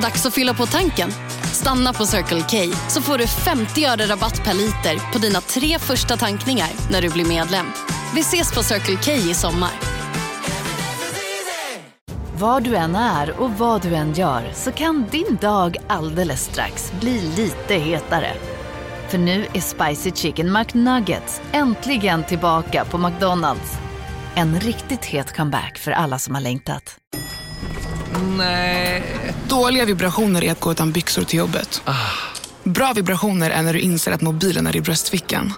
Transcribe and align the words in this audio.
Dags 0.00 0.26
att 0.26 0.34
fylla 0.34 0.54
på 0.54 0.66
tanken. 0.66 1.10
Stanna 1.52 1.92
på 1.92 2.06
Circle 2.06 2.40
K 2.50 2.76
så 2.88 3.02
får 3.02 3.18
du 3.18 3.26
50 3.26 3.84
öre 3.84 4.06
rabatt 4.06 4.44
per 4.44 4.54
liter 4.54 5.12
på 5.12 5.18
dina 5.18 5.40
tre 5.40 5.78
första 5.78 6.16
tankningar 6.16 6.68
när 6.90 7.02
du 7.02 7.08
blir 7.08 7.24
medlem. 7.24 7.66
Vi 8.14 8.20
ses 8.20 8.54
på 8.54 8.62
Circle 8.62 8.96
K 9.04 9.12
i 9.12 9.34
sommar. 9.34 9.70
Var 12.38 12.60
du 12.60 12.76
än 12.76 12.96
är 12.96 13.40
och 13.40 13.50
vad 13.50 13.82
du 13.82 13.94
än 13.94 14.12
gör 14.12 14.50
så 14.54 14.72
kan 14.72 15.06
din 15.10 15.38
dag 15.40 15.76
alldeles 15.86 16.44
strax 16.44 16.92
bli 17.00 17.20
lite 17.36 17.74
hetare. 17.74 18.32
För 19.08 19.18
nu 19.18 19.46
är 19.52 19.60
Spicy 19.60 20.10
Chicken 20.10 20.52
McNuggets 20.52 21.40
äntligen 21.52 22.24
tillbaka 22.24 22.84
på 22.84 22.98
McDonalds. 22.98 23.78
En 24.34 24.60
riktigt 24.60 25.04
het 25.04 25.36
comeback 25.36 25.78
för 25.78 25.90
alla 25.90 26.18
som 26.18 26.34
har 26.34 26.42
längtat. 26.42 26.96
Nej. 28.38 29.29
Dåliga 29.50 29.84
vibrationer 29.84 30.44
är 30.44 30.52
att 30.52 30.60
gå 30.60 30.72
utan 30.72 30.92
byxor 30.92 31.22
till 31.22 31.38
jobbet. 31.38 31.82
Bra 32.64 32.92
vibrationer 32.92 33.50
är 33.50 33.62
när 33.62 33.72
du 33.72 33.80
inser 33.80 34.12
att 34.12 34.20
mobilen 34.20 34.66
är 34.66 34.76
i 34.76 34.80
bröstfickan. 34.80 35.52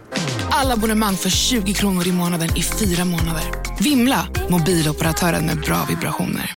Alla 0.51 0.74
abonnemang 0.74 1.16
för 1.16 1.30
20 1.30 1.73
kronor 1.73 2.06
i 2.06 2.12
månaden 2.12 2.56
i 2.56 2.62
fyra 2.62 3.05
månader. 3.05 3.45
Vimla! 3.80 4.27
Mobiloperatören 4.51 5.46
med 5.46 5.60
bra 5.60 5.87
vibrationer. 5.88 6.55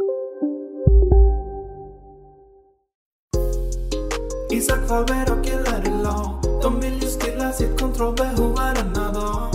Isak 4.50 4.88
Faber 4.88 5.32
och 5.32 5.46
LRLA 5.46 6.40
De 6.62 6.80
vill 6.80 7.02
ju 7.02 7.08
stilla 7.08 7.52
sitt 7.52 7.80
kontrollbehov 7.80 8.54
varenda 8.54 9.12
dag 9.12 9.50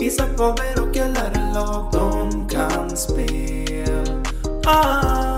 Isak 0.00 0.36
Faber 0.36 0.80
och 0.82 0.96
LRLA 0.96 1.90
De 1.92 2.48
kan 2.48 2.96
spel 2.96 4.22
ah. 4.66 5.33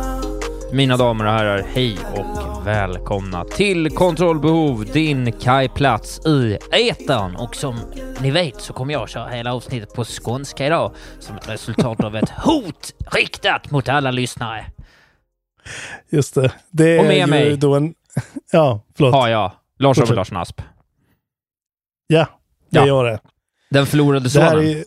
Mina 0.73 0.97
damer 0.97 1.25
och 1.25 1.31
herrar, 1.33 1.63
hej 1.75 1.99
och 2.17 2.67
välkomna 2.67 3.45
till 3.45 3.91
Kontrollbehov, 3.91 4.85
din 4.93 5.33
kajplats 5.33 6.27
i 6.27 6.59
etern. 6.73 7.37
Och 7.37 7.57
som 7.57 7.79
ni 8.23 8.31
vet 8.31 8.61
så 8.61 8.73
kommer 8.73 8.93
jag 8.93 9.09
köra 9.09 9.29
hela 9.29 9.55
avsnittet 9.55 9.95
på 9.95 10.05
skånska 10.05 10.67
idag 10.67 10.93
som 11.19 11.37
ett 11.37 11.49
resultat 11.49 12.05
av 12.05 12.17
ett 12.17 12.31
hot 12.31 12.95
riktat 13.13 13.71
mot 13.71 13.89
alla 13.89 14.11
lyssnare. 14.11 14.67
Just 16.11 16.35
det. 16.35 16.53
Det 16.71 16.99
Och 16.99 17.05
är 17.05 17.09
med 17.09 17.19
ju 17.19 17.27
mig. 17.27 17.57
då 17.57 17.75
en... 17.75 17.95
Ja, 18.53 18.81
förlåt. 18.97 19.15
Har 19.15 19.29
jag, 19.29 19.53
Lars 19.79 19.97
Fortsätt. 19.97 20.11
Ove 20.11 20.17
Larsson 20.17 20.37
Asp. 20.37 20.61
Ja, 22.07 22.27
det 22.71 22.79
Ja. 22.79 22.87
gör 22.87 23.05
det. 23.05 23.19
Den 23.71 23.87
förlorade 23.87 24.31
sonen. 24.31 24.85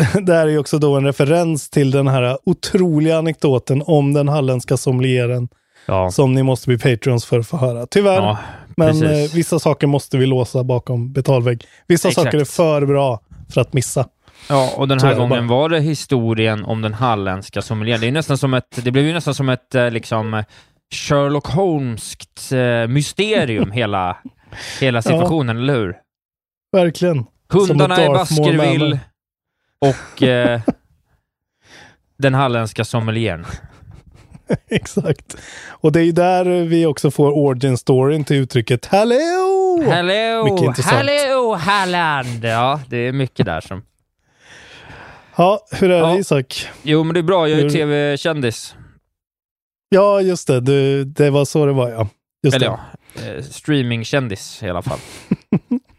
det 0.22 0.34
här 0.34 0.46
är 0.46 0.58
också 0.58 0.78
då 0.78 0.96
en 0.96 1.04
referens 1.04 1.70
till 1.70 1.90
den 1.90 2.08
här 2.08 2.38
otroliga 2.44 3.18
anekdoten 3.18 3.82
om 3.86 4.12
den 4.12 4.28
halländska 4.28 4.76
sommelieren 4.76 5.48
Ja, 5.86 6.10
som 6.10 6.34
ni 6.34 6.42
måste 6.42 6.68
bli 6.68 6.78
Patreons 6.78 7.24
för 7.24 7.38
att 7.38 7.46
få 7.46 7.56
höra. 7.56 7.86
Tyvärr, 7.86 8.16
ja 8.16 8.38
men 8.80 9.02
eh, 9.02 9.30
vissa 9.34 9.58
saker 9.58 9.86
måste 9.86 10.18
vi 10.18 10.26
låsa 10.26 10.64
bakom 10.64 11.12
betalvägg. 11.12 11.64
Vissa 11.86 12.08
Exakt. 12.08 12.24
saker 12.24 12.38
är 12.38 12.44
för 12.44 12.86
bra 12.86 13.20
för 13.48 13.60
att 13.60 13.72
missa. 13.72 14.08
Ja, 14.48 14.72
och 14.76 14.88
den 14.88 15.00
här 15.00 15.14
gången 15.14 15.48
bara. 15.48 15.58
var 15.58 15.68
det 15.68 15.80
historien 15.80 16.64
om 16.64 16.82
den 16.82 16.94
halländska 16.94 17.62
sommelieren. 17.62 18.00
Det, 18.00 18.06
är 18.06 18.12
nästan 18.12 18.38
som 18.38 18.54
ett, 18.54 18.84
det 18.84 18.90
blev 18.90 19.04
ju 19.04 19.12
nästan 19.12 19.34
som 19.34 19.48
ett 19.48 19.74
eh, 19.74 19.90
liksom 19.90 20.44
Sherlock 20.94 21.46
Holmeskt 21.46 22.52
eh, 22.52 22.88
mysterium, 22.88 23.70
hela, 23.72 24.16
hela 24.80 25.02
situationen, 25.02 25.56
eller 25.56 25.74
hur? 25.74 25.96
Verkligen. 26.72 27.24
Hundarna 27.52 28.04
i 28.04 28.08
Baskerville 28.08 29.00
och 29.80 30.22
eh, 30.22 30.60
den 32.18 32.34
halländska 32.34 32.84
sommelieren. 32.84 33.46
Exakt. 34.70 35.36
Och 35.68 35.92
det 35.92 36.00
är 36.00 36.04
ju 36.04 36.12
där 36.12 36.44
vi 36.64 36.86
också 36.86 37.10
får 37.10 37.32
origin 37.32 37.78
storyn 37.78 38.24
till 38.24 38.36
uttrycket 38.36 38.86
Hallå, 38.86 39.14
intressant. 40.58 40.86
hallå 40.96 41.54
Halland! 41.54 42.44
Ja, 42.44 42.80
det 42.88 42.96
är 42.96 43.12
mycket 43.12 43.46
där 43.46 43.60
som... 43.60 43.82
Ja, 45.36 45.66
hur 45.70 45.90
är 45.90 45.98
Ja. 45.98 46.06
det 46.06 46.18
Isak? 46.18 46.68
Jo, 46.82 47.04
men 47.04 47.14
det 47.14 47.20
är 47.20 47.22
bra. 47.22 47.48
Jag 47.48 47.58
är 47.58 47.62
ju 47.62 47.70
tv-kändis. 47.70 48.74
Ja, 49.88 50.20
just 50.20 50.46
det. 50.48 50.60
Du, 50.60 51.04
det 51.04 51.30
var 51.30 51.44
så 51.44 51.66
det 51.66 51.72
var 51.72 51.90
ja. 51.90 52.08
Just 52.42 52.56
Eller 52.56 52.68
det. 52.68 52.78
ja, 53.14 53.32
eh, 53.36 53.42
streamingkändis 53.42 54.62
i 54.62 54.68
alla 54.70 54.82
fall. 54.82 54.98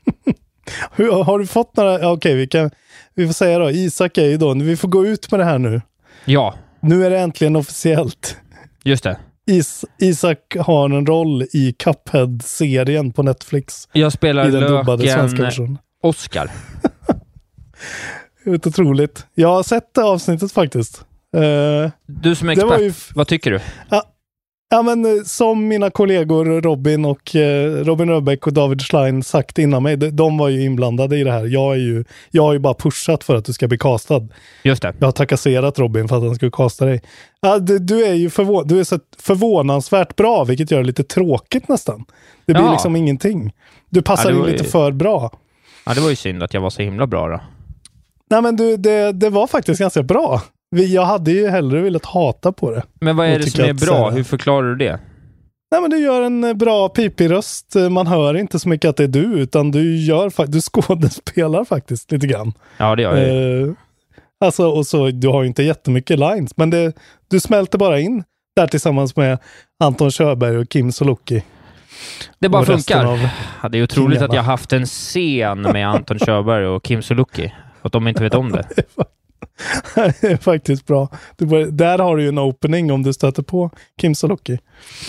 Hur, 0.91 1.11
har 1.23 1.39
du 1.39 1.47
fått 1.47 1.78
några, 1.78 2.11
okej 2.11 2.35
vi 2.35 2.47
kan, 2.47 2.72
vi 3.16 3.25
får 3.27 3.33
säga 3.33 3.59
då, 3.59 3.72
Isak 3.72 4.17
är 4.17 4.25
ju 4.25 4.38
då, 4.38 4.53
vi 4.53 4.77
får 4.77 4.88
gå 4.88 5.05
ut 5.05 5.31
med 5.31 5.39
det 5.39 5.44
här 5.45 5.59
nu. 5.59 5.81
Ja, 6.25 6.55
Nu 6.79 7.05
är 7.05 7.09
det 7.09 7.19
äntligen 7.19 7.55
officiellt. 7.55 8.38
just 8.83 9.03
det. 9.03 9.17
Is, 9.47 9.85
Isak 9.99 10.55
har 10.59 10.89
en 10.89 11.05
roll 11.05 11.44
i 11.53 11.73
Cuphead-serien 11.73 13.11
på 13.13 13.23
Netflix. 13.23 13.88
Jag 13.91 14.11
spelar 14.13 14.47
I 14.47 14.51
den 14.51 14.61
dubbade 14.72 15.07
svenska 15.07 15.41
versionen. 15.41 15.77
Oscar. 16.03 16.51
Är 18.45 18.51
otroligt. 18.67 19.25
Jag 19.33 19.47
har 19.47 19.63
sett 19.63 19.93
det 19.93 20.03
avsnittet 20.03 20.51
faktiskt. 20.51 21.05
Eh, 21.38 21.91
Du 22.05 22.35
som 22.35 22.49
är 22.49 22.53
expert, 22.53 23.16
vad 23.16 23.28
tycker 23.28 23.51
du? 23.51 23.59
ja 23.89 24.03
men 24.81 25.05
eh, 25.05 25.23
som 25.25 25.67
mina 25.67 25.89
kollegor 25.89 26.61
Robin 26.61 27.05
och 27.05 27.35
eh, 27.35 27.71
Robin 27.83 28.09
Röbeck 28.09 28.47
och 28.47 28.53
David 28.53 28.81
Schlein 28.81 29.23
sagt 29.23 29.57
innan 29.57 29.83
mig, 29.83 29.97
de, 29.97 30.09
de 30.09 30.37
var 30.37 30.49
ju 30.49 30.63
inblandade 30.63 31.17
i 31.17 31.23
det 31.23 31.31
här. 31.31 31.45
Jag 31.45 31.73
är 31.73 31.77
ju, 31.79 32.03
jag 32.31 32.43
har 32.43 32.53
ju 32.53 32.59
bara 32.59 32.73
pushat 32.73 33.23
för 33.23 33.35
att 33.35 33.45
du 33.45 33.53
ska 33.53 33.67
bli 33.67 33.77
castad. 33.77 34.27
Just 34.63 34.81
det. 34.81 34.93
Jag 34.99 35.07
har 35.07 35.11
trakasserat 35.11 35.79
Robin 35.79 36.07
för 36.07 36.17
att 36.17 36.23
han 36.23 36.35
skulle 36.35 36.51
kasta 36.51 36.85
dig. 36.85 37.01
Ja, 37.41 37.59
du, 37.59 37.79
du 37.79 38.05
är 38.05 38.13
ju 38.13 38.27
förvå- 38.29 38.63
du 38.65 38.79
är 38.79 38.83
så 38.83 38.99
förvånansvärt 39.19 40.15
bra, 40.15 40.43
vilket 40.43 40.71
gör 40.71 40.79
det 40.79 40.85
lite 40.87 41.03
tråkigt 41.03 41.67
nästan. 41.67 42.05
Det 42.45 42.53
blir 42.53 42.63
Ja. 42.65 42.71
liksom 42.71 42.95
ingenting. 42.95 43.51
Du 43.89 44.01
passar 44.01 44.29
Ja, 44.29 44.35
in 44.35 44.39
var 44.41 44.47
ju- 44.47 44.51
lite 44.53 44.63
för 44.63 44.91
bra. 44.91 45.31
Ja, 45.85 45.93
det 45.93 46.01
var 46.01 46.09
ju 46.09 46.15
synd 46.15 46.43
att 46.43 46.53
jag 46.53 46.61
var 46.61 46.69
så 46.69 46.81
himla 46.81 47.07
bra 47.07 47.27
då. 47.29 47.39
Nej 48.29 48.41
men 48.41 48.55
du, 48.55 48.77
det, 48.77 49.11
det 49.11 49.29
var 49.29 49.47
faktiskt 49.47 49.79
ganska 49.79 50.03
bra. 50.03 50.41
Jag 50.75 51.05
hade 51.05 51.31
ju 51.31 51.47
hellre 51.47 51.81
velat 51.81 52.05
hata 52.05 52.51
på 52.51 52.71
det. 52.71 52.83
Men 52.99 53.15
vad 53.17 53.27
är 53.27 53.39
det 53.39 53.49
som 53.49 53.63
är 53.65 53.71
att, 53.71 53.81
bra? 53.81 54.09
här- 54.09 54.15
Hur 54.17 54.23
förklarar 54.23 54.67
du 54.69 54.75
det? 54.75 54.99
Nej 55.71 55.81
men 55.81 55.89
du 55.89 55.97
gör 55.97 56.21
en 56.21 56.43
eh, 56.43 56.53
bra 56.53 56.89
pipig 56.89 57.31
röst. 57.31 57.75
Eh, 57.75 57.89
Man 57.89 58.07
hör 58.07 58.33
inte 58.37 58.59
så 58.59 58.69
mycket 58.69 58.89
att 58.89 58.97
det 58.97 59.03
är 59.03 59.07
du, 59.07 59.23
utan 59.39 59.71
du 59.71 59.97
gör 60.05 60.47
du 60.47 60.61
skådespelar 60.71 61.65
faktiskt 61.65 62.11
lite 62.11 62.27
grann. 62.27 62.53
Ja, 62.77 62.95
det 62.95 63.01
gör 63.01 63.17
jag. 63.17 63.61
Eh, 63.67 63.73
alltså, 64.45 64.67
och 64.69 64.87
så, 64.87 65.09
du 65.11 65.27
har 65.27 65.41
ju 65.41 65.47
inte 65.47 65.63
jättemycket 65.63 66.19
lines, 66.19 66.57
men 66.57 66.69
det, 66.69 66.93
du 67.29 67.39
smälter 67.39 67.77
bara 67.77 67.99
in 67.99 68.23
där 68.55 68.67
tillsammans 68.67 69.15
med 69.15 69.37
Anton 69.83 70.11
Körberg 70.11 70.57
och 70.57 70.69
Kim 70.69 70.91
Sulocki. 70.91 71.43
Det 72.39 72.49
bara 72.49 72.65
funkar. 72.65 73.29
Ja, 73.63 73.69
det 73.69 73.77
är 73.77 73.83
otroligt 73.83 74.17
Kinga, 74.19 74.25
att 74.29 74.35
jag 74.35 74.43
haft 74.43 74.73
en 74.73 74.85
scen 74.85 75.61
med 75.61 75.87
Anton 75.89 76.19
Körberg 76.19 76.65
och 76.67 76.83
Kim 76.83 77.01
Sulocki. 77.01 77.53
Att 77.81 77.91
de 77.91 78.07
inte 78.07 78.23
vet 78.23 78.33
om 78.33 78.51
det. 78.51 78.65
det 79.96 80.24
är 80.24 80.38
faktiskt 80.38 80.85
bra. 80.85 81.09
Bör, 81.38 81.66
där 81.66 82.00
har 82.00 82.18
du 82.18 82.24
ju 82.24 82.29
en 82.29 82.40
opening 82.40 82.91
om 82.91 83.03
du 83.03 83.13
stöter 83.13 83.44
på 83.44 83.69
Kim 84.02 84.16
Sulocki. 84.16 84.59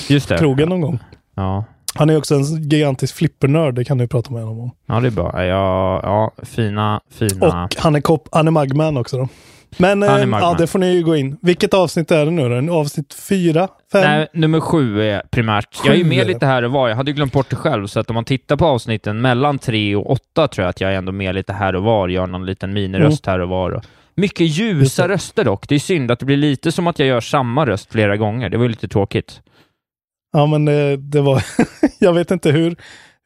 Just 0.08 0.28
det. 0.28 0.38
Krogen 0.38 0.68
någon 0.68 0.80
gång. 0.80 0.98
Ja, 1.34 1.64
Han 1.94 2.10
är 2.10 2.16
också 2.18 2.34
en 2.34 2.42
gigantisk 2.42 3.14
flippernörd, 3.14 3.74
det 3.74 3.84
kan 3.84 3.98
du 3.98 4.08
prata 4.08 4.32
med 4.32 4.42
honom 4.42 4.60
om. 4.60 4.70
ja 4.86 5.00
det 5.00 5.06
är 5.06 5.10
bra. 5.10 5.44
Ja, 5.44 6.00
ja 6.02 6.44
fina, 6.44 7.00
fina... 7.10 7.46
Och 7.46 7.74
han 7.78 7.94
är, 7.94 8.00
kop, 8.00 8.28
han 8.32 8.46
är 8.46 8.50
Magman 8.50 8.96
också 8.96 9.16
då. 9.18 9.28
Men 9.76 10.02
eh, 10.02 10.08
ja, 10.40 10.54
det 10.58 10.66
får 10.66 10.78
ni 10.78 10.92
ju 10.92 11.02
gå 11.02 11.16
in. 11.16 11.38
Vilket 11.42 11.74
avsnitt 11.74 12.10
är 12.10 12.24
det 12.24 12.30
nu 12.30 12.60
då? 12.62 12.74
Avsnitt 12.74 13.14
fyra? 13.14 13.68
Fem? 13.92 14.00
Nej, 14.00 14.26
nummer 14.32 14.60
sju 14.60 15.02
är 15.02 15.22
primärt. 15.30 15.80
Jag 15.84 15.94
är 15.94 15.98
ju 15.98 16.04
Sju 16.04 16.08
med 16.08 16.26
lite 16.26 16.46
här 16.46 16.62
och 16.62 16.72
var. 16.72 16.88
Jag 16.88 16.96
hade 16.96 17.10
ju 17.10 17.14
glömt 17.14 17.32
bort 17.32 17.50
det 17.50 17.56
själv, 17.56 17.86
så 17.86 18.00
att 18.00 18.10
om 18.10 18.14
man 18.14 18.24
tittar 18.24 18.56
på 18.56 18.66
avsnitten 18.66 19.20
mellan 19.20 19.58
tre 19.58 19.96
och 19.96 20.10
åtta 20.10 20.48
tror 20.48 20.62
jag 20.62 20.70
att 20.70 20.80
jag 20.80 20.92
är 20.92 20.94
ändå 20.96 21.12
med 21.12 21.34
lite 21.34 21.52
här 21.52 21.76
och 21.76 21.82
var, 21.82 22.08
gör 22.08 22.26
någon 22.26 22.46
liten 22.46 22.72
miniröst 22.72 23.26
här 23.26 23.38
och 23.38 23.48
var. 23.48 23.70
Och 23.70 23.84
mycket 24.14 24.46
ljusa 24.46 25.06
det. 25.06 25.14
röster 25.14 25.44
dock. 25.44 25.68
Det 25.68 25.74
är 25.74 25.78
synd 25.78 26.10
att 26.10 26.18
det 26.18 26.26
blir 26.26 26.36
lite 26.36 26.72
som 26.72 26.86
att 26.86 26.98
jag 26.98 27.08
gör 27.08 27.20
samma 27.20 27.66
röst 27.66 27.92
flera 27.92 28.16
gånger. 28.16 28.48
Det 28.50 28.56
var 28.56 28.64
ju 28.64 28.68
lite 28.70 28.88
tråkigt. 28.88 29.40
Ja, 30.32 30.46
men 30.46 30.68
eh, 30.68 30.98
det 30.98 31.20
var... 31.20 31.44
jag 31.98 32.12
vet 32.12 32.30
inte 32.30 32.50
hur, 32.50 32.76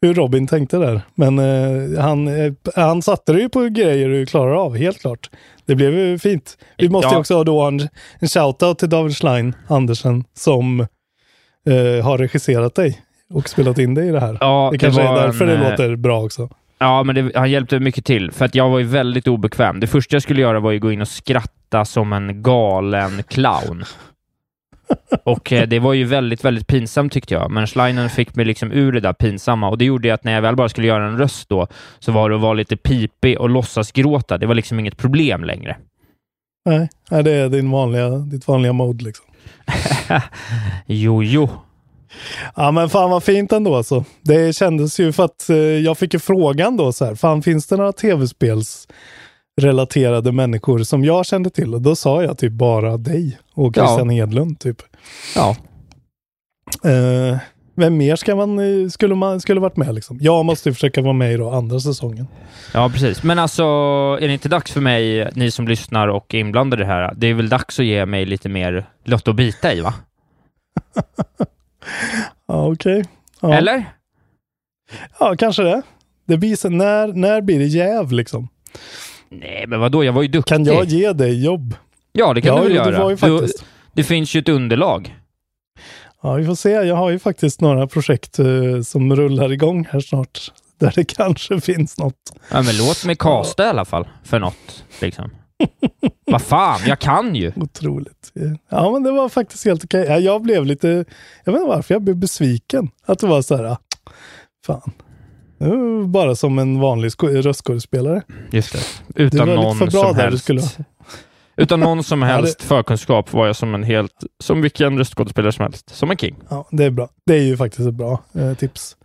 hur 0.03 0.15
Robin 0.15 0.47
tänkte 0.47 0.79
där. 0.79 1.01
Men 1.15 1.39
eh, 1.39 2.01
han, 2.03 2.29
eh, 2.29 2.53
han 2.77 3.03
satte 3.03 3.33
det 3.33 3.41
ju 3.41 3.49
på 3.49 3.61
grejer 3.63 4.09
du 4.09 4.27
klarar 4.27 4.55
av, 4.65 4.77
helt 4.77 5.01
klart. 5.01 5.31
Det 5.67 5.75
blev 5.75 5.95
ju 5.95 6.19
fint. 6.19 6.59
Vi 6.79 6.89
måste 6.89 7.09
Ja. 7.15 7.19
också 7.19 7.35
ha 7.37 7.45
då 7.45 7.61
en, 7.63 7.81
en 8.19 8.29
shoutout 8.29 8.79
till 8.79 8.89
David 8.89 9.17
Schlein 9.17 9.55
Andersen 9.69 10.25
som 10.35 10.81
eh, 10.81 12.05
har 12.05 12.19
regisserat 12.19 12.75
dig 12.75 13.01
och 13.35 13.49
spelat 13.49 13.79
in 13.79 13.95
dig 13.95 14.09
i 14.09 14.11
det 14.13 14.21
här. 14.21 14.39
Ja, 14.41 14.69
det 14.73 14.79
kanske 14.79 15.03
var 15.03 15.19
är 15.19 15.27
därför 15.27 15.47
en, 15.47 15.61
det 15.61 15.67
eh, 15.67 15.71
låter 15.71 15.97
bra 15.97 16.23
också. 16.25 16.49
Ja, 16.79 17.03
men 17.03 17.15
det, 17.15 17.31
han 17.35 17.51
hjälpte 17.51 17.81
mycket 17.81 18.05
till, 18.05 18.31
för 18.31 18.45
att 18.45 18.55
jag 18.55 18.71
var 18.71 18.79
ju 18.79 18.85
väldigt 18.85 19.29
obekväm. 19.29 19.81
Det 19.81 19.87
första 19.87 20.15
jag 20.15 20.23
skulle 20.23 20.41
göra 20.41 20.61
var 20.61 20.71
ju 20.71 20.79
gå 20.79 20.93
in 20.93 21.01
och 21.01 21.09
skratta 21.09 21.85
som 21.85 22.13
en 22.13 22.43
galen 22.43 23.23
clown. 23.23 23.85
Och 25.25 25.53
eh, 25.53 25.69
det 25.69 25.79
var 25.79 25.93
ju 25.93 26.05
väldigt, 26.05 26.45
väldigt 26.45 26.67
pinsamt 26.67 27.13
tyckte 27.13 27.35
jag. 27.35 27.51
Men 27.51 27.67
Schleinen 27.67 28.11
fick 28.11 28.35
mig 28.35 28.45
liksom 28.45 28.73
ur 28.73 28.93
det 28.93 29.01
där 29.01 29.13
pinsamma 29.13 29.69
och 29.69 29.79
det 29.79 29.85
gjorde 29.85 30.15
att 30.15 30.25
när 30.25 30.33
jag 30.33 30.43
väl 30.43 30.57
bara 30.57 30.69
skulle 30.69 30.87
göra 30.87 31.07
en 31.07 31.19
röst 31.19 31.49
då, 31.49 31.67
så 31.99 32.13
var 32.13 32.31
det 32.31 32.37
att 32.37 32.43
vara 32.43 32.55
lite 32.55 32.77
pipig 32.77 33.41
och 33.41 33.51
låtsas 33.51 33.93
gråta. 33.93 34.39
Det 34.39 34.47
var 34.47 34.55
liksom 34.55 34.81
inget 34.81 34.97
problem 34.97 35.45
längre. 35.45 35.77
Nej, 36.65 36.89
nej, 37.11 37.23
det 37.23 37.33
är 37.33 37.49
din 37.49 37.71
vanliga, 37.71 38.09
ditt 38.09 38.49
vanliga 38.49 38.73
mode 38.73 39.05
liksom. 39.05 39.27
Jo, 40.87 41.23
jo. 41.23 41.49
Ja 42.55 42.71
men 42.71 42.89
fan 42.89 43.11
vad 43.11 43.23
fint 43.23 43.53
ändå 43.53 43.77
alltså. 43.77 44.05
Det 44.23 44.57
kändes 44.57 45.01
ju 45.01 45.13
för 45.13 45.25
att 45.25 45.51
eh, 45.51 45.57
jag 45.57 45.99
fick 45.99 46.15
ju 46.15 46.19
frågan 46.21 46.77
då 46.77 46.93
så 46.93 47.05
här, 47.05 47.15
fan 47.15 47.43
finns 47.43 47.67
det 47.67 47.77
några 47.77 47.93
tv-spels 47.93 48.89
relaterade 49.61 50.33
människor 50.33 50.79
som 50.79 51.05
jag 51.05 51.27
kände 51.27 51.51
till? 51.51 51.75
Och 51.75 51.83
då 51.83 51.97
sa 51.97 52.23
jag 52.23 52.39
typ 52.39 52.53
bara 52.53 52.97
dig 52.97 53.39
och 53.55 53.75
Christian 53.75 54.11
Hedlund 54.11 54.59
typ. 54.61 54.83
Ja. 55.35 55.57
Eh, 56.85 57.39
vem 57.77 57.97
mer 57.97 58.17
ska 58.17 58.37
man, 58.37 58.59
eh, 58.59 58.89
skulle 58.89 59.15
man 59.15 59.41
skulle 59.41 59.61
varit 59.61 59.77
med 59.77 59.95
liksom? 59.95 60.19
Jag 60.21 60.45
måste 60.45 60.69
ju 60.69 60.73
försöka 60.75 61.03
vara 61.03 61.13
med 61.13 61.33
i 61.33 61.37
då 61.37 61.51
andra 61.51 61.81
säsongen. 61.81 62.27
Ja, 62.75 62.89
precis. 62.89 63.23
Men 63.23 63.39
alltså, 63.39 63.63
är 64.21 64.27
det 64.27 64.33
inte 64.33 64.49
dags 64.49 64.73
för 64.73 64.81
mig, 64.81 65.31
ni 65.35 65.51
som 65.51 65.69
lyssnar 65.69 66.09
och 66.09 66.35
är 66.35 66.39
inblandade 66.39 66.83
i 66.83 66.87
det 66.87 66.93
här, 66.93 67.15
det 67.17 67.27
är 67.27 67.35
väl 67.35 67.49
dags 67.49 67.79
att 67.79 67.87
ge 67.87 68.07
mig 68.07 68.27
lite 68.27 68.49
mer 68.49 68.87
lott 69.05 69.29
att 69.29 69.37
bita 69.37 69.73
i, 69.73 69.81
va? 69.81 69.95
Ja 72.47 72.73
okej. 72.73 73.05
Ja. 73.41 73.55
Eller? 73.55 73.85
Ja 75.19 75.37
kanske 75.39 75.63
det. 75.63 75.83
Det 76.27 76.37
så, 76.57 76.69
när, 76.69 77.07
när 77.07 77.41
blir 77.41 77.59
det 77.59 77.65
jäv 77.67 78.13
liksom? 78.13 78.49
Nej, 79.29 79.65
men 79.69 79.81
vadå? 79.81 80.05
Jag 80.05 80.13
var 80.13 80.23
ju 80.23 80.29
duktig. 80.29 80.49
Kan 80.55 80.65
jag 80.65 80.85
ge 80.85 81.13
dig 81.13 81.45
jobb? 81.45 81.75
Ja, 82.13 82.35
det 82.35 82.41
kan 82.41 82.49
ja, 82.57 82.63
du 82.63 82.63
väl 82.63 82.77
det 82.77 82.91
göra. 82.91 83.03
var 83.03 83.11
ju 83.11 83.17
Du- 83.47 83.49
det 83.93 84.05
finns 84.05 84.35
ju 84.35 84.41
ett 84.41 84.49
underlag. 84.49 85.17
Ja, 86.23 86.33
vi 86.35 86.47
får 86.47 86.55
se. 86.55 86.71
Jag 86.71 86.97
har 86.97 87.11
ju 87.11 87.19
faktiskt 87.19 87.61
några 87.61 87.87
projekt 87.87 88.39
eh, 88.39 88.81
som 88.85 89.17
rullar 89.17 89.53
igång 89.53 89.89
här 89.91 90.01
snart. 90.01 90.53
Där 90.79 90.93
det 90.95 91.05
kanske 91.05 91.61
finns 91.61 91.99
något. 91.99 92.15
Ja, 92.51 92.63
men 92.63 92.77
låt 92.77 93.05
mig 93.05 93.17
kasta 93.17 93.65
i 93.65 93.69
alla 93.69 93.85
fall 93.85 94.09
för 94.25 94.39
något, 94.39 94.85
liksom. 95.01 95.31
Vad 96.27 96.43
fan, 96.43 96.81
jag 96.87 96.99
kan 96.99 97.35
ju. 97.35 97.53
Otroligt. 97.57 98.33
Ja, 98.69 98.91
men 98.93 99.03
det 99.03 99.11
var 99.13 99.29
faktiskt 99.29 99.65
helt 99.65 99.85
okej. 99.85 100.05
Ja, 100.09 100.19
jag 100.19 100.43
blev 100.43 100.65
lite, 100.67 100.89
jag 101.45 101.53
vet 101.53 101.61
inte 101.61 101.69
varför, 101.77 101.95
jag 101.95 102.03
blev 102.03 102.17
besviken. 102.17 102.89
Att 103.07 103.19
det 103.19 103.27
var 103.27 103.43
så 103.43 103.57
här, 103.57 103.65
ah, 103.65 103.79
fan. 104.67 104.93
Det 105.59 106.07
bara 106.07 106.35
som 106.37 106.59
en 106.59 106.81
vanlig 106.81 107.11
röstskådespelare. 107.23 108.23
Just 108.51 108.73
det. 108.73 108.79
Utan 109.23 109.49
lite 109.49 109.61
någon 109.63 109.91
som 109.91 110.17
helst. 110.17 110.79
Utan 111.57 111.81
någon 111.81 112.05
som 112.05 112.21
det- 112.21 112.27
helst 112.27 112.63
förkunskap 112.63 113.33
var 113.33 113.47
jag 113.47 113.57
som 113.57 113.75
en 113.75 113.83
helt, 113.83 114.25
som 114.45 114.63
vilken 114.63 114.99
röstskådespelare 114.99 115.53
som 115.53 115.63
helst. 115.63 115.91
Som 115.97 116.11
en 116.11 116.17
king. 116.17 116.37
Ja, 116.49 116.69
det 116.71 116.85
är 116.85 116.91
bra. 116.91 117.09
Det 117.27 117.35
är 117.35 117.43
ju 117.43 117.57
faktiskt 117.57 117.89
ett 117.89 117.95
bra 117.95 118.23
eh, 118.35 118.55
tips. 118.55 118.97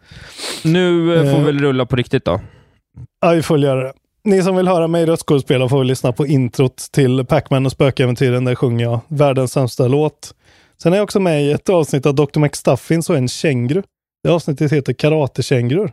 Nu 0.64 1.16
eh, 1.16 1.22
får 1.22 1.30
Eh. 1.30 1.38
vi 1.40 1.44
väl 1.46 1.60
rulla 1.60 1.86
på 1.86 1.96
riktigt 1.96 2.26
då. 2.26 2.42
Ja, 3.22 3.32
vi 3.32 3.42
får 3.42 3.60
göra 3.60 3.84
det. 3.84 3.94
Ni 4.24 4.44
som 4.44 4.56
vill 4.56 4.68
höra 4.68 4.88
mig 4.88 5.06
röstskådespela 5.06 5.70
får 5.70 5.78
väl 5.78 5.88
lyssna 5.88 6.12
på 6.12 6.28
introt 6.28 6.78
till 6.92 7.26
Pac-Man 7.26 7.66
och 7.66 7.72
spökäventyren. 7.72 8.46
Där 8.46 8.56
sjunger 8.56 8.86
jag 8.86 9.00
världens 9.08 9.52
sämsta 9.52 9.88
låt. 9.88 10.34
Sen 10.84 10.94
är 10.94 10.98
jag 10.98 11.04
också 11.04 11.20
med 11.20 11.44
i 11.44 11.52
ett 11.52 11.70
avsnitt 11.70 12.06
av 12.06 12.16
Dr. 12.16 12.40
McStuffins 12.40 13.10
och 13.10 13.18
en 13.18 13.28
känguru. 13.28 13.84
Det 14.24 14.30
avsnittet 14.30 14.72
heter 14.72 14.94
Karatekängurur. 14.94 15.92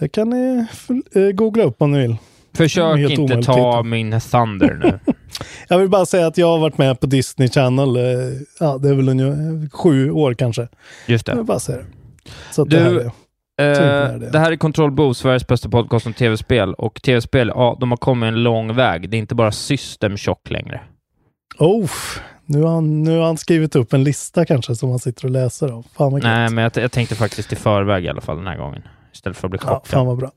Det 0.00 0.08
kan 0.08 0.30
ni 0.30 0.66
eh, 1.14 1.22
googla 1.30 1.64
upp 1.64 1.82
om 1.82 1.92
ni 1.92 1.98
vill. 1.98 2.16
Försök 2.56 3.10
inte 3.10 3.42
ta 3.42 3.82
min 3.82 4.20
thunder 4.20 4.74
nu. 4.74 4.98
Jag 5.68 5.78
vill 5.78 5.88
bara 5.88 6.06
säga 6.06 6.26
att 6.26 6.38
jag 6.38 6.46
har 6.46 6.58
varit 6.58 6.78
med 6.78 7.00
på 7.00 7.06
Disney 7.06 7.48
Channel. 7.48 7.96
eh, 7.96 8.02
Ja, 8.60 8.78
det 8.78 8.88
är 8.88 8.94
väl 8.94 9.08
ungefär 9.08 9.70
sju 9.70 10.10
år 10.10 10.34
kanske. 10.34 10.68
Just 11.06 11.28
Jag 11.28 11.36
det. 11.36 11.40
vill 11.40 11.46
bara 11.46 11.58
säga 11.60 11.78
det. 11.78 11.84
Så 12.50 12.64
Du, 12.64 12.76
det 12.98 13.10
Eh, 13.60 13.66
det. 13.66 14.30
det 14.32 14.38
här 14.38 14.52
är 14.52 14.56
Control 14.56 14.90
Bo, 14.90 15.14
Sveriges 15.14 15.46
bästa 15.46 15.68
podcast 15.68 16.06
om 16.06 16.12
tv-spel. 16.12 16.74
Och 16.74 17.02
tv-spel, 17.02 17.52
ja, 17.54 17.76
de 17.80 17.90
har 17.90 17.96
kommit 17.96 18.26
en 18.28 18.42
lång 18.42 18.74
väg. 18.74 19.10
Det 19.10 19.16
är 19.16 19.18
inte 19.18 19.34
bara 19.34 19.52
System 19.52 20.16
Shock 20.16 20.50
längre. 20.50 20.80
oh, 21.58 21.90
nu, 22.46 22.62
har 22.62 22.74
han, 22.74 23.02
nu 23.02 23.18
har 23.18 23.26
han 23.26 23.36
skrivit 23.36 23.76
upp 23.76 23.92
en 23.92 24.04
lista 24.04 24.44
kanske 24.44 24.74
som 24.76 24.90
han 24.90 24.98
sitter 24.98 25.24
och 25.24 25.30
läser 25.30 25.68
av. 25.68 25.86
Fan 25.96 26.12
vad 26.12 26.22
Nej, 26.22 26.50
men 26.50 26.62
jag, 26.64 26.72
jag 26.76 26.92
tänkte 26.92 27.14
faktiskt 27.14 27.52
i 27.52 27.56
förväg 27.56 28.04
i 28.04 28.08
alla 28.08 28.20
fall 28.20 28.36
den 28.36 28.46
här 28.46 28.56
gången. 28.58 28.82
Istället 29.14 29.36
för 29.38 29.46
att 29.46 29.50
bli 29.50 29.60
Ja, 29.62 29.68
chockad. 29.68 29.86
fan 29.86 30.06
vad 30.06 30.18
bra. 30.18 30.30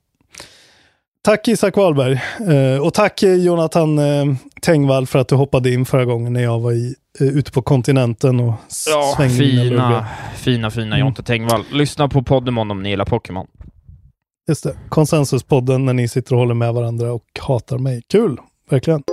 Tack 1.21 1.47
Isak 1.47 1.77
Wahlberg. 1.77 2.21
Eh, 2.49 2.81
och 2.85 2.93
tack 2.93 3.23
eh, 3.23 3.33
Jonathan 3.35 3.99
eh, 3.99 4.25
Tengvall 4.61 5.07
för 5.07 5.19
att 5.19 5.27
du 5.27 5.35
hoppade 5.35 5.69
in 5.73 5.85
förra 5.85 6.05
gången 6.05 6.33
när 6.33 6.43
jag 6.43 6.59
var 6.59 6.71
i, 6.71 6.95
ute 7.19 7.51
på 7.51 7.61
kontinenten 7.61 8.39
och 8.39 8.53
Ja, 8.89 9.15
mina 9.19 9.63
luggar. 9.63 9.87
fina, 9.89 10.05
fina, 10.35 10.71
fina 10.71 10.85
Mm. 10.95 10.99
Jonte 10.99 11.23
Tengvall. 11.23 11.63
Lyssna 11.71 12.07
på 12.07 12.23
Poddemon 12.23 12.71
om 12.71 12.83
ni 12.83 12.89
gillar 12.89 13.05
Pokémon. 13.05 13.47
Just 14.49 14.63
det. 14.63 14.77
Konsensuspodden 14.89 15.85
när 15.85 15.93
ni 15.93 16.07
sitter 16.07 16.33
och 16.33 16.39
håller 16.39 16.53
med 16.53 16.73
varandra 16.73 17.13
och 17.13 17.23
hatar 17.41 17.77
mig. 17.77 18.01
Kul, 18.09 18.37
verkligen. 18.69 19.03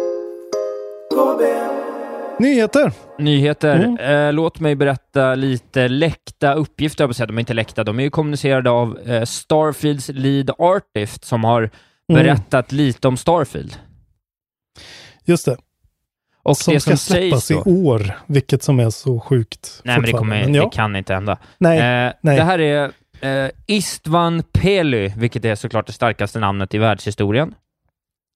Nyheter. 2.38 2.92
Nyheter. 3.18 3.74
Mm. 3.84 4.26
Eh, 4.28 4.32
låt 4.32 4.60
mig 4.60 4.74
berätta 4.74 5.34
lite 5.34 5.88
läckta 5.88 6.54
uppgifter. 6.54 7.04
Jag 7.04 7.16
säga, 7.16 7.26
de 7.26 7.36
är 7.38 7.40
inte 7.40 7.54
läckta, 7.54 7.84
de 7.84 7.98
är 7.98 8.02
ju 8.02 8.10
kommunicerade 8.10 8.70
av 8.70 8.98
eh, 8.98 9.24
Starfields 9.24 10.08
lead 10.08 10.50
artist 10.58 11.24
som 11.24 11.44
har 11.44 11.70
Mm. 12.08 12.22
berättat 12.24 12.72
lite 12.72 13.08
om 13.08 13.16
Starfield. 13.16 13.76
Just 15.24 15.44
det. 15.44 15.56
Och 16.44 16.56
som 16.56 16.74
det 16.74 16.80
ska 16.80 16.90
som 16.90 16.96
sägs 16.96 17.46
släppas 17.46 17.50
i 17.50 17.54
då, 17.54 17.88
år, 17.88 18.10
vilket 18.26 18.62
som 18.62 18.80
är 18.80 18.90
så 18.90 19.20
sjukt. 19.20 19.80
Nej, 19.84 19.96
men 19.96 20.06
det, 20.06 20.12
kommer, 20.12 20.48
ja. 20.48 20.64
det 20.64 20.70
kan 20.76 20.96
inte 20.96 21.14
hända. 21.14 21.38
Nej, 21.58 21.78
Eh, 21.78 22.12
nej. 22.20 22.36
Det 22.36 22.42
här 22.42 22.58
är 22.58 22.92
eh, 23.20 23.50
Istvan 23.66 24.42
Pely, 24.52 25.12
vilket 25.16 25.44
är 25.44 25.54
såklart 25.54 25.86
det 25.86 25.92
starkaste 25.92 26.40
namnet 26.40 26.74
i 26.74 26.78
världshistorien, 26.78 27.54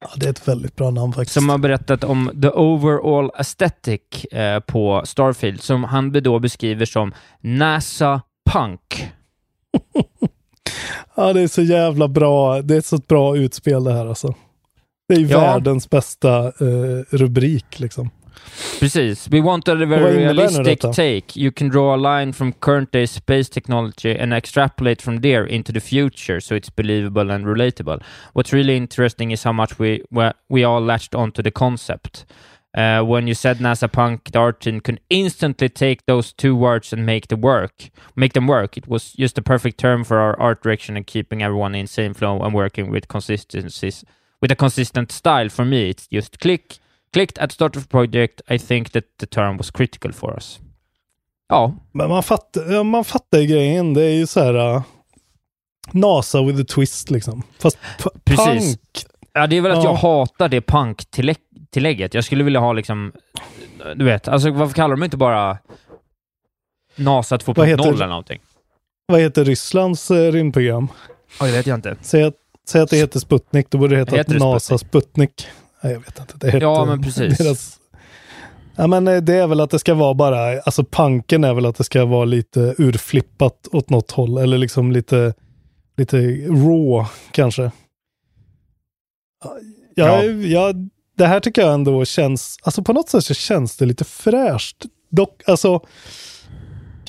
ja, 0.00 0.08
det 0.16 0.26
är 0.26 0.30
ett 0.30 0.48
väldigt 0.48 0.76
bra 0.76 0.90
namn 0.90 1.12
faktiskt. 1.12 1.34
som 1.34 1.48
har 1.48 1.58
berättat 1.58 2.04
om 2.04 2.40
the 2.42 2.48
overall 2.48 3.30
aesthetic 3.34 4.24
eh, 4.32 4.60
på 4.60 5.02
Starfield, 5.04 5.60
som 5.60 5.84
han 5.84 6.12
då 6.12 6.38
beskriver 6.38 6.84
som 6.84 7.12
NASA 7.40 8.22
Punk. 8.50 9.12
Ja, 11.14 11.32
det 11.32 11.40
är 11.40 11.48
så 11.48 11.62
jävla 11.62 12.08
bra. 12.08 12.62
Det 12.62 12.74
är 12.74 12.78
ett 12.78 12.86
så 12.86 12.96
bra 12.96 13.36
utspel 13.36 13.84
det 13.84 13.92
här 13.92 14.06
alltså. 14.06 14.34
Det 15.08 15.14
är 15.14 15.18
ju 15.18 15.26
Ja. 15.26 15.40
världens 15.40 15.90
bästa 15.90 16.46
eh, 16.46 17.04
rubrik 17.10 17.80
liksom. 17.80 18.10
Precis. 18.80 19.28
We 19.30 19.40
wanted 19.40 19.82
a 19.82 19.86
very 19.86 20.16
realistic 20.16 20.80
take. 20.80 21.36
You 21.36 21.50
can 21.52 21.68
draw 21.68 21.94
a 21.94 21.96
line 21.96 22.32
from 22.32 22.52
current 22.52 22.92
day 22.92 23.06
space 23.06 23.48
technology 23.50 24.16
and 24.20 24.32
extrapolate 24.32 25.02
from 25.02 25.20
there 25.20 25.46
into 25.46 25.72
the 25.72 25.80
future 25.80 26.40
so 26.40 26.54
it's 26.54 26.70
believable 26.76 27.30
and 27.34 27.46
relatable. 27.46 28.02
What's 28.32 28.52
really 28.52 28.76
interesting 28.76 29.32
is 29.32 29.44
how 29.44 29.52
much 29.52 29.78
we 29.78 30.02
we, 30.10 30.30
we 30.48 30.64
all 30.64 30.80
latched 30.80 31.14
onto 31.14 31.42
the 31.42 31.50
concept. 31.50 32.24
Uh, 32.76 33.02
when 33.02 33.26
you 33.26 33.34
said 33.34 33.58
NASA 33.58 33.88
punk, 33.88 34.30
the 34.32 34.38
art 34.38 34.60
team 34.60 34.80
could 34.80 35.00
instantly 35.08 35.68
take 35.68 36.04
those 36.06 36.32
two 36.32 36.54
words 36.54 36.92
and 36.92 37.04
make 37.06 37.26
the 37.28 37.36
work, 37.36 37.72
make 38.14 38.32
them 38.34 38.46
work. 38.46 38.76
It 38.76 38.86
was 38.86 39.12
just 39.18 39.34
the 39.34 39.42
perfect 39.42 39.78
term 39.78 40.04
for 40.04 40.18
our 40.18 40.38
art 40.38 40.62
direction 40.62 40.96
and 40.96 41.06
keeping 41.06 41.42
everyone 41.42 41.74
in 41.74 41.86
same 41.86 42.14
flow 42.14 42.38
and 42.40 42.54
working 42.54 42.90
with 42.92 43.08
consistencies, 43.08 44.04
with 44.42 44.52
a 44.52 44.56
consistent 44.56 45.12
style. 45.12 45.50
For 45.50 45.64
me, 45.64 45.90
it's 45.90 46.06
just 46.10 46.38
click, 46.38 46.80
clicked 47.12 47.38
at 47.38 47.52
start 47.52 47.76
of 47.76 47.82
the 47.82 47.88
project. 47.88 48.40
I 48.50 48.58
think 48.58 48.90
that 48.90 49.04
the 49.20 49.26
term 49.26 49.56
was 49.56 49.70
critical 49.70 50.12
for 50.12 50.34
us. 50.34 50.58
Ja, 51.48 51.74
Men 51.92 52.08
man 52.08 52.22
fattar, 52.22 52.84
man 52.84 53.04
fattar 53.04 53.38
ju 53.38 53.46
grejen. 53.46 53.94
Det 53.94 54.02
är 54.04 54.14
ju 54.14 54.26
så 54.26 54.40
här 54.44 54.74
uh, 54.74 54.82
NASA 55.92 56.42
with 56.42 56.60
a 56.60 56.64
twist 56.68 57.10
liksom. 57.10 57.42
Fast 57.58 57.78
Precis. 58.24 58.76
punk. 58.76 58.80
ja 59.32 59.46
det 59.46 59.56
är 59.56 59.60
väl 59.60 59.72
att 59.72 59.84
Ja. 59.84 59.90
jag 59.90 59.94
hatar 59.94 60.48
det 60.48 60.60
punk-tillägget. 60.60 62.14
Jag 62.14 62.24
skulle 62.24 62.44
vilja 62.44 62.60
ha 62.60 62.72
liksom, 62.72 63.12
du 63.96 64.04
vet, 64.04 64.28
alltså 64.28 64.50
varför 64.50 64.74
kallar 64.74 64.96
de 64.96 65.02
inte 65.04 65.16
bara 65.16 65.58
NASA 66.96 67.36
2.0 67.36 67.54
Vad 67.56 67.68
heter- 67.68 67.92
eller 67.92 68.06
någonting? 68.06 68.40
Vad 69.06 69.20
heter 69.20 69.44
Rysslands 69.44 70.10
eh, 70.10 70.32
rymdprogram? 70.32 70.88
Ja, 71.40 71.46
det 71.46 71.52
vet 71.52 71.66
jag 71.66 71.74
inte. 71.78 71.96
Säg 72.00 72.22
att, 72.22 72.34
säg 72.68 72.80
att 72.80 72.90
det 72.90 72.96
heter 72.96 73.20
Sputnik, 73.20 73.70
då 73.70 73.78
borde 73.78 73.94
det 73.94 73.98
heta 73.98 74.16
Heter 74.16 74.32
det 74.32 74.38
NASA 74.38 74.78
Sputnik. 74.78 75.46
Nej, 75.82 75.92
jag 75.92 76.00
vet 76.00 76.18
inte. 76.20 76.34
Det 76.36 76.46
heter 76.46 76.60
Ja, 76.60 76.84
men 76.84 77.02
precis. 77.02 77.38
Deras... 77.38 77.78
Ja, 78.76 78.86
men 78.86 79.08
eh, 79.08 79.16
det 79.16 79.34
är 79.34 79.46
väl 79.46 79.60
att 79.60 79.70
det 79.70 79.78
ska 79.78 79.94
vara 79.94 80.14
bara, 80.14 80.60
alltså 80.60 80.84
punken 80.84 81.44
är 81.44 81.54
väl 81.54 81.66
att 81.66 81.76
det 81.76 81.84
ska 81.84 82.04
vara 82.04 82.24
lite 82.24 82.74
urflippat 82.78 83.68
åt 83.72 83.90
något 83.90 84.10
håll, 84.10 84.38
eller 84.38 84.58
liksom 84.58 84.92
lite, 84.92 85.34
lite 85.96 86.16
raw 86.46 87.08
kanske. 87.32 87.70
Ja, 89.44 89.56
Ja. 89.94 90.24
ja. 90.24 90.72
det 91.16 91.26
här 91.26 91.40
tycker 91.40 91.62
jag 91.62 91.74
ändå 91.74 92.04
känns, 92.04 92.56
alltså 92.62 92.82
på 92.82 92.92
något 92.92 93.08
sätt 93.08 93.24
så 93.24 93.34
känns 93.34 93.76
det 93.76 93.86
lite 93.86 94.04
fräscht. 94.04 94.84
Dock, 95.10 95.42
alltså, 95.46 95.80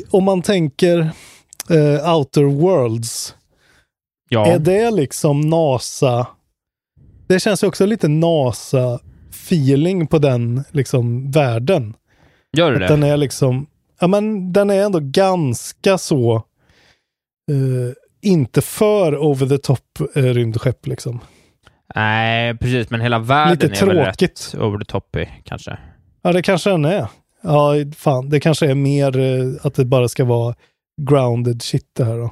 om 0.10 0.24
man 0.24 0.42
tänker 0.42 1.12
eh, 1.70 2.16
Outer 2.16 2.44
Worlds, 2.44 3.36
Ja, 4.30 4.46
är 4.48 4.60
det 4.60 4.92
liksom 4.92 5.42
NASA? 5.42 6.28
Det 7.28 7.40
känns 7.40 7.64
ju 7.64 7.68
också 7.68 7.86
lite 7.86 8.08
NASA-feeling 8.08 10.08
på 10.08 10.18
den 10.20 10.64
liksom 10.72 11.32
världen. 11.32 11.94
gör 12.58 12.70
du 12.72 12.76
Att 12.76 12.82
det? 12.82 12.88
den 12.96 13.04
är 13.04 13.18
liksom, 13.18 13.68
ja 14.00 14.08
men 14.08 14.54
den 14.54 14.70
är 14.70 14.84
ändå 14.84 15.00
ganska 15.02 15.98
så, 15.98 16.36
eh, 17.52 17.94
inte 18.22 18.62
för 18.62 19.18
over 19.18 19.48
the 19.48 19.58
top 19.58 20.00
eh, 20.16 20.24
rymdskepp 20.24 20.88
liksom. 20.88 21.20
Nej, 21.96 22.58
precis, 22.58 22.90
men 22.90 23.02
hela 23.02 23.20
världen 23.20 23.70
Lite 23.70 23.86
är 23.86 23.88
väl 23.88 23.96
tråkigt. 24.06 24.52
rätt 24.54 24.62
over 24.62 24.80
the 24.80 24.86
toppy, 24.86 25.26
kanske. 25.44 25.78
Ja, 26.22 26.34
det 26.34 26.42
kanske 26.42 26.70
den 26.70 26.86
är. 26.86 27.08
Ja, 27.44 27.74
fan, 27.96 28.30
det 28.30 28.40
kanske 28.40 28.70
är 28.70 28.76
mer 28.76 29.20
eh, 29.20 29.66
att 29.66 29.74
det 29.76 29.86
bara 29.86 30.08
ska 30.08 30.26
vara 30.26 30.56
grounded 31.02 31.62
shit 31.62 31.86
det 31.98 32.04
här 32.04 32.18
då? 32.18 32.32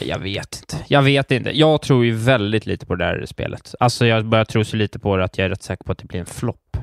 Jag 0.00 0.18
vet 0.18 0.56
inte. 0.60 0.84
Jag 0.88 1.02
vet 1.02 1.30
inte. 1.30 1.58
Jag 1.58 1.82
tror 1.82 2.04
ju 2.04 2.12
väldigt 2.12 2.66
lite 2.66 2.86
på 2.86 2.94
det 2.94 3.04
där 3.04 3.26
spelet. 3.26 3.74
Alltså 3.80 4.06
jag 4.06 4.26
börjar 4.26 4.44
tro 4.44 4.64
så 4.64 4.76
lite 4.76 4.98
på 4.98 5.16
det 5.16 5.24
att 5.24 5.38
jag 5.38 5.44
är 5.44 5.48
rätt 5.48 5.62
säker 5.62 5.84
på 5.84 5.92
att 5.92 5.98
det 5.98 6.06
blir 6.06 6.20
en 6.20 6.26
flopp. 6.26 6.76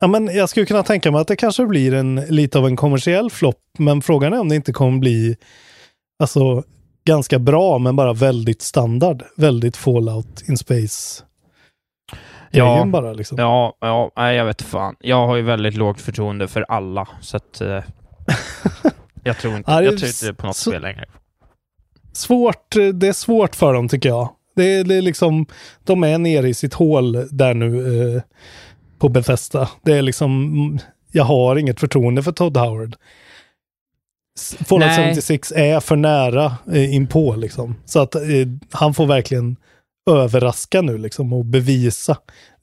Ja, 0.00 0.06
men 0.06 0.26
jag 0.36 0.48
skulle 0.48 0.66
kunna 0.66 0.82
tänka 0.82 1.10
mig 1.10 1.20
att 1.20 1.28
det 1.28 1.36
kanske 1.36 1.66
blir 1.66 1.94
en, 1.94 2.14
lite 2.14 2.58
av 2.58 2.66
en 2.66 2.76
kommersiell 2.76 3.30
flopp, 3.30 3.60
men 3.78 4.02
frågan 4.02 4.32
är 4.32 4.40
om 4.40 4.48
det 4.48 4.56
inte 4.56 4.72
kommer 4.72 4.98
bli 4.98 5.36
alltså, 6.18 6.62
ganska 7.04 7.38
bra, 7.38 7.78
men 7.78 7.96
bara 7.96 8.12
väldigt 8.12 8.62
standard. 8.62 9.22
Väldigt 9.36 9.76
Fallout 9.76 10.48
in 10.48 10.56
Space. 10.56 11.22
Ja, 12.50 12.84
bara 12.86 13.12
liksom. 13.12 13.38
ja, 13.38 13.76
ja, 13.80 14.10
nej, 14.16 14.36
jag 14.36 14.44
vet 14.44 14.62
fan. 14.62 14.96
Jag 15.00 15.26
har 15.26 15.36
ju 15.36 15.42
väldigt 15.42 15.74
lågt 15.74 16.00
förtroende 16.00 16.48
för 16.48 16.64
alla, 16.68 17.08
så 17.20 17.36
att 17.36 17.60
eh, 17.60 17.82
jag 19.24 19.38
tror 19.38 19.56
inte, 19.56 19.70
Ja, 19.70 19.82
jag 19.82 19.98
tror 19.98 20.08
inte 20.08 20.34
på 20.34 20.46
något 20.46 20.56
så- 20.56 20.70
spel 20.70 20.82
längre. 20.82 21.04
Svårt, 22.16 22.74
det 22.94 23.08
är 23.08 23.12
svårt 23.12 23.56
för 23.56 23.74
dem 23.74 23.88
tycker 23.88 24.08
jag. 24.08 24.28
Det 24.56 24.74
är, 24.74 24.84
det 24.84 24.94
är 24.94 25.02
liksom, 25.02 25.46
de 25.84 26.04
är 26.04 26.18
nere 26.18 26.48
i 26.48 26.54
sitt 26.54 26.74
hål 26.74 27.28
där 27.30 27.54
nu 27.54 28.14
eh, 28.16 28.22
på 28.98 29.08
Bethesda. 29.08 29.68
Det 29.82 29.92
är 29.92 30.02
liksom, 30.02 30.78
jag 31.12 31.24
har 31.24 31.56
inget 31.56 31.80
förtroende 31.80 32.22
för 32.22 32.32
Todd 32.32 32.56
Howard. 32.56 32.96
Fallout 34.68 34.90
Nej. 34.96 35.14
76 35.14 35.52
är 35.52 35.80
för 35.80 35.96
nära 35.96 36.56
eh, 36.72 36.94
inpå 36.94 37.36
liksom. 37.36 37.76
Så 37.84 38.00
att 38.00 38.14
eh, 38.14 38.22
han 38.70 38.94
får 38.94 39.06
verkligen 39.06 39.56
överraska 40.10 40.82
nu 40.82 40.98
liksom 40.98 41.32
och 41.32 41.44
bevisa. 41.44 42.16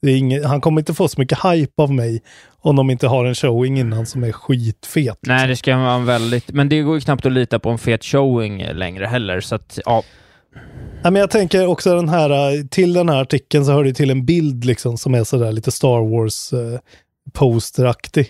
Inget, 0.06 0.44
han 0.44 0.60
kommer 0.60 0.80
inte 0.80 0.94
få 0.94 1.08
så 1.08 1.20
mycket 1.20 1.38
hype 1.44 1.82
av 1.82 1.92
mig 1.92 2.22
om 2.60 2.76
de 2.76 2.90
inte 2.90 3.06
har 3.06 3.24
en 3.24 3.34
showing 3.34 3.78
innan 3.78 4.06
som 4.06 4.24
är 4.24 4.32
skitfet. 4.32 5.18
Nej, 5.26 5.48
det 5.48 5.56
ska 5.56 5.76
vara 5.76 5.98
väldigt... 5.98 6.52
Men 6.52 6.68
det 6.68 6.80
går 6.80 6.94
ju 6.94 7.00
knappt 7.00 7.26
att 7.26 7.32
lita 7.32 7.58
på 7.58 7.70
en 7.70 7.78
fet 7.78 8.04
showing 8.04 8.64
längre 8.72 9.06
heller, 9.06 9.40
så 9.40 9.54
att 9.54 9.78
ja. 9.84 10.02
Ja, 11.02 11.10
men 11.10 11.20
jag 11.20 11.30
tänker 11.30 11.66
också 11.66 11.96
den 11.96 12.08
här, 12.08 12.62
till 12.68 12.92
den 12.92 13.08
här 13.08 13.20
artikeln 13.20 13.64
så 13.64 13.72
hör 13.72 13.84
det 13.84 13.94
till 13.94 14.10
en 14.10 14.24
bild 14.24 14.64
liksom 14.64 14.98
som 14.98 15.14
är 15.14 15.24
sådär 15.24 15.52
lite 15.52 15.72
Star 15.72 16.10
Wars 16.10 16.52
eh, 16.52 16.78
posteraktig. 17.32 18.26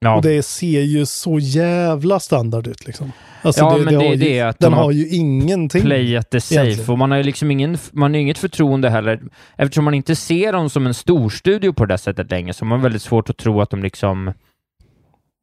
Ja. 0.00 0.16
Och 0.16 0.22
det 0.22 0.42
ser 0.42 0.80
ju 0.80 1.06
så 1.06 1.38
jävla 1.38 2.20
standard 2.20 2.66
ut 2.66 2.86
liksom. 2.86 3.12
Alltså 3.42 3.60
Ja, 3.60 3.76
men 3.76 3.86
det 3.86 3.92
är 3.94 3.96
har 4.08 4.14
ju, 4.14 4.16
det 4.16 4.40
att 4.40 4.58
den 4.58 4.72
de 4.72 4.76
har 4.78 4.90
ju 4.90 5.08
ingenting. 5.08 5.82
Playat 5.82 6.30
det 6.30 6.40
safe, 6.40 6.60
egentligen. 6.62 6.90
och 6.90 6.98
man 6.98 7.10
har 7.10 7.18
ju 7.18 7.24
liksom 7.24 7.50
ingen, 7.50 7.78
man 7.92 8.14
har 8.14 8.20
inget 8.20 8.38
förtroende 8.38 8.90
heller. 8.90 9.20
Eftersom 9.56 9.84
man 9.84 9.94
inte 9.94 10.16
ser 10.16 10.52
dem 10.52 10.70
som 10.70 10.86
en 10.86 10.94
storstudio 10.94 11.72
på 11.72 11.86
det 11.86 11.98
sättet 11.98 12.30
längre, 12.30 12.52
så 12.52 12.64
har 12.64 12.68
man 12.68 12.82
väldigt 12.82 13.02
svårt 13.02 13.30
att 13.30 13.36
tro 13.36 13.60
att 13.60 13.70
de 13.70 13.82
liksom 13.82 14.32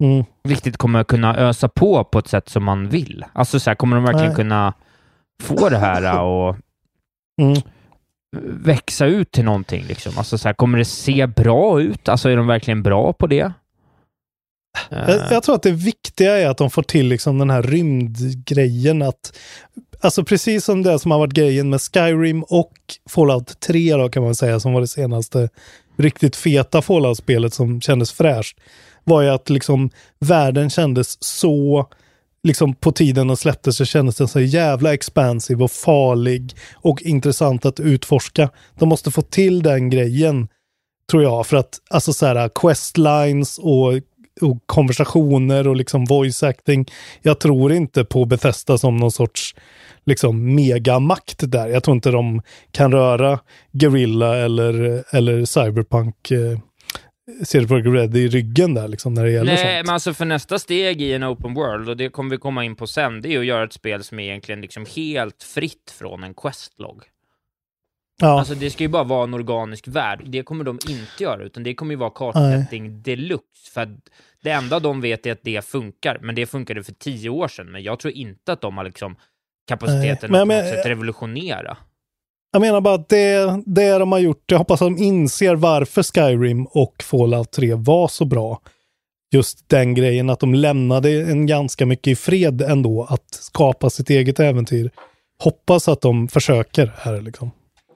Mm. 0.04 0.24
riktigt 0.48 0.78
kommer 0.78 1.04
kunna 1.04 1.38
ösa 1.38 1.70
på 1.70 2.04
på 2.04 2.20
ett 2.20 2.28
sätt 2.28 2.50
som 2.50 2.64
man 2.64 2.90
vill. 2.90 3.26
Alltså 3.34 3.60
så 3.60 3.70
här, 3.70 3.76
kommer 3.76 3.96
de 3.96 4.04
verkligen 4.06 4.28
Nej. 4.28 4.36
kunna 4.36 4.74
få 5.44 5.70
det 5.70 5.78
här 5.78 6.22
och 6.22 6.56
Mm. 7.42 7.62
växa 8.64 9.06
ut 9.06 9.32
till 9.32 9.46
någonting 9.46 9.84
liksom? 9.88 10.14
Alltså 10.18 10.38
så 10.38 10.48
här, 10.48 10.54
kommer 10.54 10.78
det 10.78 10.86
se 10.86 11.28
bra 11.28 11.82
ut? 11.82 12.10
Alltså 12.10 12.30
är 12.30 12.36
de 12.38 12.48
verkligen 12.48 12.84
bra 12.84 13.14
på 13.14 13.28
det? 13.28 13.52
Eh. 14.92 15.10
Jag, 15.10 15.32
jag 15.32 15.44
tror 15.44 15.56
att 15.56 15.64
det 15.64 15.72
viktiga 15.72 16.40
är 16.40 16.48
att 16.48 16.58
de 16.58 16.70
får 16.70 16.84
till 16.84 17.08
liksom 17.08 17.38
den 17.38 17.50
här 17.50 17.64
rymdgrejen 17.64 19.02
att 19.02 19.38
Alltså 20.00 20.24
precis 20.24 20.66
som 20.66 20.84
det 20.84 21.00
som 21.00 21.12
har 21.12 21.20
varit 21.20 21.34
grejen 21.34 21.70
med 21.70 21.82
Skyrim 21.82 22.44
och 22.44 22.74
Fallout 23.10 23.60
3 23.60 23.96
då 23.96 24.10
kan 24.10 24.24
man 24.24 24.36
säga 24.36 24.60
som 24.60 24.74
var 24.74 24.82
det 24.82 24.88
senaste 24.88 25.50
riktigt 25.98 26.36
feta 26.36 26.82
Fallout-spelet 26.82 27.54
som 27.54 27.82
kändes 27.82 28.12
fräscht. 28.12 28.58
Var 29.04 29.22
ju 29.22 29.30
att 29.30 29.50
liksom 29.50 29.90
världen 30.20 30.70
kändes 30.70 31.24
så 31.24 31.88
liksom 32.44 32.76
på 32.76 32.92
tiden 32.92 33.28
den 33.28 33.38
släpptes 33.38 33.78
så 33.78 33.86
kändes 33.86 34.16
den 34.16 34.28
så 34.28 34.40
jävla 34.40 34.94
expansiv 34.94 35.64
och 35.64 35.72
farlig 35.72 36.56
och 36.76 37.02
intressant 37.02 37.66
att 37.66 37.80
utforska. 37.80 38.50
De 38.80 38.90
måste 38.90 39.12
få 39.12 39.22
till 39.22 39.64
den 39.64 39.90
grejen 39.90 40.48
tror 41.12 41.24
jag 41.24 41.48
för 41.48 41.58
att 41.58 41.80
alltså 41.90 42.14
så 42.14 42.26
här 42.26 42.50
questlines 42.56 43.58
och 43.58 43.94
och 44.42 44.58
konversationer 44.66 45.68
och 45.68 45.76
liksom 45.76 46.06
voice 46.06 46.44
acting. 46.44 46.86
Jag 47.22 47.40
tror 47.40 47.74
inte 47.74 48.06
på 48.06 48.26
Bethesda 48.26 48.78
som 48.78 48.98
någon 48.98 49.12
sorts 49.12 49.56
liksom 50.06 50.56
megamakt 50.56 51.52
där. 51.52 51.68
Jag 51.68 51.84
tror 51.84 51.96
inte 51.96 52.12
de 52.12 52.42
kan 52.72 52.92
röra 52.92 53.40
Guerrilla 53.72 54.38
eller, 54.38 55.04
eller 55.16 55.46
Cyberpunk 55.46 56.32
eh, 56.32 56.60
CD 57.44 57.68
Projekt 57.68 57.88
Red 57.88 58.18
i 58.18 58.28
ryggen 58.28 58.74
där 58.74 58.88
liksom 58.88 59.14
när 59.14 59.24
det 59.24 59.32
gäller 59.32 59.54
Nej, 59.54 59.58
sånt. 59.58 59.86
men 59.86 59.94
alltså 59.94 60.14
för 60.14 60.26
nästa 60.26 60.60
steg 60.60 61.02
i 61.02 61.14
en 61.14 61.24
open 61.24 61.54
world, 61.54 61.90
och 61.90 61.98
det 61.98 62.10
kommer 62.10 62.32
vi 62.32 62.38
komma 62.38 62.66
in 62.66 62.76
på 62.76 62.88
sen, 62.88 63.22
det 63.22 63.34
är 63.34 63.40
att 63.40 63.46
göra 63.46 63.64
ett 63.64 63.74
spel 63.74 64.04
som 64.04 64.20
är 64.20 64.24
egentligen 64.24 64.62
liksom 64.62 64.86
helt 64.96 65.44
fritt 65.44 65.94
från 66.00 66.24
en 66.24 66.34
questlog. 66.34 67.04
Ja, 68.22 68.40
Alltså 68.40 68.56
det 68.56 68.70
ska 68.70 68.84
ju 68.84 68.88
bara 68.88 69.04
vara 69.04 69.24
en 69.24 69.34
organisk 69.34 69.88
värld. 69.88 70.22
Det 70.26 70.44
kommer 70.44 70.64
de 70.64 70.80
inte 70.90 71.24
göra, 71.24 71.44
utan 71.44 71.64
det 71.64 71.74
kommer 71.76 71.92
ju 71.94 71.98
vara 71.98 72.10
kartsättning 72.10 73.02
deluxe. 73.02 73.72
För 73.74 73.98
det 74.44 74.50
enda 74.52 74.80
de 74.80 75.02
vet 75.02 75.26
är 75.26 75.32
att 75.32 75.44
det 75.44 75.66
funkar, 75.66 76.20
men 76.22 76.36
det 76.36 76.46
funkade 76.46 76.84
för 76.84 76.94
tio 76.94 77.30
år 77.30 77.48
sedan. 77.48 77.72
Men 77.72 77.84
jag 77.84 78.00
tror 78.00 78.14
inte 78.14 78.54
att 78.54 78.62
de 78.62 78.78
har 78.78 78.84
liksom 78.84 79.16
kapaciteten 79.68 80.32
Nej, 80.32 80.42
att 80.42 80.48
men- 80.48 80.64
sätt 80.70 80.86
revolutionera. 80.86 81.78
jag 82.52 82.62
menar 82.62 82.82
bara 82.82 82.96
att 82.96 83.10
det, 83.10 83.62
det 83.66 83.98
de 83.98 84.12
har 84.12 84.20
gjort, 84.20 84.44
jag 84.46 84.58
hoppas 84.58 84.82
att 84.82 84.86
de 84.86 84.98
inser 84.98 85.56
varför 85.56 86.04
Skyrim 86.04 86.66
och 86.66 87.04
Fallout 87.04 87.52
3 87.52 87.74
var 87.74 88.08
så 88.08 88.26
bra. 88.26 88.62
Just 89.34 89.70
den 89.70 89.94
grejen 89.94 90.30
att 90.30 90.40
de 90.40 90.54
lämnade 90.54 91.10
en 91.22 91.46
ganska 91.48 91.86
mycket 91.86 92.08
i 92.12 92.16
fred 92.16 92.62
ändå 92.62 93.04
att 93.10 93.34
skapa 93.34 93.90
sitt 93.90 94.10
eget 94.10 94.40
äventyr. 94.40 94.92
Hoppas 95.40 95.88
att 95.88 96.02
de 96.02 96.28
försöker 96.28 96.92
här 96.98 97.22
liksom. 97.22 97.52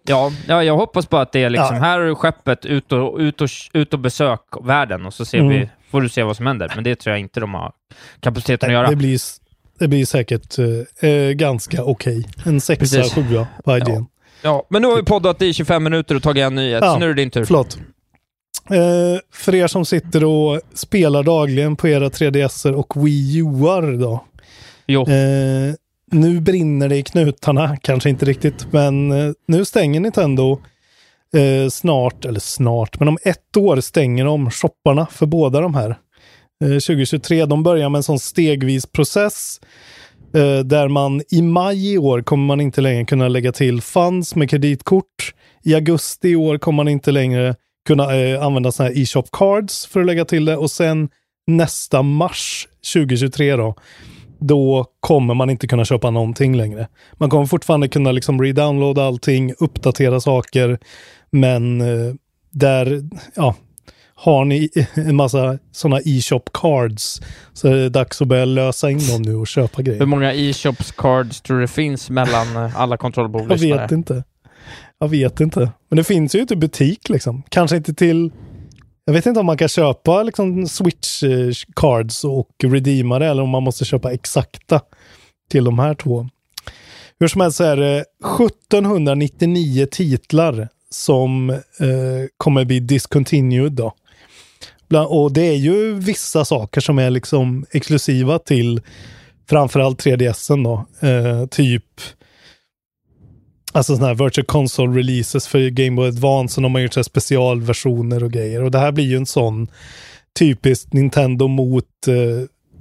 Ja, 0.08 0.32
ja, 0.48 0.64
jag 0.64 0.78
hoppas 0.78 1.10
bara 1.10 1.22
att 1.22 1.32
det 1.32 1.44
är 1.44 1.50
liksom, 1.50 1.76
Ja. 1.76 1.82
här 1.82 2.00
är 2.00 2.16
skeppet, 2.16 2.66
ut 2.66 2.92
och, 2.92 3.18
ut 3.20 3.42
och, 3.42 3.50
ut 3.74 3.94
och 3.94 4.00
besök 4.00 4.42
världen 4.62 5.06
och 5.06 5.14
så 5.14 5.26
ser 5.26 5.38
Mm. 5.38 5.50
vi, 5.50 5.70
får 5.92 6.02
du 6.02 6.10
se 6.10 6.24
vad 6.24 6.38
som 6.38 6.48
händer. 6.48 6.72
Men 6.76 6.84
det 6.84 6.96
tror 6.96 7.12
jag 7.12 7.20
inte 7.20 7.40
de 7.40 7.54
har 7.54 7.72
kapaciteten 8.20 8.70
att 8.70 8.74
göra. 8.74 8.90
Det 8.90 8.96
blir, 8.96 9.20
det 9.80 9.88
blir 9.88 10.06
säkert 10.06 10.56
eh, 10.60 11.10
eh, 11.10 11.32
ganska 11.32 11.84
okej. 11.84 12.28
En 12.46 12.62
sexa, 12.62 12.80
Precis. 12.98 13.14
sjua 13.14 13.48
på 13.66 13.78
idén. 13.78 14.06
Ja, 14.42 14.66
men 14.70 14.82
nu 14.82 14.88
har 14.88 14.96
vi 14.96 15.04
poddat 15.04 15.42
i 15.42 15.54
25 15.54 15.84
minuter 15.84 16.16
och 16.16 16.24
tagit 16.24 16.44
en 16.44 16.56
nyhet, 16.56 16.84
Ja, 16.84 16.94
så 16.94 17.00
nu 17.00 17.06
är 17.06 17.10
det 17.10 17.22
din 17.22 17.30
tur. 17.30 17.46
Förlåt. 17.46 17.78
Eh, 18.70 19.20
för 19.34 19.56
er 19.56 19.68
som 19.68 19.86
sitter 19.86 20.24
och 20.24 20.62
spelar 20.74 21.24
dagligen 21.24 21.76
på 21.76 21.88
era 21.88 22.10
3DSer 22.10 22.74
och 22.76 23.06
Wii 23.06 23.42
Uar 23.42 23.98
då. 24.00 24.24
Jo. 24.88 25.02
Eh, 25.02 25.74
nu 26.12 26.40
brinner 26.40 26.90
det 26.90 26.98
i 26.98 27.04
knutarna, 27.04 27.78
kanske 27.82 28.10
inte 28.10 28.26
riktigt, 28.26 28.68
men 28.72 29.12
eh, 29.12 29.32
nu 29.48 29.66
stänger 29.66 30.00
Nintendo 30.00 30.60
eh, 31.34 31.70
snart, 31.70 32.26
eller 32.26 32.40
snart, 32.40 33.00
men 33.00 33.08
om 33.08 33.18
ett 33.24 33.58
år 33.58 33.80
stänger 33.80 34.26
de 34.26 34.52
shopparna 34.52 35.08
för 35.12 35.26
båda 35.26 35.62
de 35.62 35.76
här. 35.76 35.90
Eh, 36.64 36.70
2023, 36.70 37.46
de 37.46 37.64
börjar 37.64 37.90
med 37.90 38.00
en 38.00 38.04
sån 38.04 38.20
stegvis 38.20 38.86
process 38.86 39.60
eh, 40.34 40.60
där 40.60 40.88
man 40.88 41.22
i 41.30 41.42
maj 41.42 41.94
i 41.94 41.98
år 41.98 42.22
kommer 42.22 42.46
man 42.46 42.62
inte 42.62 42.82
längre 42.82 43.06
kunna 43.06 43.28
lägga 43.28 43.52
till 43.52 43.82
funds 43.82 44.36
med 44.36 44.50
kreditkort. 44.50 45.34
I 45.64 45.76
augusti 45.76 46.30
i 46.30 46.36
år 46.36 46.58
kommer 46.58 46.76
man 46.76 46.88
inte 46.88 47.12
längre 47.12 47.56
kunna 47.88 48.16
eh, 48.16 48.44
använda 48.44 48.72
såna 48.72 48.90
här 48.90 48.98
e-shop 48.98 49.24
cards 49.32 49.86
för 49.86 50.00
att 50.00 50.06
lägga 50.06 50.26
till 50.26 50.46
det 50.46 50.58
och 50.58 50.72
sen 50.72 51.10
nästa 51.48 52.02
mars 52.02 52.68
2023 52.94 53.56
då, 53.56 53.76
då 54.40 54.86
kommer 55.00 55.34
man 55.34 55.50
inte 55.50 55.68
kunna 55.68 55.86
köpa 55.86 56.10
någonting 56.12 56.56
längre. 56.56 56.88
Man 57.14 57.30
kommer 57.30 57.46
fortfarande 57.46 57.88
kunna 57.88 58.12
liksom 58.12 58.42
redownloada 58.42 59.04
allting, 59.08 59.54
uppdatera 59.60 60.20
saker, 60.20 60.80
men 61.32 61.82
eh, 61.82 62.14
där, 62.52 63.02
ja, 63.36 63.56
har 64.16 64.46
ni 64.46 64.70
en 64.96 65.16
massa 65.16 65.58
sådana 65.72 66.02
e-shop 66.06 66.42
cards 66.54 67.22
så 67.54 67.68
är 67.68 67.74
det 67.76 67.90
dags 67.90 68.22
att 68.22 68.28
börja 68.28 68.46
lösa 68.46 68.90
in 68.92 69.00
dem 69.12 69.22
nu 69.22 69.36
och 69.36 69.48
köpa 69.48 69.78
Hur 69.78 69.84
grejer. 69.84 70.06
många 70.06 70.34
e-shops 70.34 70.92
cards 70.92 71.42
tror 71.42 71.56
du 71.58 71.62
det 71.62 71.68
finns 71.68 72.10
mellan 72.10 72.56
eh, 72.56 72.80
alla 72.80 72.94
Jag 72.94 73.00
kontrollbordlyssnare? 73.00 73.82
vet 73.82 73.92
inte. 73.92 74.24
Jag 75.00 75.08
vet 75.08 75.40
inte. 75.40 75.72
Men 75.90 75.98
det 75.98 76.04
finns 76.04 76.36
ju 76.36 76.40
inte 76.40 76.54
i 76.54 76.58
butik 76.58 77.10
liksom. 77.10 77.44
Kanske 77.50 77.78
inte 77.78 77.94
till... 77.94 78.32
Jag 79.08 79.14
vet 79.14 79.26
inte 79.26 79.40
om 79.40 79.46
man 79.46 79.58
kan 79.58 79.68
köpa 79.68 80.24
liksom 80.24 80.68
switch 80.68 81.24
eh, 81.24 81.52
cards 81.76 82.24
och 82.24 82.50
redeema 82.64 83.20
det 83.20 83.26
eller 83.26 83.44
om 83.44 83.50
man 83.50 83.64
måste 83.64 83.86
köpa 83.86 84.12
exakta 84.12 84.82
till 85.50 85.64
de 85.64 85.80
här 85.80 85.94
två. 85.94 86.30
Hur 87.20 87.28
som 87.28 87.42
helst 87.42 87.58
så 87.58 87.64
är 87.64 87.78
det 87.78 88.06
1799 88.42 89.88
titlar 89.92 90.70
som 90.90 91.50
eh, 91.50 91.58
kommer 92.38 92.66
bli 92.66 92.80
discontinued 92.80 93.72
då. 93.72 93.94
Bland, 94.90 95.08
och 95.08 95.32
det 95.34 95.42
är 95.42 95.56
ju 95.56 95.94
vissa 95.94 96.46
saker 96.46 96.82
som 96.82 97.00
är 97.00 97.10
liksom 97.10 97.66
exklusiva 97.72 98.40
till 98.40 98.82
framförallt 99.50 100.06
3DSen 100.06 100.64
då. 100.64 101.08
Eh, 101.08 101.46
typ 101.46 102.02
Alltså 103.78 103.96
sådana 103.96 104.08
här 104.14 104.24
virtual 104.26 104.46
console 104.46 105.00
releases 105.00 105.48
för 105.48 105.70
Game 105.70 105.96
Boy 105.96 106.08
Advance 106.08 106.60
och 106.60 106.64
de 106.64 106.76
har 106.76 106.82
gjort 106.82 106.94
så 106.94 107.00
här 107.00 107.04
specialversioner 107.04 108.24
och 108.24 108.32
grejer. 108.32 108.64
Och 108.64 108.72
det 108.72 108.80
här 108.80 108.92
blir 108.92 109.06
ju 109.06 109.18
en 109.18 109.26
sån 109.26 109.68
typiskt 110.40 110.94
Nintendo 110.94 111.48
mot, 111.48 111.86
eh, 112.08 112.14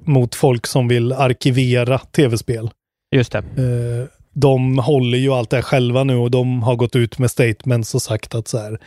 mot 0.05 0.35
folk 0.35 0.67
som 0.67 0.89
vill 0.89 1.13
arkivera 1.13 1.99
tv-spel. 1.99 2.71
Just 3.15 3.33
det. 3.33 3.39
Eh, 3.39 4.09
de 4.33 4.79
håller 4.79 5.19
ju 5.19 5.31
allt 5.33 5.51
det 5.51 5.57
här 5.57 5.63
själva 5.63 6.05
nu 6.05 6.17
och 6.17 6.31
de 6.31 6.63
har 6.63 6.77
gått 6.77 6.97
ut 6.97 7.19
med 7.19 7.31
statements 7.31 7.95
och 7.95 8.03
sagt 8.03 8.35
att 8.35 8.49
så 8.49 8.59
här, 8.59 8.79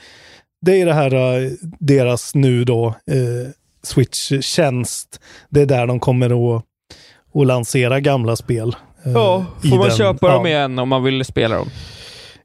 det 0.66 0.82
är 0.82 0.86
det 0.86 0.94
här 0.94 1.14
eh, 1.44 1.50
deras 1.80 2.36
nu 2.36 2.64
då 2.64 2.88
eh, 2.88 3.52
Switch-tjänst. 3.84 5.20
Det 5.50 5.62
är 5.62 5.66
där 5.66 5.88
de 5.88 6.00
kommer 6.00 6.56
att, 6.58 6.64
att 7.36 7.48
lansera 7.48 8.00
gamla 8.00 8.36
spel. 8.36 8.76
eh, 9.06 9.12
Ja, 9.12 9.46
får 9.62 9.78
man 9.78 9.88
den- 9.88 9.98
köpa 9.98 10.28
ja. 10.28 10.34
dem 10.34 10.48
igen 10.48 10.80
om 10.80 10.90
man 10.90 11.04
vill 11.04 11.26
spela 11.26 11.56
dem? 11.56 11.70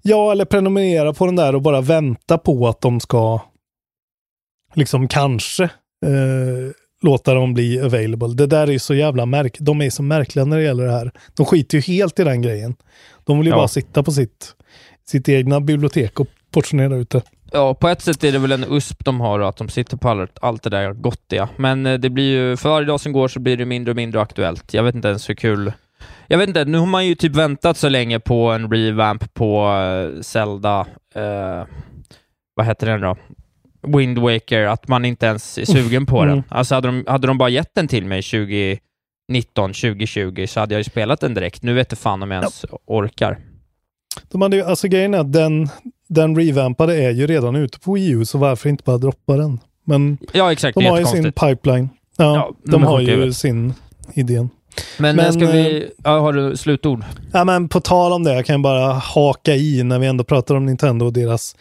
Ja, 0.07 0.33
eller 0.33 0.45
prenumerera 0.45 1.13
på 1.13 1.27
den 1.27 1.37
där 1.37 1.55
och 1.55 1.63
bara 1.63 1.81
vänta 1.81 2.39
på 2.39 2.69
att 2.69 2.81
de 2.81 3.01
ska 3.01 3.41
liksom 4.75 5.09
kanske 5.09 5.65
eh, 5.65 6.71
låta 7.03 7.35
dem 7.35 7.55
bli 7.55 7.81
available. 7.81 8.29
Det 8.35 8.47
där 8.47 8.67
är 8.67 8.73
ju 8.73 8.79
så 8.79 8.95
jävla 8.95 9.27
märk 9.27 9.57
De 9.61 9.83
är 9.83 9.91
så 9.91 10.03
märkliga 10.03 10.45
när 10.45 10.57
det 10.57 10.63
gäller 10.63 10.85
det 10.85 10.93
här. 10.93 11.11
De 11.37 11.47
skiter 11.47 11.79
ju 11.79 11.83
helt 11.83 12.19
i 12.19 12.25
den 12.25 12.43
grejen. 12.43 12.75
De 13.25 13.39
vill 13.39 13.47
ju 13.47 13.53
Ja. 13.53 13.57
bara 13.57 13.69
sitta 13.69 14.03
på 14.03 14.13
sitt, 14.13 14.55
sitt 15.09 15.29
egna 15.29 15.61
bibliotek 15.61 16.21
och 16.21 16.27
portionera 16.51 16.97
ut 16.97 17.11
det. 17.11 17.23
Ja, 17.53 17.75
på 17.75 17.89
ett 17.89 18.03
sätt 18.03 18.25
är 18.25 18.33
det 18.33 18.39
väl 18.39 18.53
en 18.53 18.65
USP 18.73 19.05
de 19.05 19.21
har, 19.21 19.41
att 19.41 19.57
de 19.57 19.69
sitter 19.69 19.97
på 19.97 20.09
allt, 20.09 20.39
allt 20.41 20.63
det 20.63 20.71
där 20.71 20.93
gottiga. 20.93 21.49
Men 21.57 21.87
eh, 21.87 21.95
det 21.99 22.11
blir 22.11 22.25
ju, 22.37 22.57
för 22.57 22.69
varje 22.69 22.87
dag 22.87 23.01
som 23.01 23.13
går 23.13 23.29
så 23.29 23.41
blir 23.41 23.57
det 23.57 23.65
mindre 23.65 23.91
och 23.93 23.97
mindre 23.97 24.21
aktuellt. 24.21 24.75
Jag 24.75 24.83
vet 24.83 24.95
inte 24.95 25.09
ens 25.09 25.29
hur 25.29 25.35
kul... 25.35 25.73
Jag 26.29 26.39
vet 26.39 26.49
inte, 26.49 26.65
nu 26.65 26.79
har 26.79 26.87
man 26.87 27.07
ju 27.07 27.15
typ 27.15 27.37
väntat 27.37 27.77
så 27.77 27.89
länge 27.89 28.21
på 28.21 28.51
en 28.53 28.71
revamp 28.73 29.35
på 29.35 29.69
uh, 29.69 30.21
Zelda, 30.21 30.87
eh, 31.15 31.65
vad 32.55 32.67
heter 32.67 32.87
den 32.87 33.01
då? 33.01 33.17
Wind 33.99 34.19
Waker, 34.19 34.63
att 34.67 34.89
man 34.89 35.05
inte 35.05 35.27
ens 35.27 35.59
är 35.59 35.65
sugen 35.65 36.07
på 36.07 36.19
Mm. 36.23 36.29
den. 36.35 36.45
Alltså 36.49 36.75
hade 36.75 36.89
de, 36.89 37.05
hade 37.07 37.27
de 37.27 37.39
bara 37.39 37.49
gett 37.49 37.75
den 37.75 37.89
till 37.89 38.07
mig 38.07 38.23
2019, 38.23 39.73
2020 39.73 40.47
så 40.49 40.61
hade 40.61 40.75
jag 40.75 40.81
ju 40.81 40.85
spelat 40.85 41.21
den 41.21 41.35
direkt. 41.35 41.63
Nu 41.63 41.75
vet 41.75 41.93
jag 41.93 41.99
fan 41.99 42.23
om 42.23 42.31
jag 42.31 42.41
ens 42.43 42.65
orkar. 42.87 43.39
De 44.33 44.43
hade 44.43 44.57
ju, 44.57 44.63
alltså 44.63 44.89
grejen 44.89 45.15
är 45.15 45.19
att 45.19 45.33
den, 45.33 45.69
den 46.09 46.37
revampade 46.37 46.97
är 46.97 47.11
ju 47.11 47.27
redan 47.27 47.57
ute 47.57 47.81
på 47.81 47.93
Wii 47.93 48.11
U, 48.11 48.25
så 48.25 48.39
varför 48.39 48.69
inte 48.69 48.83
bara 48.87 48.99
droppa 48.99 49.37
den? 49.37 49.61
Men 49.85 50.19
Ja, 50.33 50.53
exakt. 50.53 50.75
de 50.79 50.87
har 50.87 50.99
ju 50.99 51.05
sin 51.07 51.33
pipeline. 51.33 51.89
Ja, 52.17 52.35
Ja, 52.35 52.53
de 52.73 52.83
har 52.83 53.01
ju 53.01 53.33
sin 53.33 53.75
idén. 54.15 54.51
Men, 54.99 55.17
Men, 55.17 55.33
ska 55.33 55.47
vi... 55.47 55.91
Ja, 56.05 56.21
har 56.21 56.33
du 56.33 56.57
slutord? 56.57 57.05
Ja, 57.33 57.45
men 57.45 57.69
på 57.69 57.81
tal 57.81 58.13
om 58.13 58.25
det, 58.25 58.35
jag 58.35 58.47
kan 58.47 58.63
bara 58.63 58.93
haka 58.93 59.55
i 59.55 59.83
när 59.83 59.99
vi 59.99 60.07
ändå 60.07 60.25
pratar 60.25 60.55
om 60.55 60.67
Nintendo 60.67 61.07
och 61.07 61.13
deras 61.13 61.57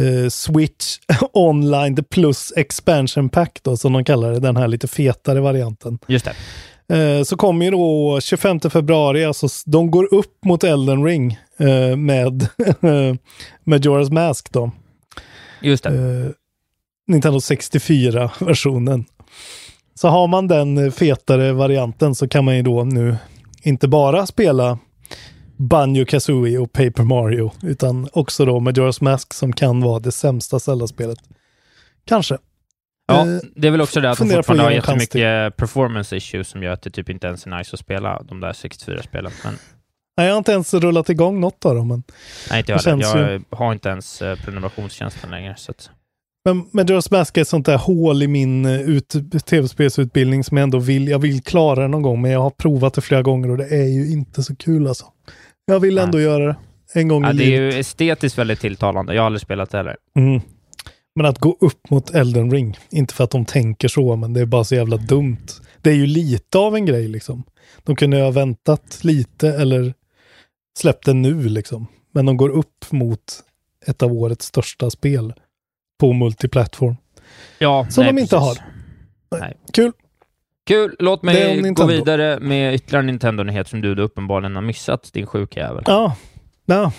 eh, 0.00 0.28
Switch 0.28 0.98
Online 1.32 2.04
Plus 2.10 2.52
Expansion 2.56 3.28
Pack 3.28 3.58
då, 3.62 3.76
som 3.76 3.92
de 3.92 4.04
kallar 4.04 4.32
det, 4.32 4.40
den 4.40 4.56
här 4.56 4.68
lite 4.68 4.88
fetare 4.88 5.40
varianten. 5.40 5.98
Just 6.06 6.24
det. 6.24 6.34
Eh, 6.92 7.22
så 7.22 7.36
kommer 7.36 7.64
ju 7.64 7.70
då 7.70 8.20
25 8.20 8.60
februari, 8.60 9.24
alltså 9.24 9.46
de 9.66 9.90
går 9.90 10.14
upp 10.14 10.44
mot 10.44 10.64
Elden 10.64 11.04
Ring 11.04 11.38
eh, 11.58 11.96
med 11.96 12.46
Majora's 13.64 14.12
Mask 14.12 14.52
då. 14.52 14.70
Just 15.60 15.84
det. 15.84 15.90
Eh, 15.90 16.30
Nintendo 17.06 17.38
64-versionen. 17.38 19.04
Så 19.94 20.08
har 20.08 20.26
man 20.26 20.48
den 20.48 20.92
fetare 20.92 21.52
varianten 21.52 22.14
så 22.14 22.28
kan 22.28 22.44
man 22.44 22.56
ju 22.56 22.62
då 22.62 22.84
nu 22.84 23.16
inte 23.62 23.88
bara 23.88 24.26
spela 24.26 24.78
Banjo 25.56 26.04
Kazooie 26.04 26.58
och 26.58 26.72
Paper 26.72 27.02
Mario, 27.02 27.52
utan 27.62 28.08
också 28.12 28.44
då 28.44 28.60
Majora's 28.60 29.04
Mask 29.04 29.34
som 29.34 29.52
kan 29.52 29.80
vara 29.80 30.00
det 30.00 30.12
sämsta 30.12 30.60
Zelda-spelet. 30.60 31.18
Kanske. 32.04 32.38
Ja, 33.06 33.26
Eh, 33.26 33.40
det 33.56 33.66
är 33.66 33.70
väl 33.70 33.80
också 33.80 34.00
det 34.00 34.10
att 34.10 34.18
de 34.18 34.28
fortfarande 34.28 34.64
har 34.64 34.70
jättemycket 34.70 35.56
performance 35.56 36.16
issues 36.16 36.48
som 36.48 36.62
gör 36.62 36.72
att 36.72 36.82
det 36.82 36.90
typ 36.90 37.08
inte 37.08 37.26
ens 37.26 37.46
är 37.46 37.58
nice 37.58 37.70
att 37.72 37.80
spela 37.80 38.22
de 38.22 38.40
där 38.40 38.52
64-spelen. 38.52 39.32
Men 39.44 39.54
Nej, 40.16 40.26
jag 40.26 40.34
har 40.34 40.38
inte 40.38 40.52
ens 40.52 40.74
rullat 40.74 41.10
igång 41.10 41.40
något 41.40 41.66
av 41.66 41.74
dem. 41.74 41.88
Men, 41.88 42.02
nej, 42.50 42.58
inte 42.58 42.72
jag 42.72 42.98
Det 42.98 43.42
Jag 43.50 43.58
har 43.58 43.72
inte 43.72 43.88
ens 43.88 44.22
eh, 44.22 44.36
prenumerationstjänsten 44.36 45.30
längre. 45.30 45.54
Så 45.56 45.70
att, 45.70 45.90
men 46.44 46.64
Majora's 46.64 47.08
Mask 47.10 47.36
är 47.36 47.42
ett 47.42 47.48
sånt 47.48 47.66
där 47.66 47.78
hål 47.78 48.22
i 48.22 48.28
min 48.28 48.64
eh, 48.64 48.80
ut, 48.80 49.16
tv-spelsutbildning 49.46 50.44
som 50.44 50.56
jag 50.56 50.62
ändå 50.62 50.78
vill, 50.78 51.08
jag 51.08 51.18
vill 51.18 51.42
klara 51.42 51.82
det 51.82 51.88
någon 51.88 52.02
gång, 52.02 52.22
men 52.22 52.30
jag 52.30 52.40
har 52.40 52.50
provat 52.50 52.94
det 52.94 53.00
flera 53.00 53.22
gånger 53.22 53.50
och 53.50 53.56
det 53.56 53.66
är 53.66 53.88
ju 53.88 54.12
inte 54.12 54.42
så 54.42 54.56
kul 54.56 54.86
alltså. 54.86 55.04
Jag 55.64 55.80
vill 55.80 55.98
ändå 55.98 56.20
göra 56.20 56.46
det 56.46 56.56
en 56.94 57.08
gång 57.08 57.24
ja, 57.24 57.32
i 57.32 57.36
det 57.36 57.44
är 57.44 57.46
livet. 57.46 57.74
ju 57.74 57.80
estetiskt 57.80 58.38
väldigt 58.38 58.60
tilltalande. 58.60 59.14
Jag 59.14 59.22
har 59.22 59.26
aldrig 59.26 59.40
spelat 59.40 59.70
det 59.70 59.78
heller. 59.78 59.96
Mm. 60.16 60.40
Men 61.14 61.26
att 61.26 61.38
gå 61.38 61.56
upp 61.60 61.90
mot 61.90 62.10
Elden 62.10 62.50
Ring, 62.50 62.78
inte 62.90 63.14
för 63.14 63.24
att 63.24 63.30
de 63.30 63.44
tänker 63.44 63.88
så, 63.88 64.16
men 64.16 64.32
det 64.32 64.40
är 64.40 64.46
bara 64.46 64.64
så 64.64 64.74
jävla 64.74 64.96
dumt. 64.96 65.46
Det 65.82 65.90
är 65.90 65.94
ju 65.94 66.06
lite 66.06 66.58
av 66.58 66.74
en 66.74 66.86
grej 66.86 67.08
liksom. 67.08 67.42
De 67.84 67.96
kunde 67.96 68.22
ha 68.22 68.30
väntat 68.30 68.98
lite 69.02 69.48
eller 69.48 69.94
släppt 70.78 71.06
den 71.06 71.22
nu 71.22 71.48
liksom. 71.48 71.86
Men 72.12 72.26
de 72.26 72.36
går 72.36 72.48
upp 72.48 72.92
mot 72.92 73.42
ett 73.86 74.02
av 74.02 74.12
årets 74.12 74.46
största 74.46 74.90
spel 74.90 75.34
på 76.02 76.12
multiplattform. 76.12 76.96
Ja, 77.58 77.86
Som 77.90 78.04
nej, 78.04 78.12
de 78.12 78.20
inte 78.20 78.36
precis. 78.36 78.62
har. 79.30 79.52
Kul! 79.72 79.92
Kul! 80.66 80.96
Låt 80.98 81.22
mig 81.22 81.60
gå 81.72 81.86
vidare 81.86 82.40
med 82.40 82.74
ytterligare 82.74 83.06
Nintendo-nyhet 83.06 83.68
som 83.68 83.80
du 83.80 83.94
då 83.94 84.02
uppenbarligen 84.02 84.54
har 84.54 84.62
missat, 84.62 85.10
din 85.12 85.26
sjuka 85.26 85.60
jävel. 85.60 85.84
Ja, 85.86 86.16
ja. 86.66 86.92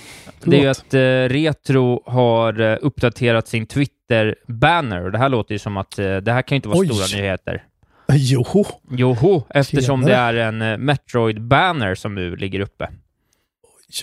Det 0.44 0.66
är 0.66 0.70
att 0.70 0.94
eh, 0.94 1.00
Retro 1.36 2.04
har 2.06 2.60
eh, 2.62 2.78
uppdaterat 2.82 3.48
sin 3.48 3.66
Twitter-banner. 3.66 5.10
Det 5.10 5.18
här 5.18 5.30
låter 5.30 5.56
ju 5.56 5.60
som 5.60 5.78
att 5.78 6.00
eh, 6.00 6.18
det 6.18 6.32
här 6.32 6.42
kan 6.42 6.56
ju 6.56 6.58
inte 6.58 6.70
vara 6.70 6.80
Oj. 6.80 6.88
stora 6.88 7.22
nyheter. 7.22 7.64
Jo, 8.12 8.66
Joho, 8.90 9.44
eftersom 9.50 10.04
Tjenare. 10.04 10.36
det 10.36 10.42
är 10.42 10.48
en 10.48 10.62
eh, 10.62 10.78
Metroid-banner 10.78 11.96
som 11.96 12.16
nu 12.16 12.36
ligger 12.36 12.60
uppe. 12.60 12.90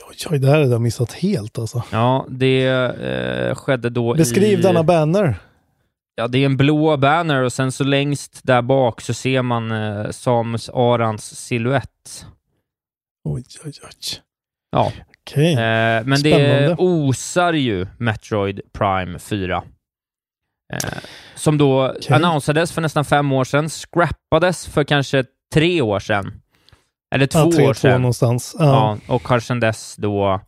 Oj, 0.09 0.16
oj, 0.31 0.38
det 0.38 0.46
här 0.46 0.59
hade 0.59 0.70
jag 0.72 0.81
missat 0.81 1.12
helt 1.12 1.59
alltså. 1.59 1.83
Ja, 1.92 2.26
det 2.29 2.66
eh, 2.68 3.55
skedde 3.55 3.90
då 3.90 4.14
Beskriv 4.14 4.59
i... 4.59 4.62
denna 4.62 4.83
banner. 4.83 5.35
Ja, 6.14 6.29
det 6.29 6.38
är 6.38 6.46
en 6.46 6.57
blå 6.57 6.96
banner 6.96 7.42
och 7.42 7.53
sen 7.53 7.72
så 7.72 7.85
längst 7.85 8.40
där 8.42 8.62
bak 8.62 9.00
så 9.00 9.14
ser 9.14 9.42
man 9.42 9.70
eh, 9.72 10.11
Samus 10.11 10.68
Arans 10.68 11.37
silhuett. 11.46 12.26
Oj, 13.29 13.44
oj, 13.64 13.72
oj. 13.83 13.90
Ja, 14.70 14.92
Okej. 15.20 15.53
eh, 15.53 15.59
men 15.59 16.11
det 16.11 16.18
Spännande. 16.18 16.76
osar 16.79 17.53
ju 17.53 17.87
Metroid 17.98 18.61
Prime 18.72 19.18
4. 19.18 19.62
Eh, 20.72 20.79
som 21.35 21.59
då 21.59 21.88
Okej. 21.88 22.16
annonsades 22.16 22.72
för 22.72 22.81
nästan 22.83 23.05
fem 23.05 23.33
år 23.33 23.44
sedan, 23.44 23.68
scrappades 23.68 24.66
för 24.66 24.85
kanske 24.85 25.24
tre 25.55 25.81
år 25.83 26.00
sedan. 26.00 26.39
Eller 27.11 27.27
två 27.27 27.38
ja, 27.38 27.51
tre, 27.57 27.64
år 27.64 27.75
två 27.75 27.75
sedan. 27.75 28.03
någonstans. 28.03 28.57
Ja. 28.59 28.64
Ja, 29.09 29.14
och 29.14 29.29
har 29.29 29.40
sedan 29.40 29.61
dess 29.61 29.96
då... 29.96 30.40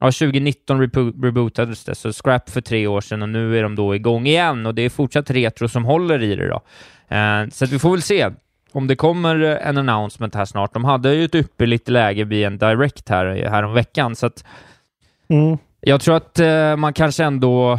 Ja, 0.00 0.06
2019 0.06 0.82
rebo- 0.82 1.24
rebootades 1.24 1.84
det, 1.84 1.94
så 1.94 2.12
scrap 2.12 2.50
för 2.50 2.60
tre 2.60 2.86
år 2.86 3.00
sedan 3.00 3.22
och 3.22 3.28
nu 3.28 3.58
är 3.58 3.62
de 3.62 3.74
då 3.74 3.94
igång 3.94 4.26
igen 4.26 4.66
och 4.66 4.74
det 4.74 4.82
är 4.82 4.90
fortsatt 4.90 5.30
retro 5.30 5.68
som 5.68 5.84
håller 5.84 6.22
i 6.22 6.36
det 6.36 6.48
då. 6.48 6.60
Eh, 7.16 7.48
så 7.52 7.66
vi 7.66 7.78
får 7.78 7.90
väl 7.90 8.02
se 8.02 8.30
om 8.72 8.86
det 8.86 8.96
kommer 8.96 9.36
en 9.40 9.78
announcement 9.78 10.34
här 10.34 10.44
snart. 10.44 10.74
De 10.74 10.84
hade 10.84 11.14
ju 11.14 11.24
ett 11.24 11.34
ypperligt 11.34 11.88
läge 11.88 12.24
vid 12.24 12.44
en 12.46 12.58
direct 12.58 13.08
här, 13.08 13.48
här 13.50 13.62
om 13.62 13.74
veckan 13.74 14.16
så 14.16 14.26
att 14.26 14.44
Mm. 15.28 15.58
jag 15.80 16.00
tror 16.00 16.16
att 16.16 16.38
eh, 16.38 16.76
man 16.76 16.92
kanske 16.92 17.24
ändå... 17.24 17.78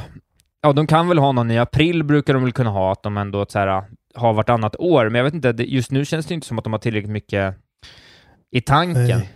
Ja, 0.61 0.73
de 0.73 0.87
kan 0.87 1.07
väl 1.07 1.17
ha 1.19 1.31
någon 1.31 1.51
i 1.51 1.57
april, 1.59 2.03
brukar 2.03 2.33
de 2.33 2.43
väl 2.43 2.51
kunna 2.51 2.69
ha, 2.69 2.91
att 2.91 3.03
de 3.03 3.17
ändå 3.17 3.45
så 3.49 3.59
här, 3.59 3.83
har 4.15 4.33
vartannat 4.33 4.75
år, 4.79 5.05
men 5.09 5.15
jag 5.15 5.23
vet 5.23 5.33
inte, 5.33 5.55
just 5.57 5.91
nu 5.91 6.05
känns 6.05 6.25
det 6.25 6.33
inte 6.33 6.47
som 6.47 6.57
att 6.57 6.63
de 6.63 6.73
har 6.73 6.79
tillräckligt 6.79 7.11
mycket 7.11 7.55
i 8.51 8.61
tanken. 8.61 9.19
Nej. 9.19 9.29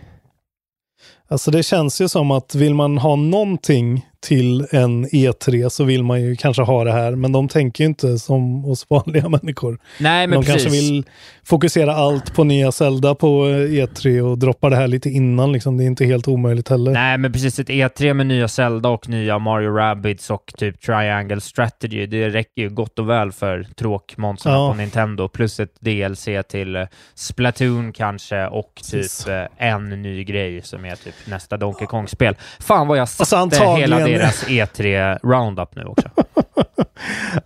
Alltså 1.28 1.50
det 1.50 1.62
känns 1.62 2.00
ju 2.00 2.08
som 2.08 2.30
att 2.30 2.54
vill 2.54 2.74
man 2.74 2.98
ha 2.98 3.16
någonting 3.16 4.06
till 4.22 4.66
en 4.70 5.06
E3 5.06 5.68
så 5.68 5.84
vill 5.84 6.02
man 6.04 6.22
ju 6.22 6.36
kanske 6.36 6.62
ha 6.62 6.84
det 6.84 6.92
här. 6.92 7.10
Men 7.14 7.32
de 7.32 7.48
tänker 7.48 7.84
ju 7.84 7.88
inte 7.88 8.18
som 8.18 8.64
oss 8.64 8.86
vanliga 8.90 9.28
människor. 9.42 9.78
Nej, 10.00 10.26
men 10.26 10.40
de 10.40 10.46
precis. 10.46 10.62
kanske 10.62 10.80
vill 10.80 11.04
fokusera 11.44 11.94
allt 11.94 12.34
på 12.34 12.44
nya 12.44 12.72
Zelda 12.72 13.14
på 13.14 13.46
eh, 13.46 13.50
E3 13.52 14.20
och 14.20 14.38
droppa 14.38 14.70
det 14.70 14.76
här 14.76 14.86
lite 14.88 15.10
innan. 15.10 15.52
Liksom. 15.52 15.76
Det 15.78 15.84
är 15.84 15.86
inte 15.86 16.04
helt 16.04 16.28
omöjligt 16.28 16.68
heller. 16.68 16.92
Nej, 16.92 17.18
men 17.18 17.32
precis 17.32 17.58
ett 17.58 17.68
E3 17.68 18.14
med 18.14 18.26
nya 18.26 18.48
Zelda 18.48 18.88
och 18.88 19.08
nya 19.08 19.38
Mario 19.38 19.70
Rabbids 19.76 20.30
och 20.30 20.52
typ 20.58 20.80
Triangle 20.80 21.40
Strategy, 21.40 22.06
det 22.06 22.28
räcker 22.28 22.62
ju 22.62 22.68
gott 22.70 22.98
och 22.98 23.08
väl 23.10 23.32
för 23.32 23.66
tråkmånsarna 23.76 24.56
Ja. 24.56 24.70
på 24.70 24.76
Nintendo, 24.76 25.28
plus 25.28 25.60
ett 25.60 25.74
DLC 25.80 26.28
till 26.48 26.76
eh, 26.76 26.82
Splatoon 27.14 27.92
kanske 27.92 28.46
och 28.46 28.72
Precis. 28.76 29.18
typ 29.24 29.28
eh, 29.58 29.68
en 29.68 30.02
ny 30.02 30.24
grej 30.24 30.62
som 30.62 30.84
är 30.84 30.96
typ 30.96 31.14
nästa 31.26 31.56
Donkey 31.56 31.86
Kong-spel. 31.86 32.36
Fan 32.60 32.88
vad 32.88 32.96
jag 32.98 33.02
Alltså, 33.02 33.24
satte 33.24 33.42
antagligen- 33.42 33.80
hela 33.80 34.11
deras 34.18 34.46
E3 34.46 35.18
Roundup 35.22 35.74
nu 35.76 35.84
också. 35.84 36.08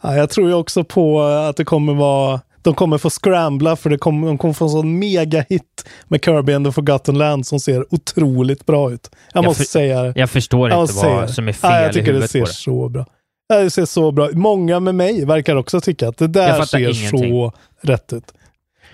Ja, 0.01 0.17
jag 0.17 0.31
tror 0.31 0.49
ju 0.49 0.55
också 0.55 0.85
på 0.85 1.23
att 1.23 1.57
det 1.57 1.65
kommer 1.65 1.95
vara 1.95 2.41
de 2.63 2.75
kommer 2.75 2.99
få 2.99 3.11
scrambla 3.11 3.77
för 3.77 3.91
det 3.91 3.99
kommer, 3.99 4.27
de 4.27 4.39
kommer 4.39 4.55
få 4.55 4.65
en 4.65 4.71
sån 4.71 4.99
mega 4.99 5.45
hit 5.49 5.89
med 6.09 6.25
Kirby 6.25 6.53
and 6.53 6.67
the 6.67 6.73
Forgotten 6.73 7.19
Land 7.19 7.47
som 7.47 7.61
ser 7.61 7.95
otroligt 7.95 8.67
bra 8.67 8.93
ut. 8.93 9.11
Jag, 9.13 9.19
Jag 9.43 9.45
måste 9.49 9.63
för- 9.63 9.69
säga 9.71 10.03
det. 10.03 10.13
Jag 10.17 10.31
förstår 10.31 10.71
Jag 10.71 10.83
inte 10.83 10.93
vad 10.95 11.23
det. 11.23 11.29
som 11.29 11.49
är 11.49 11.53
fel 11.53 11.71
Ja, 11.73 11.81
jag 11.81 11.91
i 11.91 11.93
tycker 11.93 12.07
det 12.07 12.13
huvudet 12.13 12.31
ser 12.31 12.41
det. 12.41 12.47
så 12.47 12.89
bra. 12.89 13.07
Ja, 13.49 13.57
det 13.57 13.71
ser 13.71 13.85
så 13.85 14.13
bra 14.13 14.29
Många 14.33 14.81
med 14.81 14.95
mig 14.95 15.25
verkar 15.25 15.57
också 15.57 15.81
tycka 15.81 16.09
att 16.09 16.19
det 16.19 16.27
där 16.27 16.63
ser 16.65 16.79
ingenting. 16.79 17.31
så 17.31 17.53
rätt 17.83 18.13
ut. 18.13 18.33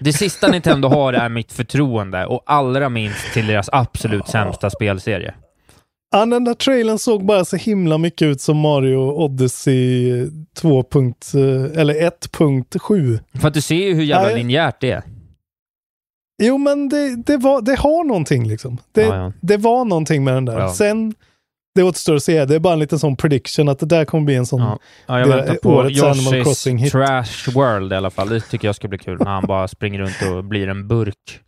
Det 0.00 0.12
sista 0.12 0.48
Nintendo 0.48 0.88
har 0.88 1.12
är 1.12 1.28
mitt 1.28 1.52
förtroende 1.52 2.26
och 2.26 2.42
allra 2.46 2.88
minst 2.88 3.32
till 3.32 3.46
deras 3.46 3.68
absolut 3.72 4.28
sämsta 4.28 4.70
spelserie. 4.70 5.34
Ja, 6.12 6.26
den 6.26 6.44
där 6.44 6.54
trailern 6.54 6.98
såg 6.98 7.24
bara 7.26 7.44
så 7.44 7.56
himla 7.56 7.98
mycket 7.98 8.26
ut 8.26 8.40
som 8.40 8.56
Mario 8.56 8.96
Odyssey 8.96 10.26
2. 10.56 10.78
eh, 10.78 11.80
eller 11.80 11.94
1.7. 11.94 13.18
För 13.40 13.48
att 13.48 13.54
du 13.54 13.60
ser 13.60 13.74
ju 13.74 13.94
hur 13.94 14.02
jävla 14.02 14.28
Nej. 14.28 14.36
linjärt 14.36 14.80
det 14.80 14.90
är. 14.90 15.02
Jo, 16.42 16.58
men 16.58 16.88
det, 16.88 17.16
det, 17.16 17.36
var, 17.36 17.62
det 17.62 17.74
har 17.78 18.04
någonting 18.04 18.48
liksom. 18.48 18.78
Det, 18.92 19.02
Ja, 19.02 19.16
ja. 19.16 19.32
det 19.40 19.56
var 19.56 19.84
någonting 19.84 20.24
med 20.24 20.34
den 20.34 20.44
där. 20.44 20.58
Ja. 20.58 20.72
Sen, 20.74 21.14
det 21.74 21.82
återstår 21.82 22.14
att 22.14 22.22
se. 22.22 22.44
Det 22.44 22.54
är 22.54 22.58
bara 22.60 22.72
en 22.72 22.78
liten 22.78 22.98
sån 22.98 23.16
prediction 23.16 23.68
att 23.68 23.78
det 23.78 23.86
där 23.86 24.04
kommer 24.04 24.24
bli 24.24 24.34
en 24.34 24.46
sån... 24.46 24.60
Ja. 24.60 24.78
Ja, 25.06 25.18
jag 25.20 25.26
väntar 25.26 25.54
på 25.54 25.70
årets 25.70 26.02
Animal 26.02 26.44
Crossing 26.44 26.78
hit. 26.78 26.92
Trash 26.92 27.50
World 27.54 27.92
i 27.92 27.96
alla 27.96 28.10
fall. 28.10 28.28
Det 28.28 28.40
tycker 28.40 28.68
jag 28.68 28.74
ska 28.76 28.88
bli 28.88 28.98
kul 28.98 29.18
när 29.18 29.30
han 29.30 29.46
bara 29.46 29.68
springer 29.68 29.98
runt 29.98 30.16
och 30.32 30.44
blir 30.44 30.68
en 30.68 30.88
burk. 30.88 31.40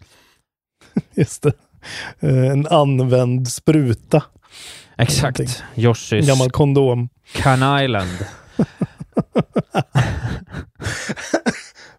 Just 1.14 1.42
det. 1.42 1.52
Eh, 2.20 2.50
en 2.50 2.66
använd 2.66 3.48
spruta. 3.48 4.22
Exakt. 4.98 5.40
En 5.40 5.46
Yoshi's 5.74 6.26
gammal 6.28 6.50
kondom. 6.50 7.08
Can 7.32 7.82
Island. 7.84 8.08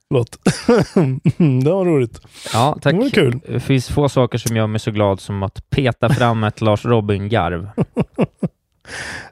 Förlåt. 0.08 0.38
det 1.64 1.70
var 1.72 1.86
roligt. 1.86 2.22
Ja, 2.54 2.78
tack. 2.82 2.94
Det 2.94 3.00
var 3.00 3.10
kul. 3.10 3.40
Det 3.48 3.60
finns 3.60 3.88
få 3.90 4.10
saker 4.10 4.38
som 4.38 4.56
gör 4.56 4.68
mig 4.68 4.80
så 4.80 4.92
glad 4.92 5.20
som 5.22 5.44
att 5.44 5.70
peta 5.70 6.10
fram 6.10 6.44
ett 6.44 6.62
Lars 6.62 6.86
Robin-garv. 6.86 7.70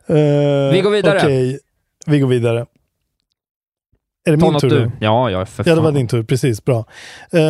Eh, 0.08 0.16
Vi 0.74 0.82
går 0.84 0.90
vidare. 0.92 1.18
Okej, 1.20 1.60
vi 2.06 2.20
går 2.20 2.28
vidare. 2.28 2.66
Är 4.26 4.32
det 4.32 4.38
Ta 4.38 4.52
min 4.52 4.60
tur 4.60 4.70
du. 4.70 4.80
nu? 4.80 4.92
Ja, 5.00 5.30
ja, 5.30 5.46
för 5.46 5.64
Ja, 5.70 5.76
det 5.76 5.82
var 5.82 5.88
fan. 5.88 5.94
din 5.94 6.08
tur. 6.08 6.24
Precis, 6.24 6.66
bra. 6.66 6.86
Eh, 7.32 7.42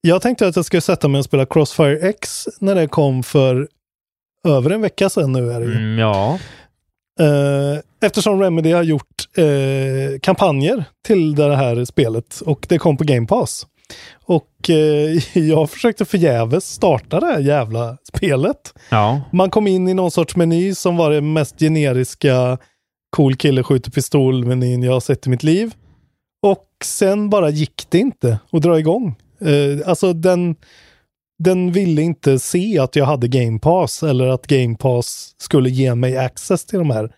jag 0.00 0.22
tänkte 0.22 0.46
att 0.48 0.56
jag 0.56 0.64
skulle 0.64 0.80
sätta 0.80 1.08
mig 1.08 1.18
och 1.18 1.24
spela 1.24 1.46
Crossfire 1.46 2.08
X 2.08 2.48
när 2.60 2.74
det 2.74 2.88
kom 2.88 3.22
för 3.22 3.68
över 4.46 4.70
en 4.70 4.80
vecka 4.80 5.08
sedan 5.08 5.32
nu 5.32 5.52
är 5.52 5.60
det 5.60 5.66
ju. 5.66 5.72
Mm, 5.72 5.98
ja. 5.98 6.38
Eh, 7.20 7.80
eftersom 8.06 8.40
Remedy 8.40 8.72
har 8.72 8.82
gjort 8.82 9.28
eh, 9.36 10.18
kampanjer 10.20 10.84
till 11.06 11.34
det 11.34 11.56
här 11.56 11.84
spelet 11.84 12.40
och 12.40 12.66
det 12.68 12.78
kom 12.78 12.96
på 12.96 13.04
Game 13.04 13.26
Pass. 13.26 13.66
Och 14.24 14.70
eh, 14.70 15.38
jag 15.38 15.70
försökte 15.70 16.04
förgäves 16.04 16.64
starta 16.64 17.20
det 17.20 17.26
här 17.26 17.40
jävla 17.40 17.96
spelet. 18.12 18.74
Ja. 18.90 19.20
Man 19.32 19.50
kom 19.50 19.66
in 19.66 19.88
i 19.88 19.94
någon 19.94 20.10
sorts 20.10 20.36
meny 20.36 20.74
som 20.74 20.96
var 20.96 21.10
det 21.10 21.20
mest 21.20 21.58
generiska 21.58 22.58
cool 23.16 23.36
kille 23.36 23.62
skjuter 23.62 23.90
pistol-menyn 23.90 24.82
jag 24.82 24.92
har 24.92 25.00
sett 25.00 25.26
i 25.26 25.30
mitt 25.30 25.42
liv. 25.42 25.74
Och 26.42 26.66
sen 26.84 27.30
bara 27.30 27.50
gick 27.50 27.86
det 27.88 27.98
inte 27.98 28.38
att 28.52 28.62
dra 28.62 28.78
igång. 28.78 29.14
Eh, 29.40 29.88
alltså 29.88 30.12
den, 30.12 30.56
den 31.38 31.72
ville 31.72 32.02
inte 32.02 32.38
se 32.38 32.78
att 32.78 32.96
jag 32.96 33.04
hade 33.04 33.28
Game 33.28 33.58
Pass 33.58 34.02
eller 34.02 34.26
att 34.26 34.46
Game 34.46 34.76
Pass 34.76 35.34
skulle 35.38 35.70
ge 35.70 35.94
mig 35.94 36.16
access 36.16 36.64
till 36.66 36.78
de 36.78 36.90
här 36.90 37.12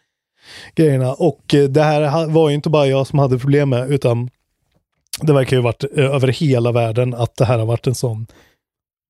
grejerna. 0.75 1.13
Och 1.13 1.55
eh, 1.55 1.65
det 1.69 1.83
här 1.83 2.27
var 2.27 2.49
ju 2.49 2.55
inte 2.55 2.71
bara 2.71 2.87
jag 2.87 3.07
som 3.07 3.19
hade 3.19 3.39
problem 3.39 3.69
med 3.69 3.91
utan 3.91 4.31
det 5.23 5.33
verkar 5.33 5.57
ju 5.57 5.63
varit 5.63 5.85
eh, 5.97 6.05
över 6.05 6.29
hela 6.29 6.73
världen 6.73 7.15
att 7.15 7.37
det 7.37 7.45
här 7.45 7.59
har 7.59 7.67
varit 7.67 7.87
en 7.87 7.95
sån 7.95 8.27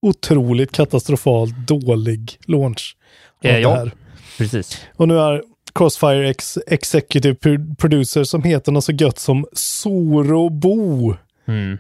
otroligt 0.02 0.72
katastrofalt 0.72 1.54
dålig 1.66 2.38
launch. 2.46 2.96
Eh, 3.42 3.58
ja. 3.58 3.74
här. 3.74 3.92
Precis. 4.38 4.86
Och 4.96 5.08
nu 5.08 5.18
är 5.18 5.42
Crossfire 5.74 6.28
X 6.28 6.58
Executive 6.66 7.34
Pro- 7.34 7.74
Producer 7.78 8.24
som 8.24 8.42
heter 8.42 8.72
något 8.72 8.84
så 8.84 8.92
gött 8.92 9.18
som 9.18 9.46
Sorobo. 9.52 11.14
Mm. 11.48 11.78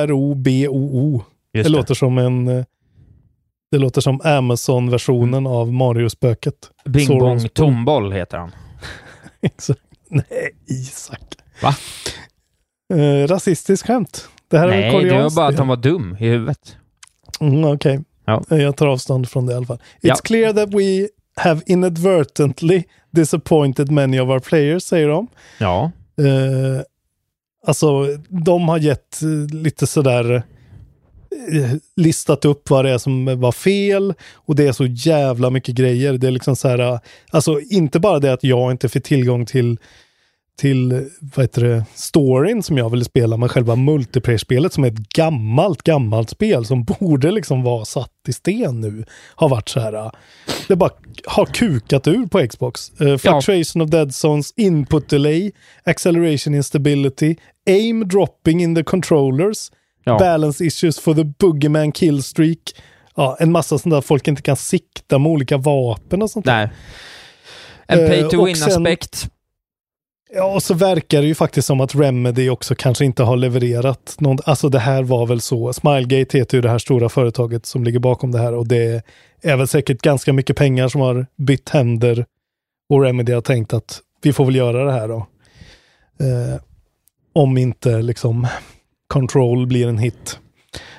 S-O-O-R-O-B-O-O. 0.00 1.22
Det, 1.52 1.68
låter 1.68 1.94
som 1.94 2.18
en... 2.18 2.48
eh, 2.48 2.64
Det 3.70 3.78
låter 3.78 4.00
som 4.00 4.20
Amazon-versionen 4.24 5.46
av 5.46 5.72
Mario-spöket. 5.72 6.54
Bing 6.84 7.06
Soros 7.06 7.20
Bong 7.20 7.42
Bo. 7.42 7.48
Tomboll 7.48 8.12
heter 8.12 8.38
han. 8.38 8.50
Exakt. 9.42 9.80
Nej, 10.08 10.50
Isak. 10.66 11.22
Va? 11.62 11.74
Eh, 12.98 13.26
rasistiskt 13.28 13.86
skämt. 13.86 14.28
Det 14.48 14.58
här 14.58 14.68
är 14.68 14.70
Nej, 14.80 14.96
väl 14.96 15.08
det 15.08 15.22
var 15.22 15.30
bara 15.36 15.46
att 15.46 15.58
han 15.58 15.68
var 15.68 15.76
dum 15.76 16.16
i 16.20 16.28
huvudet. 16.28 16.76
Mm, 17.40 17.64
Okej. 17.64 18.00
Ja. 18.24 18.42
Eh, 18.50 18.58
Jag 18.58 18.76
tar 18.76 18.86
avstånd 18.86 19.28
från 19.28 19.46
det 19.46 19.52
i 19.52 19.56
alla 19.56 19.66
fall. 19.66 19.76
It's 19.76 19.82
Ja. 20.00 20.14
clear 20.24 20.52
that 20.52 20.74
we 20.74 21.08
have 21.36 21.60
inadvertently 21.66 22.82
disappointed 23.10 23.90
many 23.90 24.20
of 24.20 24.28
our 24.28 24.38
players, 24.40 24.82
säger 24.82 25.08
de. 25.08 25.26
Ja. 25.58 25.90
Eh, 26.18 26.82
alltså, 27.66 28.06
de 28.28 28.68
har 28.68 28.78
gett 28.78 29.22
eh, 29.22 29.54
lite 29.56 29.86
sådär 29.86 30.42
listat 31.96 32.44
upp 32.44 32.70
vad 32.70 32.84
det 32.84 32.90
är 32.90 32.98
som 32.98 33.40
var 33.40 33.52
fel 33.52 34.14
och 34.34 34.56
det 34.56 34.66
är 34.66 34.72
så 34.72 34.86
jävla 34.86 35.50
mycket 35.50 35.74
grejer. 35.74 36.12
Det 36.12 36.26
är 36.26 36.30
liksom 36.30 36.56
så 36.56 36.68
här, 36.68 36.78
eh, 36.78 36.98
alltså 37.30 37.60
inte 37.60 38.00
bara 38.00 38.18
det 38.18 38.32
att 38.32 38.44
jag 38.44 38.70
inte 38.70 38.88
fick 38.88 39.04
tillgång 39.04 39.46
till 39.46 39.78
till, 40.58 41.08
vad 41.20 41.44
heter 41.44 41.62
det, 41.64 41.84
storyn 41.94 42.62
som 42.62 42.78
jag 42.78 42.90
ville 42.90 43.04
spela, 43.04 43.36
men 43.36 43.48
själva 43.48 43.76
multiplayer-spelet 43.76 44.72
som 44.72 44.84
är 44.84 44.88
ett 44.88 45.08
gammalt, 45.08 45.82
gammalt 45.82 46.30
spel 46.30 46.64
som 46.64 46.84
borde 46.84 47.30
liksom 47.30 47.62
vara 47.62 47.84
satt 47.84 48.12
i 48.28 48.32
sten 48.32 48.80
nu, 48.80 49.04
har 49.34 49.48
varit 49.48 49.68
så 49.68 49.80
här. 49.80 49.92
eh, 49.92 50.10
Det 50.68 50.76
bara 50.76 50.90
har 51.26 51.46
kukat 51.46 52.08
ur 52.08 52.26
på 52.26 52.46
Xbox. 52.48 52.90
Uh, 53.00 53.16
fluctuation 53.16 53.82
of 53.82 53.90
dead 53.90 54.14
zones, 54.14 54.52
input 54.56 55.08
delay, 55.08 55.52
acceleration 55.84 56.54
instability, 56.54 57.36
aim 57.68 58.08
dropping 58.08 58.62
in 58.62 58.74
the 58.74 58.84
controllers, 58.84 59.70
Ja. 60.04 60.18
balance 60.18 60.64
issues 60.64 61.00
for 61.00 61.14
the 61.14 61.24
boogeyman 61.24 61.92
kill 61.92 62.22
streak. 62.22 62.58
Ja, 63.16 63.36
en 63.40 63.52
massa 63.52 63.78
sånt 63.78 63.94
där 63.94 64.00
folk 64.00 64.28
inte 64.28 64.42
kan 64.42 64.56
sikta 64.56 65.18
med 65.18 65.32
olika 65.32 65.56
vapen 65.56 66.22
och 66.22 66.30
sånt 66.30 66.46
där. 66.46 66.66
Nej. 66.66 66.70
En 67.86 67.98
Eh, 68.00 68.08
pay 68.08 68.28
to 68.28 68.44
win-aspekt. 68.44 69.28
Ja, 70.34 70.54
och 70.54 70.62
så 70.62 70.74
verkar 70.74 71.20
det 71.20 71.26
ju 71.26 71.34
faktiskt 71.34 71.66
som 71.66 71.80
att 71.80 71.94
Remedy 71.94 72.48
också 72.48 72.74
kanske 72.74 73.04
inte 73.04 73.22
har 73.22 73.36
levererat 73.36 74.16
någon, 74.18 74.38
alltså 74.44 74.68
det 74.68 74.78
här 74.78 75.02
var 75.02 75.26
väl 75.26 75.40
så, 75.40 75.72
Smilegate 75.72 76.38
heter 76.38 76.58
ju 76.58 76.62
det 76.62 76.70
här 76.70 76.78
stora 76.78 77.08
företaget 77.08 77.66
som 77.66 77.84
ligger 77.84 77.98
bakom 77.98 78.32
det 78.32 78.38
här 78.38 78.54
och 78.54 78.68
det 78.68 79.04
är 79.42 79.56
väl 79.56 79.68
säkert 79.68 80.02
ganska 80.02 80.32
mycket 80.32 80.56
pengar 80.56 80.88
som 80.88 81.00
har 81.00 81.26
bytt 81.36 81.68
händer 81.68 82.26
och 82.88 83.02
Remedy 83.02 83.32
har 83.32 83.40
tänkt 83.40 83.72
att 83.72 84.00
vi 84.22 84.32
får 84.32 84.44
väl 84.44 84.56
göra 84.56 84.84
det 84.84 84.92
här 84.92 85.08
då. 85.08 85.26
Eh, 86.20 86.60
om 87.32 87.58
inte 87.58 88.02
liksom 88.02 88.46
Control 89.10 89.66
blir 89.66 89.88
en 89.88 89.98
hit. 89.98 90.38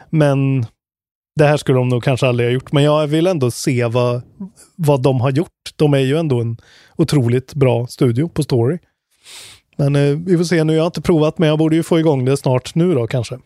Men 0.10 0.65
det 1.36 1.45
här 1.45 1.58
skulle 1.58 1.78
de 1.78 1.89
nog 1.89 2.04
kanske 2.04 2.28
aldrig 2.28 2.50
ha 2.50 2.54
gjort, 2.54 2.71
men 2.71 2.84
jag 2.84 3.08
vill 3.08 3.28
ändå 3.28 3.52
se 3.52 3.86
vad, 3.86 4.21
vad 4.76 5.02
de 5.02 5.21
har 5.21 5.32
gjort. 5.32 5.50
De 5.76 5.93
är 5.93 6.00
ju 6.00 6.17
ändå 6.17 6.41
en 6.41 6.58
otroligt 6.97 7.54
bra 7.54 7.88
studio 7.88 8.30
på 8.30 8.43
story. 8.43 8.78
Men 9.78 9.95
eh, 9.95 10.17
vi 10.26 10.38
får 10.38 10.43
se 10.43 10.63
nu. 10.63 10.74
Jag 10.74 10.82
har 10.82 10.86
inte 10.86 11.02
provat, 11.02 11.38
men 11.38 11.50
jag 11.50 11.58
borde 11.58 11.76
ju 11.76 11.84
få 11.84 12.00
igång 12.00 12.26
det 12.26 12.38
snart 12.38 12.76
nu 12.76 12.93
då 12.93 13.08
kanske. 13.08 13.39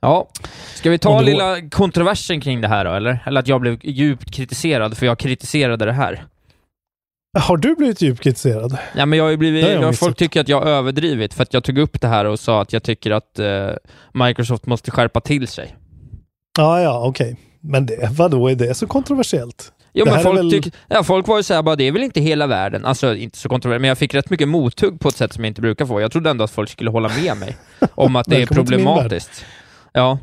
Ja. 0.00 0.28
Ska 0.74 0.90
vi 0.90 0.98
ta 0.98 1.18
du- 1.18 1.24
lilla 1.24 1.68
kontroversen 1.70 2.40
kring 2.40 2.60
det 2.60 2.68
här 2.68 2.84
då, 2.84 2.92
eller? 2.92 3.22
Eller 3.26 3.40
att 3.40 3.48
jag 3.48 3.60
blev 3.60 3.78
djupt 3.82 4.30
kritiserad 4.30 4.96
för 4.96 5.06
jag 5.06 5.18
kritiserade 5.18 5.84
det 5.84 5.92
här. 5.92 6.24
Har 7.38 7.56
du 7.56 7.74
blivit 7.74 8.02
djupt 8.02 8.20
kritiserad? 8.20 8.78
Ja, 8.96 9.06
men 9.06 9.18
jag 9.18 9.24
har 9.30 9.36
blivit, 9.36 9.64
har 9.64 9.70
jag 9.70 9.98
folk 9.98 10.16
tycker 10.16 10.40
att 10.40 10.48
jag 10.48 10.60
har 10.60 10.66
överdrivit 10.66 11.34
för 11.34 11.42
att 11.42 11.54
jag 11.54 11.64
tog 11.64 11.78
upp 11.78 12.00
det 12.00 12.08
här 12.08 12.24
och 12.24 12.40
sa 12.40 12.62
att 12.62 12.72
jag 12.72 12.82
tycker 12.82 13.10
att 13.10 13.38
eh, 13.38 13.68
Microsoft 14.14 14.66
måste 14.66 14.90
skärpa 14.90 15.20
till 15.20 15.48
sig. 15.48 15.76
Ja, 16.58 16.80
ja, 16.80 17.02
okej. 17.06 17.36
Men 17.60 17.86
det, 17.86 18.08
vadå 18.10 18.48
är 18.50 18.54
det 18.54 18.74
så 18.74 18.86
kontroversiellt? 18.86 19.72
Jo, 19.92 20.04
Det 20.04 20.10
men 20.10 20.22
folk, 20.22 20.38
väl- 20.38 20.50
tyck, 20.50 20.74
ja, 20.88 21.02
folk 21.04 21.28
var 21.28 21.36
ju 21.36 21.42
såhär 21.42 21.62
bara, 21.62 21.76
det 21.76 21.84
är 21.84 21.92
väl 21.92 22.02
inte 22.02 22.20
hela 22.20 22.46
världen. 22.46 22.84
Alltså, 22.84 23.14
inte 23.14 23.38
så 23.38 23.48
kontroversiellt, 23.48 23.80
men 23.80 23.88
jag 23.88 23.98
fick 23.98 24.14
rätt 24.14 24.30
mycket 24.30 24.48
mothugg 24.48 25.00
på 25.00 25.08
ett 25.08 25.16
sätt 25.16 25.32
som 25.32 25.44
jag 25.44 25.50
inte 25.50 25.60
brukar 25.60 25.86
få. 25.86 26.00
Jag 26.00 26.12
trodde 26.12 26.30
ändå 26.30 26.44
att 26.44 26.50
folk 26.50 26.70
skulle 26.70 26.90
hålla 26.90 27.08
med 27.22 27.36
mig 27.36 27.56
om 27.94 28.16
att 28.16 28.26
det 28.26 28.42
är 28.42 28.46
problematiskt. 28.46 29.44
Ja, 29.92 30.18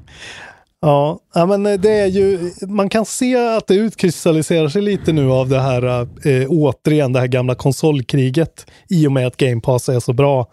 Ja, 0.81 1.19
ja, 1.33 1.45
men 1.45 1.65
eh, 1.65 1.79
det 1.79 1.91
är 1.91 2.07
ju, 2.07 2.51
man 2.61 2.89
kan 2.89 3.05
se 3.05 3.35
att 3.35 3.67
det 3.67 3.75
utkristalliserar 3.75 4.67
sig 4.67 4.81
lite 4.81 5.11
nu 5.13 5.31
av 5.31 5.49
det 5.49 5.59
här, 5.59 5.83
eh, 5.83 6.33
eh, 6.33 6.47
återigen 6.49 7.13
det 7.13 7.19
här 7.19 7.27
gamla 7.27 7.55
konsolkriget. 7.55 8.65
I 8.89 9.07
och 9.07 9.11
med 9.11 9.27
att 9.27 9.37
Game 9.37 9.61
Pass 9.61 9.89
är 9.89 9.99
så 9.99 10.13
bra. 10.13 10.47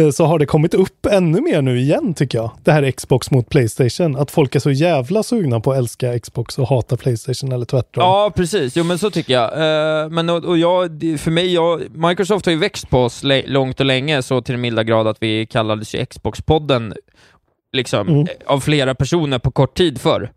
Eh, 0.00 0.10
så 0.10 0.24
har 0.24 0.38
det 0.38 0.46
kommit 0.46 0.74
upp 0.74 1.06
ännu 1.06 1.40
mer 1.40 1.62
nu 1.62 1.80
igen 1.80 2.14
tycker 2.14 2.38
jag. 2.38 2.50
Det 2.64 2.72
här 2.72 2.90
Xbox 2.90 3.30
mot 3.30 3.48
Playstation. 3.48 4.16
Att 4.16 4.30
folk 4.30 4.54
är 4.54 4.60
så 4.60 4.70
jävla 4.70 5.22
sugna 5.22 5.60
på 5.60 5.72
att 5.72 5.78
älska 5.78 6.18
Xbox 6.18 6.58
och 6.58 6.68
hata 6.68 6.96
Playstation 6.96 7.52
eller 7.52 7.66
tvärtom. 7.66 8.02
ja 8.04 8.32
precis. 8.36 8.76
Jo, 8.76 8.84
men 8.84 8.98
så 8.98 9.10
tycker 9.10 9.32
jag. 9.32 9.52
Eh, 9.52 10.08
men 10.08 10.30
och, 10.30 10.44
och 10.44 10.58
jag, 10.58 10.90
för 11.18 11.30
mig, 11.30 11.54
jag, 11.54 11.82
Microsoft 11.96 12.46
har 12.46 12.52
ju 12.52 12.58
växt 12.58 12.90
på 12.90 12.98
oss 12.98 13.22
långt 13.46 13.80
och 13.80 13.86
länge, 13.86 14.22
så 14.22 14.42
till 14.42 14.52
den 14.52 14.60
milda 14.60 14.84
grad 14.84 15.06
att 15.06 15.16
vi 15.20 15.46
kallades 15.46 15.94
ju 15.94 16.04
Xbox-podden 16.04 16.94
liksom, 17.72 18.08
Mm. 18.08 18.20
eh, 18.20 18.28
av 18.46 18.60
flera 18.60 18.94
personer 18.94 19.38
på 19.38 19.50
kort 19.50 19.76
tid 19.76 20.00
förr. 20.00 20.32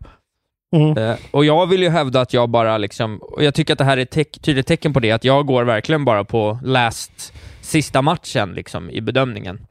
Mm. 0.76 0.96
Eh, 0.98 1.16
och 1.30 1.44
jag 1.44 1.66
vill 1.66 1.82
ju 1.82 1.88
hävda 1.88 2.20
att 2.20 2.32
jag 2.32 2.48
bara 2.48 2.78
liksom, 2.78 3.18
och 3.18 3.44
jag 3.44 3.54
tycker 3.54 3.72
att 3.72 3.78
det 3.78 3.84
här 3.84 3.96
är 3.96 4.02
ett 4.02 4.42
tydligt 4.42 4.66
tecken 4.66 4.92
på 4.92 5.00
det, 5.00 5.12
att 5.12 5.24
jag 5.24 5.46
går 5.46 5.64
verkligen 5.64 6.04
bara 6.04 6.24
på 6.24 6.58
last, 6.64 7.32
sista 7.60 8.02
matchen 8.02 8.52
liksom 8.52 8.90
i 8.90 9.00
bedömningen. 9.00 9.66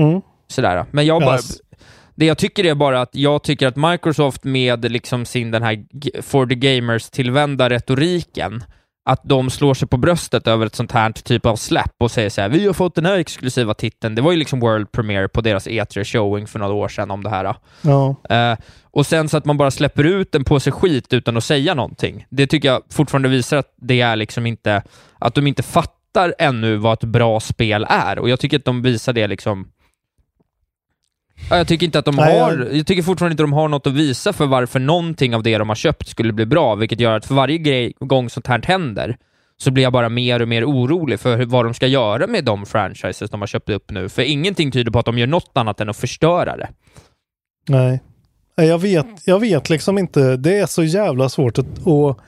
Mm. 0.00 0.20
sådär. 0.48 0.84
Men 0.90 1.06
jag 1.06 1.22
bara... 1.22 1.34
Yes. 1.36 1.60
Det 2.18 2.26
jag 2.26 2.38
tycker 2.38 2.64
är 2.64 2.74
bara 2.74 3.00
att 3.00 3.14
jag 3.14 3.42
tycker 3.42 3.66
att 3.66 3.76
Microsoft 3.76 4.44
med 4.44 4.92
liksom 4.92 5.24
sin 5.24 5.50
den 5.50 5.62
här 5.62 5.84
for 6.22 6.46
the 6.46 6.54
gamers-tillvända 6.54 7.68
retoriken, 7.70 8.64
att 9.08 9.20
de 9.24 9.50
slår 9.50 9.74
sig 9.74 9.88
på 9.88 9.96
bröstet 9.96 10.46
över 10.46 10.66
ett 10.66 10.74
sånt 10.74 10.92
här 10.92 11.12
typ 11.12 11.46
av 11.46 11.56
släpp 11.56 11.94
och 11.98 12.10
säger 12.10 12.30
så 12.30 12.40
här, 12.40 12.48
vi 12.48 12.66
har 12.66 12.72
fått 12.72 12.94
den 12.94 13.06
här 13.06 13.18
exklusiva 13.18 13.74
titeln. 13.74 14.14
Det 14.14 14.22
var 14.22 14.32
ju 14.32 14.38
liksom 14.38 14.60
World 14.60 14.92
Premiere 14.92 15.28
på 15.28 15.40
deras 15.40 15.66
E3 15.66 16.04
showing 16.04 16.46
för 16.46 16.58
några 16.58 16.72
år 16.72 16.88
sedan 16.88 17.10
om 17.10 17.22
det 17.22 17.30
här. 17.30 17.54
Ja. 17.82 18.16
Eh, 18.30 18.58
och 18.82 19.06
sen 19.06 19.28
så 19.28 19.36
att 19.36 19.44
man 19.44 19.56
bara 19.56 19.70
släpper 19.70 20.04
ut 20.04 20.34
en 20.34 20.44
påse 20.44 20.70
skit 20.70 21.12
utan 21.12 21.36
att 21.36 21.44
säga 21.44 21.74
någonting. 21.74 22.26
Det 22.30 22.46
tycker 22.46 22.68
jag 22.68 22.82
fortfarande 22.90 23.28
visar 23.28 23.56
att 23.56 23.74
det 23.76 24.00
är 24.00 24.16
liksom 24.16 24.46
inte, 24.46 24.82
att 25.18 25.34
de 25.34 25.46
inte 25.46 25.62
fattar 25.62 26.34
ännu 26.38 26.76
vad 26.76 26.92
ett 26.92 27.08
bra 27.08 27.40
spel 27.40 27.86
är. 27.88 28.18
Och 28.18 28.28
jag 28.28 28.40
tycker 28.40 28.56
att 28.56 28.64
de 28.64 28.82
visar 28.82 29.12
det 29.12 29.26
liksom 29.26 29.68
Ja, 31.50 31.56
Jag 31.56 31.68
tycker 31.68 31.86
inte 31.86 31.98
att 31.98 32.04
de 32.04 32.16
Nej, 32.16 32.40
har, 32.40 32.52
jag- 32.58 32.76
jag 32.76 32.86
tycker 32.86 33.02
fortfarande 33.02 33.32
inte 33.32 33.42
de 33.42 33.52
har 33.52 33.68
något 33.68 33.86
att 33.86 33.92
visa 33.92 34.32
för 34.32 34.46
varför 34.46 34.80
någonting 34.80 35.34
av 35.34 35.42
det 35.42 35.58
de 35.58 35.68
har 35.68 35.76
köpt 35.76 36.08
skulle 36.08 36.32
bli 36.32 36.46
bra, 36.46 36.74
vilket 36.74 37.00
gör 37.00 37.16
att 37.16 37.26
för 37.26 37.34
varje 37.34 37.58
grej, 37.58 37.92
gång 38.00 38.30
sånt 38.30 38.46
här 38.46 38.62
händer, 38.62 39.16
så 39.58 39.70
blir 39.70 39.82
jag 39.82 39.92
bara 39.92 40.08
mer 40.08 40.42
och 40.42 40.48
mer 40.48 40.64
orolig 40.64 41.20
för 41.20 41.44
vad 41.44 41.64
de 41.64 41.74
ska 41.74 41.86
göra 41.86 42.26
med 42.26 42.44
de 42.44 42.66
franchises 42.66 43.30
de 43.30 43.40
har 43.40 43.46
köpt 43.46 43.68
upp 43.70 43.90
nu, 43.90 44.08
för 44.08 44.22
ingenting 44.22 44.70
tyder 44.70 44.90
på 44.92 44.98
att 44.98 45.04
de 45.06 45.18
gör 45.18 45.26
något 45.26 45.50
annat 45.54 45.80
än 45.80 45.88
att 45.88 45.96
förstöra 45.96 46.56
det. 46.56 46.68
Nej. 47.68 48.00
Nej, 48.56 48.68
Jag 48.68 48.78
vet, 48.78 49.06
jag 49.24 49.40
vet 49.40 49.70
liksom 49.70 49.98
inte. 49.98 50.36
Det 50.36 50.58
är 50.58 50.66
så 50.66 50.82
jävla 50.84 51.28
svårt 51.28 51.58
att... 51.58 51.66
Och 51.84 52.20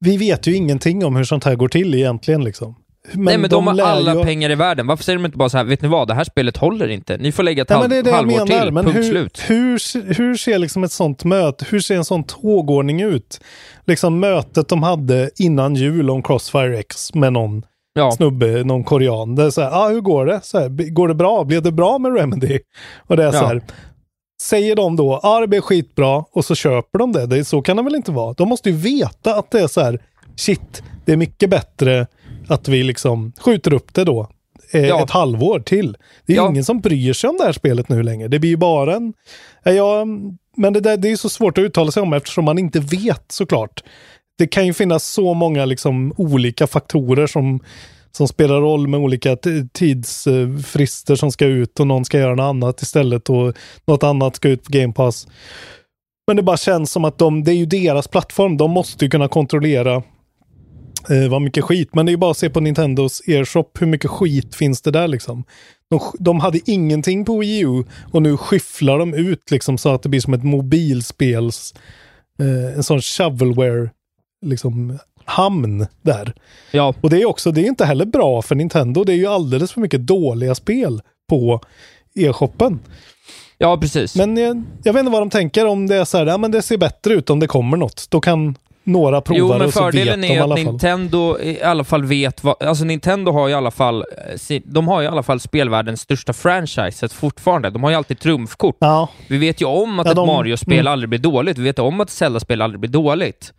vi 0.00 0.16
vet 0.16 0.46
ju 0.46 0.54
ingenting 0.56 1.04
om 1.04 1.16
hur 1.16 1.24
sånt 1.24 1.44
här 1.44 1.54
går 1.54 1.68
till 1.68 1.94
egentligen 1.94 2.44
liksom. 2.44 2.74
Men 3.12 3.24
Nej 3.24 3.38
men 3.38 3.50
de, 3.50 3.66
har 3.66 3.74
lär 3.74 3.84
alla 3.84 4.14
ju- 4.14 4.22
pengar 4.22 4.50
i 4.50 4.54
världen. 4.54 4.86
Varför 4.86 5.04
säger 5.04 5.18
de 5.18 5.24
inte 5.24 5.38
bara 5.38 5.48
så 5.48 5.56
här, 5.56 5.64
vet 5.64 5.82
ni 5.82 5.88
vad, 5.88 6.08
det 6.08 6.14
här 6.14 6.24
spelet 6.24 6.56
håller 6.56 6.88
inte. 6.88 7.16
Ni 7.16 7.32
får 7.32 7.42
lägga 7.42 7.62
ett 7.62 7.68
Nej, 7.68 7.78
halv, 7.78 7.88
men 7.88 7.90
det 7.90 7.98
är 7.98 8.02
det 8.02 8.10
jag 8.10 8.16
halvår 8.16 8.32
menar. 8.46 8.62
till, 8.64 8.72
Men 8.72 8.84
punkt 8.84 8.96
hur, 8.96 9.02
slut. 9.02 9.42
hur, 9.48 10.14
hur 10.14 10.36
ser 10.36 10.58
liksom 10.58 10.84
ett 10.84 10.92
sånt 10.92 11.24
möte, 11.24 11.64
hur 11.68 11.80
ser 11.80 11.96
en 11.96 12.04
sån 12.04 12.24
tågordning 12.24 13.00
ut? 13.02 13.40
Liksom 13.86 14.20
mötet 14.20 14.68
de 14.68 14.82
hade 14.82 15.30
innan 15.36 15.74
jul 15.74 16.10
om 16.10 16.22
Crossfire 16.22 16.78
X 16.78 17.14
med 17.14 17.32
någon 17.32 17.62
Ja, 17.96 18.12
snubbe, 18.12 18.64
någon 18.64 18.84
korean. 18.84 19.34
Det 19.34 19.42
är 19.44 19.50
så 19.50 19.60
här, 19.62 19.70
ah, 19.72 19.88
hur 19.88 20.00
går 20.00 20.26
det? 20.26 20.40
Så 20.42 20.58
här, 20.60 20.68
"B- 20.68 20.88
går 20.88 21.08
det 21.08 21.14
bra? 21.14 21.44
Blev 21.44 21.62
det 21.62 21.72
bra 21.72 21.98
med 21.98 22.16
Remedy? 22.16 22.58
Och 23.06 23.16
det 23.16 23.24
är 23.24 23.30
så 23.30 23.36
Ja. 23.36 23.46
här, 23.46 23.62
säger 24.42 24.76
de 24.76 24.96
då, 24.96 25.20
ja 25.22 25.28
ah, 25.28 25.40
det 25.40 25.46
blir 25.48 25.60
skitbra 25.60 26.24
och 26.32 26.44
så 26.44 26.54
köper 26.54 26.98
de 26.98 27.12
det. 27.12 27.26
det. 27.26 27.38
är- 27.38 27.44
Så 27.44 27.62
kan 27.62 27.76
det 27.76 27.82
väl 27.82 27.94
inte 27.94 28.12
vara? 28.12 28.32
De 28.32 28.48
måste 28.48 28.70
ju 28.70 28.76
veta 28.76 29.34
att 29.34 29.50
det 29.50 29.60
är 29.60 29.66
så 29.66 29.80
här, 29.80 29.98
shit, 30.36 30.82
det 31.04 31.12
är 31.12 31.16
mycket 31.16 31.50
bättre 31.50 32.06
att 32.48 32.68
vi 32.68 32.82
liksom 32.82 33.32
skjuter 33.40 33.72
upp 33.72 33.94
det 33.94 34.04
då. 34.04 34.28
Eh, 34.70 34.86
Ja. 34.86 35.02
Ett 35.04 35.10
halvår 35.10 35.60
till. 35.60 35.96
Det 36.26 36.32
är 36.32 36.36
Ja. 36.36 36.48
ingen 36.50 36.64
som 36.64 36.80
bryr 36.80 37.12
sig 37.12 37.30
om 37.30 37.36
det 37.36 37.44
här 37.44 37.52
spelet 37.52 37.88
nu 37.88 38.02
längre. 38.02 38.28
Det 38.28 38.38
blir 38.38 38.50
ju 38.50 38.56
bara 38.56 38.94
en... 38.96 39.12
Ja, 39.64 40.04
men 40.56 40.72
det, 40.72 40.80
där, 40.80 40.96
det 40.96 41.10
är 41.10 41.16
så 41.16 41.28
svårt 41.28 41.58
att 41.58 41.62
uttala 41.62 41.90
sig 41.90 42.02
om 42.02 42.12
eftersom 42.12 42.44
man 42.44 42.58
inte 42.58 42.80
vet 42.80 43.24
såklart. 43.32 43.82
Det 44.38 44.46
kan 44.46 44.66
ju 44.66 44.72
finnas 44.74 45.04
så 45.08 45.34
många 45.34 45.64
liksom 45.64 46.12
olika 46.16 46.66
faktorer 46.66 47.26
som, 47.26 47.60
som 48.12 48.28
spelar 48.28 48.60
roll 48.60 48.88
med 48.88 49.00
olika 49.00 49.36
tidsfrister 49.72 51.14
som 51.16 51.32
ska 51.32 51.46
ut 51.46 51.80
och 51.80 51.86
någon 51.86 52.04
ska 52.04 52.18
göra 52.18 52.34
något 52.34 52.44
annat 52.44 52.82
istället 52.82 53.30
och 53.30 53.54
något 53.86 54.02
annat 54.02 54.36
ska 54.36 54.48
ut 54.48 54.64
på 54.64 54.72
Game 54.72 54.92
Pass. 54.92 55.26
Men 56.26 56.36
det 56.36 56.42
bara 56.42 56.56
känns 56.56 56.92
som 56.92 57.04
att 57.04 57.18
de, 57.18 57.44
det 57.44 57.52
är 57.52 57.56
ju 57.56 57.66
deras 57.66 58.08
plattform. 58.08 58.56
De 58.56 58.70
måste 58.70 59.04
ju 59.04 59.10
kunna 59.10 59.28
kontrollera 59.28 60.02
eh, 61.10 61.28
vad 61.30 61.42
mycket 61.42 61.64
skit. 61.64 61.94
Men 61.94 62.06
det 62.06 62.10
är 62.10 62.12
ju 62.14 62.16
bara 62.16 62.30
att 62.30 62.36
se 62.38 62.50
på 62.50 62.60
Nintendos 62.60 63.22
e-shop. 63.26 63.64
Hur 63.78 63.86
mycket 63.86 64.10
skit 64.10 64.54
finns 64.54 64.82
det 64.82 64.90
där 64.90 65.08
liksom? 65.08 65.44
De, 65.90 66.00
de 66.18 66.40
hade 66.40 66.60
ingenting 66.70 67.24
på 67.24 67.38
Wii 67.38 67.60
U 67.60 67.84
och 68.12 68.22
nu 68.22 68.36
skyfflar 68.36 68.98
de 68.98 69.14
ut 69.14 69.50
liksom 69.50 69.78
så 69.78 69.88
att 69.88 70.02
det 70.02 70.08
blir 70.08 70.20
som 70.20 70.34
ett 70.34 70.44
mobilspels, 70.44 71.74
eh, 72.38 72.76
en 72.76 72.82
sån 72.82 73.00
shovelware 73.00 73.90
liksom 74.46 74.98
hamn 75.24 75.86
där. 76.02 76.34
ja, 76.70 76.94
Och 77.00 77.10
det 77.10 77.22
är 77.22 77.26
också, 77.26 77.50
det 77.52 77.60
är 77.60 77.66
inte 77.66 77.84
heller 77.84 78.04
bra 78.06 78.42
för 78.42 78.54
Nintendo. 78.54 79.04
Det 79.04 79.12
är 79.12 79.16
ju 79.16 79.26
alldeles 79.26 79.72
för 79.72 79.80
mycket 79.80 80.06
dåliga 80.06 80.54
spel 80.54 81.02
på 81.28 81.60
e-shoppen. 82.14 82.78
ja, 83.58 83.76
precis. 83.78 84.16
Men 84.16 84.36
jag, 84.36 84.62
jag 84.82 84.92
vet 84.92 85.00
inte 85.00 85.12
vad 85.12 85.22
de 85.22 85.30
tänker 85.30 85.66
om 85.66 85.86
det 85.86 85.96
är 85.96 86.04
så 86.04 86.18
här, 86.18 86.26
ja 86.26 86.38
men 86.38 86.50
det 86.50 86.62
ser 86.62 86.76
bättre 86.78 87.14
ut 87.14 87.30
om 87.30 87.40
det 87.40 87.46
kommer 87.46 87.76
något. 87.76 88.06
Då 88.10 88.20
kan 88.20 88.54
några 88.84 89.20
prova 89.20 89.38
Jo, 89.38 89.58
men 89.58 89.72
fördelen 89.72 90.20
de 90.20 90.26
är 90.36 90.52
att. 90.52 90.56
Nintendo 90.56 91.38
i 91.40 91.62
alla 91.62 91.84
fall 91.84 92.04
vet 92.04 92.44
vad... 92.44 92.62
Alltså 92.62 92.84
Nintendo 92.84 93.32
har 93.32 93.48
i 93.48 93.54
alla 93.54 93.70
fall... 93.70 94.04
eh, 94.50 94.60
De 94.64 94.88
har 94.88 95.02
i 95.02 95.06
alla 95.06 95.22
fall 95.22 95.40
spelvärldens 95.40 96.00
största 96.00 96.32
franchiset 96.32 97.12
fortfarande. 97.12 97.70
De 97.70 97.82
har 97.82 97.90
ju 97.90 97.96
alltid 97.96 98.18
trumfkort. 98.18 98.76
Ja, 98.80 99.08
Vi 99.28 99.38
vet 99.38 99.60
ju 99.62 99.64
om 99.66 99.98
att 100.00 100.06
Ja, 100.06 100.10
ett 100.12 100.16
de- 100.16 100.26
Mario-spel 100.26 100.78
mm. 100.80 100.92
aldrig 100.92 101.08
blir 101.08 101.18
dåligt. 101.18 101.58
Vi 101.58 101.62
vet 101.62 101.78
om 101.78 102.00
att 102.00 102.08
ett 102.08 102.14
Zelda-spel 102.14 102.62
aldrig 102.62 102.80
blir 102.80 102.90
dåligt. 102.90 103.52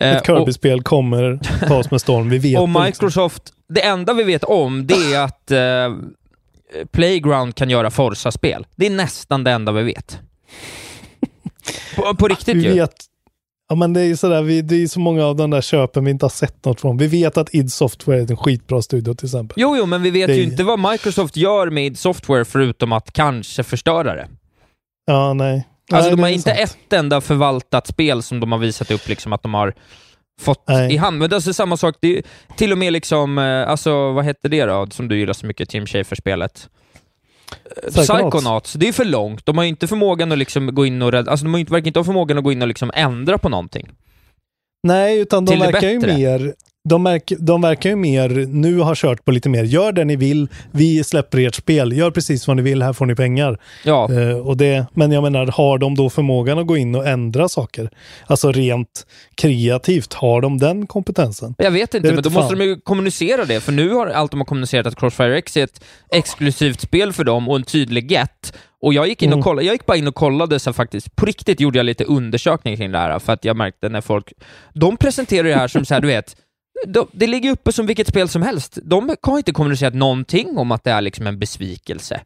Eh, 0.00 0.16
ett 0.16 0.26
Kirby-spel 0.26 0.82
kommer 0.82 1.38
tas 1.68 1.90
med 1.90 2.00
storm. 2.00 2.30
Vi 2.30 2.38
vet 2.38 2.60
och. 2.60 2.68
Microsoft... 2.68 3.42
Det 3.68 3.84
enda 3.86 4.12
vi 4.12 4.22
vet 4.24 4.44
om, 4.44 4.86
det 4.86 4.94
är 5.14 5.20
att 5.24 5.50
eh, 5.50 5.96
Playground 6.92 7.54
kan 7.54 7.70
göra 7.70 7.90
Forza-spel. 7.90 8.66
Det 8.76 8.86
är 8.86 8.90
nästan 8.90 9.44
det 9.44 9.50
enda 9.50 9.72
vi 9.72 9.82
vet. 9.82 10.20
På, 11.96 12.14
på 12.14 12.28
riktigt 12.28 12.56
Vi 12.56 12.62
ju. 12.64 12.72
vet, 12.74 12.92
ja 13.68 13.74
men 13.76 13.92
det 13.92 14.00
är 14.00 14.04
ju 14.04 14.16
sådär, 14.16 14.42
vi, 14.42 14.62
det 14.62 14.82
är 14.82 14.86
så 14.86 15.00
många 15.00 15.24
av 15.24 15.36
de 15.36 15.50
där 15.50 15.60
köpen 15.60 16.04
vi 16.04 16.10
inte 16.10 16.24
har 16.24 16.30
sett 16.30 16.64
något 16.64 16.80
från. 16.80 16.96
Vi 16.96 17.06
vet 17.06 17.36
att 17.36 17.54
id 17.54 17.72
Software 17.72 18.18
är 18.20 18.30
en 18.30 18.36
skitbra 18.36 18.82
studio 18.82 19.14
till 19.14 19.26
exempel. 19.26 19.54
Jo, 19.60 19.76
jo, 19.76 19.86
men 19.86 20.02
vi 20.02 20.10
vet 20.10 20.26
Det- 20.26 20.34
ju 20.36 20.42
inte 20.42 20.64
vad 20.64 20.90
Microsoft 20.92 21.36
gör 21.36 21.70
med 21.70 21.86
id 21.86 21.98
Software 21.98 22.44
förutom 22.44 22.92
att 22.92 23.12
kanske 23.12 23.62
förstöra 23.62 24.14
det. 24.14 24.28
Ja, 25.06 25.32
nej. 25.34 25.68
Alltså 25.92 26.08
nej, 26.08 26.16
de 26.16 26.22
har 26.22 26.28
inte 26.28 26.54
sant. 26.56 26.76
ett 26.86 26.92
enda 26.92 27.20
förvaltat 27.20 27.86
spel 27.86 28.22
som 28.22 28.40
de 28.40 28.52
har 28.52 28.58
visat 28.58 28.90
upp 28.90 29.08
liksom 29.08 29.32
att 29.32 29.42
de 29.42 29.54
har 29.54 29.74
fått 30.40 30.64
Nej. 30.68 30.94
i 30.94 30.96
hand. 30.96 31.18
Men 31.18 31.28
det 31.30 31.34
är 31.34 31.36
alltså 31.36 31.52
samma 31.52 31.76
sak, 31.76 31.94
det 32.00 32.18
är 32.18 32.22
till 32.56 32.72
och 32.72 32.78
med 32.78 32.92
liksom, 32.92 33.38
eh, 33.38 33.68
alltså 33.70 34.12
vad 34.12 34.24
hette 34.24 34.48
det 34.48 34.64
då, 34.64 34.86
som 34.90 35.08
du 35.08 35.18
gillar 35.18 35.32
så 35.32 35.46
mycket, 35.46 35.68
Tim 35.68 35.86
Schafer-spelet? 35.86 36.68
Eh, 37.52 37.90
Psychonauts. 37.90 38.36
Psychonauts, 38.36 38.72
det 38.72 38.88
är 38.88 38.92
för 38.92 39.04
långt. 39.04 39.46
De 39.46 39.56
har 39.56 39.64
ju 39.64 39.68
inte 39.68 39.86
förmågan 39.86 40.32
att 40.32 40.38
liksom 40.38 40.74
gå 40.74 40.86
in 40.86 41.02
och 41.02 41.12
rädda, 41.12 41.30
alltså 41.30 41.44
de 41.44 41.52
har 41.54 41.58
ju 41.58 41.60
inte, 41.60 41.72
verkar 41.72 41.86
inte 41.86 41.98
ha 41.98 42.04
förmågan 42.04 42.38
att 42.38 42.44
gå 42.44 42.52
in 42.52 42.62
och 42.62 42.68
liksom 42.68 42.90
ändra 42.94 43.38
på 43.38 43.48
någonting. 43.48 43.88
Nej, 44.82 45.18
utan 45.18 45.44
de 45.44 45.58
verkar 45.58 45.88
ju 45.88 46.00
mer 46.00 46.54
de, 46.88 47.02
märk, 47.02 47.32
de 47.38 47.60
verkar 47.62 47.90
ju 47.90 47.96
mer, 47.96 48.28
nu 48.48 48.78
har 48.78 48.94
kört 48.94 49.24
på 49.24 49.30
lite 49.32 49.48
mer, 49.48 49.64
gör 49.64 49.92
det 49.92 50.04
ni 50.04 50.16
vill, 50.16 50.48
vi 50.72 51.04
släpper 51.04 51.38
ert 51.38 51.54
spel, 51.54 51.92
gör 51.92 52.10
precis 52.10 52.46
vad 52.46 52.56
ni 52.56 52.62
vill, 52.62 52.82
här 52.82 52.92
får 52.92 53.06
ni 53.06 53.14
pengar. 53.14 53.58
Ja, 53.84 54.08
Eh, 54.12 54.36
och 54.38 54.56
det, 54.56 54.86
men 54.94 55.12
jag 55.12 55.22
menar, 55.22 55.46
har 55.46 55.78
de 55.78 55.94
då 55.94 56.10
förmågan 56.10 56.58
att 56.58 56.66
gå 56.66 56.76
in 56.76 56.94
och 56.94 57.06
ändra 57.06 57.48
saker? 57.48 57.90
Alltså 58.26 58.52
rent 58.52 59.06
kreativt, 59.34 60.12
har 60.14 60.40
de 60.40 60.58
den 60.58 60.86
kompetensen? 60.86 61.54
jag 61.58 61.70
vet 61.70 61.94
inte, 61.94 62.06
men 62.08 62.16
vet 62.16 62.24
då 62.24 62.30
fan. 62.30 62.42
måste 62.42 62.54
de 62.56 62.64
ju 62.64 62.80
kommunicera 62.80 63.44
det, 63.44 63.60
för 63.60 63.72
nu 63.72 63.90
har 63.92 64.06
allt 64.06 64.30
de 64.30 64.40
har 64.40 64.44
kommunicerat 64.44 64.86
att 64.86 64.96
Crossfire 65.00 65.38
X 65.38 65.56
är 65.56 65.64
ett 65.64 65.84
exklusivt 66.12 66.80
spel 66.80 67.12
för 67.12 67.24
dem 67.24 67.48
och 67.48 67.56
en 67.56 67.62
tydlig 67.62 68.10
get. 68.12 68.52
Och 68.82 68.94
jag 68.94 69.08
gick 69.08 69.22
in 69.22 69.28
och 69.30 69.36
Mm. 69.36 69.42
kollade, 69.42 69.66
jag 69.66 69.74
gick 69.74 69.86
bara 69.86 69.96
in 69.96 70.06
och 70.08 70.14
kollade 70.14 70.58
så 70.58 70.72
faktiskt, 70.72 71.16
på 71.16 71.26
riktigt 71.26 71.60
gjorde 71.60 71.78
jag 71.78 71.84
lite 71.86 72.04
undersökning 72.04 72.76
kring 72.76 72.92
det 72.92 72.98
här, 72.98 73.18
för 73.18 73.32
att 73.32 73.44
jag 73.44 73.56
märkte 73.56 73.88
när 73.88 74.00
folk, 74.00 74.32
de 74.74 74.96
presenterar 74.96 75.48
det 75.48 75.54
här 75.54 75.68
som 75.68 75.84
så 75.84 75.94
här, 75.94 76.00
du 76.00 76.08
vet, 76.08 76.36
de, 76.86 77.08
det 77.12 77.26
ligger 77.26 77.50
uppe 77.50 77.72
som 77.72 77.86
vilket 77.86 78.08
spel 78.08 78.28
som 78.28 78.42
helst. 78.42 78.78
De 78.82 79.16
har 79.22 79.38
inte 79.38 79.52
kommunicerat 79.52 79.94
någonting 79.94 80.58
om 80.58 80.72
att 80.72 80.84
det 80.84 80.90
är 80.90 81.00
liksom 81.00 81.26
en 81.26 81.38
besvikelse. 81.38 82.20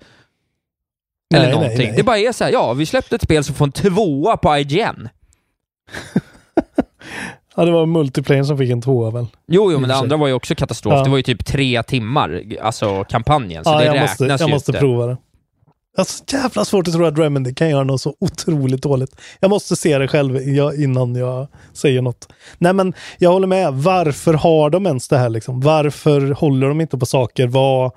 Eller 1.35 1.45
Nej, 1.45 1.53
nej, 1.53 1.61
någonting. 1.61 1.87
nej. 1.89 1.97
Det 1.97 2.03
bara 2.03 2.19
är 2.19 2.33
så 2.33 2.45
här, 2.45 2.53
ja, 2.53 2.73
vi 2.73 2.87
släppte 2.87 3.15
ett 3.17 3.23
spel 3.23 3.45
som 3.45 3.55
får 3.55 3.65
en 3.65 3.73
tvåa 3.73 4.37
på 4.37 4.57
IGN. 4.59 5.09
Ja, 7.57 7.65
det 7.65 7.71
var 7.73 7.87
multiplayer 7.87 8.43
som 8.43 8.59
fick 8.59 8.71
en 8.71 8.83
tvåa 8.83 9.11
väl? 9.11 9.27
Jo, 9.47 9.73
jo, 9.73 9.79
men 9.79 9.89
det 9.89 9.95
andra 9.95 10.17
var 10.17 10.27
ju 10.27 10.33
också 10.33 10.55
katastrof. 10.55 10.95
Ja. 10.95 11.05
Det 11.05 11.11
var 11.11 11.17
ju 11.17 11.23
typ 11.23 11.45
tre 11.47 11.83
timmar, 11.83 12.43
alltså 12.63 13.05
kampanjen, 13.05 13.65
så 13.65 13.71
ja, 13.71 13.79
det 13.79 13.85
jag 13.85 13.95
räknas 13.95 14.11
måste, 14.11 14.25
jag 14.25 14.41
ju 14.41 14.55
måste 14.55 14.71
inte. 14.71 14.79
prova 14.79 15.07
det. 15.07 15.17
Alltså 15.97 16.25
jävla 16.33 16.65
svårt 16.65 16.89
att 16.89 16.95
tro 16.95 17.05
att 17.05 17.19
Remedy 17.19 17.55
kan 17.55 17.71
göra 17.71 17.85
något 17.85 18.01
så 18.01 18.15
otroligt 18.21 18.83
dåligt. 18.83 19.17
Jag 19.41 19.49
måste 19.49 19.77
se 19.77 19.99
det 19.99 20.09
själv 20.09 20.37
jag- 20.49 20.83
innan 20.83 21.15
jag 21.15 21.49
säger 21.73 22.03
något. 22.03 22.33
Nej 22.59 22.73
men 22.73 22.93
jag 23.19 23.31
håller 23.33 23.47
med. 23.47 23.75
Varför 23.75 24.35
har 24.35 24.71
de 24.71 24.87
ens 24.87 25.09
det 25.09 25.19
här 25.19 25.29
liksom? 25.29 25.61
Varför 25.61 26.21
håller 26.31 26.69
de 26.69 26.81
inte 26.81 26.99
på 26.99 27.07
saker? 27.07 27.47
Vad, 27.47 27.93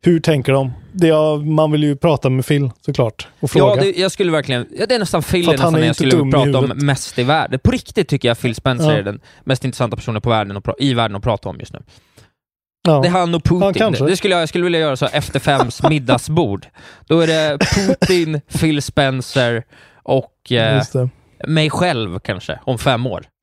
hur 0.00 0.20
tänker 0.20 0.52
de? 0.52 0.72
Det 0.92 1.08
är, 1.08 1.44
man 1.44 1.72
vill 1.72 1.82
ju 1.82 1.96
prata 1.96 2.30
med 2.30 2.46
Phil 2.46 2.70
såklart 2.80 3.28
och 3.40 3.50
fråga. 3.50 3.76
Ja, 3.76 3.82
det, 3.92 3.98
jag 4.00 4.12
skulle 4.12 4.32
verkligen... 4.32 4.66
Ja, 4.78 4.86
det 4.88 4.94
är 4.94 4.98
nästan 4.98 5.22
Phil 5.22 5.44
För 5.44 5.52
är 5.52 5.56
nästan 5.56 5.74
är 5.74 5.86
jag 5.86 5.96
skulle 5.96 6.30
prata 6.32 6.58
om 6.58 6.72
mest 6.74 7.18
i 7.18 7.22
världen. 7.22 7.60
På 7.64 7.70
riktigt 7.70 8.08
tycker 8.08 8.28
jag 8.28 8.38
Phil 8.40 8.54
Spencer 8.54 8.90
Ja. 8.90 8.98
är 8.98 9.02
den 9.02 9.20
mest 9.44 9.64
intressanta 9.64 9.96
personen 9.96 10.22
på 10.22 10.30
världen 10.30 10.56
pra- 10.56 10.74
i 10.78 10.94
världen 10.94 11.16
att 11.16 11.22
prata 11.22 11.48
om 11.48 11.56
just 11.60 11.72
nu. 11.72 11.78
Ja. 12.82 13.00
Det 13.00 13.08
är 13.08 13.12
han 13.12 13.34
och 13.34 13.42
Ja, 13.44 13.50
Putin. 13.50 13.74
kanske. 13.74 14.04
det 14.06 14.16
skulle 14.16 14.34
jag, 14.34 14.42
jag 14.42 14.48
skulle 14.48 14.64
vilja 14.64 14.80
göra 14.80 14.96
så 14.96 15.06
efter 15.06 15.40
fems 15.40 15.82
middagsbord. 15.90 16.66
Då 17.06 17.20
är 17.20 17.26
det 17.26 17.58
Putin, 17.74 18.40
Phil 18.58 18.82
Spencer 18.82 19.64
och 20.02 20.52
eh, 20.52 20.82
mig 21.46 21.70
själv 21.70 22.18
kanske, 22.18 22.58
om 22.64 22.78
fem 22.78 23.06
år. 23.06 23.24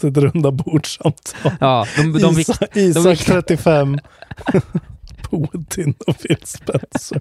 Så 0.00 0.08
ett 0.08 0.16
runda 0.16 0.50
bordssamtal. 0.50 1.52
Ja, 1.60 1.86
de, 1.96 2.12
de, 2.18 2.34
vikt, 2.34 2.48
Isak, 2.50 2.76
Isak 2.76 3.06
vikt- 3.06 3.26
35. 3.26 3.98
Putin 5.30 5.94
och 6.06 6.18
Phil 6.18 6.36
Spencer. 6.44 7.20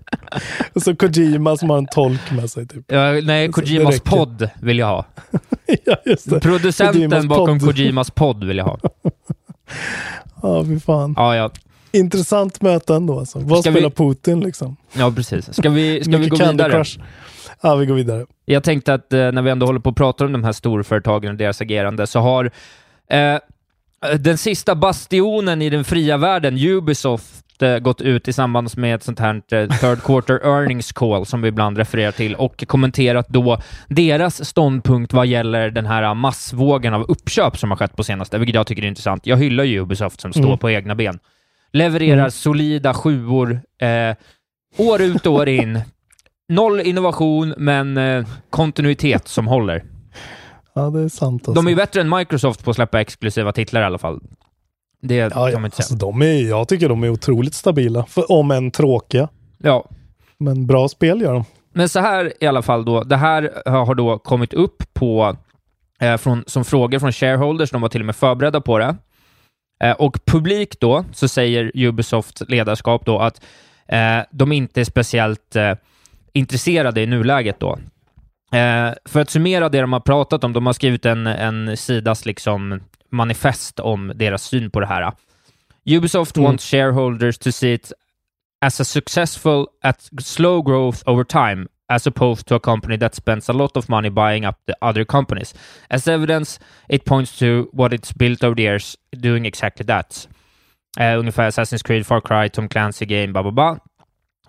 och 0.75 0.81
så 0.81 0.95
Kojima 0.95 1.57
som 1.57 1.69
har 1.69 1.77
en 1.77 1.87
tolk 1.87 2.31
med 2.31 2.49
sig 2.49 2.67
typ. 2.67 2.91
Ja, 2.91 3.11
nej, 3.11 3.51
Kojimas 3.51 3.99
podd 3.99 4.49
vill 4.61 4.79
jag 4.79 4.87
ha. 4.87 5.05
ja. 5.85 5.95
Producenten 6.41 6.93
Kojimas 6.93 7.25
bakom 7.25 7.59
podd. 7.59 7.69
Kojimas 7.69 8.11
podd 8.11 8.43
vill 8.43 8.57
jag 8.57 8.65
ha. 8.65 8.77
Ja, 10.41 10.63
fy 10.65 10.79
fan. 10.79 11.13
Ja, 11.17 11.35
ja. 11.35 11.51
Intressant 11.91 12.61
möte 12.61 12.95
ändå 12.95 13.19
alltså. 13.19 13.39
Vad 13.39 13.59
Ska 13.59 13.71
spelar 13.71 13.89
vi- 13.89 13.95
Putin 13.95 14.39
liksom? 14.39 14.75
ja 14.97 15.11
precis. 15.15 15.53
Ska 15.57 15.69
vi, 15.69 16.03
ska 16.03 16.17
vi 16.17 16.27
gå 16.29 16.37
vidare? 16.45 16.71
Crush. 16.71 16.99
Ja, 17.61 17.75
vi 17.75 17.85
går 17.85 17.95
vidare. 17.95 18.25
Jag 18.45 18.63
tänkte 18.63 18.93
att 18.93 19.13
eh, 19.13 19.31
när 19.31 19.41
vi 19.41 19.49
ändå 19.49 19.65
håller 19.65 19.79
på 19.79 19.89
att 19.89 19.95
prata 19.95 20.25
om 20.25 20.31
de 20.31 20.43
här 20.43 20.51
storföretagen 20.51 21.31
och 21.31 21.37
deras 21.37 21.61
agerande 21.61 22.07
så 22.07 22.19
har 22.19 22.51
eh, 23.09 23.37
den 24.19 24.37
sista 24.37 24.75
bastionen 24.75 25.61
i 25.61 25.69
den 25.69 25.83
fria 25.83 26.17
världen, 26.17 26.57
Ubisoft, 26.57 27.45
eh, 27.61 27.77
gått 27.79 28.01
ut 28.01 28.27
i 28.27 28.33
samband 28.33 28.77
med 28.77 28.95
ett 28.95 29.03
sånt 29.03 29.19
här 29.19 29.35
eh, 29.35 29.67
third 29.67 30.03
quarter 30.03 30.33
earnings 30.43 30.91
call 30.91 31.25
som 31.25 31.41
vi 31.41 31.47
ibland 31.47 31.77
refererar 31.77 32.11
till 32.11 32.35
och 32.35 32.63
kommenterat 32.67 33.27
då 33.29 33.61
deras 33.87 34.45
ståndpunkt 34.45 35.13
vad 35.13 35.27
gäller 35.27 35.69
den 35.69 35.85
här 35.85 36.13
massvågen 36.13 36.93
av 36.93 37.01
uppköp 37.01 37.57
som 37.57 37.71
har 37.71 37.77
skett 37.77 37.95
på 37.95 38.03
senaste, 38.03 38.37
vilket 38.37 38.55
jag 38.55 38.67
tycker 38.67 38.83
är 38.83 38.87
intressant. 38.87 39.25
Jag 39.25 39.37
hyllar 39.37 39.63
ju 39.63 39.79
Ubisoft 39.81 40.21
som 40.21 40.33
står 40.33 40.45
Mm. 40.45 40.57
på 40.57 40.69
egna 40.71 40.95
ben. 40.95 41.19
Levererar 41.73 42.17
Mm. 42.17 42.31
solida 42.31 42.93
sjuor 42.93 43.59
eh, 43.81 44.15
år 44.77 45.01
ut 45.01 45.25
och 45.25 45.33
år 45.33 45.47
in. 45.49 45.81
Noll 46.49 46.79
innovation, 46.79 47.53
men 47.57 47.97
eh, 47.97 48.25
kontinuitet 48.49 49.27
som 49.27 49.47
håller. 49.47 49.83
Ja, 50.75 50.89
det 50.89 50.99
är 50.99 51.09
sant 51.09 51.41
alltså. 51.41 51.53
De 51.53 51.65
är 51.67 51.69
ju 51.71 51.75
bättre 51.75 52.01
än 52.01 52.09
Microsoft 52.09 52.63
på 52.63 52.69
att 52.69 52.75
släppa 52.75 53.01
exklusiva 53.01 53.51
titlar 53.51 53.81
i 53.81 53.85
alla 53.85 53.97
fall. 53.97 54.21
Det 55.01 55.15
ja, 55.15 55.29
kan 55.29 55.39
man 55.53 55.65
inte 55.65 55.77
säga. 55.77 55.83
Alltså, 55.83 55.95
de 55.95 56.21
är, 56.21 56.49
jag 56.49 56.67
tycker 56.67 56.89
de 56.89 57.03
är 57.03 57.09
otroligt 57.09 57.53
stabila, 57.53 58.05
för, 58.05 58.31
om 58.31 58.51
än 58.51 58.71
tråkiga. 58.71 59.29
Ja. 59.57 59.89
Men 60.37 60.67
bra 60.67 60.89
spel 60.89 61.21
gör 61.21 61.33
de. 61.33 61.43
Men 61.73 61.89
så 61.89 61.99
här 61.99 62.33
i 62.39 62.47
alla 62.47 62.61
fall 62.61 62.85
då, 62.85 63.03
det 63.03 63.15
här 63.15 63.51
har 63.65 63.95
då 63.95 64.19
kommit 64.19 64.53
upp 64.53 64.93
på, 64.93 65.35
eh, 65.99 66.17
från, 66.17 66.43
som 66.47 66.65
frågor 66.65 66.99
från 66.99 67.11
shareholders, 67.11 67.71
de 67.71 67.81
var 67.81 67.89
till 67.89 68.01
och 68.01 68.05
med 68.05 68.15
förberedda 68.15 68.61
på 68.61 68.77
det. 68.77 68.95
Eh, 69.83 69.91
och 69.91 70.25
publik 70.25 70.79
då, 70.79 71.05
så 71.13 71.27
säger 71.27 71.71
Ubisofts 71.75 72.43
ledarskap 72.47 73.05
då 73.05 73.19
att 73.19 73.41
eh, 73.87 74.19
de 74.31 74.51
inte 74.51 74.81
är 74.81 74.85
speciellt 74.85 75.55
eh, 75.55 75.73
intresserade 76.33 77.01
i 77.01 77.05
nuläget 77.05 77.59
då. 77.59 77.79
Eh, 78.51 78.93
för 79.05 79.21
att 79.21 79.29
summera 79.29 79.69
det 79.69 79.81
de 79.81 79.93
har 79.93 79.99
pratat 79.99 80.43
om, 80.43 80.53
de 80.53 80.65
har 80.65 80.73
skrivit 80.73 81.05
en, 81.05 81.27
en 81.27 81.77
sidas 81.77 82.25
liksom 82.25 82.79
manifest 83.09 83.79
om 83.79 84.11
deras 84.15 84.43
syn 84.43 84.71
på 84.71 84.79
det 84.79 84.87
här. 84.87 85.11
Ubisoft 85.85 86.37
Mm. 86.37 86.45
wants 86.45 86.65
shareholders 86.71 87.37
to 87.37 87.51
see 87.51 87.73
it 87.73 87.91
as 88.65 88.79
a 88.81 88.83
successful 88.83 89.65
at 89.83 90.09
slow 90.21 90.61
growth 90.61 90.97
over 91.05 91.23
time 91.23 91.67
as 91.89 92.07
opposed 92.07 92.45
to 92.47 92.55
a 92.55 92.59
company 92.59 92.97
that 92.97 93.15
spends 93.15 93.49
a 93.49 93.53
lot 93.53 93.77
of 93.77 93.87
money 93.89 94.09
buying 94.09 94.45
up 94.47 94.55
the 94.65 94.73
other 94.81 95.05
companies. 95.05 95.55
As 95.89 96.07
evidence, 96.07 96.59
it 96.89 97.05
points 97.05 97.39
to 97.39 97.69
what 97.73 97.93
it's 97.93 98.13
built 98.17 98.43
over 98.43 98.55
the 98.55 98.61
years 98.63 98.95
doing 99.17 99.45
exactly 99.45 99.85
that. 99.85 100.27
Eh, 100.99 101.19
ungefär 101.19 101.47
Assassin's 101.47 101.83
Creed, 101.83 102.05
Far 102.05 102.21
Cry, 102.21 102.49
Tom 102.49 102.69
Clancy 102.69 103.05
game, 103.05 103.27
bla 103.27 103.43
bla 103.43 103.51
bla. 103.51 103.77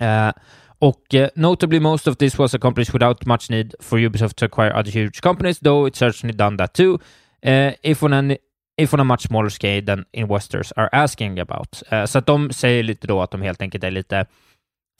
Eh, 0.01 0.33
och 0.79 1.15
uh, 1.15 1.27
notably 1.35 1.81
most 1.81 2.09
of 2.09 2.17
this 2.17 2.39
was 2.39 2.55
accomplished 2.55 2.95
without 2.95 3.27
much 3.27 3.51
need 3.51 3.75
for 3.81 3.99
Ubisoft 3.99 4.37
to 4.37 4.45
acquire 4.45 4.73
other 4.81 4.91
huge 4.91 5.21
companies, 5.21 5.59
though 5.59 5.89
it's 5.89 5.99
certainly 5.99 6.37
done 6.37 6.57
that 6.57 6.75
too. 6.75 6.99
uh, 7.47 7.73
if 7.83 8.03
on 8.03 8.13
an 8.13 8.37
if 8.77 8.95
on 8.95 9.01
a 9.01 9.05
much 9.05 9.23
smaller 9.23 9.51
scale 9.51 9.83
than 9.83 10.05
investors 10.13 10.73
are 10.77 10.89
asking 10.93 11.39
about. 11.39 11.83
Uh, 11.93 12.05
så 12.05 12.19
att 12.19 12.27
de 12.27 12.53
säger 12.53 12.83
lite 12.83 13.07
då 13.07 13.23
att 13.23 13.31
de 13.31 13.43
helt 13.43 13.63
enkelt 13.63 13.85
är 13.85 13.91
lite 13.91 14.27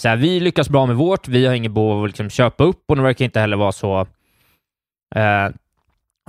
så 0.03 0.09
här, 0.09 0.17
vi 0.17 0.41
lyckas 0.41 0.69
bra 0.69 0.87
med 0.87 0.97
vårt, 0.97 1.29
vi 1.29 1.47
har 1.47 1.55
inget 1.55 1.73
behov 1.73 1.99
av 1.99 2.05
att 2.05 2.11
liksom 2.11 2.31
köpa 2.31 2.65
upp 2.65 2.85
och 2.89 2.97
de 2.97 3.03
verkar 3.03 3.25
inte 3.25 3.41
heller 3.41 3.57
vara 3.57 3.73
så 3.73 4.01
eh, 5.15 5.49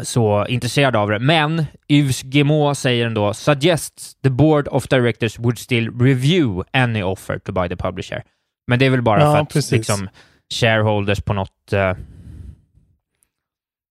så 0.01 0.45
intresserade 0.45 0.97
av 0.97 1.09
det. 1.09 1.19
Men 1.19 1.65
Yves 1.87 2.21
Guillemot 2.21 2.77
säger 2.77 3.05
ändå 3.05 3.33
suggests 3.33 4.15
the 4.23 4.29
board 4.29 4.67
of 4.67 4.87
directors 4.87 5.39
would 5.39 5.59
still 5.59 5.99
review 5.99 6.63
any 6.73 7.03
offer 7.03 7.39
to 7.39 7.51
buy 7.51 7.69
the 7.69 7.75
publisher. 7.75 8.23
Men 8.69 8.79
det 8.79 8.85
är 8.85 8.89
väl 8.89 9.01
bara 9.01 9.21
Ja, 9.21 9.31
för 9.31 9.39
att 9.39 9.53
precis. 9.53 9.71
liksom 9.71 10.09
shareholders 10.53 11.21
på 11.21 11.33
något 11.33 11.73
eh, 11.73 11.93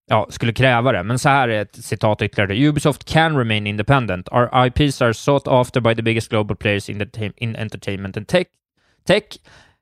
ja, 0.09 0.27
skulle 0.29 0.53
kräva 0.53 0.91
det. 0.91 1.03
Men 1.03 1.19
så 1.19 1.29
här 1.29 1.49
är 1.49 1.61
ett 1.61 1.75
citat 1.75 2.21
ytterligare. 2.21 2.67
Ubisoft 2.67 3.05
can 3.05 3.37
remain 3.37 3.67
independent. 3.67 4.29
Our 4.31 4.65
IPs 4.67 5.01
are 5.01 5.13
sought 5.13 5.47
after 5.47 5.81
by 5.81 5.95
the 5.95 6.01
biggest 6.01 6.29
global 6.29 6.55
players 6.55 6.89
in, 6.89 6.99
the 6.99 7.31
in 7.37 7.55
entertainment 7.55 8.17
and 8.17 8.27
tech. 8.27 8.47
tech. 9.07 9.23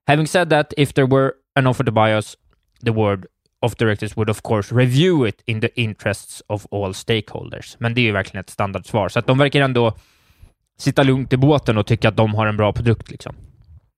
Having 0.08 0.28
said 0.28 0.50
that, 0.50 0.74
if 0.78 0.94
there 0.94 1.08
were 1.08 1.32
an 1.56 1.68
offer 1.68 1.84
to 1.84 1.92
buy 1.92 2.14
us, 2.18 2.38
the 2.86 2.92
board 2.92 3.26
of 3.62 3.76
directors 3.76 4.18
would 4.18 4.30
of 4.30 4.42
course 4.42 4.76
review 4.76 5.28
it 5.28 5.42
in 5.46 5.62
the 5.62 5.82
interests 5.82 6.44
of 6.48 6.66
all 6.72 6.94
stakeholders. 6.94 7.76
Men 7.80 7.94
det 7.94 8.02
är 8.02 8.04
ju 8.04 8.12
verkligen 8.12 8.42
ett 8.42 8.50
standardsvar. 8.50 9.10
Så 9.10 9.20
att 9.20 9.28
de 9.28 9.38
verkar 9.38 9.62
ändå 9.62 9.94
sitta 10.78 11.04
lugnt 11.04 11.34
i 11.34 11.38
båten 11.38 11.78
och 11.78 11.86
tycka 11.88 12.10
att 12.10 12.18
de 12.18 12.34
har 12.36 12.48
en 12.48 12.58
bra 12.58 12.74
produkt. 12.74 13.12
Liksom. 13.12 13.36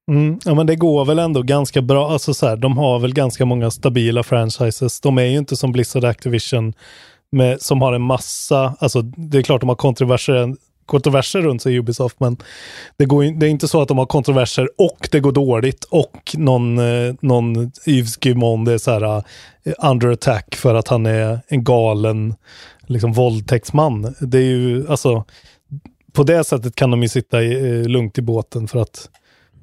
Mm, 0.09 0.39
ja, 0.45 0.53
men 0.53 0.67
det 0.67 0.75
går 0.75 1.05
väl 1.05 1.19
ändå 1.19 1.41
ganska 1.41 1.81
bra. 1.81 2.11
Alltså 2.11 2.33
så 2.33 2.47
här, 2.47 2.57
de 2.57 2.77
har 2.77 2.99
väl 2.99 3.13
ganska 3.13 3.45
många 3.45 3.71
stabila 3.71 4.23
franchises. 4.23 5.01
De 5.01 5.17
är 5.17 5.23
ju 5.23 5.37
inte 5.37 5.55
som 5.55 5.71
Blizzard 5.71 6.05
Activision 6.05 6.73
med, 7.31 7.61
som 7.61 7.81
har 7.81 7.93
en 7.93 8.01
massa, 8.01 8.75
alltså 8.79 9.01
det 9.01 9.37
är 9.37 9.41
klart 9.41 9.61
de 9.61 9.69
har 9.69 9.75
kontroverser, 9.75 10.55
kontroverser 10.85 11.41
runt 11.41 11.61
sig 11.61 11.73
i 11.73 11.79
Ubisoft, 11.79 12.19
men 12.19 12.37
det, 12.97 13.05
går, 13.05 13.39
det 13.39 13.45
är 13.47 13.49
inte 13.49 13.67
så 13.67 13.81
att 13.81 13.87
de 13.87 13.97
har 13.97 14.05
kontroverser 14.05 14.69
och 14.77 15.09
det 15.11 15.19
går 15.19 15.31
dåligt 15.31 15.83
och 15.83 16.35
någon, 16.37 16.77
eh, 16.79 17.15
någon 17.21 17.71
Yves 17.87 18.17
Guimond 18.17 18.69
är 18.69 18.77
så 18.77 18.91
här 18.91 19.17
uh, 19.17 19.23
under 19.83 20.07
attack 20.07 20.55
för 20.55 20.75
att 20.75 20.87
han 20.87 21.05
är 21.05 21.39
en 21.47 21.63
galen 21.63 22.35
liksom 22.87 23.13
våldtäktsman. 23.13 24.15
Det 24.19 24.37
är 24.37 24.41
ju, 24.41 24.87
alltså, 24.89 25.25
på 26.13 26.23
det 26.23 26.43
sättet 26.43 26.75
kan 26.75 26.91
de 26.91 27.03
ju 27.03 27.09
sitta 27.09 27.43
i, 27.43 27.79
eh, 27.79 27.87
lugnt 27.87 28.17
i 28.17 28.21
båten 28.21 28.67
för 28.67 28.81
att 28.81 29.09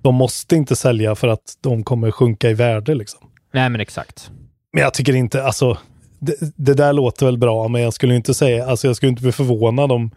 de 0.07 0.15
måste 0.15 0.57
inte 0.57 0.77
sälja 0.77 1.15
för 1.15 1.29
att 1.29 1.59
de 1.61 1.85
kommer 1.85 2.11
sjunka 2.11 2.51
i 2.51 2.55
värde 2.55 2.95
liksom. 2.95 3.21
Nej, 3.53 3.71
men 3.71 3.81
exakt. 3.81 4.31
Men 4.73 4.83
jag 4.83 4.95
tycker 4.95 5.15
inte, 5.17 5.45
alltså, 5.45 5.79
det, 6.19 6.35
det 6.57 6.75
där 6.75 6.93
låter 6.93 7.27
väl 7.27 7.39
bra, 7.39 7.69
men 7.69 7.83
jag 7.83 7.93
skulle 7.95 8.15
inte 8.17 8.35
säga, 8.35 8.67
alltså 8.67 8.87
jag 8.87 8.97
skulle 8.97 9.11
inte 9.11 9.23
bli 9.23 9.33
förvånad 9.33 9.93
om 9.93 10.11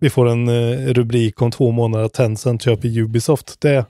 vi 0.00 0.10
får 0.10 0.28
en 0.28 0.48
eh, 0.48 0.92
rubrik 0.94 1.42
om 1.42 1.50
två 1.50 1.70
månader 1.70 2.04
att 2.04 2.12
Tencent 2.12 2.62
köper 2.62 2.98
Ubisoft. 2.98 3.60
Det, 3.60 3.84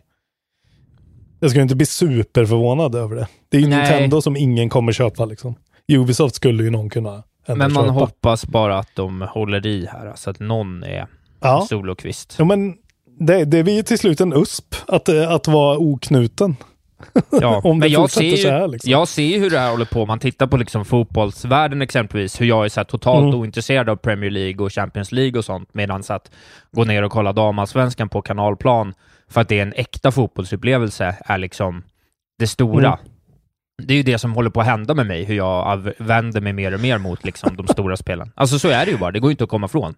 jag 1.40 1.50
skulle 1.50 1.62
inte 1.62 1.76
bli 1.76 1.86
superförvånad 1.86 2.94
över 2.94 3.16
det. 3.16 3.28
Det 3.48 3.56
är 3.56 3.60
ju 3.60 3.68
Nej. 3.68 3.78
Nintendo 3.78 4.22
som 4.22 4.36
ingen 4.36 4.68
kommer 4.68 4.92
köpa 4.92 5.24
liksom. 5.24 5.54
Ubisoft 5.92 6.34
skulle 6.34 6.62
ju 6.64 6.70
någon 6.70 6.90
kunna 6.90 7.22
Men 7.46 7.58
man 7.58 7.70
köpa. 7.70 7.88
hoppas 7.90 8.46
bara 8.46 8.78
att 8.78 8.88
de 8.94 9.22
håller 9.22 9.66
i 9.66 9.86
här, 9.86 10.12
så 10.16 10.30
att 10.30 10.40
någon 10.40 10.82
är 10.82 11.06
Ja. 11.40 11.66
solokvist. 11.68 12.34
ja, 12.38 12.44
men 12.44 12.74
det, 13.18 13.44
det 13.44 13.62
blir 13.64 13.75
ju 13.75 13.83
till 13.83 13.98
slut 13.98 14.20
en 14.20 14.33
USP 14.33 14.75
att, 14.88 15.09
eh, 15.09 15.31
att 15.31 15.48
vara 15.48 15.79
oknuten. 15.79 16.57
Ja, 17.31 17.61
Om 17.64 17.81
det 17.81 17.85
men 17.87 17.92
jag 17.92 18.11
ser, 18.11 18.22
ju, 18.22 18.37
så 18.37 18.48
här, 18.48 18.68
liksom. 18.68 18.90
jag 18.90 19.09
ser 19.09 19.38
hur 19.38 19.51
det 19.51 19.59
här 19.59 19.70
håller 19.70 19.85
på. 19.85 20.07
Man 20.07 20.18
tittar 20.18 20.46
på 20.46 20.57
liksom 20.57 20.85
fotbollsvärlden 20.85 21.83
exempelvis, 21.83 22.40
hur 22.40 22.46
jag 22.46 22.64
är 22.64 22.68
så 22.68 22.85
totalt 22.85 23.22
Mm. 23.22 23.35
ointresserad 23.40 23.88
av 23.88 23.96
Premier 23.96 24.31
League 24.31 24.64
och 24.66 24.72
Champions 24.72 25.12
League 25.12 25.38
och 25.38 25.44
sånt, 25.44 25.68
medan 25.75 26.03
att 26.09 26.31
gå 26.72 26.85
ner 26.85 27.03
och 27.03 27.12
kolla 27.12 27.33
damallsvenskan 27.33 28.09
på 28.09 28.22
kanalplan 28.22 28.94
för 29.29 29.40
att 29.40 29.48
det 29.48 29.59
är 29.59 29.62
en 29.62 29.72
äkta 29.77 30.11
fotbollsupplevelse 30.12 31.16
är 31.27 31.38
liksom 31.38 31.83
det 32.38 32.46
stora. 32.46 32.87
Mm. 32.88 32.98
Det 33.83 33.94
är 33.94 33.96
ju 33.96 34.03
det 34.03 34.18
som 34.18 34.33
håller 34.33 34.51
på 34.51 34.61
att 34.61 34.66
hända 34.66 34.94
med 34.94 35.07
mig, 35.07 35.25
hur 35.25 35.35
jag 35.35 35.92
vänder 35.98 36.40
mig 36.40 36.52
mer 36.52 36.75
och 36.75 36.81
mer 36.81 36.98
mot 36.98 37.25
liksom 37.25 37.56
de 37.56 37.67
stora 37.67 37.96
spelen. 37.96 38.33
Alltså 38.35 38.58
så 38.58 38.69
är 38.69 38.85
det 38.85 38.90
ju 38.90 38.98
bara, 38.98 39.10
det 39.10 39.21
går 39.21 39.31
ju 39.31 39.33
inte 39.33 39.44
att 39.44 39.50
komma 39.50 39.67
ifrån. 39.67 39.94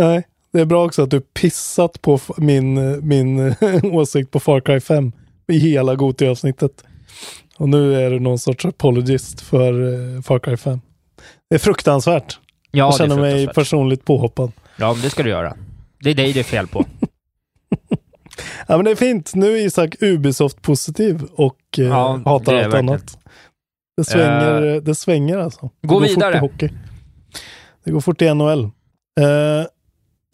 Nej, 0.00 0.26
det 0.54 0.60
är 0.60 0.64
bra 0.64 0.84
också 0.84 1.02
att 1.02 1.10
du 1.10 1.20
pissat 1.20 2.02
på 2.02 2.18
min, 2.36 2.98
min 3.08 3.54
åsikt 3.82 4.30
på 4.30 4.40
Far 4.40 4.60
Cry 4.60 4.80
5 4.80 5.12
i 5.48 5.58
hela 5.58 5.94
Goti-avsnittet. 5.94 6.84
Och 7.56 7.68
nu 7.68 7.94
är 7.94 8.10
du 8.10 8.20
någon 8.20 8.38
sorts 8.38 8.64
apologist 8.64 9.40
för 9.40 9.92
eh, 10.16 10.22
Far 10.22 10.38
Cry 10.38 10.56
5. 10.56 10.80
Det 11.50 11.54
är 11.54 11.58
fruktansvärt. 11.58 12.38
Ja, 12.70 12.84
jag 12.84 12.92
det 12.92 12.98
känner 12.98 13.22
mig 13.22 13.46
personligt 13.46 14.04
påhoppad. 14.04 14.52
Ja, 14.76 14.92
men 14.92 15.02
det 15.02 15.10
ska 15.10 15.22
du 15.22 15.30
göra. 15.30 15.56
Det 16.00 16.10
är 16.10 16.14
dig 16.14 16.32
det 16.32 16.40
är 16.40 16.44
fel 16.44 16.66
på. 16.66 16.84
Ja, 18.66 18.76
men 18.76 18.84
det 18.84 18.90
är 18.90 18.96
fint. 18.96 19.34
Nu 19.34 19.52
är 19.52 19.66
Isak 19.66 19.94
Ubisoft-positiv 20.00 21.22
och 21.34 21.58
eh, 21.78 21.84
Ja, 21.84 22.20
hatar 22.24 22.54
det 22.54 22.64
allt 22.64 22.74
annat. 22.74 23.18
Det 23.96 24.04
svänger, 24.04 24.80
det 24.80 24.94
svänger 24.94 25.38
alltså. 25.38 25.70
Det 25.80 25.88
Gå 25.88 25.94
går 25.94 26.06
vidare. 26.06 26.40
Fort 26.40 26.62
i 26.62 26.66
hockey. 26.66 26.78
Det 27.84 27.90
går 27.90 28.00
fort 28.00 28.22
i 28.22 28.34
NHL. 28.34 28.64
Eh, 29.20 29.66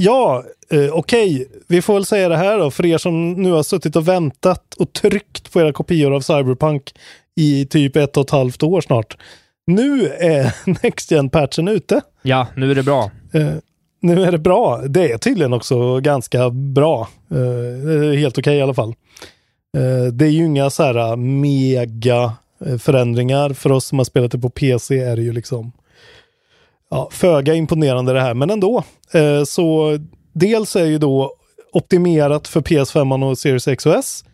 ja, 0.00 0.44
eh, 0.70 0.92
okej. 0.92 1.48
Vi 1.66 1.82
får 1.82 1.94
väl 1.94 2.04
säga 2.04 2.28
det 2.28 2.36
här 2.36 2.58
då. 2.58 2.70
För 2.70 2.86
er 2.86 2.98
som 2.98 3.32
nu 3.32 3.50
har 3.50 3.62
suttit 3.62 3.96
och 3.96 4.08
väntat 4.08 4.74
och 4.74 4.92
tryckt 4.92 5.52
på 5.52 5.60
era 5.60 5.72
kopior 5.72 6.14
av 6.14 6.20
Cyberpunk 6.20 6.94
i 7.36 7.66
typ 7.66 7.96
ett 7.96 8.16
och 8.16 8.24
ett 8.24 8.30
halvt 8.30 8.62
år 8.62 8.80
snart. 8.80 9.16
Nu 9.66 10.08
är 10.08 10.54
Next 10.82 11.10
gen 11.10 11.30
patchen 11.30 11.68
ute. 11.68 12.00
Ja, 12.22 12.46
nu 12.56 12.70
är 12.70 12.74
det 12.74 12.82
bra. 12.82 13.10
Eh, 13.32 13.54
nu 14.00 14.24
är 14.24 14.32
det 14.32 14.38
bra. 14.38 14.82
Det 14.86 15.12
är 15.12 15.18
tydligen 15.18 15.52
också 15.52 16.00
ganska 16.00 16.50
bra. 16.50 17.08
Uh, 17.32 18.12
helt 18.12 18.38
okej 18.38 18.50
okay 18.50 18.54
i 18.54 18.62
alla 18.62 18.74
fall. 18.74 18.94
Uh, 19.76 20.12
det 20.12 20.24
är 20.24 20.30
ju 20.30 20.44
inga 20.44 20.70
så 20.70 20.82
här 20.82 21.16
mega 21.16 22.32
förändringar. 22.78 23.52
För 23.52 23.72
oss 23.72 23.84
som 23.84 23.98
har 23.98 24.04
spelat 24.04 24.32
det 24.32 24.38
på 24.38 24.50
PC 24.50 24.98
är 24.98 25.16
det 25.16 25.22
ju 25.22 25.32
liksom 25.32 25.72
ja, 26.90 27.08
föga 27.12 27.54
imponerande 27.54 28.12
det 28.12 28.20
här, 28.20 28.34
men 28.34 28.50
ändå. 28.50 28.84
Uh, 29.14 29.44
så 29.44 29.98
dels 30.32 30.76
är 30.76 30.86
ju 30.86 30.98
då 30.98 31.32
optimerat 31.72 32.48
för 32.48 32.60
PS5 32.60 33.30
och 33.30 33.38
Series 33.38 33.68
X 33.68 33.86
och 33.86 33.94
S. 33.94 34.24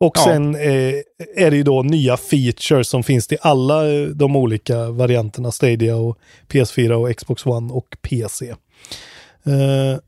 Och 0.00 0.12
ja. 0.16 0.24
sen 0.24 0.54
eh, 0.54 0.94
är 1.36 1.50
det 1.50 1.56
ju 1.56 1.62
då 1.62 1.82
nya 1.82 2.16
features 2.16 2.88
som 2.88 3.02
finns 3.02 3.26
till 3.26 3.38
alla 3.40 3.82
de 4.14 4.36
olika 4.36 4.90
varianterna, 4.90 5.52
Stadia 5.52 5.96
och 5.96 6.18
PS4 6.48 6.92
och 6.92 7.16
Xbox 7.16 7.46
One 7.46 7.72
och 7.72 7.96
PC. 8.02 8.48
Eh, 8.48 9.98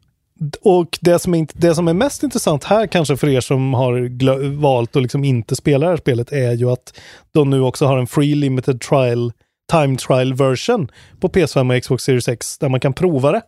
och 0.60 0.98
det 1.00 1.18
som, 1.18 1.34
är, 1.34 1.46
det 1.52 1.74
som 1.74 1.88
är 1.88 1.94
mest 1.94 2.22
intressant 2.22 2.64
här 2.64 2.86
kanske 2.86 3.16
för 3.16 3.28
er 3.28 3.40
som 3.40 3.74
har 3.74 4.56
valt 4.60 4.96
att 4.96 5.02
liksom 5.02 5.24
inte 5.24 5.56
spela 5.56 5.86
det 5.86 5.92
här 5.92 5.96
spelet 5.96 6.32
är 6.32 6.52
ju 6.52 6.70
att 6.70 7.00
de 7.32 7.50
nu 7.50 7.60
också 7.60 7.86
har 7.86 7.98
en 7.98 8.06
free 8.06 8.34
limited 8.34 8.80
trial, 8.80 9.32
time 9.70 9.96
trial 9.96 10.34
version 10.34 10.90
på 11.20 11.28
PS5 11.28 11.76
och 11.76 11.82
Xbox 11.82 12.04
Series 12.04 12.28
X 12.28 12.58
där 12.58 12.68
man 12.68 12.80
kan 12.80 12.92
prova 12.92 13.32
det 13.32 13.42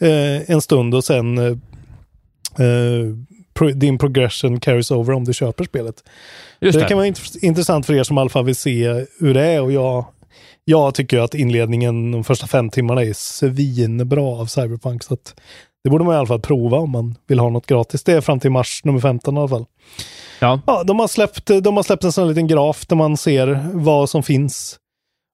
eh, 0.00 0.50
en 0.50 0.60
stund 0.60 0.94
och 0.94 1.04
sen 1.04 1.38
eh, 1.38 1.56
eh 2.66 3.14
din 3.74 3.98
progression 3.98 4.60
carries 4.60 4.90
over 4.90 5.12
om 5.12 5.24
du 5.24 5.32
köper 5.32 5.64
spelet. 5.64 6.04
Just 6.60 6.78
det. 6.78 6.84
det 6.84 6.88
kan 6.88 6.96
vara 6.96 7.06
int 7.06 7.20
intressant 7.42 7.86
för 7.86 7.94
er 7.94 8.02
som 8.02 8.18
i 8.18 8.20
alla 8.20 8.30
fall 8.30 8.44
vill 8.44 8.56
se 8.56 9.06
hur 9.20 9.34
det 9.34 9.44
är 9.44 9.62
och 9.62 9.72
jag, 9.72 10.04
jag 10.64 10.94
tycker 10.94 11.18
att 11.18 11.34
inledningen 11.34 12.12
de 12.12 12.24
första 12.24 12.46
fem 12.46 12.70
timmarna 12.70 13.02
är 13.02 13.12
svinbra 13.12 14.22
av 14.22 14.46
Cyberpunk. 14.46 15.02
Så 15.02 15.14
att 15.14 15.34
det 15.84 15.90
borde 15.90 16.04
man 16.04 16.14
i 16.14 16.16
alla 16.16 16.26
fall 16.26 16.40
prova 16.40 16.78
om 16.78 16.90
man 16.90 17.14
vill 17.26 17.38
ha 17.38 17.50
något 17.50 17.66
gratis. 17.66 18.04
Det 18.04 18.12
är 18.12 18.20
fram 18.20 18.40
till 18.40 18.50
mars 18.50 18.84
nummer 18.84 19.00
15 19.00 19.36
i 19.36 19.38
alla 19.38 19.48
fall. 19.48 19.66
Ja. 20.40 20.60
ja 20.66 20.82
de, 20.84 20.98
har 20.98 21.08
släppt, 21.08 21.46
de 21.62 21.76
har 21.76 21.82
släppt 21.82 22.04
en 22.04 22.12
sån 22.12 22.28
liten 22.28 22.46
graf 22.46 22.86
där 22.86 22.96
man 22.96 23.16
ser 23.16 23.68
vad 23.72 24.10
som 24.10 24.22
finns 24.22 24.79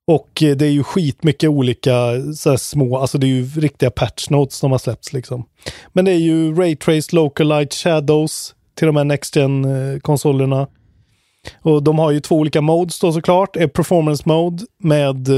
och 0.06 0.42
eh, 0.42 0.56
det 0.56 0.66
är 0.66 0.70
ju 0.70 0.82
skitmycket 0.82 1.50
olika 1.50 1.94
så 2.34 2.58
små, 2.58 2.98
alltså 2.98 3.18
det 3.18 3.26
är 3.26 3.28
ju 3.28 3.44
riktiga 3.44 3.90
patch 3.90 4.30
notes 4.30 4.56
som 4.56 4.70
har 4.70 4.78
släppts 4.78 5.12
liksom. 5.12 5.44
Men 5.92 6.04
det 6.04 6.12
är 6.12 6.18
ju 6.18 6.54
Raytrace, 6.54 7.16
Local 7.16 7.48
Light 7.48 7.74
Shadows 7.74 8.54
till 8.74 8.86
de 8.86 8.96
här 8.96 9.04
Next 9.04 9.36
gen 9.36 9.64
eh, 9.64 9.98
konsolerna 10.00 10.66
Och 11.62 11.82
de 11.82 11.98
har 11.98 12.10
ju 12.10 12.20
två 12.20 12.36
olika 12.36 12.60
modes 12.60 13.00
då 13.00 13.12
såklart. 13.12 13.56
Är 13.56 13.66
Performance 13.66 14.22
Mode 14.26 14.64
med 14.78 15.28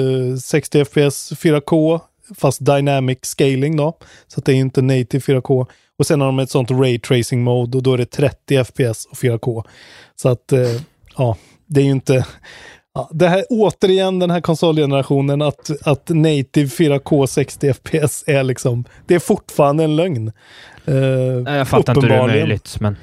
60 0.42 0.84
FPS 0.84 1.32
4K 1.32 2.00
fast 2.36 2.66
Dynamic 2.66 3.18
Scaling 3.22 3.76
då. 3.76 3.98
Så 4.26 4.40
att 4.40 4.44
det 4.44 4.52
är 4.52 4.56
inte 4.56 4.82
native 4.82 5.18
4K. 5.18 5.66
Och 5.98 6.06
sen 6.06 6.20
har 6.20 6.26
de 6.26 6.38
ett 6.38 6.50
sånt 6.50 6.70
Ray 6.70 6.98
Tracing 6.98 7.44
Mode 7.44 7.76
och 7.76 7.82
då 7.82 7.92
är 7.92 7.98
det 7.98 8.06
30 8.06 8.64
FPS 8.64 9.06
och 9.06 9.16
4K. 9.16 9.64
Så 10.16 10.28
att 10.28 10.52
eh, 10.52 10.80
ja, 11.16 11.36
det 11.66 11.80
är 11.80 11.84
ju 11.84 11.90
inte 11.90 12.26
Ja, 12.98 13.08
det 13.12 13.28
här, 13.28 13.44
återigen 13.50 14.18
den 14.18 14.30
här 14.30 14.40
konsolgenerationen 14.40 15.42
att, 15.42 15.70
att 15.82 16.08
native 16.08 16.68
4K 16.68 17.26
60 17.26 17.72
FPS 17.72 18.24
är 18.26 18.42
liksom, 18.42 18.84
det 19.06 19.14
är 19.14 19.18
fortfarande 19.18 19.84
en 19.84 19.96
lögn. 19.96 20.32
Uh, 20.88 20.96
jag 21.56 21.68
fattar 21.68 21.94
inte 21.94 22.06
hur 22.06 22.14
det 22.14 22.20
är 22.20 22.26
möjligt, 22.26 22.80
men... 22.80 22.96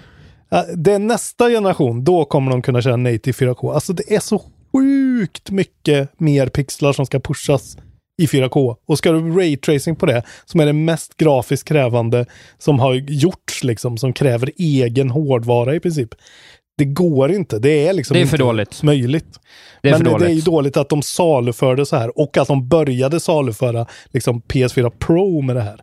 det 0.75 0.93
är 0.93 0.99
nästa 0.99 1.49
generation, 1.49 2.03
då 2.03 2.25
kommer 2.25 2.51
de 2.51 2.61
kunna 2.61 2.81
köra 2.81 2.95
native 2.95 3.33
4K. 3.33 3.73
Alltså 3.73 3.93
det 3.93 4.15
är 4.15 4.19
så 4.19 4.41
sjukt 4.73 5.51
mycket 5.51 6.19
mer 6.19 6.47
pixlar 6.47 6.93
som 6.93 7.05
ska 7.05 7.19
pushas 7.19 7.77
i 8.21 8.25
4K. 8.25 8.75
Och 8.85 8.97
ska 8.97 9.11
du 9.11 9.31
raytracing 9.31 9.95
på 9.95 10.05
det, 10.05 10.23
som 10.45 10.59
är 10.59 10.65
det 10.65 10.73
mest 10.73 11.17
grafiskt 11.17 11.67
krävande 11.67 12.25
som 12.57 12.79
har 12.79 12.93
gjorts, 12.93 13.63
liksom, 13.63 13.97
som 13.97 14.13
kräver 14.13 14.51
egen 14.57 15.09
hårdvara 15.09 15.75
i 15.75 15.79
princip 15.79 16.09
det 16.77 16.85
går 16.85 17.31
inte. 17.31 17.59
Det 17.59 17.87
är 17.87 17.93
liksom 17.93 18.13
det 18.13 18.21
är 18.21 18.25
för 18.25 18.37
dåligt. 18.37 18.83
möjligt. 18.83 19.39
Det 19.81 19.91
Men 19.91 20.19
det 20.19 20.25
är 20.25 20.29
ju 20.29 20.41
dåligt 20.41 20.77
att 20.77 20.89
de 20.89 21.01
saluförde 21.01 21.85
så 21.85 21.95
här 21.95 22.19
och 22.19 22.37
att 22.37 22.47
de 22.47 22.67
började 22.67 23.19
saluföra 23.19 23.85
liksom 24.13 24.41
PS4 24.41 24.89
Pro 24.89 25.41
med 25.41 25.55
det 25.55 25.61
här. 25.61 25.81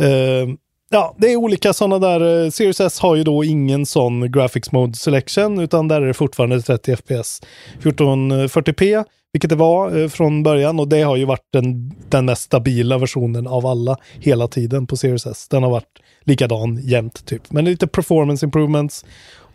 Uh, 0.00 0.54
ja, 0.90 1.14
det 1.18 1.32
är 1.32 1.36
olika 1.36 1.72
sådana 1.72 1.98
där. 1.98 2.22
Uh, 2.22 2.50
Series 2.50 2.80
S 2.80 3.00
har 3.00 3.16
ju 3.16 3.24
då 3.24 3.44
ingen 3.44 3.86
sån 3.86 4.32
graphics 4.32 4.72
mode 4.72 4.94
selection 4.94 5.58
utan 5.58 5.88
där 5.88 6.02
är 6.02 6.06
det 6.06 6.14
fortfarande 6.14 6.62
30 6.62 6.96
FPS. 6.96 7.42
1440p, 7.82 9.04
vilket 9.32 9.50
det 9.50 9.56
var 9.56 9.96
uh, 9.96 10.08
från 10.08 10.42
början 10.42 10.80
och 10.80 10.88
det 10.88 11.02
har 11.02 11.16
ju 11.16 11.24
varit 11.24 11.48
den, 11.52 11.92
den 12.08 12.24
mest 12.24 12.42
stabila 12.42 12.98
versionen 12.98 13.46
av 13.46 13.66
alla 13.66 13.96
hela 14.20 14.48
tiden 14.48 14.86
på 14.86 14.96
Series 14.96 15.26
S. 15.26 15.48
Den 15.48 15.62
har 15.62 15.70
varit 15.70 16.00
likadan 16.24 16.80
jämt 16.82 17.26
typ. 17.26 17.52
Men 17.52 17.64
lite 17.64 17.86
performance 17.86 18.46
improvements 18.46 19.04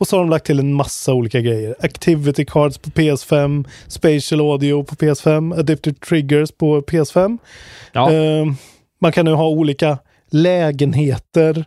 och 0.02 0.08
så 0.08 0.16
har 0.16 0.24
de 0.24 0.30
lagt 0.30 0.45
till 0.45 0.60
en 0.60 0.74
massa 0.74 1.14
olika 1.14 1.41
grejer. 1.41 1.76
Activity 1.80 2.45
cards 2.45 2.78
på 2.78 2.89
PS5, 2.89 3.68
Spatial 3.88 4.41
Audio 4.41 4.84
på 4.84 4.95
PS5, 4.95 5.60
Adaptive 5.60 5.95
Triggers 5.95 6.52
på 6.52 6.82
PS5. 6.82 7.38
Ja. 7.91 8.12
Uh, 8.12 8.54
man 9.02 9.12
kan 9.12 9.26
nu 9.26 9.32
ha 9.32 9.47
olika 9.47 9.97
lägenheter. 10.32 11.66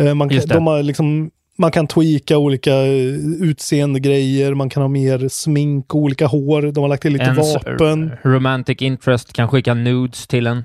Uh, 0.00 0.14
man, 0.14 0.28
kan, 0.28 0.40
de 0.46 0.66
har 0.66 0.82
liksom, 0.82 1.30
man 1.58 1.70
kan 1.70 1.86
tweaka 1.86 2.38
olika 2.38 2.72
eh, 2.72 3.14
utseende 3.40 4.00
grejer, 4.00 4.54
man 4.54 4.70
kan 4.70 4.82
ha 4.82 4.88
mer 4.88 5.28
smink 5.28 5.94
och 5.94 6.00
olika 6.00 6.26
hår. 6.26 6.62
De 6.62 6.80
har 6.80 6.88
lagt 6.88 7.02
till 7.02 7.12
lite 7.12 7.24
Ens 7.24 7.54
vapen. 7.54 8.12
Romantic 8.22 8.82
interest 8.82 9.32
kan 9.32 9.48
skicka 9.48 9.74
nudes 9.74 10.26
till 10.26 10.46
en. 10.46 10.64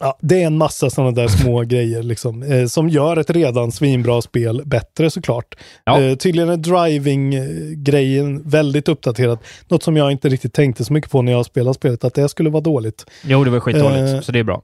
Ja, 0.00 0.18
det 0.20 0.42
är 0.42 0.46
en 0.46 0.58
massa 0.58 0.90
sådana 0.90 1.10
där 1.10 1.28
små 1.28 1.60
grejer 1.66 2.02
liksom, 2.02 2.42
eh, 2.42 2.66
som 2.66 2.88
gör 2.88 3.16
ett 3.16 3.30
redan 3.30 3.72
svinbra 3.72 4.22
spel 4.22 4.62
bättre 4.64 5.10
såklart. 5.10 5.54
Ja. 5.84 6.02
Eh, 6.02 6.16
tydligen 6.16 6.48
är 6.48 6.56
driving-grejen 6.56 8.42
väldigt 8.48 8.88
uppdaterad. 8.88 9.38
Något 9.68 9.82
som 9.82 9.96
jag 9.96 10.12
inte 10.12 10.28
riktigt 10.28 10.52
tänkte 10.52 10.84
så 10.84 10.92
mycket 10.92 11.10
på 11.10 11.22
när 11.22 11.32
jag 11.32 11.46
spelade 11.46 11.74
spelet, 11.74 12.04
att 12.04 12.14
det 12.14 12.28
skulle 12.28 12.50
vara 12.50 12.60
dåligt. 12.60 13.06
Jo, 13.24 13.44
det 13.44 13.50
var 13.50 13.60
skitdåligt, 13.60 14.14
eh, 14.14 14.20
så 14.20 14.32
det 14.32 14.38
är 14.38 14.44
bra. 14.44 14.62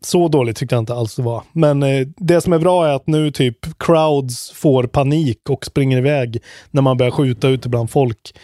Så 0.00 0.28
dåligt 0.28 0.56
tyckte 0.56 0.74
jag 0.74 0.82
inte 0.82 0.94
alls 0.94 1.16
det 1.16 1.22
var. 1.22 1.42
Men 1.52 1.82
eh, 1.82 2.06
det 2.16 2.40
som 2.40 2.52
är 2.52 2.58
bra 2.58 2.86
är 2.86 2.92
att 2.92 3.06
nu 3.06 3.30
typ 3.30 3.58
crowds 3.78 4.50
får 4.50 4.84
panik 4.84 5.50
och 5.50 5.64
springer 5.64 5.98
iväg 5.98 6.42
när 6.70 6.82
man 6.82 6.96
börjar 6.96 7.10
skjuta 7.10 7.48
ute 7.48 7.68
bland 7.68 7.90
folk. 7.90 8.34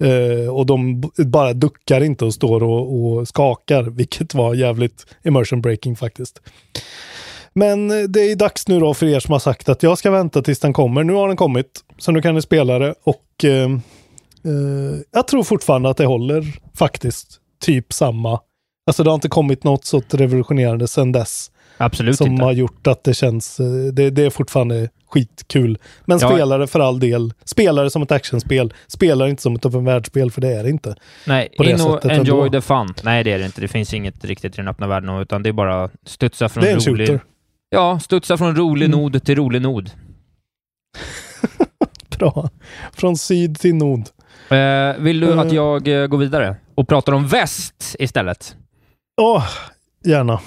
Eh, 0.00 0.48
och 0.54 0.66
de 0.66 1.02
bara 1.16 1.52
duckar 1.52 2.00
inte 2.00 2.24
och 2.24 2.34
står 2.34 2.62
och, 2.62 3.04
och, 3.04 3.28
skakar, 3.28 3.82
vilket 3.90 4.34
var 4.34 4.54
jävligt 4.54 5.06
immersion 5.24 5.60
breaking 5.60 5.96
faktiskt. 5.96 6.40
Men 7.52 7.90
eh, 7.90 8.08
det 8.08 8.20
är 8.20 8.36
dags 8.36 8.68
nu 8.68 8.80
då 8.80 8.94
för 8.94 9.06
er 9.06 9.20
som 9.20 9.32
har 9.32 9.38
sagt 9.38 9.68
att 9.68 9.82
jag 9.82 9.98
ska 9.98 10.10
vänta 10.10 10.42
tills 10.42 10.58
den 10.58 10.72
kommer. 10.72 11.04
Nu 11.04 11.12
har 11.12 11.28
den 11.28 11.36
kommit, 11.36 11.80
så 11.98 12.12
nu 12.12 12.22
kan 12.22 12.34
ni 12.34 12.42
spela 12.42 12.78
det 12.78 12.94
och 13.04 13.44
uh, 13.44 13.78
jag 15.10 15.28
tror 15.28 15.42
fortfarande 15.42 15.90
att 15.90 15.96
det 15.96 16.06
håller 16.06 16.58
faktiskt 16.74 17.40
typ 17.60 17.92
samma. 17.92 18.40
Alltså 18.86 19.02
det 19.02 19.10
har 19.10 19.14
inte 19.14 19.28
kommit 19.28 19.64
något 19.64 19.84
så 19.84 20.02
revolutionerande 20.10 20.88
sedan 20.88 21.12
dess. 21.12 21.50
Absolut 21.80 22.16
som 22.16 22.26
inte. 22.26 22.44
har 22.44 22.52
gjort 22.52 22.86
att 22.86 23.04
det 23.04 23.14
känns, 23.14 23.56
det, 23.92 24.10
det 24.10 24.22
är 24.22 24.30
fortfarande 24.30 24.88
skitkul. 25.10 25.78
Men 26.04 26.18
ja. 26.18 26.30
spelare 26.30 26.66
för 26.66 26.80
all 26.80 27.00
del, 27.00 27.32
spelare 27.44 27.90
som 27.90 28.02
ett 28.02 28.12
actionspel, 28.12 28.74
spelar 28.86 29.28
inte 29.28 29.42
som 29.42 29.54
ett 29.54 29.66
öppen 29.66 29.84
världsspel, 29.84 30.30
för 30.30 30.40
det 30.40 30.48
är 30.48 30.62
det 30.62 30.70
inte. 30.70 30.96
Nej, 31.26 31.48
på 31.56 31.62
det 31.62 31.70
in 31.70 31.80
och 31.80 32.06
enjoy 32.06 32.46
ändå. 32.46 32.50
the 32.50 32.60
fun. 32.60 32.94
Nej, 33.02 33.24
det 33.24 33.32
är 33.32 33.38
det 33.38 33.44
inte. 33.44 33.60
Det 33.60 33.68
finns 33.68 33.94
inget 33.94 34.24
riktigt 34.24 34.54
i 34.54 34.56
den 34.56 34.68
öppna 34.68 34.86
världen, 34.86 35.18
utan 35.18 35.42
det 35.42 35.48
är 35.48 35.52
bara 35.52 35.90
studsa 36.06 36.48
från 36.48 36.64
rolig... 36.64 37.08
Shooter. 37.08 37.20
Ja, 37.70 38.00
studsa 38.00 38.36
från 38.36 38.56
rolig 38.56 38.86
mm. 38.86 39.00
nod 39.00 39.24
till 39.24 39.36
rolig 39.36 39.62
nod. 39.62 39.90
Bra. 42.18 42.48
Från 42.92 43.16
syd 43.16 43.58
till 43.58 43.74
nod. 43.74 44.08
Eh, 44.50 44.96
vill 44.98 45.20
du 45.20 45.26
uh. 45.26 45.38
att 45.38 45.52
jag 45.52 45.88
eh, 45.88 46.06
går 46.06 46.18
vidare 46.18 46.56
och 46.74 46.88
pratar 46.88 47.12
om 47.12 47.26
väst 47.26 47.96
istället? 47.98 48.56
Åh, 49.20 49.38
oh, 49.38 49.44
gärna. 50.04 50.40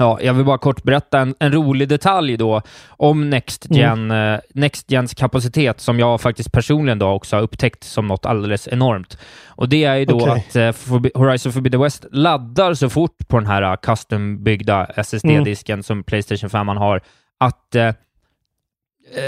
Ja, 0.00 0.18
jag 0.22 0.34
vill 0.34 0.44
bara 0.44 0.58
kort 0.58 0.82
berätta 0.82 1.18
en, 1.18 1.34
en 1.38 1.52
rolig 1.52 1.88
detalj 1.88 2.36
då 2.36 2.62
om 2.88 3.30
Next, 3.30 3.66
Gen, 3.70 4.10
mm. 4.10 4.34
uh, 4.34 4.40
Next 4.54 4.90
Gens 4.90 5.14
kapacitet 5.14 5.80
som 5.80 5.98
jag 5.98 6.20
faktiskt 6.20 6.52
personligen 6.52 6.98
då 6.98 7.08
också 7.08 7.36
har 7.36 7.42
upptäckt 7.42 7.84
som 7.84 8.06
något 8.06 8.26
alldeles 8.26 8.68
enormt. 8.68 9.18
Och 9.46 9.68
det 9.68 9.84
är 9.84 9.96
ju 9.96 10.04
då 10.04 10.16
okay. 10.16 10.38
att 10.38 10.56
uh, 10.56 11.10
Horizon 11.14 11.52
Forbidden 11.52 11.80
West 11.80 12.06
laddar 12.12 12.74
så 12.74 12.90
fort 12.90 13.28
på 13.28 13.38
den 13.38 13.46
här 13.46 13.62
uh, 13.62 13.76
custom-byggda 13.76 14.86
SSD-disken 14.96 15.74
mm. 15.74 15.82
som 15.82 16.02
Playstation 16.02 16.50
5 16.50 16.68
har 16.68 17.00
att 17.38 17.76
uh, 17.76 17.92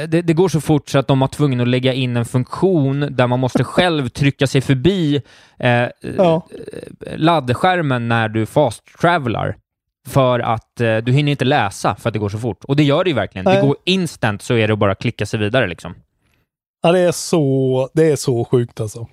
det, 0.08 0.22
det, 0.22 0.32
går 0.32 0.48
så 0.48 0.60
fort 0.60 0.88
så 0.88 0.98
att 0.98 1.08
de 1.08 1.20
har 1.20 1.28
tvungen 1.28 1.60
att 1.60 1.68
lägga 1.68 1.92
in 1.92 2.16
en 2.16 2.24
funktion 2.24 3.08
där 3.10 3.26
man 3.26 3.40
måste 3.40 3.64
själv 3.74 4.08
trycka 4.08 4.46
sig 4.46 4.60
förbi 4.60 5.22
eh, 5.58 5.88
ja. 6.16 6.46
laddskärmen 7.16 8.08
när 8.08 8.28
du 8.28 8.46
fast-travelar 8.46 9.56
för 10.08 10.40
att 10.40 10.80
eh, 10.80 10.96
du 10.96 11.12
hinner 11.12 11.30
inte 11.32 11.44
läsa 11.44 11.94
för 11.94 12.08
att 12.08 12.12
det 12.12 12.18
går 12.18 12.28
så 12.28 12.38
fort. 12.38 12.64
Och 12.64 12.76
det 12.76 12.82
gör 12.82 13.04
det 13.04 13.10
ju 13.10 13.16
verkligen. 13.16 13.44
Nej. 13.44 13.56
Det 13.56 13.62
går 13.66 13.76
instant 13.84 14.42
så 14.42 14.54
är 14.54 14.66
det 14.68 14.72
att 14.72 14.78
bara 14.78 14.94
klicka 14.94 15.26
sig 15.26 15.40
vidare 15.40 15.66
liksom. 15.66 15.94
Ja, 16.82 16.92
det 16.92 16.98
är 17.00 17.12
så, 17.12 17.88
det 17.94 18.10
är 18.12 18.16
så 18.16 18.44
sjukt 18.44 18.80
alltså. 18.80 19.06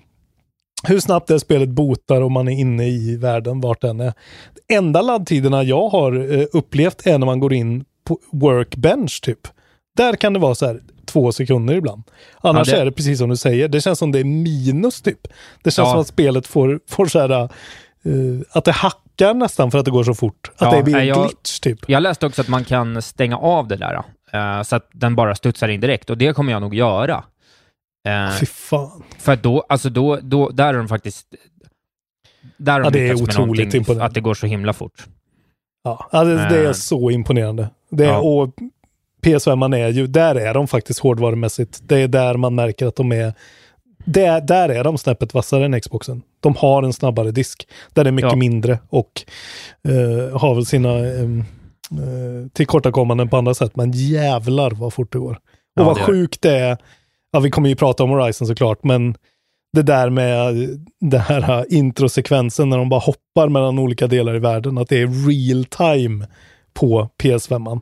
hur 0.88 1.00
snabbt 1.00 1.28
det 1.28 1.40
spelet 1.40 1.68
botar 1.68 2.20
om 2.20 2.32
man 2.32 2.48
är 2.48 2.52
inne 2.60 2.88
i 2.88 3.16
världen, 3.16 3.60
vart 3.60 3.80
den 3.80 4.00
är. 4.00 4.12
Enda 4.72 5.02
laddtiderna 5.02 5.62
jag 5.62 5.88
har 5.88 6.32
eh, 6.38 6.46
upplevt 6.52 7.06
är 7.06 7.18
när 7.18 7.26
man 7.26 7.40
går 7.40 7.52
in 7.52 7.84
på 8.04 8.18
workbench 8.32 9.20
typ. 9.22 9.38
Där 9.96 10.12
kan 10.16 10.32
det 10.32 10.38
vara 10.38 10.54
så 10.54 10.66
här 10.66 10.80
två 11.06 11.32
sekunder 11.32 11.74
ibland. 11.74 12.02
Annars 12.40 12.68
Ja, 12.68 12.74
det- 12.74 12.80
är 12.80 12.84
det 12.84 12.92
precis 12.92 13.18
som 13.18 13.30
du 13.30 13.36
säger. 13.36 13.68
Det 13.68 13.80
känns 13.80 13.98
som 13.98 14.12
det 14.12 14.18
är 14.20 14.24
minus 14.24 15.02
typ. 15.02 15.20
Det 15.62 15.70
känns 15.70 15.86
Ja. 15.86 15.92
som 15.92 16.00
att 16.00 16.06
spelet 16.06 16.46
får, 16.46 16.80
får 16.88 17.06
så 17.06 17.18
här, 17.20 17.30
eh, 17.42 17.48
att 18.50 18.64
det 18.64 18.72
hackar 18.72 18.98
nästan 19.20 19.70
för 19.70 19.78
att 19.78 19.84
det 19.84 19.90
går 19.90 20.04
så 20.04 20.14
fort. 20.14 20.50
Att 20.56 20.72
Ja, 20.72 20.76
det 20.76 20.82
blir 20.82 20.96
en 20.96 21.06
jag- 21.06 21.26
glitch 21.28 21.60
typ. 21.60 21.78
Jag 21.88 22.02
läste 22.02 22.26
också 22.26 22.40
att 22.42 22.48
man 22.48 22.64
kan 22.64 23.02
stänga 23.02 23.36
av 23.38 23.68
det 23.68 23.76
där, 23.76 24.02
eh, 24.32 24.62
så 24.62 24.76
att 24.76 24.88
den 24.92 25.16
bara 25.16 25.34
studsar 25.34 25.68
in 25.68 25.80
direkt, 25.80 26.10
och 26.10 26.18
det 26.18 26.32
kommer 26.32 26.52
jag 26.52 26.62
nog 26.62 26.74
göra. 26.74 27.24
Eh, 28.08 28.32
Fy 28.40 28.46
fan. 28.46 29.02
för 29.18 29.36
då, 29.36 29.64
alltså 29.68 29.90
då, 29.90 30.18
då, 30.22 30.48
där 30.48 30.74
är 30.74 30.78
de 30.78 30.88
faktiskt... 30.88 31.26
Där 32.56 32.72
har 32.72 32.80
Ja, 32.80 32.90
de 32.90 32.98
det 32.98 33.08
är 33.08 33.22
otroligt 33.22 33.74
imponerande. 33.74 34.04
Att 34.04 34.14
det 34.14 34.20
går 34.20 34.34
så 34.34 34.46
himla 34.46 34.72
fort. 34.72 35.06
Ja, 35.84 36.08
ja, 36.12 36.24
det, 36.24 36.34
det 36.34 36.58
är 36.58 36.64
Eh. 36.66 36.72
så 36.72 37.10
imponerande. 37.10 37.70
Det 37.90 38.04
är, 38.04 38.08
Ja. 38.08 38.18
Och 38.18 38.54
PS5 39.22 39.56
man 39.56 39.74
är 39.74 39.88
ju, 39.88 40.06
där 40.06 40.34
är 40.34 40.54
de 40.54 40.68
faktiskt 40.68 41.00
hårdvarumässigt. 41.00 41.80
Det 41.82 41.96
är 41.98 42.08
där 42.08 42.36
man 42.36 42.54
märker 42.54 42.86
att 42.86 42.96
de 42.96 43.12
är, 43.12 43.32
där, 44.04 44.40
där 44.40 44.68
är 44.68 44.84
de 44.84 44.98
snäppet 44.98 45.34
vassare 45.34 45.64
än 45.64 45.80
Xboxen. 45.80 46.22
De 46.40 46.56
har 46.56 46.82
en 46.82 46.92
snabbare 46.92 47.30
disk. 47.30 47.68
Där 47.94 48.04
är 48.04 48.10
mycket 48.12 48.30
Ja. 48.30 48.36
mindre 48.36 48.78
och 48.88 49.22
eh, 49.88 50.38
har 50.38 50.54
väl 50.54 50.66
sina 50.66 50.98
um, 50.98 51.44
uh, 51.92 52.48
tillkortakommanden 52.52 53.28
på 53.28 53.36
andra 53.36 53.54
sätt. 53.54 53.76
Men 53.76 53.92
jävlar 53.92 54.70
vad 54.70 54.92
fort 54.92 55.12
det 55.12 55.18
går. 55.18 55.32
Och 55.32 55.38
Ja, 55.74 55.84
vad 55.84 55.96
det 55.96 56.02
sjukt 56.02 56.42
det 56.42 56.58
är. 56.58 56.78
Ja, 57.32 57.40
vi 57.40 57.50
kommer 57.50 57.68
ju 57.68 57.76
prata 57.76 58.04
om 58.04 58.10
Horizon 58.10 58.46
såklart, 58.46 58.84
men 58.84 59.14
det 59.72 59.82
där 59.82 60.10
med 60.10 60.54
den 61.00 61.20
här 61.20 61.66
introsekvensen 61.72 62.68
när 62.68 62.78
de 62.78 62.88
bara 62.88 63.00
hoppar 63.00 63.48
mellan 63.48 63.78
olika 63.78 64.06
delar 64.06 64.36
i 64.36 64.38
världen, 64.38 64.78
att 64.78 64.88
det 64.88 65.00
är 65.02 65.28
real 65.28 65.64
time 65.64 66.26
på 66.74 67.08
PS5. 67.22 67.80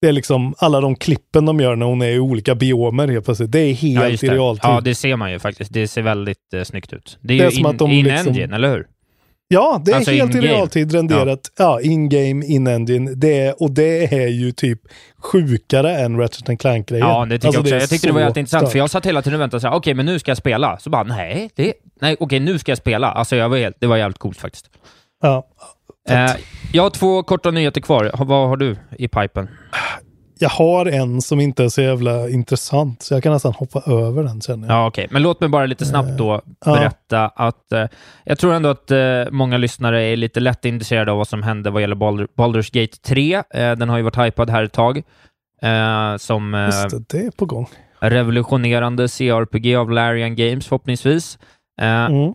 Det 0.00 0.08
är 0.08 0.12
liksom 0.12 0.54
alla 0.58 0.80
de 0.80 0.96
klippen 0.96 1.46
de 1.46 1.60
gör 1.60 1.76
när 1.76 1.86
hon 1.86 2.02
är 2.02 2.08
i 2.08 2.18
olika 2.18 2.54
biomer 2.54 3.08
helt 3.08 3.24
plötsligt. 3.24 3.52
Det 3.52 3.58
är 3.58 3.74
helt 3.74 4.10
just 4.10 4.24
i 4.24 4.28
realtid. 4.28 4.60
Ja, 4.64 4.80
det 4.80 4.94
ser 4.94 5.16
man 5.16 5.32
ju 5.32 5.38
faktiskt. 5.38 5.72
Det 5.72 5.88
ser 5.88 6.02
väldigt 6.02 6.54
eh, 6.54 6.62
snyggt 6.62 6.92
ut. 6.92 7.18
Det 7.20 7.34
är 7.34 7.38
Det 7.38 7.44
är 7.44 7.50
ju 7.50 7.56
som 7.56 7.60
in, 7.60 7.66
att 7.66 7.78
de 7.78 7.90
in 7.90 8.04
liksom- 8.04 8.28
engine, 8.32 8.54
eller 8.54 8.70
hur? 8.70 8.86
Ja, 9.50 9.82
det 9.84 9.90
är 9.90 9.96
Alltså 9.96 10.10
helt 10.10 10.34
i 10.34 10.40
realtid 10.40 10.92
renderat. 10.92 11.40
Ja, 11.58 11.80
in-game, 11.80 12.46
in-engine. 12.46 13.14
Det 13.14 13.38
är, 13.40 13.62
och 13.62 13.70
det 13.70 14.14
är 14.14 14.28
ju 14.28 14.52
typ 14.52 14.80
sjukare 15.22 15.96
än 15.98 16.18
Ratchet 16.18 16.60
Clank-grejen. 16.60 17.06
Ja, 17.08 17.24
det 17.24 17.38
tycker 17.38 17.46
Alltså, 17.46 17.58
jag 17.58 17.62
också. 17.64 17.74
Jag 17.74 17.88
tyckte 17.88 18.06
det 18.06 18.12
var 18.12 18.20
jätteintressant, 18.20 18.62
stört. 18.62 18.72
för 18.72 18.78
jag 18.78 18.90
satt 18.90 19.06
hela 19.06 19.22
tiden 19.22 19.34
och 19.34 19.40
väntade 19.42 19.60
så 19.60 19.68
här, 19.68 19.74
okej, 19.76 19.94
men 19.94 20.06
nu 20.06 20.18
ska 20.18 20.30
jag 20.30 20.38
spela. 20.38 20.78
Så 20.78 20.90
bara, 20.90 21.02
nej, 21.02 21.50
det, 21.54 21.72
nej, 22.00 22.16
okej, 22.20 22.40
nu 22.40 22.58
ska 22.58 22.70
jag 22.70 22.78
spela. 22.78 23.10
Alltså, 23.10 23.36
jag 23.36 23.48
var 23.48 23.56
helt, 23.58 23.76
det 23.80 23.86
var 23.86 23.96
jävligt 23.96 24.18
coolt 24.18 24.38
faktiskt. 24.38 24.70
Ja. 25.22 25.46
Eh, 26.10 26.30
jag 26.72 26.82
har 26.82 26.90
två 26.90 27.22
korta 27.22 27.50
nyheter 27.50 27.80
kvar. 27.80 28.10
Vad 28.14 28.48
har 28.48 28.56
du 28.56 28.76
i 28.98 29.08
pipen? 29.08 29.48
Jag 30.40 30.48
har 30.48 30.86
en 30.86 31.22
som 31.22 31.40
inte 31.40 31.64
är 31.64 31.68
så 31.68 31.80
jävla 31.82 32.28
intressant, 32.28 33.02
så 33.02 33.14
jag 33.14 33.22
kan 33.22 33.32
nästan 33.32 33.52
hoppa 33.52 33.82
över 33.92 34.22
den 34.22 34.40
känner 34.40 34.68
jag. 34.68 34.76
Ja, 34.76 34.86
okej. 34.86 35.06
Men 35.10 35.22
låt 35.22 35.40
mig 35.40 35.48
bara 35.48 35.66
lite 35.66 35.84
snabbt 35.86 36.18
då 36.18 36.34
Eh, 36.34 36.40
ja. 36.64 36.72
berätta 36.74 37.28
att 37.28 37.72
eh, 37.72 37.84
jag 38.24 38.38
tror 38.38 38.54
ändå 38.54 38.68
att 38.68 38.90
eh, 38.90 38.98
många 39.30 39.56
lyssnare 39.56 40.02
är 40.02 40.16
lite 40.16 40.40
lätt 40.40 40.64
intresserade 40.64 41.12
av 41.12 41.18
vad 41.18 41.28
som 41.28 41.42
hände 41.42 41.70
vad 41.70 41.80
gäller 41.82 41.96
Baldur, 41.96 42.28
Baldur's 42.36 42.80
Gate 42.80 42.96
3. 43.02 43.34
Eh, 43.34 43.42
den 43.72 43.88
har 43.88 43.96
ju 43.96 44.02
varit 44.02 44.18
hypad 44.18 44.50
här 44.50 44.62
ett 44.64 44.72
tag. 44.72 45.02
Eh, 45.62 46.16
som 46.16 46.54
eh, 46.54 46.64
Just 46.64 46.90
det, 46.90 47.04
det 47.18 47.26
är 47.26 47.30
på 47.30 47.46
gång. 47.46 47.66
revolutionerande 48.00 49.08
CRPG 49.08 49.76
av 49.76 49.90
Larian 49.90 50.36
Games 50.36 50.66
förhoppningsvis. 50.66 51.38
Mm. 51.80 52.34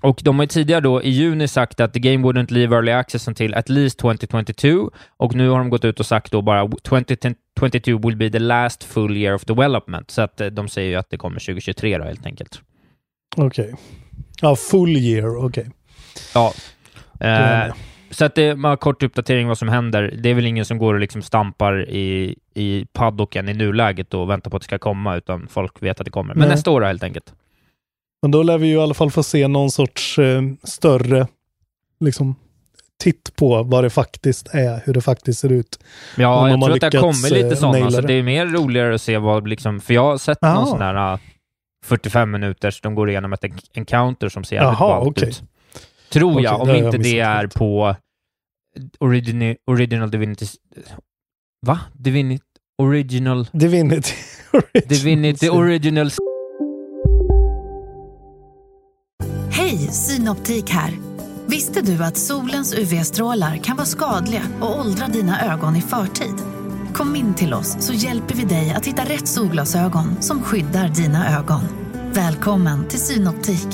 Och 0.00 0.20
de 0.24 0.38
har 0.38 0.42
ju 0.44 0.48
tidigare 0.48 0.80
då 0.80 1.02
i 1.02 1.08
juni 1.08 1.48
sagt 1.48 1.80
att 1.80 1.92
the 1.92 2.00
game 2.00 2.28
wouldn't 2.28 2.52
leave 2.52 2.76
early 2.76 2.92
access 2.92 3.28
until 3.28 3.54
at 3.54 3.68
least 3.68 3.98
2022 3.98 4.90
och 5.16 5.34
nu 5.34 5.48
har 5.48 5.58
de 5.58 5.70
gått 5.70 5.84
ut 5.84 6.00
och 6.00 6.06
sagt 6.06 6.32
då 6.32 6.42
bara 6.42 6.68
2022 6.82 7.98
will 7.98 8.16
be 8.16 8.30
the 8.30 8.38
last 8.38 8.84
full 8.84 9.16
year 9.16 9.34
of 9.34 9.44
development. 9.44 10.10
Så 10.10 10.22
att 10.22 10.40
eh, 10.40 10.46
de 10.46 10.68
säger 10.68 10.90
ju 10.90 10.96
att 10.96 11.10
det 11.10 11.16
kommer 11.16 11.40
2023 11.40 11.98
då 11.98 12.04
helt 12.04 12.26
enkelt. 12.26 12.60
Okej. 13.36 13.74
Ja, 14.40 14.56
full 14.56 14.96
year, 14.96 15.46
okej. 15.46 15.70
Ja. 16.34 16.52
är 17.20 17.68
Eh, 17.68 17.74
så 18.10 18.24
att 18.24 18.34
det 18.34 18.42
är 18.42 18.54
bara 18.54 18.76
kort 18.76 19.02
uppdatering 19.02 19.48
vad 19.48 19.58
som 19.58 19.68
händer. 19.68 20.14
Det 20.18 20.28
är 20.28 20.34
väl 20.34 20.46
ingen 20.46 20.64
som 20.64 20.78
går 20.78 20.94
och 20.94 21.00
liksom 21.00 21.22
stampar 21.22 21.88
i, 21.90 22.36
i 22.54 22.86
paddocken 22.92 23.48
i 23.48 23.54
nuläget 23.54 24.14
och 24.14 24.30
väntar 24.30 24.50
på 24.50 24.56
att 24.56 24.62
det 24.62 24.64
ska 24.64 24.78
komma, 24.78 25.16
utan 25.16 25.48
folk 25.48 25.82
vet 25.82 26.00
att 26.00 26.04
det 26.04 26.10
kommer. 26.10 26.34
Men 26.34 26.48
Nej. 26.48 26.56
nästa 26.56 26.70
år 26.70 26.80
då, 26.80 26.86
helt 26.86 27.02
enkelt. 27.02 27.34
Men 28.22 28.30
då 28.30 28.42
lär 28.42 28.58
vi 28.58 28.66
ju 28.66 28.74
i 28.74 28.78
alla 28.80 28.94
fall 28.94 29.10
få 29.10 29.22
se 29.22 29.48
någon 29.48 29.70
sorts 29.70 30.18
eh, 30.18 30.42
större 30.62 31.26
liksom, 32.00 32.34
titt 33.02 33.36
på 33.36 33.62
vad 33.62 33.84
det 33.84 33.90
faktiskt 33.90 34.48
är, 34.54 34.82
hur 34.84 34.94
det 34.94 35.00
faktiskt 35.00 35.40
ser 35.40 35.52
ut. 35.52 35.78
Ja, 36.16 36.48
jag 36.50 36.60
tror 36.62 36.74
att 36.84 36.92
det 36.92 36.98
kommit 36.98 37.30
lite 37.30 37.48
eh, 37.48 37.54
sådana. 37.54 37.84
Alltså, 37.86 38.00
det. 38.00 38.14
är 38.14 38.22
mer 38.22 38.46
roligare 38.46 38.94
att 38.94 39.02
se 39.02 39.18
vad, 39.18 39.48
liksom, 39.48 39.80
för 39.80 39.94
jag 39.94 40.02
har 40.04 40.18
sett 40.18 40.42
någon 40.42 40.56
Ah. 40.56 40.66
sån 40.66 40.78
där 40.78 41.12
uh, 41.12 41.18
45 41.84 42.30
minuters, 42.30 42.80
de 42.80 42.94
går 42.94 43.10
igenom 43.10 43.32
ett 43.32 43.44
en- 43.44 43.58
encounter 43.74 44.28
som 44.28 44.44
ser 44.44 44.56
jävligt 44.56 44.78
ballt 44.78 45.08
okej. 45.08 45.28
ut. 45.28 45.42
Tror 46.12 46.32
Okej, 46.32 46.44
jag, 46.44 46.60
om 46.60 46.68
har 46.68 46.76
jag 46.76 46.84
inte 46.86 46.98
det 46.98 47.20
är 47.20 47.46
på 47.46 47.96
original, 48.98 49.56
original 49.66 50.10
Divinity... 50.10 50.46
Va? 51.66 51.80
Divinity... 51.92 52.44
Original... 52.82 53.46
Divinity. 53.52 54.12
Divinity 54.88 55.48
Original... 55.48 56.10
Hej, 59.70 59.78
Synoptik 59.78 60.70
här. 60.70 60.90
Visste 61.46 61.82
du 61.82 62.04
att 62.04 62.16
solens 62.16 62.74
UV-strålar 62.74 63.56
kan 63.56 63.76
vara 63.76 63.86
skadliga 63.86 64.42
och 64.60 64.80
åldra 64.80 65.06
dina 65.06 65.52
ögon 65.52 65.76
i 65.76 65.80
förtid? 65.80 66.34
Kom 66.94 67.16
in 67.16 67.34
till 67.34 67.54
oss 67.54 67.76
så 67.86 67.92
hjälper 67.92 68.34
vi 68.34 68.44
dig 68.44 68.74
att 68.76 68.86
hitta 68.86 69.02
rätt 69.02 69.28
solglasögon 69.28 70.22
som 70.22 70.42
skyddar 70.42 70.88
dina 70.88 71.38
ögon. 71.38 71.60
Välkommen 72.12 72.88
till 72.88 72.98
Synoptik. 72.98 73.68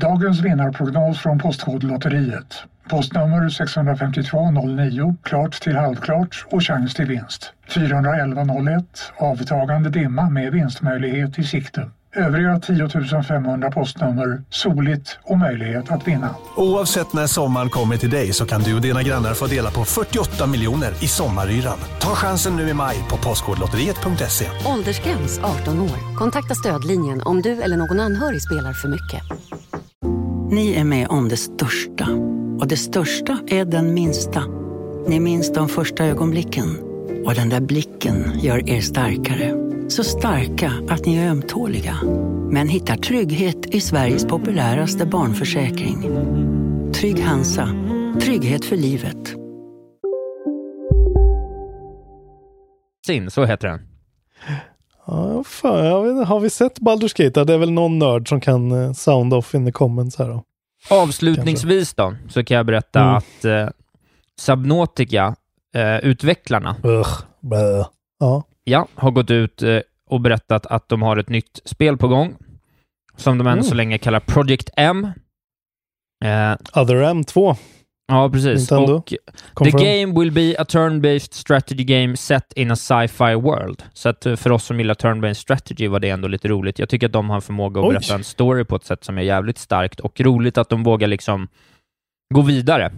Dagens 0.00 0.40
vinnarprognos 0.40 1.18
från 1.18 1.38
Postkodlotteriet. 1.38 2.62
Postnummer 2.88 3.48
65209, 3.48 5.16
klart 5.22 5.60
till 5.60 5.76
halvklart 5.76 6.46
och 6.50 6.62
chans 6.62 6.94
till 6.94 7.06
vinst. 7.06 7.52
41101, 7.74 8.84
avtagande 9.16 9.90
dimma 9.90 10.30
med 10.30 10.52
vinstmöjlighet 10.52 11.38
i 11.38 11.44
sikte. 11.44 11.90
Övriga 12.16 12.60
10 12.60 13.22
500 13.22 13.70
postnummer, 13.70 14.42
soligt 14.50 15.18
och 15.22 15.38
möjlighet 15.38 15.90
att 15.90 16.08
vinna. 16.08 16.34
Oavsett 16.56 17.12
när 17.12 17.26
sommaren 17.26 17.70
kommer 17.70 17.96
till 17.96 18.10
dig 18.10 18.32
så 18.32 18.46
kan 18.46 18.62
du 18.62 18.74
och 18.74 18.80
dina 18.80 19.02
grannar 19.02 19.34
få 19.34 19.46
dela 19.46 19.70
på 19.70 19.84
48 19.84 20.46
miljoner 20.46 21.04
i 21.04 21.08
sommaryran. 21.08 21.78
Ta 22.00 22.08
chansen 22.14 22.56
nu 22.56 22.68
i 22.68 22.74
maj 22.74 22.96
på 23.10 23.16
Postkodlotteriet.se. 23.16 24.46
Åldersgräns 24.66 25.38
18 25.38 25.80
år. 25.80 26.16
Kontakta 26.16 26.54
stödlinjen 26.54 27.22
om 27.22 27.42
du 27.42 27.62
eller 27.62 27.76
någon 27.76 28.00
anhörig 28.00 28.42
spelar 28.42 28.72
för 28.72 28.88
mycket. 28.88 29.22
Ni 30.50 30.74
är 30.74 30.84
med 30.84 31.08
om 31.08 31.28
det 31.28 31.36
största. 31.36 32.08
Och 32.60 32.68
det 32.68 32.76
största 32.76 33.38
är 33.46 33.64
den 33.64 33.94
minsta. 33.94 34.44
Ni 35.08 35.20
minns 35.20 35.52
de 35.52 35.68
första 35.68 36.04
ögonblicken. 36.04 36.78
Och 37.26 37.34
den 37.34 37.48
där 37.48 37.60
blicken 37.60 38.40
gör 38.40 38.70
er 38.70 38.80
starkare. 38.80 39.57
Så 39.88 40.04
starka 40.04 40.72
att 40.88 41.06
ni 41.06 41.16
är 41.16 41.30
ömtåliga. 41.30 41.98
Men 42.50 42.68
hittar 42.68 42.96
trygghet 42.96 43.66
i 43.66 43.80
Sveriges 43.80 44.26
populäraste 44.26 45.06
barnförsäkring. 45.06 46.02
Trygg 46.92 47.20
Hansa. 47.20 47.68
Trygghet 48.22 48.64
för 48.64 48.76
livet. 48.76 49.34
Sin, 53.06 53.30
så 53.30 53.44
heter 53.44 53.68
den. 53.68 53.80
Ja, 55.06 55.44
fan, 55.44 56.16
vet, 56.18 56.28
har 56.28 56.40
vi 56.40 56.50
sett 56.50 56.78
Baldur's 56.78 57.24
Gate? 57.24 57.44
Det 57.44 57.54
är 57.54 57.58
väl 57.58 57.70
någon 57.70 57.98
nörd 57.98 58.28
som 58.28 58.40
kan 58.40 58.72
eh, 58.84 58.92
sound 58.92 59.34
off 59.34 59.54
in 59.54 59.66
the 59.66 59.72
comments 59.72 60.18
här 60.18 60.28
då. 60.28 60.42
Avslutningsvis 60.90 61.94
då, 61.94 62.14
så 62.28 62.44
kan 62.44 62.56
jag 62.56 62.66
berätta 62.66 63.00
Mm. 63.00 63.14
att 63.14 63.44
eh, 63.44 63.68
Subnautica, 64.38 65.34
eh, 65.74 65.96
utvecklarna, 65.98 66.76
Ugh. 66.84 67.08
Ja, 68.20 68.44
ja, 68.68 68.86
har 68.94 69.10
gått 69.10 69.30
ut 69.30 69.62
eh, 69.62 69.78
och 70.10 70.20
berättat 70.20 70.66
att 70.66 70.88
de 70.88 71.02
har 71.02 71.16
ett 71.16 71.28
nytt 71.28 71.60
spel 71.64 71.96
på 71.96 72.08
gång, 72.08 72.36
som 73.16 73.38
de 73.38 73.46
än 73.46 73.52
Mm. 73.52 73.64
så 73.64 73.74
länge 73.74 73.98
kallar 73.98 74.20
Project 74.20 74.70
M. 74.76 75.04
Eh, 76.24 76.80
Other 76.82 76.94
M2. 76.96 77.56
ja, 78.08 78.30
precis. 78.30 78.70
Nintendo. 78.70 78.94
Och. 78.94 79.14
The 79.64 79.70
game 79.70 80.20
will 80.20 80.32
be 80.32 80.54
a 80.58 80.64
turn-based 80.68 81.34
strategy 81.34 81.84
game 81.84 82.16
set 82.16 82.52
in 82.52 82.70
a 82.70 82.76
sci-fi 82.76 83.34
world. 83.34 83.82
Så 83.92 84.08
att 84.08 84.26
eh, 84.26 84.36
för 84.36 84.52
oss 84.52 84.64
som 84.64 84.78
gillar 84.78 84.94
turn-based 84.94 85.34
strategy 85.34 85.88
var 85.88 86.00
det 86.00 86.08
ändå 86.10 86.28
lite 86.28 86.48
roligt. 86.48 86.78
Jag 86.78 86.88
tycker 86.88 87.06
att 87.06 87.12
de 87.12 87.28
har 87.30 87.36
en 87.36 87.42
förmåga 87.42 87.80
att 87.80 87.86
Oj. 87.86 87.94
berätta 87.94 88.14
en 88.14 88.24
story 88.24 88.64
på 88.64 88.76
ett 88.76 88.84
sätt 88.84 89.04
som 89.04 89.18
är 89.18 89.22
jävligt 89.22 89.58
starkt 89.58 90.00
och 90.00 90.20
roligt 90.20 90.58
att 90.58 90.68
de 90.68 90.82
vågar 90.82 91.08
liksom 91.08 91.48
gå 92.34 92.42
vidare. 92.42 92.92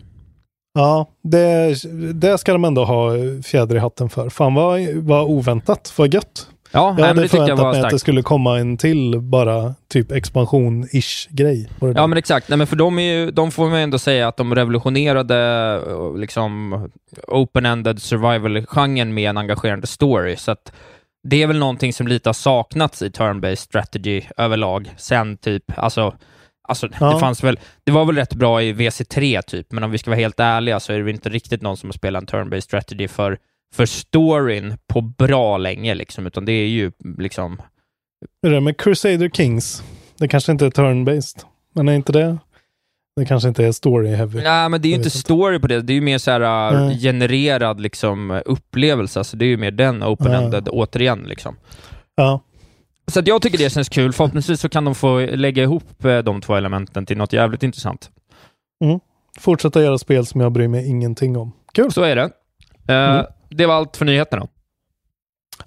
Ja, 0.75 1.07
det, 1.23 1.75
det 2.14 2.39
ska 2.39 2.53
de 2.53 2.64
ändå 2.64 2.85
ha 2.85 3.12
fjäder 3.45 3.77
i 3.77 3.79
hatten 3.79 4.09
för. 4.09 4.29
Fan 4.29 4.55
vad, 4.55 4.81
vad 4.95 5.25
oväntat, 5.25 5.93
vad 5.97 6.14
gött. 6.14 6.47
Ja, 6.73 6.89
Jag 6.89 6.97
nej, 6.97 7.07
hade 7.07 7.21
jag 7.21 7.31
förväntat 7.31 7.59
var 7.59 7.73
mig 7.73 7.81
att 7.81 7.91
det 7.91 7.99
skulle 7.99 8.23
komma 8.23 8.59
en 8.59 8.77
till 8.77 9.21
bara 9.21 9.75
typ 9.89 10.12
expansion-ish 10.12 11.29
grej. 11.31 11.68
det 11.81 11.87
där. 11.87 11.95
Ja 12.01 12.07
men 12.07 12.18
exakt, 12.18 12.49
nej 12.49 12.59
men 12.59 12.66
för 12.66 12.77
de, 12.77 12.99
är 12.99 13.03
ju, 13.03 13.31
de 13.31 13.51
får 13.51 13.71
man 13.71 13.79
ändå 13.79 13.99
säga 13.99 14.29
att 14.29 14.37
de 14.37 14.55
revolutionerade 14.55 15.81
liksom 16.16 16.75
open-ended 17.29 17.99
survival-genren 17.99 19.14
med 19.14 19.31
en 19.31 19.37
engagerande 19.37 19.87
story, 19.87 20.37
så 20.37 20.51
att 20.51 20.73
det 21.23 21.43
är 21.43 21.47
väl 21.47 21.59
någonting 21.59 21.93
som 21.93 22.09
lite 22.09 22.29
har 22.29 22.35
saknats 22.35 23.03
i 23.03 23.09
turn-based 23.09 23.55
strategy 23.55 24.23
överlag, 24.37 24.91
sen 24.97 25.37
typ, 25.37 25.64
alltså, 25.77 26.14
alltså 26.71 26.89
Ja. 27.01 27.12
det 27.14 27.21
fanns 27.21 27.45
väl, 27.45 27.59
det 27.85 27.93
var 27.93 28.05
väl 28.05 28.16
rätt 28.16 28.35
bra 28.35 28.62
i 28.62 28.73
VC3 28.73 29.43
typ, 29.43 29.73
men 29.73 29.85
om 29.85 29.91
vi 29.91 29.99
ska 29.99 30.11
vara 30.11 30.21
helt 30.21 30.41
ärliga 30.41 30.81
så 30.81 30.93
är 30.93 30.97
det 30.97 31.03
väl 31.03 31.14
inte 31.14 31.29
riktigt 31.29 31.62
någon 31.62 31.77
som 31.77 31.89
har 31.89 31.93
spelat 31.93 32.23
en 32.23 32.27
turn-based 32.27 32.61
strategy 32.61 33.09
för, 33.09 33.39
för 33.75 33.87
storyn 33.87 34.79
på 34.87 35.01
bra 35.01 35.59
länge 35.59 35.95
liksom, 35.95 36.27
utan 36.27 36.45
det 36.45 36.53
är 36.53 36.66
ju 36.68 36.93
liksom 37.18 37.62
det 38.43 38.61
med 38.61 38.77
Crusader 38.77 39.29
Kings? 39.29 39.83
Det 40.18 40.29
kanske 40.29 40.53
inte 40.53 40.66
är 40.66 40.71
turn-based, 40.71 41.45
men 41.75 41.89
är 41.89 41.93
inte 41.93 42.12
det? 42.12 42.39
Det 43.16 43.27
kanske 43.27 43.49
inte 43.49 43.64
är 43.64 43.73
story-heavy. 43.73 44.43
Nej, 44.43 44.68
men 44.68 44.83
det 44.83 44.89
är 44.89 44.91
ju 44.91 44.95
inte 44.95 45.09
vet 45.09 45.14
inte. 45.14 45.18
story 45.18 45.59
på 45.59 45.66
det. 45.66 45.81
Det 45.81 45.93
är 45.93 45.95
ju 45.95 46.01
mer 46.01 46.18
så 46.18 46.31
här 46.31 46.73
uh, 46.75 46.81
Nej. 46.81 46.99
genererad 47.01 47.81
liksom, 47.81 48.43
upplevelse. 48.47 49.25
Så 49.25 49.37
det 49.37 49.45
är 49.45 49.49
ju 49.49 49.57
mer 49.57 49.71
den 49.71 50.03
open-ended 50.03 50.68
återigen. 50.68 51.23
Liksom. 51.27 51.57
Ja. 52.14 52.41
Så 53.11 53.23
jag 53.25 53.43
tycker 53.43 53.59
det 53.59 53.71
känns 53.71 53.89
kul. 53.89 54.13
Förhoppningsvis 54.13 54.61
så 54.61 54.69
kan 54.69 54.85
de 54.85 54.95
få 54.95 55.19
lägga 55.21 55.63
ihop 55.63 56.05
eh, 56.05 56.19
de 56.19 56.41
två 56.41 56.55
elementen 56.55 57.07
till 57.07 57.17
något 57.19 57.33
jävligt 57.33 57.63
intressant. 57.63 58.11
Fortsätta 59.39 59.83
göra 59.83 59.99
spel 59.99 60.27
som 60.27 60.41
jag 60.41 60.53
bryr 60.53 60.69
mig 60.69 60.89
ingenting 60.89 61.37
om. 61.37 61.53
Kul! 61.75 61.93
Så 61.93 62.03
är 62.03 62.17
det. 62.17 62.23
Eh, 62.89 63.11
Mm. 63.11 63.27
Det 63.51 63.67
var 63.67 63.75
allt 63.75 63.97
för 63.97 64.05
nyheterna. 64.05 64.47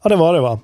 Ja, 0.04 0.10
det 0.10 0.16
var 0.16 0.34
det 0.34 0.42
va? 0.42 0.60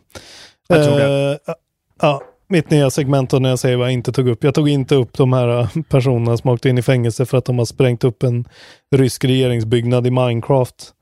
Jag 0.67 0.85
tror 0.85 0.97
det. 0.99 1.31
Eh, 1.47 1.53
ja, 2.01 2.21
mitt 2.47 2.69
nya 2.69 2.89
segment 2.89 3.29
då 3.29 3.39
när 3.39 3.49
jag 3.49 3.59
säger 3.59 3.77
vad 3.77 3.87
jag 3.87 3.93
inte 3.93 4.11
tog 4.11 4.27
upp. 4.27 4.43
Jag 4.43 4.53
tog 4.55 4.69
inte 4.69 4.95
upp 4.95 5.17
de 5.17 5.33
här 5.33 5.67
personerna 5.89 6.37
som 6.37 6.49
åkte 6.49 6.69
in 6.69 6.77
i 6.77 6.81
fängelse 6.81 7.25
för 7.25 7.37
att 7.37 7.45
de 7.45 7.57
har 7.57 7.65
sprängt 7.65 8.03
upp 8.03 8.23
en 8.23 8.47
rysk 8.95 9.25
regeringsbyggnad 9.25 10.07
i 10.07 10.11
Minecraft. 10.11 10.93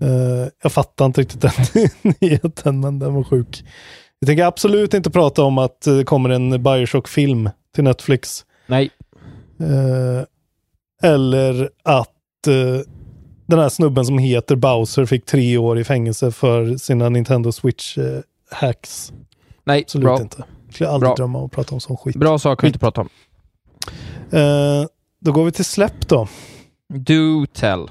Eh, 0.00 0.48
jag 0.62 0.72
fattar 0.72 1.06
inte 1.06 1.20
riktigt 1.20 1.40
den 1.40 1.50
nyheten, 2.20 2.80
men 2.80 2.98
den 2.98 3.14
var 3.14 3.24
sjuk. 3.24 3.64
Jag 4.18 4.26
tänker 4.26 4.44
absolut 4.44 4.94
inte 4.94 5.10
prata 5.10 5.42
om 5.42 5.58
att 5.58 5.80
det 5.80 6.04
kommer 6.04 6.30
en 6.30 6.62
Bioshock-film 6.62 7.50
till 7.74 7.84
Netflix. 7.84 8.44
Nej. 8.66 8.90
Eh, 9.60 10.24
eller 11.10 11.70
att 11.82 12.46
eh, 12.46 12.80
den 13.46 13.58
här 13.58 13.68
snubben 13.68 14.04
som 14.06 14.18
heter 14.18 14.56
Bowser 14.56 15.06
fick 15.06 15.24
tre 15.26 15.58
år 15.58 15.78
i 15.78 15.84
fängelse 15.84 16.30
för 16.32 16.76
sina 16.76 17.08
Nintendo 17.08 17.50
Switch-hacks. 17.50 19.12
Nej, 19.64 19.80
Absolut 19.82 20.04
bra. 20.04 20.20
inte. 20.20 20.44
Jag 20.66 20.74
skulle 20.74 20.90
aldrig 20.90 21.08
Bra. 21.08 21.14
drömma 21.16 21.38
om 21.38 21.44
att 21.44 21.52
prata 21.52 21.74
om 21.74 21.80
sån 21.80 21.96
skit. 21.96 22.16
Bra 22.16 22.38
saker 22.38 22.66
att 22.66 22.68
inte 22.68 22.78
prata 22.78 23.00
om. 23.00 23.08
Eh, 24.30 24.86
då 25.20 25.32
går 25.32 25.44
vi 25.44 25.52
till 25.52 25.64
släpp 25.64 26.08
då. 26.08 26.28
Do 26.94 27.46
tell. 27.52 27.90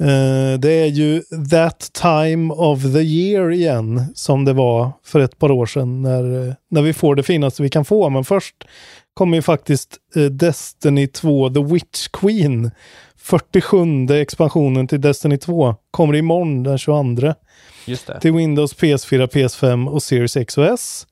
Eh, 0.00 0.58
det 0.58 0.72
är 0.72 0.86
ju 0.86 1.22
that 1.50 1.90
time 1.92 2.54
of 2.54 2.82
the 2.82 3.00
year 3.02 3.50
igen 3.50 4.04
som 4.14 4.44
det 4.44 4.52
var 4.52 4.92
för 5.04 5.20
ett 5.20 5.38
par 5.38 5.50
år 5.50 5.66
sedan 5.66 6.02
när, 6.02 6.48
eh, 6.48 6.54
när 6.70 6.82
vi 6.82 6.92
får 6.92 7.14
det 7.14 7.22
finaste 7.22 7.62
vi 7.62 7.68
kan 7.68 7.84
få. 7.84 8.10
Men 8.10 8.24
först 8.24 8.54
kommer 9.14 9.36
ju 9.36 9.42
faktiskt 9.42 9.96
eh, 10.16 10.22
Destiny 10.22 11.06
2 11.06 11.50
The 11.50 11.62
Witch 11.62 12.08
Queen 12.08 12.70
47 13.16 14.10
expansionen 14.10 14.88
till 14.88 15.00
Destiny 15.00 15.36
2 15.38 15.74
kommer 15.90 16.14
imorgon 16.14 16.62
den 16.62 16.78
22 16.78 17.34
Just 17.86 18.06
det. 18.06 18.20
till 18.20 18.32
Windows, 18.32 18.76
PS4, 18.76 19.26
PS5 19.26 19.88
och 19.88 20.02
Series 20.02 20.36
X 20.36 20.58
och 20.58 20.66
S. 20.66 21.06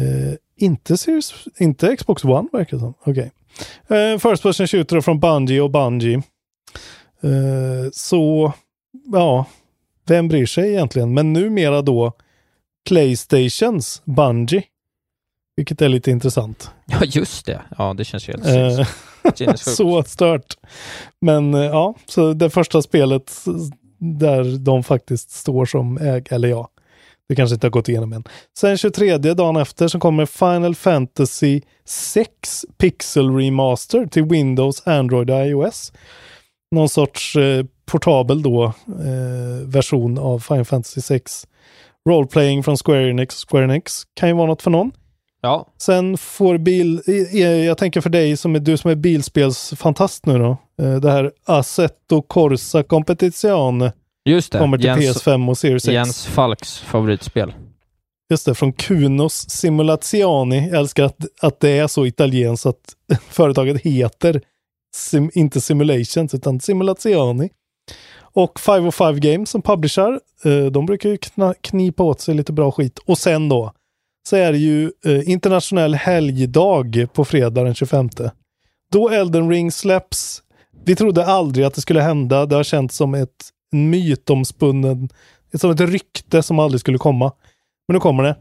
Eh, 0.00 0.34
inte, 0.56 0.96
Series, 0.96 1.34
inte 1.58 1.96
Xbox 1.96 2.24
One 2.24 2.48
verkar 2.52 2.76
det 2.76 2.80
som. 2.80 2.94
Okej. 3.04 3.30
Eh, 3.88 4.18
First 4.18 4.42
Person 4.42 4.66
Shooter 4.66 5.00
från 5.00 5.20
Bungie 5.20 5.60
och 5.60 5.70
Bungie. 5.70 6.22
Eh, 7.22 7.90
så, 7.92 8.52
ja, 9.12 9.46
vem 10.06 10.28
bryr 10.28 10.46
sig 10.46 10.68
egentligen? 10.68 11.14
Men 11.14 11.32
numera 11.32 11.82
då 11.82 12.12
Playstations 12.88 14.02
Bungie. 14.04 14.62
Vilket 15.56 15.82
är 15.82 15.88
lite 15.88 16.10
intressant. 16.10 16.70
Ja, 16.86 17.04
just 17.04 17.46
det. 17.46 17.60
Ja, 17.78 17.94
det 17.94 18.04
känns 18.04 18.28
ju 18.28 18.32
helt 18.32 18.46
Eh, 19.40 19.54
så 19.56 20.02
stört. 20.02 20.56
Men 21.20 21.54
eh, 21.54 21.60
ja, 21.60 21.94
så 22.06 22.32
det 22.32 22.50
första 22.50 22.82
spelet 22.82 23.44
där 23.98 24.58
de 24.58 24.82
faktiskt 24.82 25.30
står 25.30 25.64
som 25.64 25.98
äg, 25.98 26.24
eller 26.30 26.48
ja, 26.48 26.68
det 27.28 27.36
kanske 27.36 27.54
inte 27.54 27.66
har 27.66 27.70
gått 27.70 27.88
igenom 27.88 28.12
än. 28.12 28.24
Sen 28.58 28.78
23 28.78 29.18
dagen 29.18 29.56
efter 29.56 29.88
så 29.88 29.98
kommer 29.98 30.26
Final 30.26 30.74
Fantasy 30.74 31.60
6 31.84 32.64
Pixel 32.78 33.36
Remaster 33.36 34.06
till 34.06 34.24
Windows, 34.24 34.86
Android 34.86 35.30
och 35.30 35.46
iOS. 35.46 35.92
Någon 36.70 36.88
sorts 36.88 37.36
eh, 37.36 37.64
portabel 37.86 38.42
då 38.42 38.64
eh, 38.64 39.66
version 39.66 40.18
av 40.18 40.38
Final 40.38 40.64
Fantasy 40.64 41.00
6. 41.00 41.46
Roleplaying 42.08 42.62
från 42.62 42.76
Square 42.76 43.10
Enix. 43.10 43.44
Square 43.48 43.64
Enix 43.64 44.02
kan 44.14 44.28
ju 44.28 44.34
vara 44.34 44.46
något 44.46 44.62
för 44.62 44.70
någon. 44.70 44.90
Ja, 45.42 45.66
Sen 45.78 46.16
får 46.18 46.58
bil, 46.58 47.02
jag 47.66 47.78
tänker 47.78 48.00
för 48.00 48.10
dig 48.10 48.36
som 48.36 48.54
är 48.54 48.58
du 48.60 48.76
som 48.76 48.90
är 48.90 48.94
bilspelsfantast 48.94 50.26
nu 50.26 50.38
då. 50.38 50.56
eh, 50.82 50.94
Det 50.94 51.10
här 51.10 51.32
Assetto 51.44 52.22
Corsa 52.22 52.82
Competizione 52.82 53.92
just 54.24 54.52
det. 54.52 54.58
kommer 54.58 54.78
till 54.78 54.86
Jens, 54.86 55.24
PS5 55.26 55.48
och 55.50 55.58
Series 55.58 55.84
X. 55.84 55.92
Jens 55.92 56.26
Falks 56.26 56.78
favoritspel. 56.78 57.52
Just 58.30 58.46
det, 58.46 58.54
från 58.54 58.72
Kunos 58.72 59.50
Simulazioni. 59.50 60.68
Jag 60.68 60.78
älskar 60.78 61.04
att, 61.04 61.16
att 61.40 61.60
det 61.60 61.70
är 61.78 61.86
så 61.86 62.06
italienskt 62.06 62.66
att 62.66 62.94
företaget 63.28 63.80
heter 63.82 64.40
sim, 64.94 65.30
inte 65.34 65.60
Simulations 65.60 66.34
utan 66.34 66.60
Simulazioni. 66.60 67.50
Och 68.32 68.60
505 68.60 69.20
Games 69.20 69.50
som 69.50 69.62
publicerar, 69.62 70.20
eh, 70.44 70.64
de 70.64 70.86
brukar 70.86 71.08
ju 71.08 71.16
kna, 71.16 71.54
knipa 71.60 72.02
åt 72.02 72.20
sig 72.20 72.34
lite 72.34 72.52
bra 72.52 72.70
skit. 72.70 72.98
Och 72.98 73.18
sen 73.18 73.48
då 73.48 73.72
så 74.28 74.36
är 74.36 74.52
det 74.52 74.58
ju 74.58 74.92
eh, 75.04 75.30
internationell 75.30 75.94
helgdag 75.94 77.08
på 77.12 77.24
fredag 77.24 77.64
den 77.64 77.74
25. 77.74 78.08
Då 78.92 79.08
Elden 79.08 79.50
Ring 79.50 79.72
släpps. 79.72 80.42
Vi 80.84 80.96
trodde 80.96 81.26
aldrig 81.26 81.66
att 81.66 81.74
det 81.74 81.80
skulle 81.80 82.00
hända. 82.00 82.46
Det 82.46 82.56
har 82.56 82.64
känts 82.64 82.96
som 82.96 83.14
ett 83.14 83.50
mytomspunnen, 83.72 85.08
som 85.54 85.70
ett 85.70 85.80
rykte 85.80 86.42
som 86.42 86.58
aldrig 86.58 86.80
skulle 86.80 86.98
komma. 86.98 87.32
Men 87.88 87.94
nu 87.94 88.00
kommer 88.00 88.22
det. 88.22 88.36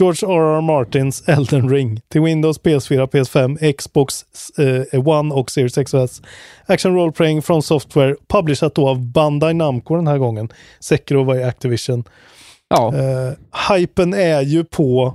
George 0.00 0.28
R.R. 0.28 0.60
Martins 0.60 1.28
Elden 1.28 1.68
Ring 1.68 2.00
till 2.08 2.20
Windows, 2.20 2.60
PS4, 2.60 3.06
PS5, 3.06 3.72
Xbox 3.72 4.24
eh, 4.58 5.08
One 5.08 5.34
och 5.34 5.50
Series 5.50 5.78
X 5.78 5.94
och 5.94 6.02
S. 6.02 6.22
Action 6.66 6.94
Role 6.94 7.12
Playing 7.12 7.42
från 7.42 7.62
Software, 7.62 8.16
publicerat 8.28 8.74
då 8.74 8.88
av 8.88 9.00
Bandai 9.00 9.54
Namco 9.54 9.96
den 9.96 10.06
här 10.06 10.18
gången. 10.18 10.48
Sekiro 10.80 11.24
var 11.24 11.34
i 11.36 11.44
Activision. 11.44 12.04
Ja, 12.68 12.94
Eh, 12.94 13.32
hypen 13.76 14.14
är 14.14 14.42
ju 14.42 14.64
på... 14.64 15.14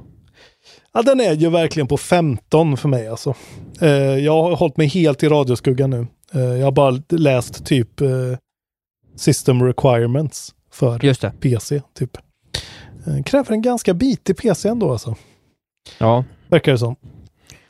Ja, 0.93 1.01
den 1.01 1.19
är 1.19 1.33
ju 1.33 1.49
verkligen 1.49 1.87
på 1.87 1.97
15 1.97 2.77
för 2.77 2.89
mig 2.89 3.07
alltså. 3.07 3.35
Eh, 3.81 3.89
jag 4.17 4.43
har 4.43 4.55
hållit 4.55 4.77
mig 4.77 4.87
helt 4.87 5.23
i 5.23 5.27
radioskuggan 5.27 5.89
nu. 5.89 6.07
Eh, 6.33 6.41
jag 6.41 6.65
har 6.65 6.71
bara 6.71 7.01
läst 7.09 7.65
typ 7.65 8.01
eh, 8.01 8.09
System 9.15 9.63
Requirements 9.63 10.53
för. 10.71 10.99
PC, 11.31 11.81
typ. 11.93 12.17
Eh, 13.07 13.23
kräver 13.23 13.51
en 13.51 13.61
ganska 13.61 13.93
bitig 13.93 14.37
PC 14.37 14.69
ändå 14.69 14.91
alltså. 14.91 15.15
Ja. 15.97 16.23
Verkar 16.47 16.71
det 16.71 16.77
som. 16.77 16.95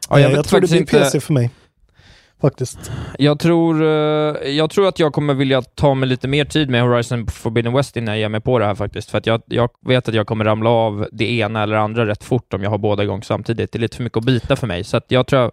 Ja, 0.09 0.19
jag 0.19 0.31
Eh, 0.31 0.35
jag 0.35 0.45
tror 0.45 0.59
det 0.61 0.67
blir 0.67 0.79
inte- 0.79 0.99
PC 0.99 1.19
för 1.19 1.33
mig. 1.33 1.49
Faktiskt. 2.41 2.91
Jag 3.17 3.39
tror, 3.39 3.83
eh, 3.83 3.87
jag 4.49 4.69
tror 4.69 4.87
att 4.87 4.99
jag 4.99 5.13
kommer 5.13 5.33
vilja 5.33 5.61
ta 5.61 5.93
mig 5.93 6.09
lite 6.09 6.27
mer 6.27 6.45
tid 6.45 6.69
med 6.69 6.83
Horizon 6.83 7.27
Forbidden 7.27 7.73
West 7.73 7.97
innan 7.97 8.13
jag 8.13 8.19
ger 8.19 8.29
mig 8.29 8.41
på 8.41 8.59
det 8.59 8.65
här 8.65 8.75
faktiskt. 8.75 9.09
För 9.11 9.17
att 9.17 9.25
jag, 9.25 9.41
jag 9.45 9.69
vet 9.85 10.09
att 10.09 10.15
jag 10.15 10.27
kommer 10.27 10.45
ramla 10.45 10.69
av 10.69 11.07
det 11.11 11.31
ena 11.31 11.63
eller 11.63 11.75
andra 11.75 12.05
rätt 12.05 12.23
fort 12.23 12.53
om 12.53 12.63
jag 12.63 12.69
har 12.69 12.77
båda 12.77 13.03
igång 13.03 13.23
samtidigt. 13.23 13.71
Det 13.71 13.77
är 13.77 13.79
lite 13.79 13.95
för 13.97 14.03
mycket 14.03 14.17
att 14.17 14.23
bita 14.25 14.55
för 14.55 14.67
mig. 14.67 14.83
Så 14.83 14.97
att 14.97 15.05
jag 15.07 15.27
tror 15.27 15.41
jag 15.41 15.51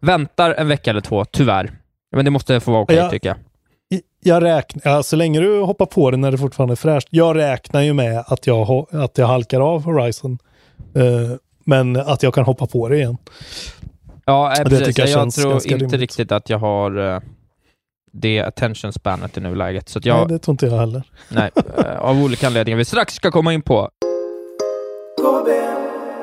väntar 0.00 0.50
en 0.54 0.68
vecka 0.68 0.90
eller 0.90 1.00
två, 1.00 1.24
tyvärr. 1.24 1.72
Men 2.16 2.24
det 2.24 2.30
måste 2.30 2.60
få 2.60 2.70
vara 2.72 2.82
okej, 2.82 2.96
Ja. 2.96 3.10
tycker 3.10 3.28
jag. 3.28 3.36
Jag 4.24 4.42
räknar, 4.42 4.92
ja, 4.92 5.02
så 5.02 5.16
länge 5.16 5.40
du 5.40 5.60
hoppar 5.60 5.86
på 5.86 6.10
det 6.10 6.16
när 6.16 6.30
det 6.30 6.38
fortfarande 6.38 6.74
är 6.74 6.76
fräscht. 6.76 7.08
Jag 7.10 7.36
räknar 7.36 7.80
ju 7.80 7.92
med 7.92 8.24
att 8.26 8.46
jag, 8.46 8.86
att 8.90 9.18
jag 9.18 9.26
halkar 9.26 9.60
av 9.60 9.84
Horizon. 9.84 10.38
Eh, 10.94 11.02
men 11.64 11.96
att 11.96 12.22
jag 12.22 12.34
kan 12.34 12.44
hoppa 12.44 12.66
på 12.66 12.88
det 12.88 12.96
igen. 12.96 13.16
Ja, 14.24 14.54
Det 14.58 14.64
precis. 14.64 14.98
jag 14.98 15.08
Jag, 15.08 15.32
tror 15.32 15.54
inte 15.54 15.68
rimligt. 15.68 15.92
riktigt 15.92 16.32
att 16.32 16.50
jag 16.50 16.58
har 16.58 17.14
eh, 17.14 17.20
det 18.12 18.40
attention 18.40 18.92
spanet 18.92 19.36
i 19.36 19.40
nuläget. 19.40 19.88
Så 19.88 20.00
jag, 20.02 20.16
Nej, 20.16 20.26
det 20.28 20.38
tror 20.38 20.52
inte 20.52 20.66
jag 20.66 20.78
heller. 20.78 21.02
nej, 21.28 21.50
eh, 21.78 21.98
av 22.00 22.22
olika 22.24 22.46
anledningar 22.46 22.78
vi 22.78 22.84
strax 22.84 23.14
ska 23.14 23.30
komma 23.30 23.52
in 23.52 23.62
på. 23.62 23.90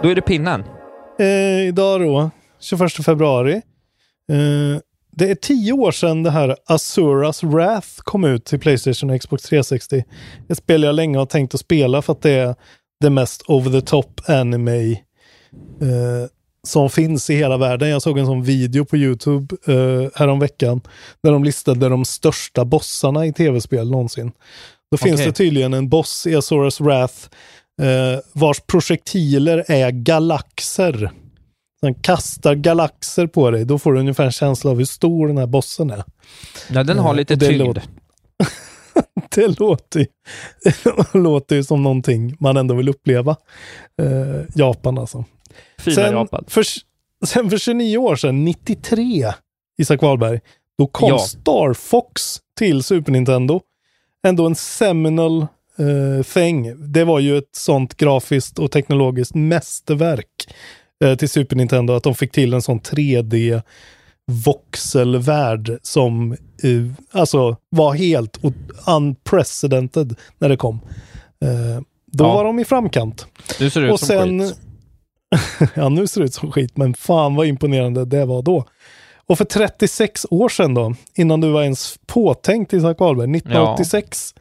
Då 0.01 0.09
är 0.09 0.15
det 0.15 0.22
pinnen. 0.22 0.63
Idag 1.67 2.01
då, 2.01 2.30
21 2.59 2.91
februari. 3.05 3.61
Det 5.12 5.32
är 5.32 5.36
tio 5.36 5.74
år 5.74 5.91
sedan 5.91 6.24
det 6.24 6.32
här 6.32 6.55
Asuras 6.66 7.43
Wrath 7.43 7.88
kom 7.97 8.24
ut 8.24 8.45
till 8.45 8.60
Playstation 8.60 9.10
och 9.10 9.22
Xbox 9.22 9.43
360. 9.43 10.03
Ett 10.49 10.57
spel 10.57 10.84
jag 10.84 10.95
länge 10.95 11.18
har 11.18 11.26
tänkt 11.26 11.53
att 11.53 11.60
spela 11.60 12.01
för 12.01 12.14
att 12.14 12.22
det 12.22 12.32
är 12.32 12.55
det 12.99 13.10
mest 13.10 13.43
over 13.47 13.72
the 13.72 13.88
top 13.88 14.22
anime 14.30 14.91
eh, 14.91 16.30
som 16.64 16.89
finns 16.89 17.30
i 17.30 17.36
hela 17.36 17.57
världen. 17.57 17.89
Jag 17.89 18.01
såg 18.01 18.18
en 18.18 18.26
sån 18.26 18.43
video 18.43 18.86
på 18.86 18.97
YouTube 18.97 19.55
eh, 19.68 20.10
häromveckan 20.16 20.82
där 21.24 21.32
de 21.32 21.43
listade 21.43 21.89
de 21.89 22.05
största 22.05 22.66
bossarna 22.66 23.26
i 23.26 23.34
tv-spel 23.34 23.91
någonsin. 23.91 24.32
Då 24.91 24.97
finns 24.97 25.14
Okej. 25.14 25.26
det 25.26 25.32
tydligen 25.34 25.74
en 25.74 25.89
boss 25.89 26.28
i 26.28 26.36
Azoras 26.36 26.82
Wrath 26.82 27.16
eh, 27.82 28.20
vars 28.34 28.60
projektiler 28.60 29.66
är 29.68 29.91
galaxer. 29.91 31.12
Den 31.82 31.93
kastar 31.95 32.55
galaxer 32.55 33.27
på 33.27 33.51
dig. 33.51 33.65
Då 33.65 33.80
får 33.80 33.93
du 33.93 33.99
ungefär 33.99 34.25
en 34.25 34.32
känsla 34.32 34.71
av 34.71 34.77
hur 34.77 34.86
stor 34.86 35.27
den 35.27 35.38
här 35.38 35.45
bossen 35.47 35.89
är. 35.91 36.03
Ja, 36.69 36.84
den 36.84 36.99
har 36.99 37.09
Eh, 37.09 37.15
lite 37.15 37.38
tyngd. 37.38 37.57
låter- 37.57 37.84
det 39.36 39.59
låter, 39.59 39.99
ju- 39.99 40.05
låter 41.19 41.55
ju 41.55 41.63
som 41.63 41.84
någonting 41.84 42.36
man 42.39 42.57
ändå 42.57 42.75
vill 42.75 42.89
uppleva. 42.89 43.36
Eh, 44.01 44.45
Japan 44.55 44.97
alltså. 44.97 45.25
Fina 45.80 45.95
sen, 45.95 46.13
Japan. 46.13 46.45
För, 46.47 46.63
sen 47.25 47.49
för 47.49 47.57
29 47.57 47.97
år 47.97 48.15
sedan, 48.15 48.45
93, 48.45 49.34
Isak 49.77 50.01
Wahlberg, 50.01 50.39
då 50.77 50.88
kom 50.88 51.09
Ja. 51.09 51.17
Star 51.19 51.73
Fox 51.73 52.38
till 52.57 52.84
Super 52.84 53.11
Nintendo. 53.11 53.61
Ändå 54.27 54.45
en 54.45 54.55
seminal 54.55 55.41
eh, 55.77 56.23
thing. 56.34 56.91
Det 56.91 57.03
var 57.03 57.19
ju 57.19 57.38
ett 57.38 57.55
sånt 57.55 57.97
grafiskt 57.97 58.59
och 58.59 58.71
teknologiskt 58.71 59.36
mästerverk 59.36 60.53
eh, 61.03 61.15
till 61.15 61.29
Super 61.29 61.55
Nintendo 61.55 61.93
att 61.93 62.03
de 62.03 62.15
fick 62.15 62.31
till 62.31 62.53
en 62.53 62.61
sån 62.61 62.79
3D 62.81 63.61
voxelvärld 64.31 65.77
som 65.81 66.31
eh, 66.31 67.19
alltså 67.19 67.57
var 67.69 67.93
helt 67.93 68.39
unprecedented 68.87 70.15
när 70.39 70.49
det 70.49 70.57
kom. 70.57 70.79
Eh, 71.45 71.81
då 72.11 72.23
Ja. 72.23 72.33
var 72.33 72.43
de 72.43 72.59
i 72.59 72.65
framkant. 72.65 73.25
Du 73.59 73.69
ser 73.69 73.81
ut 73.81 73.91
Och 73.91 73.99
som 73.99 74.07
sen, 74.07 74.39
skit. 74.47 74.59
ja, 75.75 75.89
nu 75.89 76.07
ser 76.07 76.21
det 76.21 76.25
ut 76.25 76.33
som 76.33 76.51
skit, 76.51 76.77
men 76.77 76.93
fan 76.93 77.35
vad 77.35 77.47
imponerande 77.47 78.05
det 78.05 78.25
var 78.25 78.41
då. 78.41 78.65
Och 79.27 79.37
för 79.37 79.45
36 79.45 80.25
år 80.29 80.49
sedan 80.49 80.73
då, 80.73 80.95
innan 81.15 81.41
du 81.41 81.49
var 81.51 81.63
ens 81.63 81.95
påtänkt 82.07 82.73
Isak 82.73 82.99
Wahlberg, 82.99 83.37
1986, 83.37 84.33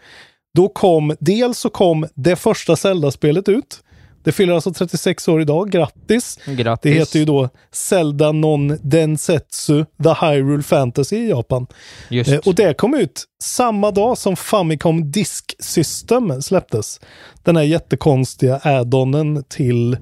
då 0.54 0.68
kom, 0.68 1.16
dels 1.20 1.58
så 1.58 1.70
kom 1.70 2.06
det 2.14 2.36
första 2.36 2.76
Zelda-spelet 2.76 3.48
ut. 3.48 3.80
Det 4.28 4.32
fyller 4.32 4.54
alltså 4.54 4.72
36 4.72 5.28
år 5.28 5.40
idag, 5.40 5.70
grattis! 5.70 6.38
Grattis. 6.46 6.82
Det 6.82 6.98
heter 6.98 7.18
ju 7.18 7.24
då 7.24 7.48
Zelda 7.72 8.32
Non 8.32 8.78
Densetsu 8.82 9.84
The 10.02 10.26
Hyrule 10.26 10.62
Fantasy 10.62 11.16
i 11.16 11.28
Japan. 11.28 11.66
Just. 12.08 12.30
Eh, 12.30 12.38
och 12.38 12.54
det 12.54 12.74
kom 12.74 12.94
ut 12.94 13.24
samma 13.42 13.90
dag 13.90 14.18
som 14.18 14.36
Famicom 14.36 15.10
Disk 15.10 15.54
System 15.58 16.42
släpptes. 16.42 17.00
Den 17.42 17.56
här 17.56 17.62
jättekonstiga 17.62 18.60
add-onen 18.62 19.44
till 19.48 19.92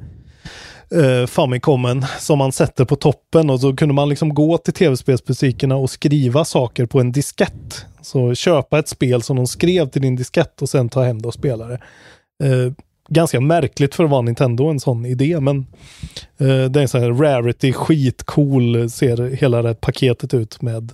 eh, 0.91 1.27
Famicomen 1.27 2.07
som 2.19 2.39
man 2.39 2.53
sätter 2.53 2.85
på 2.85 2.97
toppen 2.97 3.51
och 3.51 3.61
så 3.61 3.77
kunde 3.77 3.95
man 3.95 4.09
liksom 4.09 4.35
gå 4.35 4.59
till 4.59 4.75
tv-spelsbutikerna 4.75 5.77
och 5.77 5.91
skriva 5.91 6.45
saker 6.45 6.87
på 6.87 7.01
en 7.01 7.13
diskett. 7.13 7.87
Så 8.03 8.35
köpa 8.35 8.79
ett 8.79 8.89
spel 8.89 9.23
som 9.23 9.37
de 9.37 9.47
skrev 9.47 9.89
till 9.89 10.03
din 10.03 10.17
diskett 10.17 10.63
och 10.63 10.69
sen 10.69 10.89
ta 10.89 11.05
hem 11.05 11.23
det 11.23 11.29
och 11.29 11.35
spela 11.35 11.67
det. 11.67 11.79
Eh, 12.45 12.73
ganska 13.09 13.41
märkligt 13.41 13.95
för 13.95 14.05
att 14.05 14.11
vara 14.11 14.23
Nintendo, 14.23 14.71
en 14.71 14.81
sån 14.81 15.07
idé, 15.07 15.41
men 15.41 15.59
eh, 16.39 16.65
det 16.65 16.81
är 16.81 16.83
en 16.83 16.89
sån 16.89 17.01
här 17.01 17.13
rarity, 17.13 17.73
skitcool, 17.73 18.91
ser 18.91 19.31
hela 19.31 19.63
det 19.63 19.75
paketet 19.75 20.35
ut 20.35 20.63
med 20.63 20.93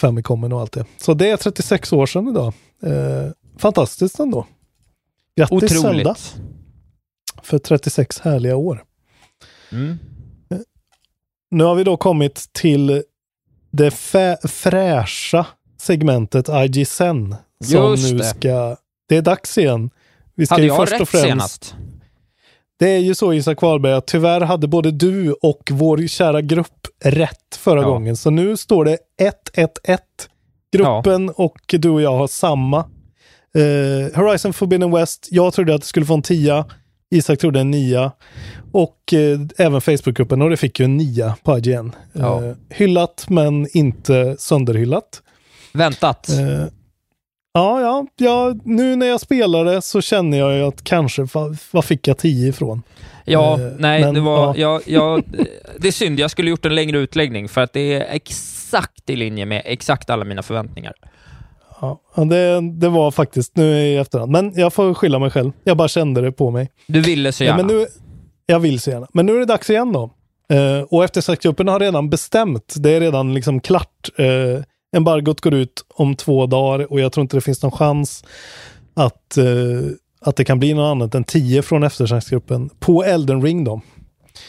Famicomen 0.00 0.52
och 0.52 0.60
allt 0.60 0.72
det. 0.72 0.84
Så 0.96 1.14
det 1.14 1.30
är 1.30 1.36
36 1.36 1.92
år 1.92 2.06
sedan 2.06 2.28
idag. 2.28 2.52
Eh, 2.82 3.30
fantastiskt 3.58 4.18
ändå. 4.18 4.46
Grattis 5.36 5.80
Zelda 5.80 6.10
Otroligt. 6.10 6.36
för 7.42 7.58
36 7.58 8.20
härliga 8.20 8.56
år. 8.56 8.84
Mm. 9.72 9.98
Nu 11.50 11.64
har 11.64 11.74
vi 11.74 11.84
då 11.84 11.96
kommit 11.96 12.48
till 12.52 13.02
det 13.70 13.90
fräscha 14.44 15.46
segmentet 15.80 16.48
IG 16.48 16.86
Sen. 16.86 17.34
Som 17.64 17.90
Just 17.90 18.12
nu 18.12 18.18
det. 18.18 18.24
ska... 18.24 18.76
Det 19.08 19.16
är 19.16 19.22
dags 19.22 19.58
igen. 19.58 19.90
Vi 20.38 20.46
ska 20.46 20.54
Hade 20.54 20.62
ju 20.62 20.68
jag 20.68 20.76
först 20.76 20.92
rätt 20.92 21.00
och 21.00 21.08
främst... 21.08 21.26
senast? 21.26 21.74
Det 22.78 22.90
är 22.90 22.98
ju 22.98 23.14
så 23.14 23.32
Isak 23.32 23.62
Wahlberg 23.62 23.92
att 23.92 24.06
tyvärr 24.06 24.40
hade 24.40 24.68
både 24.68 24.90
du 24.90 25.32
och 25.32 25.62
vår 25.72 26.06
kära 26.06 26.40
grupp 26.42 26.86
rätt 27.04 27.56
förra 27.58 27.80
Ja. 27.82 27.88
gången. 27.88 28.16
Så 28.16 28.30
nu 28.30 28.56
står 28.56 28.84
det 28.84 28.98
1-1-1. 29.54 29.98
Gruppen 30.72 31.28
och 31.30 31.58
du 31.68 31.88
och 31.90 32.02
jag 32.02 32.18
har 32.18 32.26
samma. 32.26 32.78
Eh, 33.54 34.16
Horizon 34.20 34.52
Forbidden 34.52 34.90
West, 34.90 35.28
jag 35.30 35.52
trodde 35.54 35.74
att 35.74 35.80
det 35.80 35.86
skulle 35.86 36.06
få 36.06 36.14
en 36.14 36.22
10. 36.22 36.64
Isak 37.10 37.38
trodde 37.38 37.60
en 37.60 37.70
9. 37.70 38.10
Och 38.72 39.12
eh, 39.12 39.40
även 39.58 39.80
Facebookgruppen 39.80 40.42
och 40.42 40.50
det 40.50 40.56
fick 40.56 40.80
ju 40.80 40.84
en 40.84 40.96
9 40.96 41.34
på 41.42 41.58
IGN. 41.58 41.92
Ja. 42.12 42.44
Eh, 42.44 42.54
hyllat 42.70 43.26
men 43.28 43.66
inte 43.76 44.36
sönderhyllat. 44.38 45.22
Väntat. 45.72 46.28
Eh, 47.58 47.64
ja, 47.64 47.80
ja, 47.80 48.06
ja, 48.16 48.54
nu 48.64 48.96
när 48.96 49.06
jag 49.06 49.20
spelar 49.20 49.64
det 49.64 49.82
så 49.82 50.00
känner 50.00 50.38
jag 50.38 50.54
ju 50.54 50.62
att 50.62 50.84
kanske, 50.84 51.22
va- 51.22 51.54
vad 51.70 51.84
fick 51.84 52.08
jag 52.08 52.18
10 52.18 52.48
ifrån? 52.48 52.82
Ja, 53.24 53.60
Eh, 53.60 53.66
nej, 53.78 54.00
men, 54.00 54.14
det 54.14 54.20
var... 54.20 54.46
ja. 54.46 54.54
Jag, 54.56 54.82
jag, 54.86 55.22
det 55.78 55.88
är 55.88 55.92
synd, 55.92 56.20
jag 56.20 56.30
skulle 56.30 56.50
gjort 56.50 56.64
en 56.66 56.74
längre 56.74 56.98
utläggning 56.98 57.48
för 57.48 57.60
att 57.60 57.72
det 57.72 57.92
är 57.94 58.14
exakt 58.14 59.10
i 59.10 59.16
linje 59.16 59.46
med 59.46 59.62
exakt 59.64 60.10
alla 60.10 60.24
mina 60.24 60.42
förväntningar. 60.42 60.92
Ja, 61.80 62.00
ja, 62.16 62.24
det, 62.24 62.60
det 62.72 62.88
var 62.88 63.10
faktiskt 63.10 63.56
nu 63.56 63.78
i 63.78 63.96
efterhand. 63.96 64.32
Men 64.32 64.52
jag 64.56 64.72
får 64.72 64.94
skylla 64.94 65.18
mig 65.18 65.30
själv. 65.30 65.52
Jag 65.64 65.76
bara 65.76 65.88
kände 65.88 66.20
det 66.20 66.32
på 66.32 66.50
mig. 66.50 66.70
Du 66.86 67.00
ville 67.00 67.32
så 67.32 67.44
Ja, 67.44 67.46
gärna. 67.48 67.62
men 67.62 67.76
nu, 67.76 67.86
jag 68.46 68.60
vill 68.60 68.80
så 68.80 68.90
gärna. 68.90 69.06
Men 69.12 69.26
nu 69.26 69.34
är 69.34 69.38
det 69.38 69.44
dags 69.44 69.70
igen 69.70 69.92
då. 69.92 70.10
Eh, 70.52 70.82
och 70.90 71.04
eftersöksgruppen 71.04 71.68
har 71.68 71.80
redan 71.80 72.10
bestämt. 72.10 72.74
Det 72.76 72.90
är 72.90 73.00
redan 73.00 73.34
liksom 73.34 73.60
klart. 73.60 74.08
Uh, 74.20 74.60
embargot 74.96 75.40
går 75.40 75.54
ut 75.54 75.84
om 75.94 76.14
två 76.16 76.46
dagar 76.46 76.92
och 76.92 77.00
jag 77.00 77.12
tror 77.12 77.22
inte 77.22 77.36
det 77.36 77.40
finns 77.40 77.62
någon 77.62 77.72
chans 77.72 78.24
att, 78.94 79.36
eh, 79.36 79.44
att 80.20 80.36
det 80.36 80.44
kan 80.44 80.58
bli 80.58 80.74
något 80.74 80.90
annat 80.90 81.14
än 81.14 81.24
10 81.24 81.62
från 81.62 81.82
eftersöksgruppen 81.82 82.70
på 82.78 83.04
Elden 83.04 83.42
Ring 83.42 83.64
då. 83.64 83.80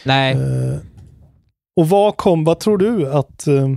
Nej, 0.04 0.32
Eh, 0.34 0.78
och 1.76 1.88
vad 1.88 2.16
kom, 2.16 2.44
vad 2.44 2.60
tror 2.60 2.78
du 2.78 3.12
att, 3.12 3.46
eh, 3.46 3.68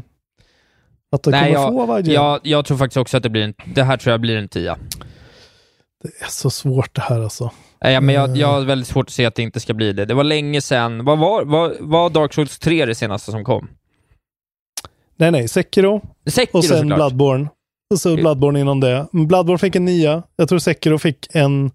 att 1.11 1.24
det 1.24 1.32
nej 1.32 1.53
kommer 1.53 1.66
jag, 1.66 1.88
få 1.88 1.93
av 1.93 2.07
jag, 2.07 2.39
jag 2.43 2.66
tror 2.66 2.78
faktiskt 2.78 2.97
också 2.97 3.18
att 3.18 3.24
det 3.24 3.30
blir 3.30 3.43
en... 3.43 3.53
Det 3.76 3.84
här 3.84 3.97
tror 3.97 4.11
jag 4.11 4.22
blir 4.22 4.38
en 4.38 4.47
tia. 4.47 4.78
Det 6.03 6.26
är 6.26 6.30
så 6.30 6.49
svårt 6.49 6.95
det 6.95 7.01
här 7.01 7.20
alltså. 7.20 7.51
Nej, 7.84 8.01
men 8.01 8.16
jag, 8.16 8.30
Eh. 8.30 8.36
jag 8.36 8.47
har 8.47 8.61
väldigt 8.61 8.88
svårt 8.88 9.05
att 9.05 9.14
se 9.14 9.26
att 9.26 9.36
det 9.36 9.41
inte 9.41 9.59
ska 9.59 9.74
bli 9.74 9.93
det. 9.93 10.05
Det 10.05 10.14
var 10.14 10.24
länge 10.24 10.61
sedan. 10.61 11.05
Vad 11.05 11.20
var, 11.20 11.45
var, 11.45 11.76
var 11.80 12.09
Dark 12.09 12.34
Souls 12.34 12.59
3 12.59 12.86
det 12.86 12.95
senaste 12.95 13.32
som 13.32 13.43
kom? 13.43 13.70
Nej, 15.24 15.32
nej, 15.32 15.47
Sekiro 15.47 16.01
Sekiro 16.30 16.57
och 16.57 16.65
sen 16.65 16.78
såklart. 16.80 16.97
Bloodborne. 16.97 17.47
Och 17.93 17.99
så 17.99 18.15
Bloodborne 18.15 18.59
innan 18.59 18.80
det. 18.80 19.07
Bloodborne 19.11 19.57
fick 19.57 19.76
en 19.76 19.86
nia. 19.86 20.24
Jag 20.36 20.49
tror 20.49 20.59
Sekiro 20.59 20.97
fick 20.97 21.28
en 21.36 21.71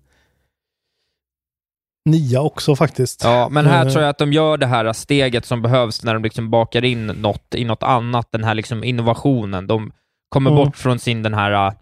nia 2.11 2.41
också 2.43 2.77
faktiskt. 2.77 3.25
Ja, 3.25 3.49
men 3.51 3.67
här 3.67 3.87
Eh. 3.87 3.93
tror 3.93 4.03
jag 4.03 4.11
att 4.11 4.19
de 4.19 4.33
gör 4.33 4.57
det 4.57 4.67
här 4.67 4.93
steget 4.93 5.45
som 5.47 5.63
behövs 5.63 6.05
när 6.05 6.15
de 6.15 6.23
liksom 6.23 6.51
bakar 6.51 6.85
in 6.85 7.07
något 7.07 7.55
i 7.55 7.65
något 7.65 7.83
annat, 7.83 8.29
den 8.33 8.45
här 8.45 8.55
liksom 8.55 8.85
innovationen. 8.85 9.67
De 9.67 9.93
kommer 10.29 10.51
Mm. 10.51 10.65
bort 10.65 10.77
från 10.77 10.99
sin 10.99 11.23
den 11.23 11.35
här 11.35 11.67
äh, 11.67 11.73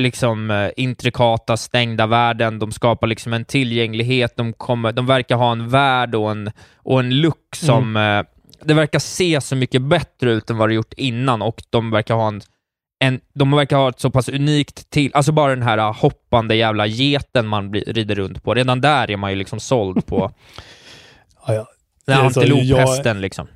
liksom 0.00 0.50
äh, 0.50 0.70
intrikata, 0.76 1.56
stängda 1.56 2.06
världen. 2.06 2.58
De 2.58 2.72
skapar 2.72 3.06
liksom 3.06 3.32
en 3.32 3.44
tillgänglighet. 3.44 4.36
De, 4.36 4.52
kommer, 4.52 4.92
de 4.92 5.06
verkar 5.06 5.36
ha 5.36 5.52
en 5.52 5.68
värld 5.68 6.14
och 6.14 6.30
en, 6.30 6.50
och 6.76 7.00
en 7.00 7.20
look 7.20 7.56
som... 7.56 7.96
Mm. 7.96 8.26
Det 8.64 8.74
verkar 8.74 8.98
se 8.98 9.40
så 9.40 9.56
mycket 9.56 9.82
bättre 9.82 10.32
ut 10.32 10.50
än 10.50 10.56
vad 10.56 10.68
det 10.68 10.74
gjort 10.74 10.92
innan 10.96 11.42
och 11.42 11.62
de 11.70 11.90
verkar 11.90 12.14
ha 12.14 12.28
en 12.28 12.40
en, 13.00 13.20
de 13.34 13.50
verkar 13.50 13.76
ha 13.76 13.88
ett 13.88 14.00
så 14.00 14.10
pass 14.10 14.28
unikt 14.28 14.90
till, 14.90 15.10
alltså 15.14 15.32
bara 15.32 15.54
den 15.54 15.62
här 15.62 15.92
hoppande 15.92 16.56
jävla 16.56 16.86
geten 16.86 17.46
man 17.46 17.70
blir, 17.70 17.84
rider 17.84 18.14
runt 18.14 18.42
på. 18.42 18.54
Redan 18.54 18.80
där 18.80 19.10
är 19.10 19.16
man 19.16 19.30
ju 19.30 19.36
liksom 19.36 19.60
såld 19.60 20.06
på 20.06 20.32
Ja, 21.46 21.54
ja. 21.54 21.66
den 22.06 22.16
här 22.16 22.24
Alltså, 22.24 22.40
antilophästen 22.40 23.20
liksom. 23.20 23.46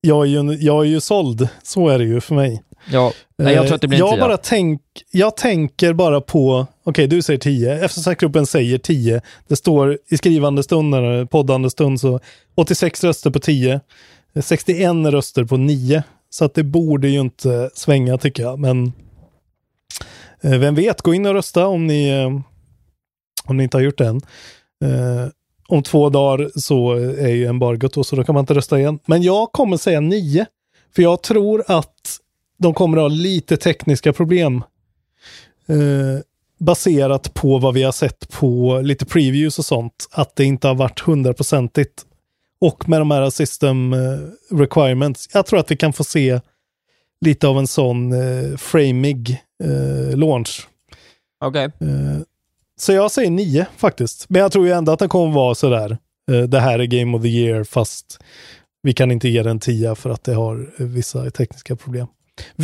Jag, 0.00 0.22
är 0.22 0.28
ju, 0.28 0.52
jag 0.52 0.84
är 0.84 0.88
ju 0.88 1.00
såld. 1.00 1.48
Så 1.62 1.88
är 1.88 1.98
det 1.98 2.04
ju 2.04 2.20
för 2.20 2.34
mig. 2.34 2.62
Ja, 2.90 3.12
nej, 3.38 3.54
jag 3.54 3.66
tror 3.66 3.74
att 3.74 3.80
det 3.80 3.88
blir 3.88 4.02
en 4.02 4.06
jag 4.06 4.18
bara 4.18 4.36
tänk, 4.36 4.82
Jag 5.10 5.36
tänker 5.36 5.92
bara 5.92 6.20
på, 6.20 6.66
okej 6.84 7.06
du 7.06 7.22
säger 7.22 7.38
10, 7.38 7.84
eftersöksgruppen 7.84 8.46
säger 8.46 8.78
10. 8.78 9.20
Det 9.48 9.56
står 9.56 9.98
i 10.08 10.16
skrivande 10.16 10.62
stund, 10.62 10.94
poddande 11.30 11.70
stund, 11.70 12.00
så 12.00 12.20
86 12.54 13.04
röster 13.04 13.30
på 13.30 13.38
10. 13.38 13.80
61 14.42 15.12
röster 15.12 15.44
på 15.44 15.56
9. 15.56 16.02
Så 16.30 16.44
att 16.44 16.54
det 16.54 16.64
borde 16.64 17.08
ju 17.08 17.20
inte 17.20 17.70
svänga 17.74 18.18
tycker 18.18 18.42
jag. 18.42 18.58
Men 18.58 18.92
eh, 20.40 20.58
vem 20.58 20.74
vet, 20.74 21.02
gå 21.02 21.14
in 21.14 21.26
och 21.26 21.34
rösta 21.34 21.66
om 21.66 21.86
ni, 21.86 22.08
eh, 22.08 22.40
om 23.44 23.56
ni 23.56 23.62
inte 23.62 23.76
har 23.76 23.82
gjort 23.82 23.98
det 23.98 24.06
än. 24.06 24.20
Eh, 24.84 25.28
om 25.68 25.82
två 25.82 26.10
dagar 26.10 26.50
så 26.54 26.92
är 26.94 27.28
ju 27.28 27.46
embargot 27.46 27.94
då, 27.94 28.04
så 28.04 28.16
då 28.16 28.24
kan 28.24 28.34
man 28.34 28.42
inte 28.42 28.54
rösta 28.54 28.78
igen. 28.78 28.98
Men 29.06 29.22
jag 29.22 29.52
kommer 29.52 29.76
säga 29.76 30.00
9. 30.00 30.46
För 30.94 31.02
jag 31.02 31.22
tror 31.22 31.64
att 31.66 32.18
de 32.58 32.74
kommer 32.74 32.98
att 32.98 33.02
ha 33.02 33.08
lite 33.08 33.56
tekniska 33.56 34.12
problem. 34.12 34.64
Eh, 35.66 36.20
baserat 36.58 37.34
på 37.34 37.58
vad 37.58 37.74
vi 37.74 37.82
har 37.82 37.92
sett 37.92 38.28
på 38.28 38.80
lite 38.82 39.06
previews 39.06 39.58
och 39.58 39.64
sånt, 39.64 40.08
att 40.12 40.36
det 40.36 40.44
inte 40.44 40.68
har 40.68 40.74
varit 40.74 41.00
hundraprocentigt. 41.00 42.06
Och 42.60 42.88
med 42.88 43.00
de 43.00 43.10
här 43.10 43.30
system 43.30 43.92
eh, 43.92 44.18
requirements, 44.50 45.28
jag 45.32 45.46
tror 45.46 45.58
att 45.58 45.70
vi 45.70 45.76
kan 45.76 45.92
få 45.92 46.04
se 46.04 46.40
lite 47.20 47.48
av 47.48 47.58
en 47.58 47.66
sån 47.66 48.12
eh, 48.12 48.56
framig 48.56 49.42
eh, 49.64 50.16
launch. 50.16 50.68
Okej. 51.44 51.64
Eh, 51.64 52.22
så 52.80 52.92
jag 52.92 53.10
säger 53.10 53.30
nio 53.30 53.66
faktiskt. 53.76 54.26
Men 54.28 54.42
jag 54.42 54.52
tror 54.52 54.66
ju 54.66 54.72
ändå 54.72 54.92
att 54.92 54.98
den 54.98 55.08
kommer 55.08 55.34
vara 55.34 55.54
sådär. 55.54 55.98
Eh, 56.32 56.42
det 56.42 56.60
här 56.60 56.78
är 56.78 56.84
Game 56.84 57.16
of 57.16 57.22
the 57.22 57.28
Year 57.28 57.64
fast 57.64 58.20
vi 58.82 58.92
kan 58.92 59.10
inte 59.10 59.28
ge 59.28 59.42
den 59.42 59.60
tia 59.60 59.94
för 59.94 60.10
att 60.10 60.24
det 60.24 60.34
har 60.34 60.72
eh, 60.78 60.86
vissa 60.86 61.30
tekniska 61.30 61.76
problem. 61.76 62.06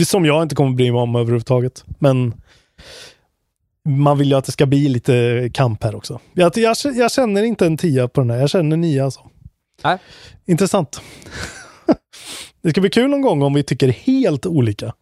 Som 0.06 0.24
jag 0.24 0.42
inte 0.42 0.54
kommer 0.54 0.76
bry 0.76 0.92
mig 0.92 1.00
om 1.00 1.16
överhuvudtaget. 1.16 1.84
Men 1.98 2.34
man 3.88 4.18
vill 4.18 4.30
ju 4.30 4.34
att 4.34 4.44
det 4.44 4.52
ska 4.52 4.66
bli 4.66 4.88
lite 4.88 5.50
kamp 5.54 5.84
här 5.84 5.94
också. 5.94 6.20
Jag, 6.34 6.52
jag, 6.56 6.76
jag 6.94 7.12
känner 7.12 7.42
inte 7.42 7.66
en 7.66 7.76
tia 7.76 8.08
på 8.08 8.20
den 8.20 8.30
här. 8.30 8.38
Jag 8.38 8.50
känner 8.50 8.76
nio 8.76 9.04
alltså. 9.04 9.20
Nej. 9.84 9.98
Intressant. 10.46 11.00
det 12.62 12.70
ska 12.70 12.80
bli 12.80 12.90
kul 12.90 13.10
någon 13.10 13.22
gång 13.22 13.42
om 13.42 13.54
vi 13.54 13.62
tycker 13.62 13.88
helt 13.88 14.46
olika. 14.46 14.94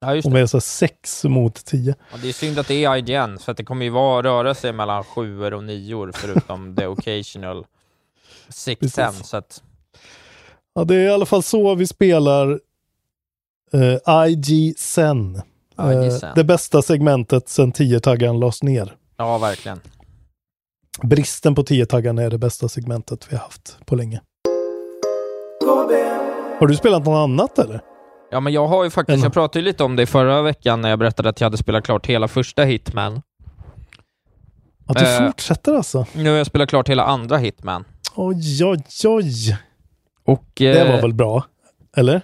Ja, 0.00 0.14
just 0.14 0.26
Om 0.26 0.32
det. 0.32 0.38
vi 0.38 0.42
är 0.42 0.46
så 0.46 0.60
sex 0.60 1.24
mot 1.24 1.64
tio. 1.64 1.94
Ja, 2.12 2.18
det 2.22 2.28
är 2.28 2.32
synd 2.32 2.58
att 2.58 2.68
det 2.68 2.84
är 2.84 2.96
IGN, 2.96 3.38
för 3.38 3.50
att 3.52 3.56
det 3.56 3.64
kommer 3.64 3.84
ju 3.84 3.90
vara, 3.90 4.22
röra 4.22 4.54
sig 4.54 4.72
mellan 4.72 5.04
sjuor 5.04 5.54
och 5.54 5.64
nior 5.64 6.12
förutom 6.14 6.76
the 6.76 6.86
occasional 6.86 7.66
six 8.48 8.80
Precis. 8.80 8.94
ten, 8.94 9.12
så 9.12 9.36
att 9.36 9.62
Ja, 10.74 10.84
det 10.84 10.94
är 10.94 11.00
i 11.00 11.10
alla 11.10 11.26
fall 11.26 11.42
så 11.42 11.74
vi 11.74 11.86
spelar 11.86 12.50
uh, 13.74 14.28
IG 14.28 14.78
Sen. 14.78 15.42
Eh, 15.78 16.34
det 16.34 16.44
bästa 16.44 16.82
segmentet 16.82 17.48
sen 17.48 17.72
10-taggan 17.72 18.40
lades 18.40 18.62
ner. 18.62 18.96
ja, 19.16 19.38
verkligen. 19.38 19.80
Bristen 20.98 21.54
på 21.54 21.62
10-taggan 21.62 22.18
är 22.18 22.30
det 22.30 22.38
bästa 22.38 22.68
segmentet 22.68 23.26
vi 23.30 23.36
har 23.36 23.42
haft 23.42 23.76
på 23.86 23.96
länge. 23.96 24.20
Har 26.60 26.66
du 26.66 26.76
spelat 26.76 27.04
något 27.04 27.16
annat 27.24 27.58
eller? 27.58 27.80
Ja, 28.30 28.40
men 28.40 28.52
jag 28.52 28.66
har 28.66 28.84
ju 28.84 28.90
faktiskt, 28.90 29.22
jag 29.24 29.32
pratade 29.32 29.58
ju 29.58 29.64
lite 29.64 29.84
om 29.84 29.96
det 29.96 30.06
förra 30.06 30.42
veckan 30.42 30.80
när 30.80 30.90
jag 30.90 30.98
berättade 30.98 31.28
att 31.28 31.40
jag 31.40 31.46
hade 31.46 31.56
spelat 31.56 31.84
klart 31.84 32.06
hela 32.06 32.28
första 32.28 32.62
Hitman. 32.64 33.22
Att 34.86 34.98
du 34.98 35.04
Eh. 35.04 35.26
fortsätter 35.26 35.74
alltså? 35.74 36.06
Nu 36.14 36.30
har 36.30 36.36
jag 36.36 36.46
spelat 36.46 36.68
klart 36.68 36.88
hela 36.88 37.04
andra 37.04 37.36
Hitman. 37.36 37.84
Oj, 38.16 38.64
oj, 38.64 38.84
oj. 39.04 39.58
Och, 40.24 40.44
Det 40.54 40.78
eh, 40.80 40.92
var 40.92 41.02
väl 41.02 41.14
bra? 41.14 41.44
Eller? 41.96 42.20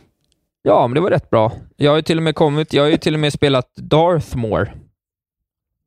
Ja, 0.63 0.87
men 0.87 0.95
det 0.95 1.01
var 1.01 1.11
rätt 1.11 1.31
bra. 1.31 1.53
Jag 1.77 1.91
har 1.91 1.97
ju 1.97 2.03
till 2.03 2.17
och 2.17 2.23
med 2.23 2.35
kommit, 2.35 2.73
jag 2.73 2.83
har 2.83 2.91
ju 2.91 2.97
till 2.97 3.15
och 3.15 3.21
med 3.21 3.33
spelat 3.33 3.75
Darthmore. 3.77 4.73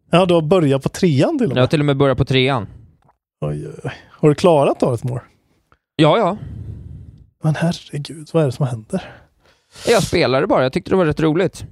Ja, 0.09 0.25
du 0.25 0.33
har 0.33 0.41
börjat 0.41 0.83
på 0.83 0.89
trean 0.89 1.37
till 1.37 1.45
och 1.47 1.51
Jag 1.51 1.55
med. 1.55 1.63
har 1.63 1.67
till 1.67 1.79
och 1.79 1.85
med 1.85 1.97
börjat 1.97 2.17
på 2.17 2.25
trean. 2.25 2.67
Oj, 3.45 3.67
oj. 3.83 3.91
Har 4.11 4.29
du 4.29 4.35
klarat 4.35 4.79
Darthmore? 4.79 5.21
Ja, 5.95 6.17
ja. 6.17 6.37
Men 7.43 7.55
herregud, 7.55 8.29
vad 8.33 8.43
är 8.43 8.45
det 8.47 8.51
som 8.51 8.67
händer? 8.67 9.03
Jag 9.87 10.03
spelade 10.03 10.47
bara, 10.47 10.63
jag 10.63 10.73
tyckte 10.73 10.91
det 10.91 10.95
var 10.97 11.05
rätt 11.05 11.19
roligt. 11.19 11.63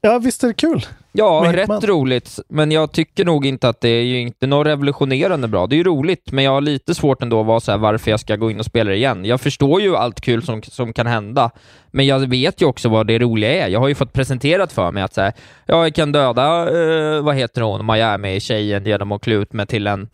Ja, 0.00 0.18
visst 0.18 0.44
är 0.44 0.48
det 0.48 0.54
kul? 0.54 0.86
Ja, 1.16 1.52
rätt 1.52 1.84
roligt, 1.84 2.38
men 2.48 2.72
jag 2.72 2.92
tycker 2.92 3.24
nog 3.24 3.46
inte 3.46 3.68
att 3.68 3.80
det 3.80 3.88
är 3.88 4.02
ju 4.02 4.20
inte 4.20 4.46
något 4.46 4.66
revolutionerande 4.66 5.48
bra. 5.48 5.66
Det 5.66 5.74
är 5.74 5.78
ju 5.78 5.84
roligt, 5.84 6.32
men 6.32 6.44
jag 6.44 6.50
har 6.50 6.60
lite 6.60 6.94
svårt 6.94 7.22
ändå 7.22 7.40
att 7.40 7.46
vara 7.46 7.60
så 7.60 7.70
här 7.70 7.78
varför 7.78 8.10
jag 8.10 8.20
ska 8.20 8.36
gå 8.36 8.50
in 8.50 8.58
och 8.58 8.64
spela 8.64 8.90
det 8.90 8.96
igen. 8.96 9.24
Jag 9.24 9.40
förstår 9.40 9.80
ju 9.80 9.96
allt 9.96 10.20
kul 10.20 10.42
som, 10.42 10.62
som 10.62 10.92
kan 10.92 11.06
hända, 11.06 11.50
men 11.90 12.06
jag 12.06 12.18
vet 12.18 12.62
ju 12.62 12.66
också 12.66 12.88
vad 12.88 13.06
det 13.06 13.18
roliga 13.18 13.64
är. 13.64 13.68
Jag 13.68 13.80
har 13.80 13.88
ju 13.88 13.94
fått 13.94 14.12
presenterat 14.12 14.72
för 14.72 14.92
mig 14.92 15.02
att 15.02 15.14
så 15.14 15.20
här, 15.20 15.32
ja, 15.66 15.82
jag 15.82 15.94
kan 15.94 16.12
döda, 16.12 16.68
eh, 16.68 17.22
vad 17.22 17.34
heter 17.34 17.62
hon, 17.62 17.86
Miami-tjejen 17.86 18.84
genom 18.84 19.12
att 19.12 19.22
klä 19.22 19.34
ut 19.34 19.52
mig 19.52 19.66
till 19.66 19.86
en 19.86 20.08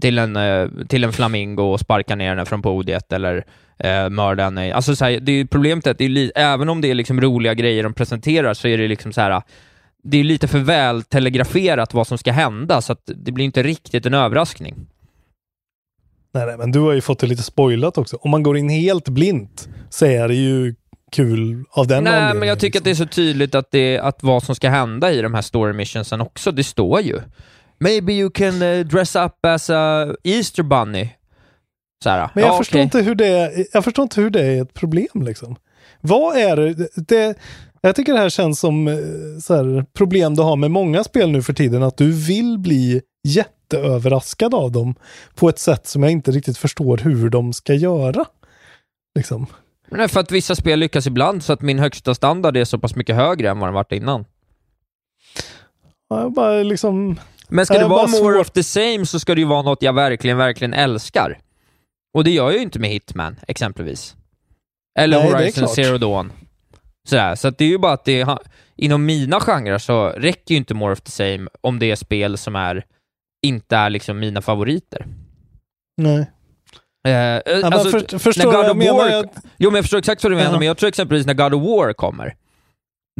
till 0.00 0.18
en, 0.18 0.36
eh, 0.36 0.68
till 0.88 1.04
en 1.04 1.12
flamingo 1.12 1.62
och 1.62 1.80
sparka 1.80 2.16
ner 2.16 2.28
henne 2.28 2.44
från 2.44 2.62
podiet 2.62 3.12
eller 3.12 3.44
eh, 3.78 4.08
mörda 4.08 4.44
henne. 4.44 4.74
Alltså 4.74 4.96
så 4.96 5.04
här, 5.04 5.20
det 5.20 5.32
är 5.32 5.36
ju 5.36 5.46
problemet 5.46 5.86
är 5.86 5.90
att 5.90 5.98
det 5.98 6.04
är 6.04 6.32
även 6.34 6.68
om 6.68 6.80
det 6.80 6.90
är 6.90 6.94
liksom 6.94 7.20
roliga 7.20 7.54
grejer 7.54 7.82
de 7.82 7.94
presenterar 7.94 8.54
så 8.54 8.68
är 8.68 8.78
det 8.78 8.88
liksom 8.88 9.12
så 9.12 9.20
här 9.20 9.42
det 10.04 10.18
är 10.18 10.24
lite 10.24 10.48
för 10.48 10.58
väl 10.58 11.02
telegraferat 11.02 11.94
vad 11.94 12.06
som 12.06 12.18
ska 12.18 12.32
hända 12.32 12.80
så 12.80 12.92
att 12.92 13.02
det 13.04 13.32
blir 13.32 13.44
inte 13.44 13.62
riktigt 13.62 14.06
en 14.06 14.14
överraskning. 14.14 14.74
Nej, 16.34 16.46
nej, 16.46 16.56
men 16.58 16.72
du 16.72 16.80
har 16.80 16.92
ju 16.92 17.00
fått 17.00 17.18
det 17.18 17.26
lite 17.26 17.42
spoilat 17.42 17.98
också. 17.98 18.16
Om 18.16 18.30
man 18.30 18.42
går 18.42 18.56
in 18.58 18.68
helt 18.68 19.08
blint 19.08 19.68
så 19.90 20.06
är 20.06 20.28
det 20.28 20.34
ju 20.34 20.74
kul 21.12 21.64
av 21.70 21.86
den 21.86 22.04
Nej, 22.04 22.34
men 22.34 22.48
jag 22.48 22.58
tycker 22.58 22.78
att 22.78 22.84
det 22.84 22.90
är 22.90 22.94
så 22.94 23.06
tydligt 23.06 23.54
att, 23.54 23.70
det, 23.70 23.98
att 23.98 24.22
vad 24.22 24.42
som 24.42 24.54
ska 24.54 24.70
hända 24.70 25.12
i 25.12 25.22
de 25.22 25.34
här 25.34 25.42
story 25.42 25.72
missionsen 25.72 26.20
också, 26.20 26.52
det 26.52 26.64
står 26.64 27.00
ju. 27.00 27.20
Maybe 27.78 28.12
you 28.12 28.30
can 28.30 28.62
eh, 28.62 28.86
dress 28.86 29.16
up 29.16 29.46
as 29.46 29.70
a 29.70 30.14
Easter 30.24 30.62
bunny. 30.62 31.08
Så 32.02 32.10
här, 32.10 32.30
Men 32.34 32.44
jag, 32.44 32.52
ja, 32.52 32.58
förstår 32.58 32.78
okej. 32.78 32.82
inte 32.82 33.02
hur 33.02 33.14
det 33.14 33.26
är, 33.26 33.66
jag 33.72 33.84
förstår 33.84 34.02
inte 34.02 34.20
hur 34.20 34.30
det 34.30 34.42
är 34.42 34.62
ett 34.62 34.74
problem 34.74 35.22
liksom. 35.22 35.56
Vad 36.00 36.36
är 36.36 36.56
det? 36.56 36.88
det 37.08 37.38
jag 37.88 37.96
tycker 37.96 38.12
det 38.12 38.18
här 38.18 38.30
känns 38.30 38.60
som 38.60 38.88
eh, 38.88 38.94
här, 39.48 39.84
problem 39.92 40.34
du 40.34 40.42
har 40.42 40.56
med 40.56 40.70
många 40.70 41.04
spel 41.04 41.30
nu 41.30 41.42
för 41.42 41.52
tiden. 41.52 41.82
Att 41.82 41.96
du 41.96 42.12
vill 42.12 42.58
bli 42.58 43.02
jätteöverraskad 43.28 44.54
av 44.54 44.72
dem 44.72 44.94
på 45.34 45.48
ett 45.48 45.58
sätt 45.58 45.86
som 45.86 46.02
jag 46.02 46.12
inte 46.12 46.30
riktigt 46.30 46.58
förstår 46.58 46.96
hur 46.98 47.30
de 47.30 47.52
ska 47.52 47.74
göra. 47.74 48.24
Liksom. 49.14 49.46
Nej, 49.90 50.08
för 50.08 50.20
att 50.20 50.30
vissa 50.30 50.54
spel 50.54 50.78
lyckas 50.78 51.06
ibland 51.06 51.42
så 51.42 51.52
att 51.52 51.60
min 51.60 51.78
högsta 51.78 52.14
standard 52.14 52.56
är 52.56 52.64
så 52.64 52.78
pass 52.78 52.96
mycket 52.96 53.16
högre 53.16 53.50
än 53.50 53.58
vad 53.58 53.68
den 53.68 53.74
varit 53.74 53.92
innan. 53.92 54.24
Ja, 56.08 56.28
bara 56.28 56.62
liksom... 56.62 57.20
Men 57.48 57.66
ska 57.66 57.78
det 57.78 57.88
vara 57.88 58.06
more 58.06 58.38
of 58.38 58.50
the 58.50 58.62
same 58.62 59.06
så 59.06 59.20
ska 59.20 59.34
det 59.34 59.40
ju 59.40 59.46
vara 59.46 59.62
något 59.62 59.82
jag 59.82 59.92
verkligen, 59.92 60.36
verkligen 60.36 60.74
älskar. 60.74 61.38
Och 62.14 62.24
det 62.24 62.30
gör 62.30 62.44
jag 62.44 62.54
ju 62.54 62.62
inte 62.62 62.78
med 62.78 62.90
Hitman, 62.90 63.36
exempelvis. 63.48 64.16
Eller 64.98 65.18
Nej, 65.18 65.32
Horizon. 65.32 65.68
Zero 65.68 65.98
Dawn. 65.98 66.32
Sådär, 67.08 67.34
så 67.34 67.48
att 67.48 67.58
det 67.58 67.64
är 67.64 67.68
ju 67.68 67.78
bara 67.78 67.92
att 67.92 68.04
det 68.04 68.38
inom 68.76 69.06
mina 69.06 69.40
genrer 69.40 69.78
så 69.78 70.08
räcker 70.08 70.54
ju 70.54 70.56
inte 70.56 70.74
more 70.74 70.92
of 70.92 71.00
the 71.00 71.10
same 71.10 71.48
om 71.60 71.78
det 71.78 71.90
är 71.90 71.96
spel 71.96 72.38
som 72.38 72.56
är, 72.56 72.84
inte 73.46 73.76
är 73.76 73.90
liksom 73.90 74.18
mina 74.18 74.42
favoriter. 74.42 75.06
Nej. 75.96 76.30
Eh, 77.06 77.12
Ja, 77.12 77.40
men 77.46 77.64
alltså, 77.72 77.90
för, 77.90 78.18
förstår 78.18 78.52
när 78.52 78.52
God 78.52 78.60
of 78.60 78.66
jag 78.68 78.76
menar? 78.76 78.94
War, 78.98 79.08
Jag, 79.08 79.28
Jo, 79.56 79.70
men 79.70 79.74
jag 79.76 79.84
förstår 79.84 79.98
exakt 79.98 80.22
vad 80.22 80.32
du 80.32 80.36
menar, 80.36 80.52
Ja. 80.52 80.58
men 80.58 80.66
jag 80.68 80.76
tror 80.76 80.88
exempelvis 80.88 81.26
när 81.26 81.34
God 81.34 81.54
of 81.54 81.62
War 81.62 81.92
kommer, 81.92 82.34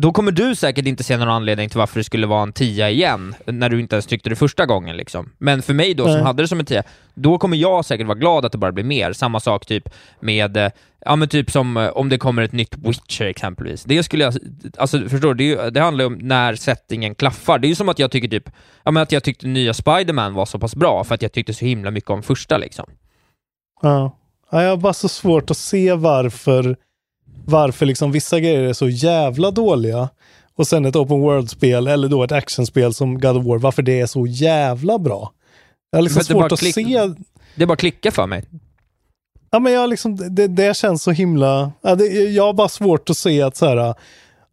då 0.01 0.13
kommer 0.13 0.33
du 0.33 0.55
säkert 0.55 0.87
inte 0.87 1.05
se 1.05 1.17
någon 1.17 1.29
anledning 1.29 1.69
till 1.69 1.79
varför 1.79 2.01
det 2.01 2.05
skulle 2.05 2.27
vara 2.27 2.43
en 2.43 2.53
tia 2.53 2.91
igen, 2.91 3.35
när 3.47 3.69
du 3.69 3.81
inte 3.81 3.97
ens 3.97 4.07
tyckte 4.07 4.29
det 4.29 4.37
första 4.37 4.67
gången. 4.67 4.97
Liksom. 4.97 5.33
Men 5.39 5.63
för 5.63 5.75
mig 5.75 5.95
då, 5.95 6.09
som 6.09 6.23
hade 6.23 6.43
det 6.43 6.49
som 6.49 6.61
en 6.61 6.67
tia, 6.67 6.83
då 7.15 7.39
kommer 7.39 7.57
jag 7.57 7.85
säkert 7.85 8.07
vara 8.07 8.19
glad 8.19 8.45
att 8.45 8.53
det 8.53 8.59
bara 8.59 8.73
blir 8.73 8.85
mer. 8.85 9.13
Samma 9.13 9.41
sak 9.41 9.67
typ 9.67 9.89
med, 10.21 10.57
eh, 10.57 10.71
ja 11.05 11.17
men 11.17 11.29
typ 11.29 11.51
som 11.51 11.77
eh, 11.77 11.89
om 11.89 12.09
det 12.09 12.19
kommer 12.19 12.43
ett 12.43 12.53
nytt 12.53 12.75
Witcher 12.77 13.25
exempelvis. 13.25 13.85
Det 13.85 14.03
skulle 14.03 14.25
jag, 14.25 14.35
alltså 14.79 15.09
förstår 15.09 15.35
du, 15.35 15.57
det, 15.57 15.71
det 15.71 15.81
handlar 15.81 16.05
ju 16.05 16.07
om 16.07 16.19
när 16.19 16.55
settingen 16.55 17.15
klaffar. 17.15 17.59
Det 17.59 17.67
är 17.67 17.69
ju 17.69 17.75
som 17.75 17.89
att 17.89 17.99
jag 17.99 18.11
tycker 18.11 18.29
typ, 18.29 18.51
ja 18.83 18.91
men 18.91 19.03
att 19.03 19.13
jag 19.13 19.25
tyckte 19.25 19.47
nya 19.47 19.75
Spider-Man 19.75 20.35
var 20.35 20.47
så 20.47 20.59
pass 20.59 20.77
bra, 20.77 21.05
för 21.05 21.15
att 21.15 21.23
jag 21.23 21.33
tyckte 21.33 21.55
så 21.55 21.65
himla 21.65 21.91
mycket 21.91 22.11
om 22.11 22.23
första 22.23 22.59
liksom. 22.59 22.87
ja. 23.83 24.19
Ja, 24.51 24.63
jag 24.63 24.71
har 24.71 24.77
bara 24.77 24.93
så 24.93 25.09
svårt 25.09 25.51
att 25.51 25.57
se 25.57 25.95
varför, 25.95 26.77
varför 27.45 27.87
liksom 27.87 28.13
vissa 28.13 28.41
grejer 28.41 28.63
är 28.63 28.73
så 28.73 28.89
jävla 28.89 29.51
dåliga 29.51 30.09
och 30.57 30.67
sen 30.67 30.85
ett 30.85 30.97
open 30.97 31.21
world-spel 31.21 31.87
eller 31.87 32.09
då 32.09 32.23
ett 32.23 32.33
actionspel 32.33 32.95
som 32.95 33.21
God 33.21 33.37
of 33.37 33.45
War, 33.45 33.59
varför 33.59 33.83
det 33.83 34.01
är 34.01 34.07
så 34.07 34.27
jävla 34.27 34.99
bra. 34.99 35.33
Jag 35.91 35.99
har 35.99 36.03
liksom 36.03 36.23
bara 36.29 36.43
svårt 36.43 36.53
att 36.53 36.61
klick- 36.61 36.73
se 36.73 37.25
Det 37.55 37.67
bara 37.67 37.77
klickar 37.77 38.11
för 38.11 38.27
mig. 38.27 38.45
Ja, 39.51 39.59
men 39.59 39.73
jag 39.73 39.91
liksom, 39.91 40.35
det, 40.35 40.47
det 40.47 40.77
känns 40.77 41.03
så 41.03 41.11
himla... 41.11 41.73
Ja, 41.83 41.95
det, 41.95 42.05
jag 42.07 42.45
har 42.45 42.53
bara 42.53 42.69
svårt 42.69 43.11
att 43.11 43.17
se 43.17 43.43
att 43.43 43.57
så 43.57 43.67
här... 43.67 43.77
Ja, 43.77 43.95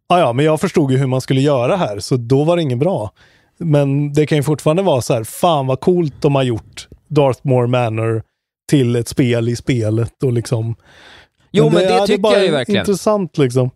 ja, 0.08 0.32
men 0.32 0.44
jag 0.44 0.60
förstod 0.60 0.90
ju 0.90 0.98
hur 0.98 1.06
man 1.06 1.20
skulle 1.20 1.40
göra 1.40 1.76
här, 1.76 1.98
så 1.98 2.16
då 2.16 2.44
var 2.44 2.56
det 2.56 2.62
inget 2.62 2.78
bra. 2.78 3.10
Men 3.58 4.12
det 4.12 4.26
kan 4.26 4.38
ju 4.38 4.42
fortfarande 4.42 4.82
vara 4.82 5.02
så 5.02 5.14
här, 5.14 5.24
fan 5.24 5.66
vad 5.66 5.80
coolt 5.80 6.14
de 6.20 6.34
har 6.34 6.42
gjort 6.42 6.88
Darthmore 7.08 7.66
Manor 7.66 8.22
till 8.70 8.96
ett 8.96 9.08
spel 9.08 9.48
i 9.48 9.56
spelet 9.56 10.22
och 10.22 10.32
liksom... 10.32 10.74
Jo, 11.52 11.64
men 11.64 11.74
det, 11.74 11.84
ja, 11.84 12.02
är 12.02 12.06
tycker 12.06 12.20
bara 12.22 12.34
jag 12.36 12.44
ju 12.44 12.50
verkligen. 12.50 12.80
intressant 12.80 13.38
liksom. 13.38 13.70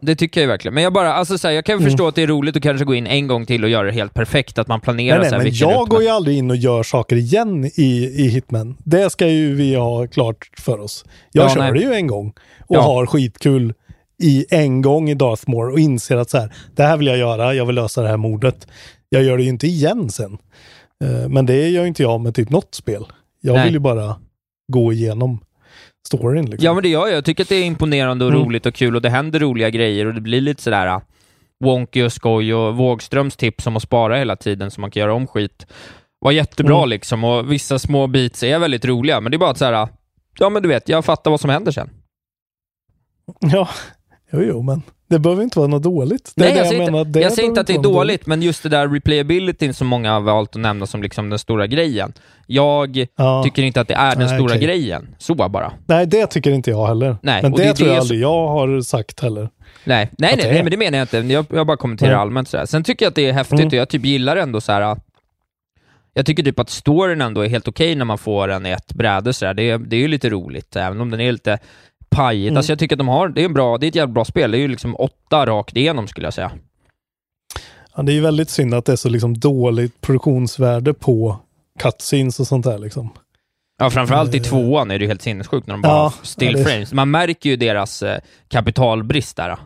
Det 0.00 0.16
tycker 0.16 0.40
jag 0.40 0.42
ju 0.44 0.48
verkligen. 0.48 0.74
Men 0.74 0.82
jag 0.84 0.92
bara, 0.92 1.12
alltså 1.14 1.38
så 1.38 1.48
här, 1.48 1.54
jag 1.54 1.64
kan 1.64 1.72
ju 1.74 1.76
Mm. 1.78 1.90
förstå 1.90 2.08
att 2.08 2.14
det 2.14 2.22
är 2.22 2.26
roligt 2.26 2.56
att 2.56 2.62
kanske 2.62 2.84
gå 2.84 2.94
in 2.94 3.06
en 3.06 3.26
gång 3.26 3.46
till 3.46 3.64
och 3.64 3.70
göra 3.70 3.86
det 3.86 3.92
helt 3.92 4.14
perfekt, 4.14 4.58
att 4.58 4.68
man 4.68 4.80
planerar 4.80 5.18
Nej, 5.20 5.30
nej, 5.30 5.38
men 5.40 5.54
jag 5.54 5.80
rutt 5.82 5.88
går 5.88 6.02
ju 6.02 6.08
aldrig 6.08 6.36
in 6.38 6.50
och 6.50 6.56
gör 6.56 6.82
saker 6.82 7.16
igen 7.16 7.64
i, 7.74 8.04
i 8.16 8.28
Hitman. 8.28 8.76
Det 8.84 9.10
ska 9.10 9.28
ju 9.28 9.54
vi 9.54 9.74
ha 9.74 10.06
klart 10.06 10.50
för 10.58 10.80
oss. 10.80 11.04
Jag 11.32 11.44
Ja, 11.44 11.48
kör 11.54 11.60
nej. 11.60 11.72
det 11.72 11.78
ju 11.80 11.92
en 11.94 12.06
gång 12.06 12.32
och 12.66 12.76
Ja. 12.76 12.80
har 12.80 13.06
skitkul 13.06 13.74
i 14.22 14.46
en 14.50 14.82
gång 14.82 15.10
i 15.10 15.14
Darthmore 15.14 15.72
och 15.72 15.78
inser 15.80 16.16
att 16.16 16.30
så 16.30 16.38
här, 16.38 16.52
det 16.76 16.82
här 16.82 16.96
vill 16.96 17.06
jag 17.06 17.18
göra, 17.18 17.54
jag 17.54 17.66
vill 17.66 17.74
lösa 17.74 18.02
det 18.02 18.08
här 18.08 18.16
mordet. 18.16 18.66
Jag 19.08 19.22
gör 19.22 19.36
det 19.36 19.42
ju 19.42 19.48
inte 19.48 19.66
igen 19.66 20.10
sen. 20.10 20.38
Eh, 21.04 21.28
Men 21.28 21.46
det 21.46 21.68
gör 21.68 21.84
inte 21.86 22.02
jag 22.02 22.20
med 22.20 22.34
typ 22.34 22.50
något 22.50 22.74
spel. 22.74 23.04
Jag 23.40 23.54
Nej. 23.54 23.64
vill 23.64 23.72
ju 23.74 23.78
bara 23.80 24.16
gå 24.72 24.92
igenom 24.92 25.38
storyn. 26.06 26.46
Liksom. 26.46 26.64
Ja 26.64 26.74
men 26.74 26.82
det 26.82 26.88
gör 26.88 27.06
jag. 27.06 27.16
Jag 27.16 27.24
tycker 27.24 27.42
att 27.42 27.48
det 27.48 27.56
är 27.56 27.64
imponerande 27.64 28.24
och 28.24 28.30
Mm. 28.30 28.42
roligt 28.44 28.66
och 28.66 28.74
kul 28.74 28.96
och 28.96 29.02
det 29.02 29.10
händer 29.10 29.40
roliga 29.40 29.70
grejer 29.70 30.06
och 30.06 30.14
det 30.14 30.20
blir 30.20 30.40
lite 30.40 30.62
sådär... 30.62 31.00
wonky 31.64 32.02
och 32.02 32.12
skoj 32.12 32.54
och 32.54 32.76
Wågströms 32.76 33.36
tips 33.36 33.66
om 33.66 33.76
att 33.76 33.82
spara 33.82 34.16
hela 34.18 34.36
tiden 34.36 34.70
så 34.70 34.80
man 34.80 34.90
kan 34.90 35.00
göra 35.00 35.14
om 35.14 35.26
skit 35.26 35.66
var 36.18 36.32
jättebra 36.32 36.76
Mm. 36.76 36.88
liksom 36.88 37.24
och 37.24 37.52
vissa 37.52 37.78
små 37.78 38.06
beats 38.06 38.42
är 38.42 38.58
väldigt 38.58 38.84
roliga, 38.84 39.20
men 39.20 39.30
det 39.32 39.36
är 39.36 39.38
bara 39.38 39.50
att 39.50 39.58
så 39.58 39.64
här, 39.64 39.88
ja 40.38 40.48
men 40.50 40.62
du 40.62 40.68
vet, 40.68 40.88
jag 40.88 41.04
fattar 41.04 41.30
vad 41.30 41.40
som 41.40 41.50
händer 41.50 41.72
sen. 41.72 41.90
Ja, 43.40 43.68
jo, 44.32 44.40
jo, 44.42 44.62
men 44.62 44.82
det 45.08 45.18
behöver 45.18 45.42
inte 45.42 45.58
vara 45.58 45.68
något 45.68 45.82
dåligt. 45.82 46.32
Det 46.36 46.44
Nej, 46.44 46.52
det 46.52 46.58
jag 46.58 46.66
säger, 46.68 46.84
menar, 46.84 47.00
inte, 47.00 47.20
jag 47.20 47.32
säger 47.32 47.48
inte 47.48 47.60
att 47.60 47.66
det 47.66 47.72
är 47.72 47.76
något 47.76 47.84
dåligt, 47.84 48.26
men 48.26 48.42
just 48.42 48.62
det 48.62 48.68
där 48.68 48.88
replayabilityn 48.88 49.74
som 49.74 49.86
många 49.86 50.12
har 50.12 50.20
valt 50.20 50.56
att 50.56 50.62
nämna 50.62 50.86
som 50.86 51.02
liksom 51.02 51.30
den 51.30 51.38
stora 51.38 51.66
grejen. 51.66 52.12
Jag 52.46 53.06
Ja. 53.16 53.42
tycker 53.44 53.62
inte 53.62 53.80
att 53.80 53.88
det 53.88 53.94
är 53.94 54.10
den 54.16 54.26
Nej, 54.26 54.38
stora 54.38 54.54
okej. 54.54 54.60
grejen. 54.66 55.08
Så 55.18 55.34
bara. 55.34 55.72
Nej, 55.86 56.06
det 56.06 56.26
tycker 56.26 56.50
inte 56.50 56.70
jag 56.70 56.86
heller. 56.86 57.16
Nej, 57.22 57.42
men 57.42 57.52
det, 57.52 57.62
det 57.64 57.74
tror 57.74 57.88
jag 57.88 57.98
aldrig 57.98 58.20
jag 58.20 58.48
har 58.48 58.80
sagt 58.80 59.20
heller. 59.20 59.48
Nej, 59.84 60.10
nej, 60.18 60.34
nej, 60.36 60.52
nej 60.52 60.62
men 60.62 60.70
det 60.70 60.76
menar 60.76 60.98
jag 60.98 61.04
inte. 61.04 61.32
Jag, 61.32 61.46
jag 61.50 61.66
bara 61.66 61.76
kommenterar 61.76 62.10
Nej. 62.10 62.20
allmänt 62.20 62.48
sådär. 62.48 62.66
Sen 62.66 62.84
tycker 62.84 63.04
jag 63.04 63.10
att 63.10 63.14
det 63.14 63.26
är 63.28 63.32
häftigt 63.32 63.58
Mm. 63.60 63.66
och 63.68 63.72
jag 63.74 63.88
typ 63.88 64.04
gillar 64.04 64.36
ändå 64.36 64.60
så 64.60 64.72
här. 64.72 64.96
Jag 66.14 66.26
tycker 66.26 66.42
typ 66.42 66.58
att 66.58 66.70
storyn 66.70 67.20
ändå 67.20 67.40
är 67.40 67.48
helt 67.48 67.68
okej 67.68 67.94
när 67.94 68.04
man 68.04 68.18
får 68.18 68.48
den 68.48 68.66
i 68.66 68.70
ett 68.70 68.94
bräde 68.94 69.32
sådär. 69.32 69.54
Det, 69.54 69.76
det 69.76 69.96
är 69.96 70.00
ju 70.00 70.08
lite 70.08 70.30
roligt, 70.30 70.76
även 70.76 71.00
om 71.00 71.10
den 71.10 71.20
är 71.20 71.32
lite 71.32 71.58
pajigt. 72.10 72.48
Mm. 72.48 72.56
Alltså 72.56 72.72
jag 72.72 72.78
tycker 72.78 72.94
att 72.96 72.98
de 72.98 73.08
har, 73.08 73.28
det 73.28 73.40
är 73.40 73.44
en 73.44 73.54
bra, 73.54 73.78
det 73.78 73.86
är 73.86 73.88
ett 73.88 73.94
jävla 73.94 74.12
bra 74.12 74.24
spel. 74.24 74.50
Det 74.50 74.58
är 74.58 74.60
ju 74.60 74.68
liksom 74.68 74.96
åtta 74.96 75.46
rakt 75.46 75.76
igenom 75.76 76.08
skulle 76.08 76.26
jag 76.26 76.34
säga. 76.34 76.50
Ja, 77.96 78.02
det 78.02 78.12
är 78.12 78.14
ju 78.14 78.20
väldigt 78.20 78.50
synd 78.50 78.74
att 78.74 78.84
det 78.84 78.92
är 78.92 78.96
så 78.96 79.08
liksom 79.08 79.38
dåligt 79.38 80.00
produktionsvärde 80.00 80.94
på 80.94 81.36
cutscenes 81.78 82.40
och 82.40 82.46
sånt 82.46 82.64
där 82.64 82.78
liksom. 82.78 83.10
Ja, 83.78 83.90
framförallt 83.90 84.34
i 84.34 84.38
Eh. 84.38 84.42
tvåan 84.42 84.90
är 84.90 84.98
det 84.98 85.02
ju 85.04 85.08
helt 85.08 85.22
sinnessjukt 85.22 85.66
när 85.66 85.74
de 85.74 85.82
bara 85.82 85.92
Ja, 85.92 86.12
still 86.22 86.64
frames. 86.64 86.92
Man 86.92 87.10
märker 87.10 87.50
ju 87.50 87.56
deras 87.56 88.02
eh, 88.02 88.20
kapitalbrist 88.48 89.36
där. 89.36 89.56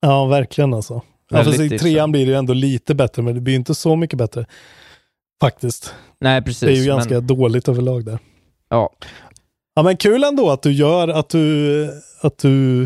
Ja, 0.00 0.24
verkligen 0.26 0.74
alltså. 0.74 1.02
Ja, 1.30 1.44
fast 1.44 1.60
i 1.60 1.78
trean 1.78 2.12
blir 2.12 2.26
det 2.26 2.32
ju 2.32 2.38
ändå 2.38 2.52
lite 2.52 2.94
bättre, 2.94 3.22
men 3.22 3.34
det 3.34 3.40
blir 3.40 3.52
ju 3.54 3.58
inte 3.58 3.74
så 3.74 3.96
mycket 3.96 4.18
bättre. 4.18 4.46
Faktiskt. 5.40 5.94
Nej, 6.20 6.42
precis. 6.42 6.60
det 6.60 6.70
är 6.72 6.72
ju 6.72 6.78
men- 6.80 6.96
ganska 6.96 7.20
dåligt 7.20 7.68
överlag 7.68 8.04
där. 8.04 8.18
Ja. 8.68 8.90
Ja, 9.76 9.82
men 9.82 9.96
kul 9.96 10.24
ändå 10.24 10.50
att 10.50 10.62
du 10.62 10.72
gör, 10.72 11.08
att 11.08 11.28
du, 11.28 11.88
att 12.22 12.38
du 12.38 12.84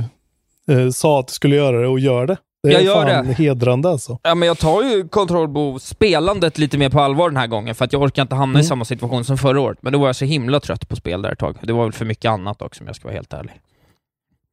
eh, 0.71 0.91
sa 0.93 1.21
att 1.21 1.27
du 1.29 1.33
skulle 1.33 1.57
göra 1.57 1.81
det 1.81 1.89
och 1.89 2.01
gör 2.01 2.27
det. 2.27 2.37
Det 2.63 2.69
är 2.69 2.73
Jag 2.73 2.83
gör 2.83 3.07
fan 3.07 3.27
det. 3.27 3.33
hedrande 3.33 3.89
alltså. 3.89 4.19
Ja, 4.23 4.35
men 4.35 4.49
jag 4.49 4.59
tar 4.59 4.83
ju 4.83 5.09
kontrollbo-spelandet 5.09 6.59
lite 6.59 6.79
mer 6.79 6.89
på 6.91 7.01
allvar 7.01 7.29
den 7.31 7.37
här 7.37 7.47
gången, 7.47 7.75
för 7.75 7.85
att 7.85 7.93
jag 7.93 8.03
orkar 8.03 8.23
inte 8.23 8.35
hamna 8.35 8.59
i 8.59 8.63
Mm. 8.63 8.69
samma 8.69 8.85
situation 8.85 9.25
som 9.25 9.39
förra 9.39 9.61
året. 9.61 9.79
Men 9.83 9.93
då 9.93 9.99
var 9.99 10.07
jag 10.07 10.17
så 10.17 10.25
himla 10.25 10.61
trött 10.61 10.89
på 10.89 10.97
spel 10.97 11.23
där 11.23 11.33
ett 11.33 11.39
tag. 11.39 11.57
Det 11.63 11.73
var 11.73 11.83
väl 11.85 11.93
för 11.93 12.05
mycket 12.05 12.29
annat 12.31 12.63
också, 12.63 12.81
om 12.83 12.87
jag 12.87 12.97
ska 12.97 13.09
vara 13.09 13.15
helt 13.15 13.33
ärlig. 13.33 13.53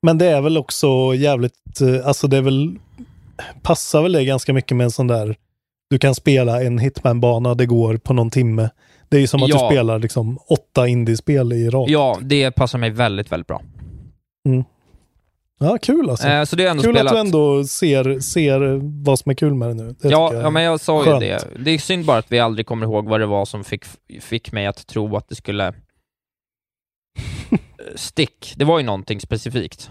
Men 0.02 0.18
det 0.18 0.26
är 0.26 0.42
väl 0.42 0.58
också 0.58 0.88
jävligt, 1.16 1.82
eh, 1.82 2.08
alltså 2.08 2.28
det 2.28 2.38
är 2.38 2.42
väl, 2.42 2.76
passar 3.62 4.02
väl 4.02 4.12
det 4.12 4.26
ganska 4.26 4.54
mycket 4.54 4.78
med 4.78 4.86
en 4.86 4.92
sån 4.92 5.08
där, 5.08 5.36
du 5.90 6.00
kan 6.00 6.16
spela 6.16 6.62
en 6.64 6.80
hitman-bana, 6.80 7.54
det 7.56 7.66
går 7.66 7.98
på 7.98 8.14
någon 8.14 8.30
timme. 8.30 8.70
Det 9.10 9.18
är 9.18 9.22
ju 9.22 9.28
som 9.28 9.44
att 9.44 9.50
Ja. 9.50 9.56
du 9.70 9.76
spelar 9.76 10.00
liksom 10.00 10.38
åtta 10.50 10.88
indiespel 10.88 11.54
i 11.54 11.70
rad. 11.70 11.90
Ja, 11.90 12.18
det 12.22 12.52
passar 12.52 12.80
mig 12.80 12.90
väldigt, 12.90 13.32
väldigt 13.32 13.48
bra. 13.48 13.62
Ja, 15.60 15.78
kul 15.82 16.10
alltså. 16.10 16.28
Eh, 16.28 16.44
så 16.44 16.56
det 16.56 16.66
är 16.66 16.72
ändå 16.72 16.84
kul 16.84 16.96
spelat. 16.96 17.12
att 17.12 17.16
du 17.16 17.20
ändå 17.20 17.64
ser, 17.64 18.20
ser 18.20 18.80
vad 19.06 19.20
som 19.20 19.30
är 19.30 19.34
kul 19.36 19.54
med 19.54 19.68
det 19.70 19.74
nu. 19.74 19.96
Det 20.02 20.10
Ja, 20.10 20.34
ja, 20.34 20.50
men 20.50 20.64
jag 20.64 20.80
sa 20.80 21.00
ju 21.00 21.06
skönt. 21.06 21.20
det. 21.22 21.48
Det 21.60 21.72
är 21.72 21.78
synd 21.78 22.06
bara 22.06 22.18
att 22.18 22.32
vi 22.32 22.40
aldrig 22.40 22.66
kommer 22.68 22.86
ihåg 22.86 23.08
vad 23.10 23.20
det 23.20 23.26
var 23.26 23.46
som 23.46 23.64
fick, 23.64 23.86
fick 24.22 24.52
mig 24.52 24.66
att 24.66 24.88
tro 24.88 25.16
att 25.16 25.30
det 25.30 25.36
skulle... 25.36 25.74
Stick. 27.96 28.54
Det 28.58 28.66
var 28.66 28.80
ju 28.80 28.86
någonting 28.86 29.20
specifikt. 29.20 29.90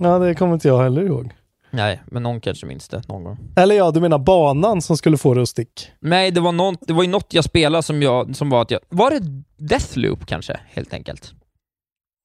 Ja, 0.00 0.18
det 0.18 0.34
kommer 0.34 0.54
inte 0.54 0.68
jag 0.68 0.82
heller 0.82 1.02
ihåg. 1.02 1.30
Nej, 1.74 2.02
men 2.06 2.22
någon 2.22 2.40
kanske 2.40 2.66
minns 2.66 2.88
det 2.88 3.02
någon 3.08 3.24
gång. 3.24 3.38
Eller 3.56 3.74
ja, 3.74 3.90
du 3.90 4.00
menar 4.00 4.18
banan 4.18 4.82
som 4.82 4.96
skulle 4.96 5.16
få 5.18 5.34
det 5.34 5.42
att 5.42 5.48
stick? 5.48 5.90
Nej, 6.00 6.30
det 6.30 6.40
var, 6.40 6.52
någon, 6.52 6.76
det 6.80 6.92
var 6.92 7.02
ju 7.02 7.08
något 7.08 7.34
jag 7.34 7.44
spelade 7.44 7.82
som, 7.82 8.02
jag, 8.02 8.36
som 8.36 8.50
var 8.50 8.62
att 8.62 8.70
jag... 8.70 8.80
Var 8.88 9.10
det 9.10 9.20
Deathloop 9.56 10.26
kanske, 10.26 10.60
helt 10.70 10.94
enkelt? 10.94 11.32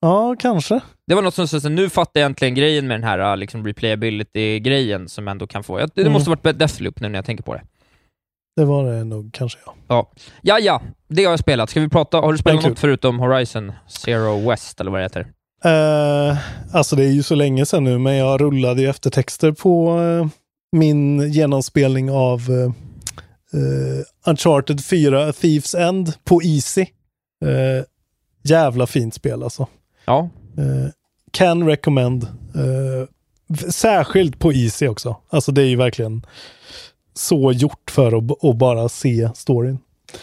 Ja, 0.01 0.35
kanske. 0.39 0.79
Det 1.07 1.15
var 1.15 1.21
något 1.21 1.33
som, 1.33 1.47
så, 1.47 1.61
så, 1.61 1.69
nu 1.69 1.89
fattar 1.89 2.19
jag 2.19 2.25
äntligen 2.25 2.55
grejen 2.55 2.87
med 2.87 2.99
den 2.99 3.03
här 3.03 3.35
liksom, 3.37 3.65
replayability-grejen 3.67 5.09
som 5.09 5.27
ändå 5.27 5.47
kan 5.47 5.63
få... 5.63 5.79
Jag, 5.79 5.89
det 5.95 6.01
Mm. 6.01 6.13
måste 6.13 6.29
varit 6.29 6.59
Deathloop 6.59 6.99
nu 6.99 7.09
när 7.09 7.17
jag 7.17 7.25
tänker 7.25 7.43
på 7.43 7.53
det. 7.53 7.61
Det 8.55 8.65
var 8.65 8.91
det 8.91 9.03
nog 9.03 9.33
kanske 9.33 9.59
ja. 9.65 9.75
Ja, 9.87 10.11
ja, 10.41 10.59
ja 10.59 10.81
det 11.07 11.23
har 11.23 11.31
jag 11.31 11.39
spelat. 11.39 11.69
Ska 11.69 11.79
vi 11.79 11.89
prata... 11.89 12.17
Har 12.17 12.31
du 12.31 12.37
spelat 12.37 12.63
något 12.63 12.79
förutom 12.79 13.19
Horizon 13.19 13.71
Zero 13.87 14.49
West, 14.49 14.81
eller 14.81 14.91
vad 14.91 14.99
det 14.99 15.03
heter? 15.03 15.27
Eh, 15.63 16.37
alltså 16.71 16.95
det 16.95 17.03
är 17.03 17.11
ju 17.11 17.23
så 17.23 17.35
länge 17.35 17.65
sedan 17.65 17.83
nu, 17.83 17.97
men 17.97 18.15
jag 18.15 18.41
rullade 18.41 18.81
ju 18.81 18.89
eftertexter 18.89 19.51
på 19.51 20.01
eh, 20.01 20.27
min 20.71 21.31
genomspelning 21.31 22.11
av 22.11 22.39
eh, 22.39 22.71
Uncharted 24.25 24.85
4 24.85 25.33
Thieves 25.33 25.75
End 25.75 26.13
på 26.23 26.41
Easy. 26.43 26.85
Jävla 28.43 28.87
fint 28.87 29.13
spel 29.13 29.43
alltså. 29.43 29.67
Ja. 30.05 30.29
Can 31.31 31.67
recommend. 31.67 32.27
Särskilt 33.69 34.39
på 34.39 34.53
Easy 34.53 34.87
också. 34.87 35.15
Alltså 35.29 35.51
det 35.51 35.61
är 35.61 35.65
ju 35.65 35.75
verkligen 35.75 36.25
så 37.13 37.51
gjort 37.51 37.91
för 37.91 38.17
att, 38.17 38.43
att 38.43 38.55
bara 38.55 38.89
se 38.89 39.29
storyn. 39.35 39.79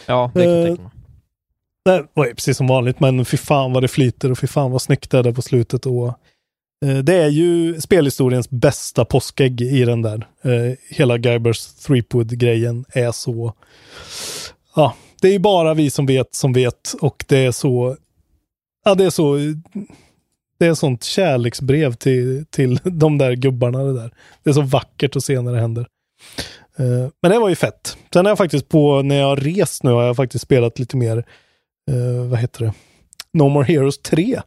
Ja, 0.07 0.31
det 0.35 0.45
kan 0.45 0.53
jag 0.53 0.67
tänka 0.67 0.83
mig. 0.83 0.91
Det 1.87 2.07
var 2.15 2.27
ju 2.27 2.35
precis 2.35 2.57
som 2.57 2.67
vanligt, 2.67 3.01
men 3.01 3.25
fy 3.25 3.37
fan 3.37 3.73
vad 3.73 3.83
det 3.83 3.89
flyter 3.89 4.31
och 4.31 4.39
fy 4.39 4.47
fan 4.47 4.71
vad 4.71 4.83
snyggt 4.83 5.11
det 5.11 5.19
är 5.19 5.23
där 5.23 5.33
på 5.33 5.43
slutet. 5.43 5.87
Och, 5.87 6.07
eh, 6.87 6.99
det 6.99 7.15
är 7.15 7.29
ju 7.29 7.81
spelhistoriens 7.81 8.51
bästa 8.51 9.05
påskägg 9.05 9.61
i 9.61 9.85
den 9.85 10.03
där. 10.03 10.27
Eh, 10.43 10.77
hela 10.91 11.19
Guybers 11.19 11.67
Threepwood-grejen 11.67 12.85
är 12.89 13.13
så... 13.13 13.53
Ja, 14.77 14.95
det 15.21 15.29
är 15.29 15.33
ju 15.33 15.39
bara 15.39 15.75
vi 15.75 15.91
som 15.91 16.07
vet 16.07 16.35
som 16.35 16.53
vet 16.53 16.95
och 17.01 17.25
det 17.29 17.39
är 17.39 17.53
så... 17.53 17.97
Ja, 18.85 18.95
det 18.95 19.05
är 19.05 19.11
så... 19.11 19.37
Det 20.59 20.67
är 20.67 20.75
sånt 20.75 21.05
kärleksbrev 21.05 21.93
till, 21.93 22.47
till 22.51 22.81
de 22.85 23.19
där 23.19 23.33
gubbarna 23.33 23.85
det 23.85 23.95
där. 23.95 24.15
Det 24.43 24.51
är 24.51 24.55
så 24.55 24.63
vackert 24.63 25.17
att 25.17 25.25
se 25.25 25.41
när 25.41 25.53
det 25.53 25.61
händer. 25.61 25.87
Eh, 26.79 27.09
men 27.23 27.31
det 27.31 27.39
var 27.39 27.49
ju 27.49 27.57
fett. 27.57 27.97
Sen 28.13 28.25
har 28.25 28.31
jag 28.31 28.39
faktiskt 28.39 28.69
på, 28.69 29.03
när 29.03 29.17
jag 29.17 29.27
har 29.27 29.37
rest 29.37 29.83
nu, 29.83 29.91
har 29.91 30.03
jag 30.03 30.17
faktiskt 30.17 30.43
spelat 30.45 30.79
lite 30.79 30.97
mer 30.97 31.25
eh, 31.91 32.29
vad 32.31 32.39
heter 32.39 32.65
det? 32.65 32.73
No 33.33 33.49
More 33.49 33.65
Heroes 33.67 33.99
3. 33.99 34.41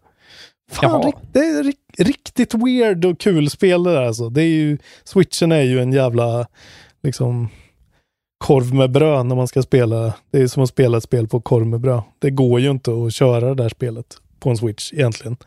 Fan, 0.71 1.11
det 1.31 1.39
är 1.39 1.63
ri- 1.63 1.73
riktigt 2.03 2.53
weird 2.53 3.05
och 3.05 3.19
kul 3.19 3.49
spel 3.49 3.83
det 3.83 3.91
där 3.93 4.01
alltså. 4.01 4.29
Det 4.29 4.41
är 4.41 4.47
ju, 4.47 4.77
switchen 5.03 5.51
är 5.51 5.61
ju 5.61 5.81
en 5.81 5.93
jävla 5.93 6.47
liksom 7.03 7.49
korv 8.37 8.73
med 8.73 8.91
bröd 8.91 9.25
när 9.25 9.35
man 9.35 9.47
ska 9.47 9.61
spela. 9.61 10.13
Det 10.31 10.41
är 10.41 10.47
som 10.47 10.63
att 10.63 10.69
spela 10.69 10.97
ett 10.97 11.03
spel 11.03 11.27
på 11.27 11.41
korv 11.41 11.67
med 11.67 11.79
bröd. 11.79 12.01
Det 12.19 12.29
går 12.29 12.59
ju 12.59 12.71
inte 12.71 12.91
att 12.91 13.13
köra 13.13 13.47
det 13.49 13.63
där 13.63 13.69
spelet 13.69 14.17
på 14.39 14.49
en 14.49 14.57
switch 14.57 14.93
egentligen. 14.93 15.37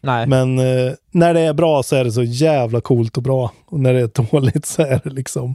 Nej. 0.00 0.26
Men 0.26 0.58
eh, 0.58 0.92
när 1.10 1.34
det 1.34 1.40
är 1.40 1.54
bra 1.54 1.82
så 1.82 1.96
är 1.96 2.04
det 2.04 2.12
så 2.12 2.22
jävla 2.22 2.80
coolt 2.80 3.16
och 3.16 3.22
bra. 3.22 3.52
Och 3.66 3.80
när 3.80 3.94
det 3.94 4.00
är 4.00 4.30
dåligt 4.30 4.66
så 4.66 4.82
är 4.82 5.00
det 5.04 5.10
liksom, 5.10 5.54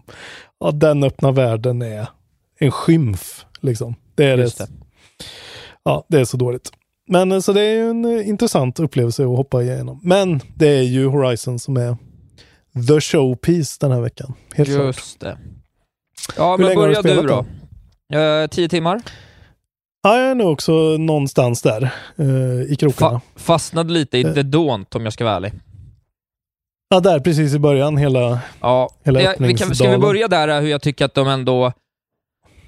ja 0.59 0.71
den 0.71 1.03
öppna 1.03 1.31
världen 1.31 1.81
är 1.81 2.07
en 2.59 2.71
skymf. 2.71 3.45
Liksom. 3.61 3.95
Det 4.15 4.25
är 4.25 4.37
det. 4.37 4.57
det. 4.57 4.67
Ja, 5.85 6.05
det 6.09 6.19
är 6.19 6.25
så 6.25 6.37
dåligt. 6.37 6.71
Men 7.07 7.31
eh, 7.31 7.39
så 7.39 7.53
det 7.53 7.61
är 7.61 7.73
ju 7.73 7.89
en 7.89 8.05
eh, 8.05 8.29
intressant 8.29 8.79
upplevelse 8.79 9.23
att 9.23 9.29
hoppa 9.29 9.63
igenom. 9.63 9.99
Men 10.03 10.41
det 10.55 10.67
är 10.67 10.83
ju 10.83 11.07
Horizon 11.07 11.59
som 11.59 11.77
är 11.77 11.97
the 12.87 13.01
showpiece 13.01 13.77
den 13.77 13.91
här 13.91 14.01
veckan. 14.01 14.33
Helt 14.53 14.69
klart. 14.69 14.85
Just 14.85 15.19
det. 15.19 15.37
Ja, 16.37 16.51
Hur 16.51 16.57
men 16.57 16.69
du 16.69 16.75
börja 16.75 17.01
du 17.01 17.21
då. 17.21 17.45
Eh, 18.17 18.47
tio 18.47 18.69
timmar. 18.69 19.01
Ja, 20.03 20.17
jag 20.19 20.31
är 20.31 20.35
nog 20.35 20.51
också 20.51 20.71
någonstans 20.97 21.61
där 21.61 21.93
eh, 22.15 22.71
i 22.71 22.75
krokarna. 22.79 23.19
Fa 23.19 23.39
fastnade 23.39 23.93
lite 23.93 24.17
i 24.17 24.23
Eh. 24.23 24.33
The 24.33 24.43
Daunt, 24.43 24.95
om 24.95 25.03
jag 25.03 25.13
ska 25.13 25.23
vara 25.23 25.35
ärlig. 25.35 25.53
Ja, 26.89 26.99
där 26.99 27.19
precis 27.19 27.53
i 27.53 27.59
början, 27.59 27.97
hela, 27.97 28.39
Ja, 28.61 28.89
hela 29.03 29.35
vi 29.39 29.53
kan, 29.53 29.75
ska 29.75 29.91
vi 29.91 29.97
börja 29.97 30.27
där, 30.27 30.47
eh, 30.47 30.59
hur 30.59 30.67
jag 30.67 30.81
tycker 30.81 31.05
att 31.05 31.13
de 31.13 31.27
ändå... 31.27 31.73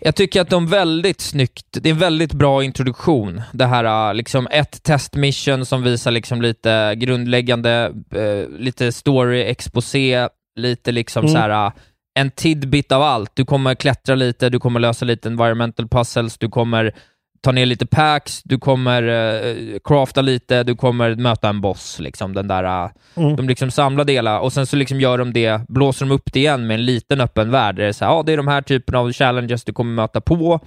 Jag 0.02 0.16
tycker 0.16 0.42
att 0.42 0.50
de 0.50 0.68
väldigt 0.68 1.22
snyggt, 1.22 1.66
det 1.72 1.90
är 1.90 1.94
en 1.94 2.00
väldigt 2.00 2.34
bra 2.34 2.64
introduktion. 2.64 3.42
Det 3.54 3.66
här, 3.66 4.10
eh, 4.10 4.14
liksom 4.16 4.48
ett 4.52 4.84
testmission 4.84 5.66
som 5.66 5.84
visar 5.84 6.12
liksom 6.12 6.42
lite 6.42 6.96
grundläggande, 6.96 7.94
eh, 8.16 8.60
lite 8.60 8.92
story, 8.92 9.42
exposé, 9.42 10.28
lite 10.56 10.92
liksom 10.92 11.24
Mm. 11.24 11.34
så 11.34 11.38
här 11.40 11.66
eh, 11.68 11.72
en 12.20 12.32
tidbit 12.32 12.92
av 12.92 13.02
allt. 13.02 13.32
Du 13.34 13.46
kommer 13.46 13.76
klättra 13.76 14.16
lite, 14.16 14.50
du 14.50 14.60
kommer 14.60 14.80
lösa 14.80 15.06
lite 15.06 15.30
environmental 15.30 15.88
puzzles, 15.88 16.38
du 16.38 16.50
kommer 16.50 16.96
ta 17.42 17.52
ner 17.52 17.66
lite 17.66 17.86
packs, 17.86 18.42
du 18.44 18.60
kommer 18.60 19.04
eh, 19.04 19.56
crafta 19.84 20.22
lite, 20.22 20.64
du 20.64 20.76
kommer 20.76 21.16
möta 21.16 21.50
en 21.50 21.62
boss, 21.62 22.00
liksom 22.00 22.34
den 22.34 22.48
där 22.48 22.64
eh, 22.64 22.90
Mm. 23.16 23.36
de 23.36 23.48
liksom 23.48 23.72
samlar 23.72 24.06
hela 24.08 24.40
och 24.40 24.54
sen 24.54 24.66
så 24.68 24.76
liksom 24.76 25.02
gör 25.02 25.18
de 25.18 25.34
det, 25.34 25.62
blåser 25.68 26.06
de 26.06 26.12
upp 26.12 26.34
det 26.34 26.40
igen 26.40 26.68
med 26.68 26.76
en 26.76 26.86
liten 26.86 27.22
öppen 27.22 27.52
värld. 27.52 27.76
Det 27.76 27.86
är 27.86 27.92
så 27.92 28.06
här, 28.06 28.12
ja, 28.12 28.24
det 28.26 28.34
är 28.34 28.38
de 28.38 28.48
här 28.48 28.62
typen 28.62 28.96
av 28.96 29.14
challenges 29.14 29.64
du 29.64 29.74
kommer 29.74 29.94
möta 29.94 30.22
på. 30.22 30.60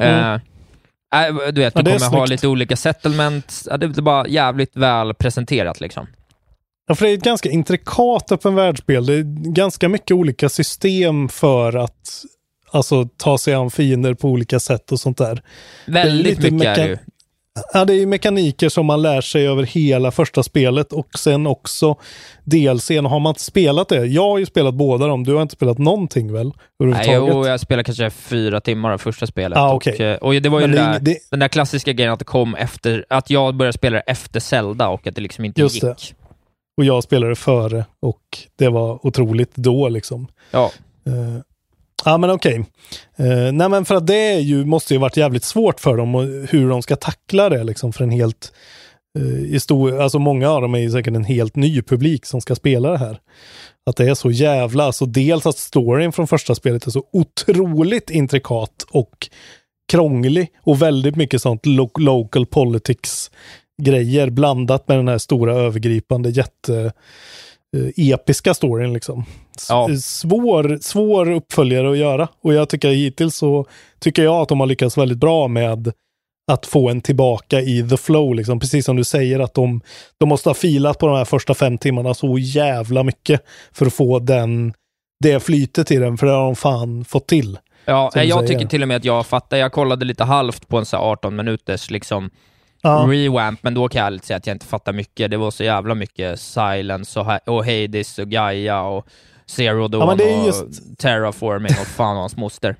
Mm. 0.00 0.40
Eh, 1.12 1.26
äh, 1.28 1.34
du 1.52 1.60
vet, 1.60 1.74
Ja, 1.76 1.82
du 1.82 1.98
kommer 1.98 2.18
ha 2.18 2.26
lite 2.26 2.48
olika 2.48 2.76
settlements. 2.76 3.68
Ja, 3.70 3.76
det 3.76 3.86
är 3.86 4.02
bara 4.02 4.28
jävligt 4.28 4.76
väl 4.76 5.14
presenterat 5.14 5.80
liksom. 5.80 6.06
Ja, 6.88 6.94
för 6.94 7.04
det 7.06 7.12
är 7.12 7.14
ett 7.16 7.24
ganska 7.24 7.50
intrikat 7.50 8.32
öppen 8.32 8.54
världsspel. 8.54 9.06
Det 9.06 9.14
är 9.14 9.52
ganska 9.52 9.88
mycket 9.88 10.10
olika 10.14 10.48
system 10.48 11.28
för 11.28 11.76
att 11.76 12.22
alltså, 12.72 13.08
ta 13.16 13.38
sig 13.38 13.54
an 13.54 13.70
fiender 13.70 14.14
på 14.14 14.28
olika 14.28 14.60
sätt 14.60 14.92
och 14.92 15.00
sånt 15.00 15.18
där. 15.18 15.42
Väldigt 15.86 16.52
mycket 16.52 16.78
är 16.78 16.88
det. 16.88 16.98
Ja, 17.72 17.84
det 17.84 17.92
är 17.92 17.96
ju 17.96 18.06
mekaniker 18.06 18.68
som 18.68 18.86
man 18.86 19.02
lär 19.02 19.20
sig 19.20 19.48
över 19.48 19.62
hela 19.62 20.10
första 20.10 20.42
spelet 20.42 20.92
och 20.92 21.08
sen 21.18 21.46
också 21.46 21.96
DLCn. 22.44 23.06
Har 23.06 23.20
man 23.20 23.30
inte 23.30 23.42
spelat 23.42 23.88
det? 23.88 24.06
Jag 24.06 24.22
har 24.22 24.38
ju 24.38 24.46
spelat 24.46 24.74
båda 24.74 25.06
dem. 25.06 25.24
Du 25.24 25.34
har 25.34 25.42
inte 25.42 25.52
spelat 25.54 25.78
någonting 25.78 26.32
väl? 26.32 26.52
Nej, 26.78 27.06
jo, 27.12 27.46
jag 27.46 27.60
spelade 27.60 27.84
kanske 27.84 28.10
fyra 28.10 28.60
timmar 28.60 28.90
av 28.90 28.98
första 28.98 29.26
spelet. 29.26 29.58
Ah, 29.58 29.68
och, 29.70 29.74
okej. 29.76 30.02
eh, 30.06 30.16
och 30.16 30.34
det 30.34 30.48
var 30.48 30.60
ju 30.60 30.66
den 30.66 30.76
det 30.76 30.82
är 30.82 30.92
där, 30.92 31.00
det- 31.00 31.18
den 31.30 31.40
där 31.40 31.48
klassiska 31.48 31.92
grejen 31.92 32.12
att 32.12 32.18
det 32.18 32.24
kom 32.24 32.54
efter, 32.54 33.04
att 33.08 33.30
jag 33.30 33.54
började 33.56 33.78
spela 33.78 34.00
efter 34.00 34.40
Zelda 34.40 34.88
och 34.88 35.06
att 35.06 35.14
det 35.14 35.20
liksom 35.20 35.44
inte 35.44 35.60
Just 35.60 35.74
gick. 35.74 35.82
det. 35.82 35.96
Och 36.76 36.84
jag 36.84 37.02
spelade 37.02 37.36
före 37.36 37.84
och 38.02 38.22
det 38.58 38.68
var 38.68 39.06
otroligt 39.06 39.54
då 39.56 39.88
liksom. 39.88 40.26
Ja. 40.50 40.70
Eh, 41.06 41.12
Ja 42.04 42.18
men 42.18 42.30
okej. 42.30 42.64
Eh, 43.16 43.52
nej 43.52 43.68
men 43.68 43.84
för 43.84 43.94
att 43.94 44.06
det 44.06 44.32
är 44.32 44.38
ju, 44.38 44.64
måste 44.64 44.94
ju 44.94 45.00
varit 45.00 45.16
jävligt 45.16 45.44
svårt 45.44 45.80
för 45.80 45.96
dem 45.96 46.14
och 46.14 46.22
hur 46.22 46.68
de 46.68 46.82
ska 46.82 46.96
tackla 46.96 47.48
det 47.48 47.64
liksom 47.64 47.92
för 47.92 48.04
en 48.04 48.10
helt 48.10 48.52
eh, 49.18 49.54
i 49.54 49.60
stor, 49.60 50.00
alltså 50.00 50.18
många 50.18 50.50
av 50.50 50.62
dem 50.62 50.74
är 50.74 50.78
ju 50.78 50.90
säkert 50.90 51.14
en 51.14 51.24
helt 51.24 51.56
ny 51.56 51.82
publik 51.82 52.26
som 52.26 52.40
ska 52.40 52.54
spela 52.54 52.90
det 52.90 52.98
här. 52.98 53.20
Att 53.90 53.96
det 53.96 54.10
är 54.10 54.14
så 54.14 54.30
jävla, 54.30 54.84
alltså 54.84 55.06
dels 55.06 55.46
att 55.46 55.58
storyn 55.58 56.12
från 56.12 56.26
första 56.26 56.54
spelet 56.54 56.86
är 56.86 56.90
så 56.90 57.04
otroligt 57.12 58.10
intrikat 58.10 58.86
och 58.90 59.28
krånglig 59.92 60.48
och 60.62 60.82
väldigt 60.82 61.16
mycket 61.16 61.42
sånt 61.42 61.66
lo 61.66 61.90
local 61.98 62.46
politics 62.46 63.30
grejer 63.82 64.30
blandat 64.30 64.88
med 64.88 64.98
den 64.98 65.08
här 65.08 65.18
stora 65.18 65.54
övergripande 65.54 66.30
jätte 66.30 66.76
eh, 66.76 66.90
episka 67.96 68.54
storyn 68.54 68.92
liksom. 68.92 69.24
Ja. 69.68 69.88
Svår, 70.02 70.78
svår 70.80 71.30
uppföljare 71.30 71.90
att 71.90 71.98
göra 71.98 72.28
och 72.42 72.54
jag 72.54 72.68
tycker 72.68 72.88
hittills 72.88 73.36
så 73.36 73.66
tycker 73.98 74.22
jag 74.22 74.34
att 74.34 74.48
de 74.48 74.60
har 74.60 74.66
lyckats 74.66 74.98
väldigt 74.98 75.18
bra 75.18 75.48
med 75.48 75.92
att 76.52 76.66
få 76.66 76.88
en 76.88 77.00
tillbaka 77.00 77.60
i 77.60 77.88
the 77.90 77.96
flow 77.96 78.34
liksom. 78.34 78.60
Precis 78.60 78.84
som 78.84 78.96
du 78.96 79.04
säger 79.04 79.40
att 79.40 79.54
de, 79.54 79.80
de 80.18 80.28
måste 80.28 80.48
ha 80.48 80.54
filat 80.54 80.98
på 80.98 81.06
de 81.06 81.16
här 81.16 81.24
första 81.24 81.54
fem 81.54 81.78
timmarna 81.78 82.14
så 82.14 82.38
jävla 82.38 83.02
mycket 83.02 83.44
för 83.72 83.86
att 83.86 83.94
få 83.94 84.18
den, 84.18 84.74
det 85.24 85.40
flytet 85.40 85.90
i 85.90 85.96
den, 85.96 86.18
för 86.18 86.26
det 86.26 86.32
har 86.32 86.44
de 86.44 86.56
fan 86.56 87.04
fått 87.04 87.26
till. 87.26 87.58
Ja, 87.84 88.02
jag 88.02 88.12
säger. 88.12 88.46
tycker 88.46 88.66
till 88.66 88.82
och 88.82 88.88
med 88.88 88.96
att 88.96 89.04
jag 89.04 89.26
fattar. 89.26 89.56
Jag 89.56 89.72
kollade 89.72 90.04
lite 90.04 90.24
halvt 90.24 90.68
på 90.68 90.78
en 90.78 90.86
så 90.86 90.96
här 90.96 91.04
18 91.04 91.36
minuters 91.36 91.90
liksom 91.90 92.30
Ja. 92.82 93.06
rewamp, 93.08 93.62
men 93.62 93.74
då 93.74 93.88
kan 93.88 93.98
jag 93.98 94.06
ärligt 94.06 94.24
säga 94.24 94.36
att 94.36 94.46
jag 94.46 94.54
inte 94.54 94.66
fattar 94.66 94.92
mycket. 94.92 95.30
Det 95.30 95.36
var 95.36 95.50
så 95.50 95.64
jävla 95.64 95.94
mycket 95.94 96.40
Silence 96.40 97.20
och, 97.20 97.26
och 97.48 97.66
Hades 97.66 98.18
och 98.18 98.28
Gaia 98.28 98.82
och 98.82 99.06
Zero 99.46 99.88
Dawn 99.88 100.18
Ja, 100.18 100.24
är 100.26 100.40
och 100.40 100.46
just- 100.46 100.98
Terraforming 100.98 101.72
och 101.80 101.86
fan 101.86 102.16
och 102.16 102.20
hans 102.20 102.36
moster. 102.36 102.76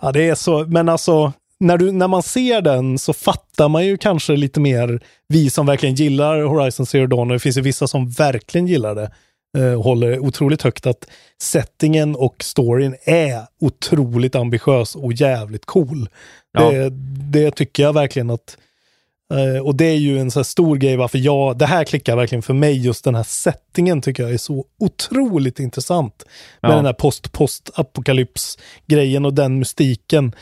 Ja, 0.00 0.12
det 0.12 0.28
är 0.28 0.34
så, 0.34 0.64
men 0.66 0.88
alltså 0.88 1.32
när, 1.60 1.78
du, 1.78 1.92
när 1.92 2.08
man 2.08 2.22
ser 2.22 2.60
den 2.60 2.98
så 2.98 3.12
fattar 3.12 3.68
man 3.68 3.86
ju 3.86 3.96
kanske 3.96 4.36
lite 4.36 4.60
mer, 4.60 5.00
vi 5.28 5.50
som 5.50 5.66
verkligen 5.66 5.94
gillar 5.94 6.42
Horizon 6.42 6.86
Zero 6.86 7.06
Dawn, 7.06 7.30
och 7.30 7.34
det 7.34 7.40
finns 7.40 7.56
ju 7.56 7.60
vissa 7.60 7.86
som 7.88 8.10
verkligen 8.10 8.66
gillar 8.66 8.94
det, 8.94 9.10
eh, 9.58 9.82
håller 9.82 10.18
otroligt 10.18 10.62
högt, 10.62 10.86
att 10.86 11.06
settingen 11.42 12.16
och 12.16 12.36
storyn 12.40 12.96
är 13.04 13.42
otroligt 13.60 14.34
ambitiös 14.34 14.96
och 14.96 15.12
jävligt 15.12 15.66
cool. 15.66 16.08
Ja. 16.52 16.70
Det, 16.70 16.90
det 17.32 17.50
tycker 17.50 17.82
jag 17.82 17.92
verkligen 17.92 18.30
att 18.30 18.56
eh, 19.32 19.62
och 19.66 19.74
det 19.74 19.84
är 19.84 19.96
ju 19.96 20.18
en 20.18 20.30
så 20.30 20.44
stor 20.44 20.76
grej 20.76 20.96
varför 20.96 21.18
jag, 21.18 21.58
det 21.58 21.66
här 21.66 21.84
klickar 21.84 22.16
verkligen 22.16 22.42
för 22.42 22.54
mig, 22.54 22.84
just 22.86 23.04
den 23.04 23.14
här 23.14 23.22
settingen 23.22 24.02
tycker 24.02 24.22
jag 24.22 24.32
är 24.32 24.38
så 24.38 24.64
otroligt 24.80 25.60
intressant. 25.60 26.24
Med 26.62 26.70
Ja. 26.70 26.76
den 26.76 26.86
här 26.86 26.92
post-post-apokalyps-grejen 26.92 29.24
och 29.24 29.34
den 29.34 29.58
mystiken. 29.58 30.32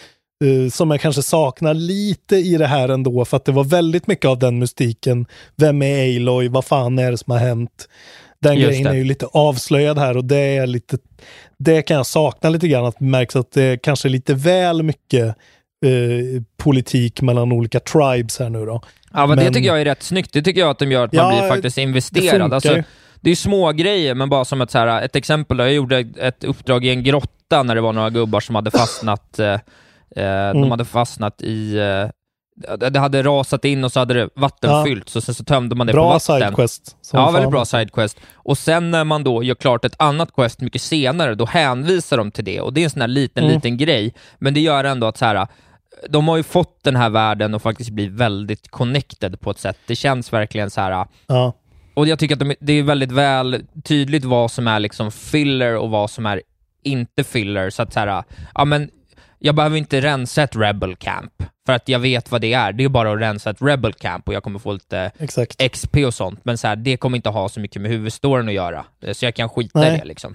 eh, 0.44 0.70
som 0.70 0.90
jag 0.90 1.00
kanske 1.00 1.22
saknar 1.22 1.74
lite 1.74 2.36
i 2.36 2.56
det 2.56 2.66
här 2.66 2.88
ändå, 2.88 3.24
för 3.24 3.36
att 3.36 3.44
det 3.44 3.52
var 3.52 3.64
väldigt 3.64 4.06
mycket 4.06 4.24
av 4.26 4.38
den 4.38 4.58
mystiken. 4.58 5.26
Vem 5.56 5.82
är 5.82 6.16
Aloy? 6.16 6.48
Vad 6.48 6.64
fan 6.64 6.98
är 6.98 7.10
det 7.10 7.18
som 7.18 7.30
har 7.32 7.38
hänt? 7.38 7.88
Den 8.42 8.56
Just 8.56 8.68
grejen 8.68 8.84
det. 8.84 8.90
är 8.90 8.94
ju 8.94 9.04
lite 9.04 9.26
avslöjad 9.26 9.98
här 9.98 10.16
och 10.16 10.24
det 10.24 10.36
är 10.36 10.66
lite, 10.66 10.98
det 11.58 11.82
kan 11.82 11.96
jag 11.96 12.06
sakna 12.06 12.50
lite 12.50 12.68
grann, 12.68 12.84
att 12.84 12.98
det 12.98 13.04
märks 13.04 13.36
att 13.36 13.52
det 13.52 13.62
är 13.62 13.76
kanske 13.76 14.08
lite 14.08 14.34
väl 14.34 14.82
mycket 14.82 15.36
eh, 15.86 16.42
politik 16.56 17.22
mellan 17.22 17.52
olika 17.52 17.80
tribes 17.80 18.38
här 18.38 18.48
nu 18.50 18.66
då. 18.66 18.82
Ja, 19.12 19.26
men, 19.26 19.38
det 19.38 19.44
Men- 19.44 19.52
tycker 19.54 19.66
jag 19.68 19.80
är 19.80 19.84
rätt 19.84 20.02
snyggt. 20.02 20.32
Det 20.32 20.42
tycker 20.42 20.60
jag 20.60 20.70
att 20.70 20.78
de 20.78 20.92
gör 20.92 21.04
att 21.04 21.12
man 21.12 21.34
Ja, 21.34 21.40
blir 21.40 21.48
faktiskt 21.48 21.76
det 21.76 21.82
investerad. 21.82 22.40
funkar 22.40 22.54
Alltså, 22.54 22.82
det 23.20 23.30
är 23.30 23.36
små 23.36 23.72
grejer, 23.72 24.14
men 24.14 24.28
bara 24.28 24.44
som 24.44 24.60
ett, 24.60 24.70
så 24.70 24.78
här, 24.78 25.02
ett 25.02 25.16
exempel. 25.16 25.56
Då. 25.56 25.64
Jag 25.64 25.72
gjorde 25.72 25.98
ett 26.20 26.44
uppdrag 26.44 26.84
i 26.84 26.90
en 26.90 27.02
grotta 27.04 27.62
när 27.62 27.74
det 27.74 27.80
var 27.80 27.92
några 27.92 28.10
gubbar 28.10 28.40
som 28.40 28.54
hade 28.54 28.70
fastnat. 28.70 29.38
Eh, 29.38 29.46
eh, 29.52 29.60
Mm. 30.50 30.60
De 30.62 30.70
hade 30.70 30.84
fastnat 30.84 31.42
i... 31.42 31.76
Eh, 31.78 32.08
det 32.78 32.90
det 32.90 32.98
hade 33.00 33.22
rasat 33.22 33.64
in 33.64 33.84
och 33.84 33.92
så 33.92 33.98
hade 33.98 34.14
det 34.14 34.28
vatten 34.36 34.70
Ja. 34.70 34.86
och 35.16 35.22
sen 35.22 35.34
så 35.34 35.44
tömde 35.44 35.74
man 35.76 35.86
det 35.86 35.92
på 35.92 35.96
Bra 35.96 36.08
vatten. 36.12 36.40
sidequest. 36.40 36.96
som 37.02 37.18
Ja, 37.20 37.24
fan. 37.26 37.32
väldigt 37.34 37.50
bra 37.50 37.64
sidequest. 37.64 38.18
Och 38.34 38.58
sen 38.58 38.90
när 38.90 39.04
man 39.04 39.24
då 39.24 39.42
gör 39.42 39.54
klart 39.54 39.84
ett 39.84 39.94
annat 39.98 40.32
quest 40.34 40.60
mycket 40.60 40.82
senare, 40.82 41.34
då 41.34 41.44
hänvisar 41.46 42.16
de 42.16 42.30
till 42.30 42.44
det. 42.44 42.60
Och 42.60 42.72
det 42.72 42.80
är 42.80 42.84
en 42.84 42.90
sån 42.90 43.00
här 43.00 43.08
liten, 43.08 43.44
Mm. 43.44 43.54
liten 43.56 43.76
grej. 43.76 44.14
Men 44.38 44.54
det 44.54 44.60
gör 44.60 44.84
ändå 44.84 45.06
att 45.06 45.16
så 45.18 45.24
här, 45.24 45.46
de 46.08 46.28
har 46.28 46.36
ju 46.36 46.42
fått 46.42 46.84
den 46.84 46.96
här 46.96 47.10
världen 47.10 47.54
och 47.54 47.62
faktiskt 47.62 47.90
bli 47.90 48.08
väldigt 48.08 48.70
connected 48.70 49.40
på 49.40 49.50
ett 49.50 49.58
sätt. 49.58 49.78
Det 49.86 49.96
känns 49.96 50.32
verkligen 50.32 50.70
så 50.70 50.80
här. 50.80 51.06
Ja. 51.26 51.52
Och 51.94 52.08
jag 52.08 52.18
tycker 52.18 52.34
att 52.34 52.38
de, 52.38 52.54
det 52.60 52.72
är 52.72 52.82
väldigt 52.82 53.12
väl 53.12 53.64
tydligt 53.84 54.24
vad 54.24 54.50
som 54.50 54.68
är 54.68 54.80
liksom 54.80 55.10
filler 55.12 55.76
och 55.76 55.90
vad 55.90 56.10
som 56.10 56.26
är 56.26 56.42
inte 56.82 57.24
filler. 57.24 57.70
Så 57.70 57.82
att 57.82 57.92
så 57.92 58.00
här, 58.00 58.24
ja 58.54 58.64
men, 58.64 58.90
jag 59.38 59.54
behöver 59.54 59.76
inte 59.76 60.00
rensa 60.00 60.42
ett 60.42 60.56
rebel 60.56 60.96
camp, 60.96 61.42
för 61.66 61.72
att 61.72 61.88
jag 61.88 61.98
vet 61.98 62.30
vad 62.30 62.40
det 62.40 62.52
är. 62.52 62.72
Det 62.72 62.84
är 62.84 62.88
bara 62.88 63.12
att 63.12 63.20
rensa 63.20 63.50
ett 63.50 63.62
rebel 63.62 63.92
camp 63.92 64.28
och 64.28 64.34
jag 64.34 64.42
kommer 64.42 64.58
få 64.58 64.72
lite 64.72 65.10
Exakt. 65.18 65.72
XP 65.72 65.96
och 65.96 66.14
sånt, 66.14 66.44
men 66.44 66.58
så 66.58 66.68
här, 66.68 66.76
det 66.76 66.96
kommer 66.96 67.16
inte 67.16 67.28
ha 67.28 67.48
så 67.48 67.60
mycket 67.60 67.82
med 67.82 67.90
huvudstoryn 67.90 68.48
att 68.48 68.54
göra. 68.54 68.84
Så 69.12 69.24
jag 69.24 69.34
kan 69.34 69.48
skita 69.48 69.94
i 69.94 69.98
det 69.98 70.04
liksom. 70.04 70.34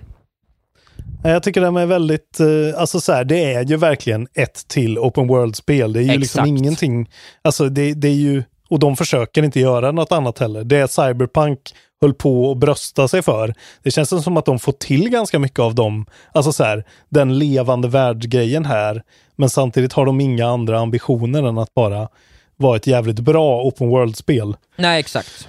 Jag 1.24 1.44
tycker 1.44 1.62
de 1.62 1.78
är 1.78 1.86
väldigt, 1.86 2.40
eh, 2.40 2.80
alltså 2.82 3.00
så 3.00 3.14
här, 3.14 3.24
det 3.24 3.54
är 3.54 3.64
ju 3.64 3.78
verkligen 3.78 4.28
ett 4.34 4.68
till 4.68 5.00
open 5.00 5.28
world-spel. 5.28 5.94
Det 5.94 6.00
är 6.00 6.04
ju 6.04 6.20
liksom 6.20 6.44
Exakt. 6.44 6.48
ingenting, 6.48 7.10
alltså 7.42 7.70
det, 7.70 7.94
det 7.94 8.08
är 8.08 8.14
ju, 8.14 8.44
och 8.70 8.80
de 8.80 8.96
försöker 8.96 9.44
inte 9.44 9.60
göra 9.60 9.92
något 9.92 10.12
annat 10.12 10.40
heller. 10.40 10.64
Det 10.64 10.92
Cyberpunk 10.92 11.60
höll 12.02 12.14
på 12.14 12.52
att 12.52 12.58
brösta 12.58 13.08
sig 13.08 13.22
för. 13.22 13.54
Det 13.84 13.92
känns 13.92 14.24
som 14.24 14.38
att 14.38 14.46
de 14.46 14.60
får 14.60 14.72
till 14.72 15.10
ganska 15.10 15.40
mycket 15.40 15.60
av 15.60 15.76
dem, 15.76 16.06
alltså 16.32 16.52
så 16.54 16.64
här, 16.64 16.84
den 17.10 17.40
levande 17.40 17.88
världsgrejen 17.88 18.66
här. 18.66 19.04
Men 19.36 19.50
samtidigt 19.50 19.94
har 19.94 20.06
de 20.06 20.22
inga 20.22 20.48
andra 20.48 20.80
ambitioner 20.80 21.44
än 21.44 21.58
att 21.58 21.74
bara 21.74 22.08
vara 22.58 22.76
ett 22.76 22.88
jävligt 22.88 23.20
bra 23.20 23.62
open 23.64 23.90
world-spel. 23.90 24.56
Nej, 24.76 25.00
exakt. 25.00 25.48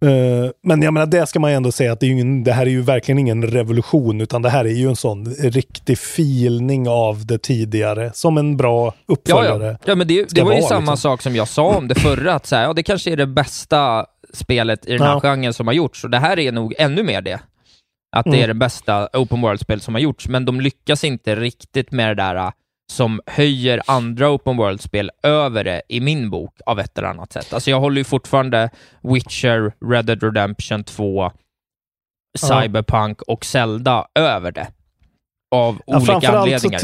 Eh, 0.00 0.50
men 0.62 0.82
jag 0.82 0.94
menar, 0.94 1.06
det 1.06 1.26
ska 1.26 1.40
man 1.40 1.50
ju 1.50 1.56
ändå 1.56 1.72
säga 1.72 1.92
att 1.92 2.00
det, 2.00 2.06
är 2.06 2.10
ingen, 2.10 2.44
det 2.44 2.52
här 2.52 2.66
är 2.66 2.70
ju 2.70 2.82
verkligen 2.82 3.18
ingen 3.18 3.42
revolution, 3.46 4.20
utan 4.20 4.42
det 4.42 4.50
här 4.50 4.64
är 4.64 4.68
ju 4.74 4.88
en 4.88 4.96
sån 4.96 5.24
riktig 5.34 5.98
filning 5.98 6.88
av 6.88 7.26
det 7.26 7.38
tidigare, 7.38 8.10
som 8.14 8.38
en 8.38 8.56
bra 8.56 8.84
Ja, 8.86 9.12
uppföljare. 9.14 9.66
ja. 9.66 9.76
ja 9.84 9.94
men 9.94 10.06
det, 10.08 10.34
det 10.34 10.42
var 10.42 10.52
ju 10.52 10.58
vara, 10.60 10.68
samma 10.68 10.80
liksom. 10.80 10.96
sak 10.96 11.22
som 11.22 11.36
jag 11.36 11.48
sa 11.48 11.76
om 11.76 11.88
det 11.88 11.94
förra, 11.94 12.34
att 12.34 12.46
så 12.46 12.56
här, 12.56 12.62
ja, 12.62 12.72
det 12.72 12.82
kanske 12.82 13.12
är 13.12 13.16
det 13.16 13.26
bästa 13.26 14.06
spelet 14.34 14.86
i 14.86 14.92
den 14.92 15.02
här 15.02 15.12
Ja. 15.14 15.20
genren 15.20 15.54
som 15.54 15.66
har 15.66 15.74
gjorts, 15.74 16.04
och 16.04 16.10
det 16.10 16.18
här 16.18 16.38
är 16.38 16.52
nog 16.52 16.74
ännu 16.78 17.02
mer 17.02 17.20
det. 17.22 17.40
Att 18.16 18.24
det 18.24 18.30
Mm. 18.30 18.42
är 18.42 18.48
det 18.48 18.54
bästa 18.54 19.08
open 19.12 19.40
world-spel 19.40 19.80
som 19.80 19.94
har 19.94 20.00
gjorts, 20.00 20.28
men 20.28 20.44
de 20.44 20.60
lyckas 20.60 21.04
inte 21.04 21.36
riktigt 21.36 21.92
med 21.92 22.08
det 22.08 22.14
där 22.22 22.52
som 22.92 23.20
höjer 23.26 23.80
andra 23.86 24.30
open 24.30 24.56
world-spel 24.56 25.10
över 25.22 25.64
det 25.64 25.82
i 25.88 26.00
min 26.00 26.30
bok 26.30 26.54
av 26.66 26.80
ett 26.80 26.98
eller 26.98 27.08
annat 27.08 27.32
sätt. 27.32 27.52
Alltså 27.52 27.70
jag 27.70 27.80
håller 27.80 27.98
ju 27.98 28.04
fortfarande 28.04 28.70
Witcher, 29.02 29.72
Red 29.92 30.04
Dead 30.06 30.22
Redemption 30.22 30.84
2, 30.84 31.30
Ja. 32.42 32.62
Cyberpunk 32.62 33.22
och 33.22 33.44
Zelda 33.44 34.06
över 34.14 34.52
det. 34.52 34.66
Av 35.54 35.78
Ja, 35.86 35.96
olika 35.96 36.12
framförallt, 36.12 36.60
så 36.60 36.68
anledningar. 36.68 36.78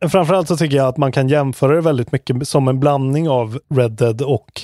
ty- 0.00 0.08
framförallt 0.08 0.48
så 0.48 0.56
tycker 0.56 0.76
jag 0.76 0.86
att 0.88 0.96
man 0.96 1.12
kan 1.12 1.28
jämföra 1.28 1.74
det 1.74 1.80
väldigt 1.80 2.12
mycket 2.12 2.48
som 2.48 2.68
en 2.68 2.80
blandning 2.80 3.28
av 3.28 3.58
Red 3.74 3.92
Dead 3.92 4.22
och 4.22 4.60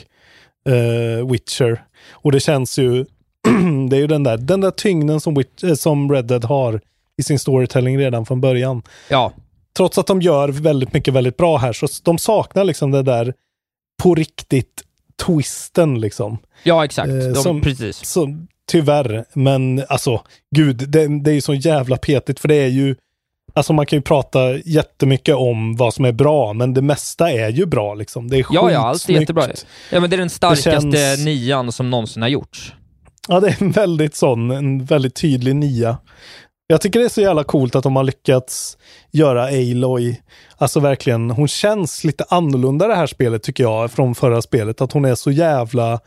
eh, 0.68 1.30
Witcher. 1.30 1.84
Och 2.12 2.32
det 2.32 2.40
känns 2.40 2.78
ju, 2.78 3.04
det 3.90 3.96
är 3.96 4.00
ju 4.00 4.06
den 4.06 4.22
där, 4.22 4.36
den 4.36 4.60
där 4.60 4.70
tyngden 4.70 5.20
som, 5.20 5.34
Witch, 5.34 5.64
eh, 5.64 5.74
som 5.74 6.12
Red 6.12 6.24
Dead 6.24 6.44
har 6.44 6.80
i 7.16 7.22
sin 7.22 7.38
storytelling 7.38 7.98
redan 7.98 8.26
från 8.26 8.40
början. 8.40 8.82
Ja, 9.10 9.32
trots 9.76 9.98
att 9.98 10.06
de 10.06 10.22
gör 10.22 10.48
väldigt 10.48 10.92
mycket 10.92 11.14
väldigt 11.14 11.36
bra 11.36 11.56
här, 11.56 11.72
så 11.72 11.86
de 12.04 12.18
saknar 12.18 12.64
liksom 12.64 12.90
det 12.90 13.02
där 13.02 13.34
på 14.02 14.14
riktigt 14.14 14.82
twisten 15.26 16.00
liksom. 16.00 16.38
ja 16.62 16.84
exakt. 16.84 17.08
Eh, 17.08 17.14
De, 17.16 17.34
som- 17.34 17.60
precis. 17.60 18.04
Så, 18.06 18.28
tyvärr, 18.70 19.24
men 19.32 19.84
alltså 19.88 20.22
gud, 20.56 20.76
det, 20.76 21.22
det 21.22 21.30
är 21.30 21.34
ju 21.34 21.40
så 21.40 21.54
jävla 21.54 21.96
petigt 21.96 22.40
för 22.40 22.48
det 22.48 22.54
är 22.54 22.68
ju 22.68 22.96
Alltså 23.56 23.72
man 23.72 23.86
kan 23.86 23.96
ju 23.96 24.02
prata 24.02 24.56
jättemycket 24.58 25.34
om 25.34 25.76
vad 25.76 25.94
som 25.94 26.04
är 26.04 26.12
bra, 26.12 26.52
men 26.52 26.74
det 26.74 26.82
mesta 26.82 27.30
är 27.30 27.48
ju 27.48 27.66
bra 27.66 27.94
liksom. 27.94 28.30
Det 28.30 28.36
är 28.38 28.46
Ja, 28.50 28.70
ja, 28.70 28.78
allt 28.78 29.08
är 29.08 29.12
jättebra. 29.12 29.46
Ja, 29.90 30.00
men 30.00 30.10
det 30.10 30.16
är 30.16 30.18
den 30.18 30.30
starkaste 30.30 30.70
känns- 30.92 31.24
nian 31.24 31.72
som 31.72 31.90
någonsin 31.90 32.22
har 32.22 32.28
gjorts. 32.28 32.72
Ja, 33.28 33.40
det 33.40 33.48
är 33.48 33.62
en 33.62 33.70
väldigt 33.70 34.14
sån, 34.14 34.50
en 34.50 34.84
väldigt 34.84 35.14
tydlig 35.14 35.56
nia. 35.56 35.98
Jag 36.66 36.80
tycker 36.80 36.98
det 37.00 37.04
är 37.04 37.08
så 37.08 37.20
jävla 37.20 37.44
coolt 37.44 37.74
att 37.74 37.82
de 37.82 37.96
har 37.96 38.04
lyckats 38.04 38.78
göra 39.10 39.44
Aloy, 39.44 40.20
alltså 40.56 40.80
verkligen, 40.80 41.30
hon 41.30 41.48
känns 41.48 42.04
lite 42.04 42.24
annorlunda 42.28 42.88
det 42.88 42.94
här 42.94 43.06
spelet 43.06 43.42
tycker 43.42 43.64
jag, 43.64 43.90
från 43.90 44.14
förra 44.14 44.42
spelet. 44.42 44.80
Att 44.80 44.92
hon 44.92 45.04
är 45.04 45.14
så 45.14 45.30
jävla, 45.30 46.00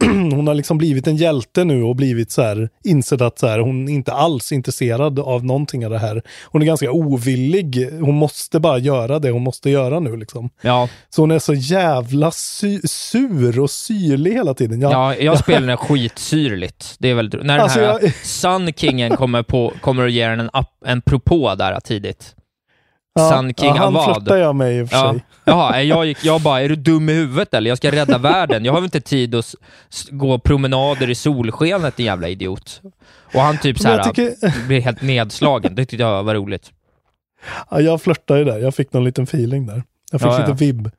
hon 0.34 0.46
har 0.46 0.54
liksom 0.54 0.78
blivit 0.78 1.06
en 1.06 1.16
hjälte 1.16 1.64
nu 1.64 1.82
och 1.82 1.96
blivit 1.96 2.30
så 2.30 2.42
här, 2.42 2.68
insett 2.84 3.20
att 3.20 3.38
så 3.38 3.46
här, 3.46 3.58
hon 3.58 3.88
är 3.88 3.92
inte 3.92 4.12
alls 4.12 4.52
intresserad 4.52 5.18
av 5.18 5.44
någonting 5.44 5.84
av 5.84 5.90
det 5.90 5.98
här. 5.98 6.22
Hon 6.44 6.62
är 6.62 6.66
ganska 6.66 6.90
ovillig, 6.92 7.88
hon 8.00 8.14
måste 8.14 8.60
bara 8.60 8.78
göra 8.78 9.18
det 9.18 9.30
hon 9.30 9.42
måste 9.42 9.70
göra 9.70 10.00
nu 10.00 10.16
liksom. 10.16 10.50
Ja, 10.62 10.88
Så 11.10 11.22
hon 11.22 11.30
är 11.30 11.38
så 11.38 11.54
jävla 11.54 12.30
sy- 12.30 12.80
sur 12.88 13.60
och 13.60 13.70
syrlig 13.70 14.32
hela 14.32 14.54
tiden. 14.54 14.80
Jag, 14.80 14.92
ja 14.92 15.14
jag 15.16 15.38
spelar 15.38 15.66
den 15.66 15.76
skitsyrligt. 15.76 16.94
Det 16.98 17.08
är 17.08 17.14
väldigt. 17.14 17.42
När 17.44 17.54
den 17.54 17.62
Alltså, 17.64 17.78
här 17.80 17.98
jag- 18.02 18.14
Sun 18.14 18.72
Kingen 18.76 19.16
kommer, 19.16 19.42
på, 19.42 19.72
kommer 19.80 20.06
att 20.06 20.12
ge 20.12 20.26
den 20.28 20.40
en, 20.40 20.50
app, 20.52 20.70
en 20.86 21.02
propå 21.02 21.54
där 21.54 21.80
tidigt. 21.80 22.34
Ja, 23.18 23.30
Sun 23.30 23.54
King 23.54 23.68
ja, 23.68 23.74
han 23.76 23.96
Avad. 23.96 24.04
flörtar 24.14 24.36
jag 24.36 24.56
med 24.56 24.76
i 24.78 24.82
och 24.82 24.88
för 24.88 24.96
Ja. 24.96 25.12
sig. 25.12 25.24
Jaha, 25.44 25.82
jag, 25.82 26.06
gick, 26.06 26.24
jag 26.24 26.40
bara, 26.40 26.60
är 26.60 26.68
du 26.68 26.76
dum 26.76 27.08
i 27.08 27.12
huvudet 27.12 27.54
eller? 27.54 27.68
Jag 27.70 27.78
ska 27.78 27.90
rädda 27.92 28.18
världen. 28.32 28.64
Jag 28.64 28.72
har 28.72 28.80
väl 28.80 28.84
inte 28.84 29.00
tid 29.00 29.34
att 29.34 29.54
gå 30.10 30.38
promenader 30.38 31.10
i 31.10 31.14
solskenet, 31.14 31.96
din 31.96 32.06
jävla 32.06 32.28
idiot. 32.28 32.80
Och 33.34 33.40
han 33.40 33.58
typ 33.58 33.78
såhär, 33.78 34.02
tycker- 34.04 34.66
blir 34.66 34.80
helt 34.80 35.02
nedslagen. 35.02 35.74
Det 35.74 35.86
tyckte 35.86 36.02
jag 36.02 36.22
var 36.22 36.34
roligt. 36.34 36.70
Ja, 37.70 37.80
jag 37.80 38.02
flörtade 38.02 38.38
ju 38.40 38.44
där. 38.44 38.58
Jag 38.58 38.74
fick 38.74 38.92
någon 38.92 39.04
liten 39.04 39.24
feeling 39.24 39.66
där. 39.66 39.82
Jag 40.12 40.20
fick 40.20 40.30
Ja, 40.30 40.38
lite 40.38 40.52
vibb. 40.52 40.90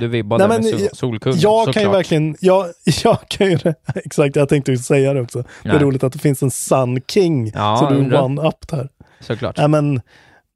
Du 0.00 0.08
vibbade 0.08 0.46
Nej, 0.48 0.58
men 0.58 0.64
med 0.64 0.74
sol, 0.74 0.80
jag- 0.88 0.96
Solkungen, 0.96 1.38
Jag 1.40 1.64
kan 1.64 1.66
ju 1.66 1.72
såklart. 1.72 1.94
verkligen, 1.94 2.36
jag, 2.40 2.66
jag 3.04 3.18
kan 3.28 3.50
ju, 3.50 3.58
exakt, 3.94 4.36
jag 4.36 4.48
tänkte 4.48 4.70
ju 4.72 4.78
säga 4.78 5.12
det 5.14 5.20
också. 5.20 5.44
Det 5.62 5.68
är 5.68 5.78
roligt 5.78 6.04
att 6.04 6.12
det 6.12 6.18
finns 6.18 6.42
en 6.42 6.50
Sun 6.50 7.00
King, 7.08 7.52
så 7.52 7.88
du 7.90 7.96
är 8.16 8.22
one-up 8.22 8.68
där. 8.68 8.88
Såklart. 9.20 9.56
Nej 9.56 9.68
men, 9.68 10.00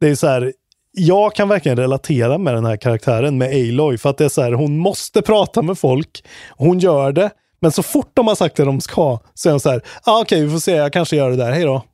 det 0.01 0.09
är 0.09 0.15
så 0.15 0.27
här, 0.27 0.53
jag 0.99 1.35
kan 1.35 1.49
verkligen 1.49 1.79
relatera 1.79 2.39
med 2.39 2.55
den 2.55 2.65
här 2.65 2.77
karaktären, 2.77 3.39
med 3.39 3.49
Aloy, 3.49 3.99
för 3.99 4.11
att 4.11 4.19
det 4.19 4.25
är 4.25 4.29
så 4.29 4.43
här, 4.43 4.53
hon 4.53 4.79
måste 4.79 5.23
prata 5.23 5.63
med 5.63 5.79
folk, 5.79 6.25
hon 6.51 6.79
gör 6.79 7.13
det, 7.13 7.31
men 7.61 7.73
så 7.73 7.83
fort 7.83 8.11
de 8.15 8.29
har 8.29 8.35
sagt 8.35 8.57
det 8.57 8.65
de 8.65 8.81
ska, 8.81 9.19
så 9.35 9.49
är 9.49 9.51
hon 9.51 9.61
så 9.61 9.71
här, 9.71 9.83
ah, 10.03 10.21
okej 10.21 10.45
vi 10.45 10.51
får 10.51 10.59
se, 10.59 10.73
jag 10.73 10.93
kanske 10.93 11.17
gör 11.17 11.31
det 11.31 11.37
där, 11.37 11.53
hej 11.53 11.65
då. 11.65 11.85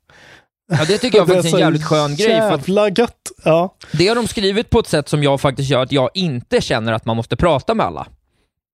Ja, 0.72 0.85
det 0.89 0.98
tycker 0.98 1.18
jag 1.18 1.26
Det 1.28 1.35
faktiskt 1.35 1.55
är 1.55 1.59
en 1.59 1.60
så 1.60 1.64
jävligt 1.64 1.85
skön 1.85 2.16
grej. 2.16 2.40
För 2.62 3.01
gött! 3.01 3.31
Ja. 3.44 3.74
det 3.93 4.09
har 4.09 4.14
de 4.14 4.26
skrivit 4.28 4.70
på 4.70 4.78
ett 4.78 4.86
sätt 4.86 5.09
som 5.09 5.22
jag 5.22 5.40
faktiskt 5.40 5.70
gör 5.70 5.82
att 5.82 5.93
jag 5.93 6.10
inte 6.14 6.60
känner 6.60 6.93
att 6.93 7.05
man 7.05 7.16
måste 7.16 7.36
prata 7.36 7.74
med 7.74 7.86
alla. 7.86 8.06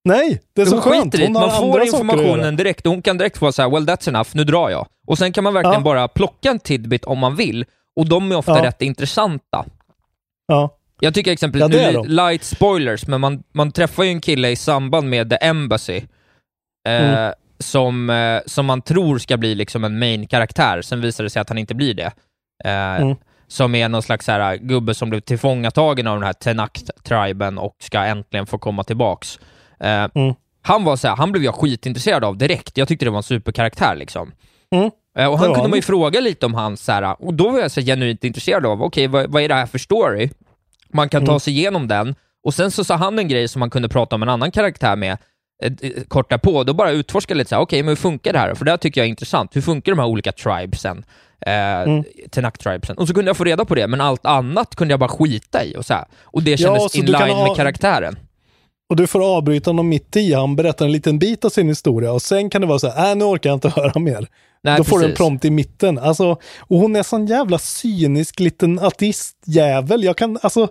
Nej, 0.05 0.41
det 0.55 0.61
är 0.61 0.65
så 0.65 0.75
hon 0.75 0.81
skönt. 0.81 1.19
Hon 1.19 1.33
Man 1.33 1.51
får 1.51 1.81
informationen 1.83 2.55
direkt 2.55 2.85
och 2.85 2.91
hon 2.91 3.01
kan 3.01 3.17
direkt 3.17 3.37
få 3.37 3.51
säga 3.51 3.69
well 3.69 3.85
that's 3.87 4.09
enough, 4.09 4.29
nu 4.33 4.43
drar 4.43 4.69
jag. 4.69 4.87
Och 5.07 5.17
sen 5.17 5.33
kan 5.33 5.43
man 5.43 5.53
verkligen 5.53 5.73
Ja. 5.73 5.79
bara 5.81 6.07
plocka 6.07 6.49
en 6.49 6.59
tidbit 6.59 7.05
om 7.05 7.19
man 7.19 7.35
vill. 7.35 7.65
Och 7.95 8.07
de 8.09 8.31
är 8.31 8.35
ofta 8.37 8.57
Ja. 8.57 8.63
rätt 8.65 8.81
intressanta. 8.81 9.65
Ja. 10.51 10.77
Jag 10.99 11.13
tycker 11.13 11.31
exempelvis, 11.31 11.61
Ja, 11.61 12.01
nu 12.01 12.07
light 12.07 12.43
spoilers, 12.43 13.07
men 13.07 13.21
man, 13.21 13.43
man 13.53 13.71
träffar 13.71 14.03
ju 14.03 14.09
en 14.09 14.21
kille 14.21 14.49
i 14.49 14.55
samband 14.55 15.09
med 15.09 15.29
The 15.29 15.37
Embassy, 15.41 15.97
eh, 16.87 17.11
Mm. 17.11 17.33
som, 17.59 18.09
eh, 18.09 18.41
som 18.45 18.65
man 18.65 18.81
tror 18.81 19.17
ska 19.17 19.37
bli 19.37 19.55
liksom 19.55 19.83
en 19.83 19.99
main-karaktär, 19.99 20.81
sen 20.81 21.01
visar 21.01 21.23
det 21.23 21.29
sig 21.29 21.39
att 21.41 21.49
han 21.49 21.57
inte 21.57 21.75
blir 21.75 21.93
det. 21.93 22.11
Eh, 22.65 23.01
Mm. 23.01 23.15
Som 23.47 23.75
är 23.75 23.89
någon 23.89 24.01
slags 24.01 24.27
här, 24.27 24.55
gubbe 24.57 24.93
som 24.93 25.09
blev 25.09 25.19
tillfångatagen 25.19 26.07
av 26.07 26.15
den 26.15 26.23
här 26.25 26.33
Tenakt-triben 26.33 27.57
och 27.57 27.75
ska 27.79 27.99
äntligen 28.03 28.45
få 28.45 28.57
komma 28.57 28.83
tillbaks. 28.83 29.39
Eh, 29.79 30.07
Mm. 30.15 30.33
Han 30.61 30.83
var 30.83 30.95
så 30.95 31.07
här, 31.07 31.15
han 31.15 31.31
blev 31.31 31.43
jag 31.43 31.55
skitintresserad 31.55 32.23
av 32.23 32.37
direkt, 32.37 32.77
jag 32.77 32.87
tyckte 32.87 33.05
det 33.05 33.09
var 33.11 33.17
en 33.17 33.23
superkaraktär 33.23 33.95
liksom. 33.95 34.31
Eh, 35.17 35.25
Och 35.31 35.39
han 35.39 35.53
kunde 35.53 35.69
man 35.69 35.77
ju 35.77 35.81
fråga 35.81 36.19
lite 36.19 36.45
om 36.45 36.53
hans, 36.53 36.83
så 36.83 36.91
här, 36.91 37.15
och 37.23 37.33
då 37.33 37.49
var 37.49 37.59
jag 37.59 37.71
så 37.71 37.81
genuint 37.81 38.23
intresserad 38.23 38.65
av, 38.65 38.83
okej 38.83 39.07
vad, 39.07 39.31
vad 39.31 39.43
är 39.43 39.47
det 39.49 39.55
här 39.55 39.65
för 39.65 39.77
story? 39.79 40.29
Man 40.93 41.09
kan 41.09 41.25
ta 41.25 41.31
Mm. 41.31 41.39
sig 41.39 41.53
igenom 41.53 41.87
den, 41.87 42.15
och 42.43 42.53
sen 42.53 42.71
så 42.71 42.83
sa 42.83 42.95
han 42.95 43.19
en 43.19 43.27
grej 43.27 43.47
som 43.47 43.59
man 43.59 43.69
kunde 43.69 43.89
prata 43.89 44.15
om 44.15 44.23
en 44.23 44.29
annan 44.29 44.51
karaktär 44.51 44.95
med, 44.95 45.17
eh, 45.63 45.71
eh, 45.81 46.03
kort 46.07 46.29
därpå, 46.29 46.63
då 46.63 46.73
bara 46.73 46.91
utforska 46.91 47.33
lite 47.33 47.49
så 47.49 47.55
här, 47.55 47.61
okej 47.61 47.83
men 47.83 47.89
hur 47.89 47.95
funkar 47.95 48.33
det 48.33 48.39
här? 48.39 48.55
För 48.55 48.65
det 48.65 48.71
här 48.71 48.77
tycker 48.77 49.01
jag 49.01 49.05
är 49.05 49.09
intressant, 49.09 49.55
hur 49.55 49.61
funkar 49.61 49.91
de 49.91 49.99
här 49.99 50.07
olika 50.07 50.31
tribesen? 50.31 51.05
Eh, 51.45 51.81
Mm. 51.81 52.03
Tenak-tribesen. 52.31 52.97
Och 52.97 53.07
så 53.07 53.13
kunde 53.13 53.29
jag 53.29 53.37
få 53.37 53.43
reda 53.43 53.65
på 53.65 53.75
det, 53.75 53.87
men 53.87 54.01
allt 54.01 54.25
annat 54.25 54.75
kunde 54.75 54.91
jag 54.91 54.99
bara 54.99 55.09
skita 55.09 55.63
i 55.63 55.75
och 55.77 55.85
så 55.85 55.93
här. 55.93 56.05
Och 56.23 56.43
det 56.43 56.51
Ja, 56.51 56.57
kändes 56.57 56.91
så 56.91 56.97
in 56.97 57.05
line 57.05 57.15
ha- 57.35 57.47
med 57.47 57.55
karaktären. 57.55 58.19
Och 58.91 58.97
du 58.97 59.07
får 59.07 59.35
avbryta 59.37 59.69
honom 59.69 59.89
mitt 59.89 60.15
i. 60.15 60.33
Han 60.33 60.55
berättar 60.55 60.85
en 60.85 60.91
liten 60.91 61.19
bit 61.19 61.45
av 61.45 61.49
sin 61.49 61.67
historia 61.67 62.11
och 62.11 62.21
sen 62.21 62.49
kan 62.49 62.61
det 62.61 62.67
vara 62.67 62.79
så 62.79 62.89
här, 62.89 63.11
äh, 63.11 63.15
nu 63.15 63.25
orkar 63.25 63.49
jag 63.49 63.57
inte 63.57 63.69
höra 63.75 63.99
mer. 63.99 64.27
Nej, 64.63 64.77
Då 64.77 64.83
får 64.83 64.99
du 64.99 65.05
en 65.05 65.09
precis. 65.09 65.17
prompt 65.17 65.45
i 65.45 65.49
mitten. 65.49 65.97
Alltså, 65.97 66.37
och 66.59 66.79
hon 66.79 66.95
är 66.95 67.03
sån 67.03 67.25
jävla 67.25 67.59
cynisk 67.59 68.39
liten 68.39 68.79
ateistjävel. 68.79 70.03
Jag 70.03 70.17
kan, 70.17 70.39
alltså, 70.41 70.67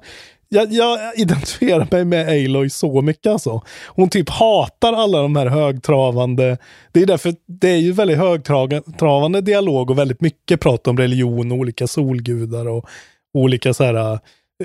jag, 0.48 0.72
jag 0.72 0.98
identifierar 1.16 1.88
mig 1.90 2.04
med 2.04 2.28
Aloy 2.28 2.70
så 2.70 3.02
mycket 3.02 3.32
alltså. 3.32 3.62
Hon 3.86 4.08
typ 4.08 4.28
hatar 4.28 4.92
alla 4.92 5.22
de 5.22 5.36
här 5.36 5.46
högtravande, 5.46 6.58
det 6.92 7.02
är 7.02 7.06
därför 7.06 7.34
det 7.46 7.68
är 7.68 7.78
ju 7.78 7.92
väldigt 7.92 8.18
högtravande 8.18 9.40
dialog 9.40 9.90
och 9.90 9.98
väldigt 9.98 10.20
mycket 10.20 10.60
prat 10.60 10.86
om 10.86 10.96
religion 10.96 11.52
och 11.52 11.58
olika 11.58 11.86
solgudar 11.86 12.68
och 12.68 12.86
olika 13.34 13.74
så 13.74 13.84
här 13.84 14.18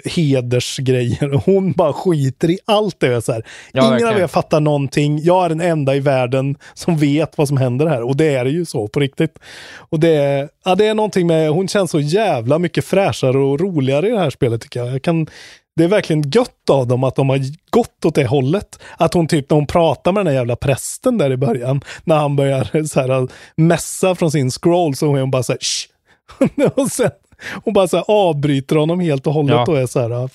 hedersgrejer. 0.05 1.41
Hon 1.45 1.72
bara 1.72 1.93
skiter 1.93 2.49
i 2.49 2.59
allt 2.65 2.99
det. 2.99 3.22
Så 3.22 3.31
här. 3.31 3.45
Ja, 3.72 3.81
Ingen 3.81 3.91
verkligen. 3.91 4.13
av 4.13 4.19
er 4.19 4.27
fattar 4.27 4.59
någonting. 4.59 5.19
Jag 5.23 5.45
är 5.45 5.49
den 5.49 5.61
enda 5.61 5.95
i 5.95 5.99
världen 5.99 6.55
som 6.73 6.97
vet 6.97 7.38
vad 7.38 7.47
som 7.47 7.57
händer 7.57 7.85
här. 7.88 8.01
Och 8.01 8.17
det 8.17 8.35
är 8.35 8.43
det 8.45 8.51
ju 8.51 8.65
så 8.65 8.88
på 8.88 8.99
riktigt. 8.99 9.39
Och 9.77 9.99
det 9.99 10.15
är, 10.15 10.49
ja, 10.65 10.76
det 10.76 10.88
är 10.88 10.93
någonting 10.93 11.27
med, 11.27 11.49
hon 11.49 11.67
känns 11.67 11.91
så 11.91 11.99
jävla 11.99 12.59
mycket 12.59 12.85
fräschare 12.85 13.38
och 13.38 13.59
roligare 13.59 14.07
i 14.07 14.11
det 14.11 14.19
här 14.19 14.30
spelet 14.30 14.61
tycker 14.61 14.80
jag. 14.80 14.93
jag 14.93 15.01
kan, 15.01 15.27
det 15.76 15.84
är 15.84 15.88
verkligen 15.88 16.30
gött 16.30 16.69
av 16.69 16.88
dem 16.88 17.03
att 17.03 17.15
de 17.15 17.30
har 17.30 17.39
gått 17.69 18.05
åt 18.05 18.15
det 18.15 18.26
hållet. 18.26 18.80
Att 18.97 19.13
hon 19.13 19.27
typ 19.27 19.49
när 19.49 19.55
hon 19.55 19.67
pratar 19.67 20.11
med 20.11 20.19
den 20.19 20.34
där 20.34 20.39
jävla 20.39 20.55
prästen 20.55 21.17
där 21.17 21.31
i 21.31 21.38
början, 21.38 21.81
när 22.03 22.15
han 22.15 22.35
börjar 22.35 22.84
så 22.84 22.99
här 23.01 23.27
mässa 23.55 24.15
från 24.15 24.31
sin 24.31 24.51
scroll 24.51 24.95
så 24.95 25.15
är 25.15 25.19
hon 25.19 25.31
bara 25.31 25.43
så 25.43 25.51
här 25.53 25.59
Shh! 25.59 25.89
och 26.76 26.88
sen 26.91 27.11
hon 27.64 27.74
bara 27.74 27.88
så 27.88 27.98
här 27.98 28.06
avbryter 28.07 28.76
honom 28.76 28.99
helt 28.99 29.28
och 29.28 29.34
hållet 29.34 29.56
Ja. 29.56 29.72
och 29.72 29.78
är 29.78 29.86
så 29.86 29.99
här 29.99 30.30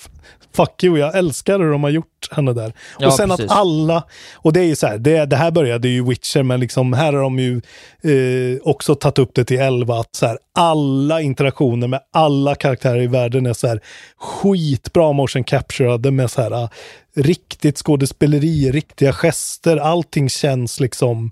fuck 0.56 0.84
you, 0.84 0.98
jag 0.98 1.18
älskar 1.18 1.58
hur 1.58 1.70
de 1.70 1.82
har 1.82 1.90
gjort 1.90 2.28
henne 2.30 2.52
där. 2.52 2.72
Ja, 2.98 3.06
och 3.06 3.12
sen 3.12 3.28
precis. 3.28 3.50
att 3.50 3.58
alla, 3.58 4.02
och 4.34 4.52
det 4.52 4.60
är 4.60 4.64
ju 4.64 4.76
så 4.76 4.86
här, 4.86 4.98
det, 4.98 5.26
det 5.26 5.36
här 5.36 5.50
började 5.50 5.88
ju 5.88 6.04
Witcher, 6.04 6.42
men 6.42 6.60
liksom 6.60 6.92
här 6.92 7.12
har 7.12 7.20
de 7.20 7.38
ju 7.38 7.60
eh, 8.02 8.58
också 8.62 8.94
tagit 8.94 9.18
upp 9.18 9.34
det 9.34 9.44
till 9.44 9.60
11, 9.60 10.00
att 10.00 10.16
så 10.16 10.26
här, 10.26 10.38
alla 10.54 11.20
interaktioner 11.20 11.88
med 11.88 12.00
alla 12.12 12.54
karaktärer 12.54 13.02
i 13.02 13.06
världen 13.06 13.46
är 13.46 13.52
så 13.52 13.66
här 13.66 13.80
skitbra 14.18 15.12
motion 15.12 15.44
capturade 15.44 16.10
med 16.10 16.30
så 16.30 16.42
här 16.42 16.64
ah, 16.64 16.68
riktigt 17.16 17.78
skådespeleri, 17.78 18.70
riktiga 18.72 19.12
gester, 19.12 19.76
allting 19.76 20.28
känns 20.28 20.80
liksom 20.80 21.30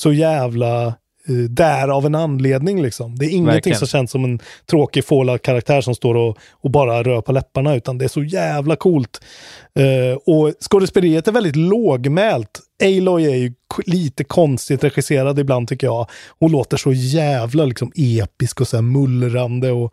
så 0.00 0.12
jävla 0.12 0.86
eh, 0.86 0.92
där 1.32 1.88
av 1.88 2.06
en 2.06 2.14
anledning 2.14 2.82
liksom. 2.82 3.16
Det 3.18 3.24
är 3.24 3.28
ingenting 3.28 3.46
Verkligen. 3.46 3.78
som 3.78 3.88
känns 3.88 4.10
som 4.10 4.24
en 4.24 4.38
tråkig 4.70 5.04
Fallout-karaktär 5.04 5.80
som 5.80 5.94
står 5.94 6.14
och, 6.14 6.38
och 6.50 6.70
bara 6.70 7.02
rör 7.02 7.20
på 7.20 7.32
läpparna, 7.32 7.74
utan 7.74 7.98
det 7.98 8.04
är 8.04 8.08
så 8.08 8.22
jävla 8.22 8.76
coolt. 8.76 9.20
Eh, 9.74 10.18
och 10.26 10.52
skådespeleriet 10.70 11.28
är 11.28 11.32
väldigt 11.32 11.56
lågmält. 11.56 12.60
Aloy 12.82 13.26
är 13.26 13.36
ju 13.36 13.52
lite 13.86 14.24
konstigt 14.24 14.84
regisserad 14.84 15.38
ibland 15.38 15.68
tycker 15.68 15.86
jag. 15.86 16.06
Hon 16.38 16.52
låter 16.52 16.76
så 16.76 16.92
jävla 16.92 17.64
liksom 17.64 17.92
episk 17.94 18.60
och 18.60 18.68
så 18.68 18.76
här 18.76 18.82
mullrande 18.82 19.72
och 19.72 19.92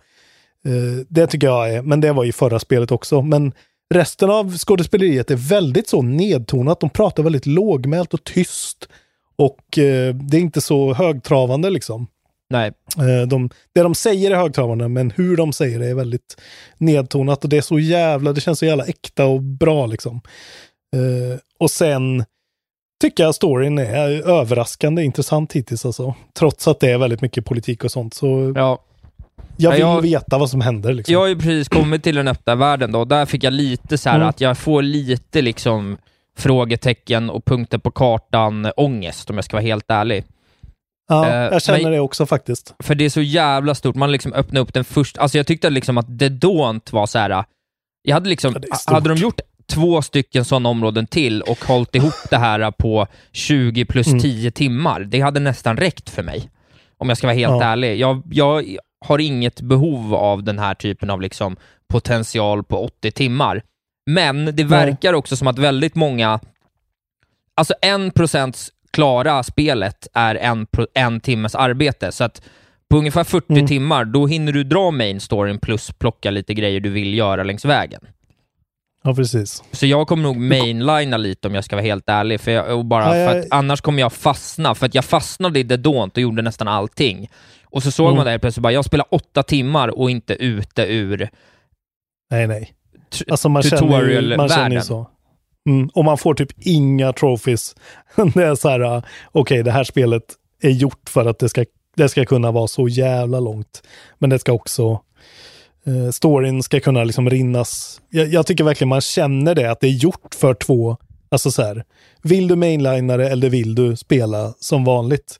eh, 0.65 1.05
det 1.07 1.27
tycker 1.27 1.47
jag 1.47 1.73
är, 1.73 1.81
men 1.81 2.01
det 2.01 2.11
var 2.11 2.23
ju 2.23 2.31
förra 2.31 2.59
spelet 2.59 2.91
också. 2.91 3.21
Men 3.21 3.53
resten 3.93 4.29
av 4.29 4.57
skådespeleriet 4.57 5.31
är 5.31 5.35
väldigt 5.35 5.89
så 5.89 6.01
nedtonat. 6.01 6.79
De 6.79 6.89
pratar 6.89 7.23
väldigt 7.23 7.45
lågmält 7.45 8.13
och 8.13 8.23
tyst. 8.23 8.89
Och 9.37 9.77
eh, 9.77 10.15
det 10.15 10.37
är 10.37 10.41
inte 10.41 10.61
så 10.61 10.93
högtravande 10.93 11.69
liksom. 11.69 12.07
Nej, 12.49 12.71
Eh, 12.97 13.27
de, 13.27 13.49
det 13.75 13.81
de 13.81 13.95
säger 13.95 14.31
är 14.31 14.35
högtravande, 14.35 14.87
men 14.87 15.11
hur 15.15 15.37
de 15.37 15.53
säger 15.53 15.79
det 15.79 15.87
är 15.87 15.93
väldigt 15.93 16.41
nedtonat. 16.77 17.43
Och 17.43 17.49
det 17.49 17.57
är 17.57 17.61
så 17.61 17.79
jävla, 17.79 18.33
det 18.33 18.41
känns 18.41 18.59
så 18.59 18.65
jävla 18.65 18.85
äkta 18.85 19.25
och 19.25 19.41
bra 19.41 19.85
liksom. 19.85 20.21
Eh, 20.95 21.39
och 21.59 21.71
sen 21.71 22.25
tycker 23.01 23.23
jag 23.23 23.35
storyn 23.35 23.77
är 23.77 24.29
överraskande 24.29 25.03
intressant 25.03 25.53
hittills 25.53 25.85
alltså. 25.85 26.15
Trots 26.39 26.67
att 26.67 26.79
det 26.79 26.91
är 26.91 26.97
väldigt 26.97 27.21
mycket 27.21 27.45
politik 27.45 27.83
och 27.83 27.91
sånt. 27.91 28.13
Så 28.13 28.53
ja. 28.55 28.83
jag 29.57 29.71
vill 29.71 29.79
Ja, 29.79 29.95
jag- 29.95 30.01
veta 30.01 30.37
vad 30.37 30.49
som 30.49 30.61
händer 30.61 30.93
liksom. 30.93 31.13
Jag 31.13 31.19
har 31.19 31.27
ju 31.27 31.35
precis 31.35 31.69
kommit 31.69 32.03
till 32.03 32.15
den 32.15 32.27
öppna 32.27 32.55
världen 32.55 32.91
då, 32.91 32.99
och 32.99 33.07
där 33.07 33.25
fick 33.25 33.43
jag 33.43 33.53
lite 33.53 33.97
så 33.97 34.09
här 34.09 34.15
Mm. 34.15 34.27
att 34.29 34.41
jag 34.41 34.57
får 34.57 34.81
lite 34.81 35.41
liksom 35.41 35.97
frågetecken 36.37 37.29
och 37.29 37.45
punkter 37.45 37.77
på 37.77 37.91
kartan 37.91 38.71
ångest, 38.77 39.29
om 39.29 39.35
jag 39.35 39.45
ska 39.45 39.57
vara 39.57 39.63
helt 39.63 39.85
ärlig. 39.91 40.23
ja, 41.09 41.27
eh, 41.27 41.35
jag 41.35 41.61
känner 41.61 41.83
men- 41.83 41.91
det 41.91 41.99
också 41.99 42.25
faktiskt. 42.25 42.73
För 42.83 42.95
det 42.95 43.05
är 43.05 43.09
så 43.09 43.21
jävla 43.21 43.75
stort, 43.75 43.95
man 43.95 44.11
liksom 44.11 44.33
öppnar 44.33 44.61
upp 44.61 44.73
den 44.73 44.83
första, 44.83 45.21
alltså 45.21 45.37
jag 45.37 45.47
tyckte 45.47 45.69
liksom 45.69 45.97
att 45.97 46.19
The 46.19 46.29
Daunt 46.29 46.93
var 46.93 47.05
så 47.05 47.19
här. 47.19 47.43
jag 48.01 48.13
hade 48.13 48.29
liksom, 48.29 48.53
Ja, 48.53 48.77
det 48.87 48.93
hade 48.93 49.09
de 49.09 49.15
gjort 49.21 49.39
två 49.67 50.01
stycken 50.01 50.45
sådana 50.45 50.69
områden 50.69 51.07
till 51.07 51.41
och 51.41 51.65
hållit 51.65 51.95
ihop 51.95 52.13
det 52.29 52.37
här 52.37 52.71
på 52.71 53.07
20 53.31 53.85
plus 53.85 54.07
Mm. 54.07 54.19
10 54.19 54.51
timmar. 54.51 54.99
Det 54.99 55.19
hade 55.21 55.39
nästan 55.39 55.77
räckt 55.77 56.09
för 56.09 56.23
mig, 56.23 56.49
om 56.97 57.09
jag 57.09 57.17
ska 57.17 57.27
vara 57.27 57.37
helt 57.37 57.51
Ja. 57.51 57.63
ärlig. 57.63 57.99
Jag, 57.99 58.21
jag 58.31 58.65
har 59.05 59.19
inget 59.19 59.61
behov 59.61 60.15
av 60.15 60.43
den 60.43 60.59
här 60.59 60.73
typen 60.73 61.09
av 61.09 61.21
liksom 61.21 61.55
potential 61.93 62.63
på 62.63 62.83
80 62.83 63.11
timmar. 63.11 63.61
Men 64.05 64.45
det 64.45 64.63
verkar 64.63 65.13
också 65.13 65.35
som 65.35 65.47
att 65.47 65.59
väldigt 65.59 65.95
många, 65.95 66.39
alltså 67.55 67.73
en 67.81 68.11
procents 68.11 68.71
klara 68.91 69.43
spelet 69.43 70.07
är 70.13 70.35
en, 70.35 70.67
en 70.93 71.19
timmes 71.19 71.55
arbete, 71.55 72.11
så 72.11 72.23
att 72.23 72.41
på 72.89 72.97
ungefär 72.97 73.23
40 73.23 73.45
Mm. 73.53 73.67
timmar, 73.67 74.05
då 74.05 74.27
hinner 74.27 74.51
du 74.51 74.63
dra 74.63 74.91
main 74.91 75.19
storyn 75.19 75.59
plus 75.59 75.91
plocka 75.91 76.31
lite 76.31 76.53
grejer 76.53 76.79
du 76.79 76.89
vill 76.89 77.13
göra 77.13 77.43
längs 77.43 77.65
vägen. 77.65 78.01
Ja, 79.03 79.15
precis. 79.15 79.63
Så 79.71 79.85
jag 79.85 80.07
kommer 80.07 80.23
nog 80.23 80.37
mainlina 80.37 81.17
lite 81.17 81.47
om 81.47 81.55
jag 81.55 81.63
ska 81.63 81.75
vara 81.75 81.85
helt 81.85 82.09
ärlig, 82.09 82.41
för, 82.41 82.51
jag, 82.51 82.85
bara 82.85 83.17
Ja, 83.17 83.31
för 83.31 83.39
att 83.39 83.45
annars 83.51 83.81
kommer 83.81 83.99
jag 83.99 84.13
fastna, 84.13 84.75
för 84.75 84.85
att 84.85 84.95
jag 84.95 85.05
fastnade 85.05 85.59
i 85.59 85.63
The 85.67 85.77
Daunt 85.77 86.17
och 86.17 86.21
gjorde 86.21 86.41
nästan 86.41 86.67
allting. 86.67 87.29
Och 87.63 87.83
så 87.83 87.91
såg 87.91 88.05
Mm. 88.07 88.17
man 88.17 88.25
där 88.25 88.37
plötsligt 88.37 88.63
bara, 88.63 88.73
jag 88.73 88.85
spelar 88.85 89.05
åtta 89.11 89.43
timmar 89.43 89.87
och 89.99 90.11
inte 90.11 90.33
ute 90.33 90.81
ur 90.93 91.29
Nej, 92.31 92.47
nej. 92.47 92.73
Alltså 93.27 93.49
man 93.49 93.63
tutorial-världen. 93.63 94.83
så. 94.83 95.07
Mm. 95.69 95.89
Och 95.93 96.05
man 96.05 96.17
får 96.17 96.33
typ 96.33 96.51
inga 96.57 97.13
trophies. 97.13 97.75
det 98.33 98.43
är 98.43 98.55
så 98.55 98.69
här, 98.69 98.95
uh, 98.95 99.03
okej, 99.31 99.63
det 99.63 99.71
här 99.71 99.83
spelet 99.83 100.23
är 100.61 100.69
gjort 100.69 101.09
för 101.09 101.25
att 101.25 101.39
det 101.39 101.49
ska, 101.49 101.65
det 101.95 102.09
ska 102.09 102.25
kunna 102.25 102.51
vara 102.51 102.67
så 102.67 102.87
jävla 102.87 103.39
långt. 103.39 103.83
Men 104.19 104.29
det 104.29 104.39
ska 104.39 104.53
också, 104.53 104.99
uh, 105.87 106.09
storyn 106.11 106.63
ska 106.63 106.79
kunna 106.79 107.03
liksom 107.03 107.29
rinnas. 107.29 108.01
Jag, 108.09 108.27
jag 108.27 108.45
tycker 108.47 108.63
verkligen 108.63 108.89
man 108.89 109.01
känner 109.01 109.55
det, 109.55 109.71
att 109.71 109.79
det 109.79 109.87
är 109.87 109.91
gjort 109.91 110.35
för 110.35 110.53
två, 110.53 110.97
alltså 111.29 111.51
så 111.51 111.61
här, 111.61 111.83
vill 112.21 112.47
du 112.47 112.55
mainlinare 112.55 113.29
eller 113.29 113.49
vill 113.49 113.75
du 113.75 113.95
spela 113.95 114.53
som 114.59 114.83
vanligt? 114.83 115.39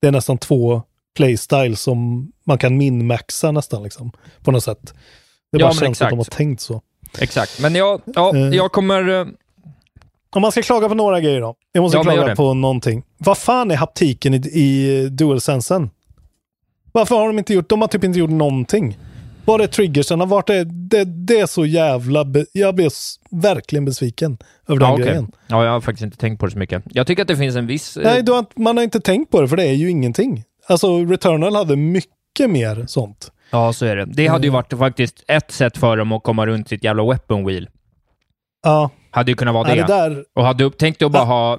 Det 0.00 0.06
är 0.06 0.12
nästan 0.12 0.38
två 0.38 0.82
playstyles 1.16 1.80
som 1.80 2.30
man 2.44 2.58
kan 2.58 2.76
minmaxa 2.76 3.52
nästan 3.52 3.82
liksom, 3.82 4.12
på 4.42 4.50
något 4.50 4.64
sätt. 4.64 4.94
Det 5.52 5.58
Ja, 5.58 5.66
bara 5.66 5.74
känns 5.74 6.02
att 6.02 6.10
de 6.10 6.16
har 6.16 6.22
exakt. 6.22 6.36
tänkt 6.36 6.60
så. 6.60 6.82
Exakt, 7.20 7.60
men 7.60 7.74
jag, 7.74 8.00
ja, 8.14 8.36
Eh. 8.36 8.48
jag 8.48 8.72
kommer... 8.72 9.08
eh, 9.20 9.26
Om 10.30 10.42
man 10.42 10.52
ska 10.52 10.62
klaga 10.62 10.88
på 10.88 10.94
några 10.94 11.20
grejer 11.20 11.40
då. 11.40 11.54
Jag 11.72 11.82
måste 11.82 11.98
Ja, 11.98 12.02
klaga 12.04 12.36
på 12.36 12.54
någonting. 12.54 13.02
Vad 13.18 13.38
fan 13.38 13.70
är 13.70 13.76
haptiken 13.76 14.34
i, 14.34 14.36
i 14.36 15.08
DualSensen? 15.08 15.90
Varför 16.92 17.16
har 17.16 17.26
de 17.26 17.38
inte 17.38 17.54
gjort, 17.54 17.68
de 17.68 17.80
har 17.80 17.88
typ 17.88 18.04
inte 18.04 18.18
gjort 18.18 18.30
någonting. 18.30 18.98
Var 19.44 19.58
är 19.60 19.66
triggersarna? 19.66 20.24
Vart 20.24 20.50
är, 20.50 20.64
det, 20.64 21.04
det 21.04 21.38
är 21.40 21.46
så 21.46 21.66
jävla, 21.66 22.24
be, 22.24 22.46
jag 22.52 22.74
blev 22.74 22.86
s- 22.86 23.14
verkligen 23.30 23.84
besviken 23.84 24.38
över 24.68 24.80
den 24.80 24.90
Ja, 24.90 24.96
grejen. 24.96 25.32
ja, 25.46 25.64
jag 25.64 25.72
har 25.72 25.80
faktiskt 25.80 26.04
inte 26.04 26.16
tänkt 26.16 26.40
på 26.40 26.46
det 26.46 26.52
så 26.52 26.58
mycket. 26.58 26.82
Jag 26.90 27.06
tycker 27.06 27.22
att 27.22 27.28
det 27.28 27.36
finns 27.36 27.56
en 27.56 27.66
viss... 27.66 27.96
eh, 27.96 28.02
Nej, 28.04 28.24
har, 28.28 28.46
man 28.60 28.76
har 28.76 28.84
inte 28.84 29.00
tänkt 29.00 29.30
på 29.30 29.40
det 29.40 29.48
för 29.48 29.56
det 29.56 29.64
är 29.64 29.72
ju 29.72 29.90
ingenting. 29.90 30.44
Alltså 30.66 30.98
Returnal 31.04 31.54
hade 31.56 31.76
mycket 31.76 32.50
mer 32.50 32.84
sånt. 32.88 33.32
Ja, 33.50 33.72
så 33.72 33.86
är 33.86 33.96
det. 33.96 34.04
Det 34.04 34.26
hade 34.26 34.46
ju 34.46 34.48
Mm. 34.50 34.54
varit 34.54 34.78
faktiskt 34.78 35.24
ett 35.28 35.50
sätt 35.50 35.76
för 35.78 35.96
dem 35.96 36.12
att 36.12 36.22
komma 36.22 36.46
runt 36.46 36.68
sitt 36.68 36.84
jävla 36.84 37.04
weapon 37.04 37.46
wheel. 37.46 37.68
Ja, 38.62 38.90
Hade 39.10 39.30
ju 39.30 39.34
kunnat 39.36 39.54
vara 39.54 39.68
ja, 39.68 39.74
det. 39.74 39.80
det 39.80 39.86
där, 40.14 40.24
Och 40.34 40.44
hade 40.44 40.64
upp, 40.64 40.74
tänk 40.78 40.98
dig 40.98 41.06
att 41.06 41.12
bara 41.12 41.24
ha, 41.24 41.58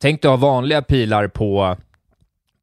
tänk 0.00 0.22
dig 0.22 0.28
att 0.32 0.40
ha 0.40 0.48
vanliga 0.48 0.82
pilar 0.82 1.28
på, 1.28 1.76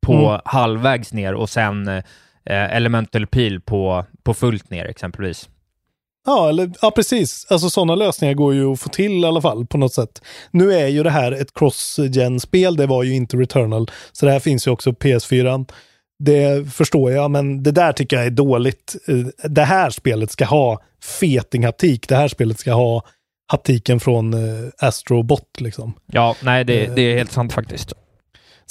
på 0.02 0.14
Mm. 0.14 0.42
halvvägs 0.46 1.14
ner 1.14 1.34
och 1.34 1.50
sen 1.50 1.88
eh, 1.88 2.04
elemental 2.46 3.28
pil 3.28 3.62
på, 3.62 4.06
på 4.24 4.34
fullt 4.34 4.70
ner 4.70 4.86
exempelvis. 4.86 5.50
Ja, 6.26 6.50
eller, 6.50 6.72
ja, 6.82 6.92
precis. 6.92 7.48
Alltså 7.50 7.70
sådana 7.70 7.96
lösningar 7.96 8.34
går 8.34 8.54
ju 8.54 8.72
att 8.74 8.80
få 8.80 8.90
till 8.90 9.24
i 9.24 9.26
alla 9.26 9.42
fall 9.42 9.66
på 9.66 9.78
något 9.78 9.94
sätt. 9.94 10.22
Nu 10.52 10.74
är 10.74 10.88
ju 10.88 11.04
det 11.04 11.10
här 11.10 11.32
ett 11.32 11.54
cross-gen-spel, 11.54 12.76
det 12.76 12.86
var 12.86 13.04
ju 13.04 13.16
inte 13.16 13.38
Returnal. 13.38 13.92
Så 14.12 14.26
det 14.26 14.32
här 14.32 14.40
finns 14.40 14.68
ju 14.68 14.72
också 14.72 14.94
på 14.94 15.08
PS4. 15.08 15.66
Det 16.20 16.72
förstår 16.74 17.12
jag, 17.12 17.32
men 17.32 17.64
det 17.64 17.72
där 17.72 17.92
tycker 17.94 18.16
jag 18.18 18.26
är 18.26 18.30
dåligt. 18.30 18.96
Eh, 19.08 19.50
Det 19.50 19.64
här 19.64 19.90
spelet 19.90 20.32
ska 20.32 20.46
ha 20.46 20.82
feting-haptik. 21.22 22.08
Det 22.08 22.16
här 22.16 22.28
spelet 22.28 22.60
ska 22.60 22.74
ha 22.74 23.04
haptiken 23.52 24.00
från 24.00 24.34
eh, 24.34 24.70
Astrobot 24.80 25.62
liksom. 25.62 25.94
Ja, 26.12 26.36
nej, 26.44 26.64
det, 26.64 26.86
Eh. 26.86 26.94
det 26.94 27.02
är 27.02 27.18
helt 27.18 27.32
sant 27.32 27.54
faktiskt. 27.54 27.94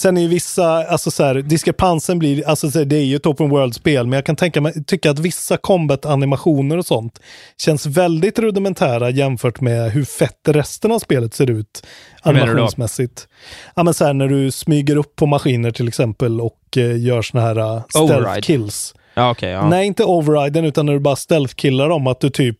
Sen 0.00 0.16
är 0.16 0.20
ju 0.22 0.28
vissa, 0.28 0.86
alltså 0.86 1.10
så 1.10 1.24
här, 1.24 1.34
diskrepansen 1.34 2.18
blir, 2.18 2.48
alltså 2.48 2.70
så 2.70 2.78
här, 2.78 2.86
det 2.86 2.96
är 2.96 3.04
ju 3.04 3.16
ett 3.16 3.26
open 3.26 3.48
world-spel, 3.48 4.06
men 4.06 4.16
jag 4.16 4.26
kan 4.26 4.36
tänka 4.36 4.60
mig, 4.60 4.84
tycka 4.84 5.10
att 5.10 5.18
vissa 5.18 5.56
combat-animationer 5.56 6.78
och 6.78 6.86
sånt 6.86 7.20
känns 7.62 7.86
väldigt 7.86 8.38
rudimentära 8.38 9.10
jämfört 9.10 9.60
med 9.60 9.92
hur 9.92 10.04
fett 10.04 10.48
resten 10.48 10.92
av 10.92 10.98
spelet 10.98 11.34
ser 11.34 11.50
ut 11.50 11.86
animationsmässigt. 12.22 13.28
Ja 13.76 13.82
men 13.82 13.94
så 13.94 14.04
här 14.04 14.12
när 14.12 14.28
du 14.28 14.50
smyger 14.50 14.96
upp 14.96 15.16
på 15.16 15.26
maskiner 15.26 15.70
till 15.70 15.88
exempel 15.88 16.40
och 16.40 16.60
eh, 16.76 16.98
gör 16.98 17.22
såna 17.22 17.42
här 17.42 17.58
uh, 17.58 17.82
stealth 17.88 18.40
kills. 18.40 18.94
Ja, 19.14 19.30
okej. 19.30 19.50
ja. 19.50 19.68
Nej, 19.68 19.86
inte 19.86 20.04
overriden, 20.04 20.64
utan 20.64 20.86
när 20.86 20.92
du 20.92 21.00
bara 21.00 21.16
stealth-killar 21.16 21.88
dem, 21.88 22.06
att 22.06 22.20
du 22.20 22.30
typ, 22.30 22.58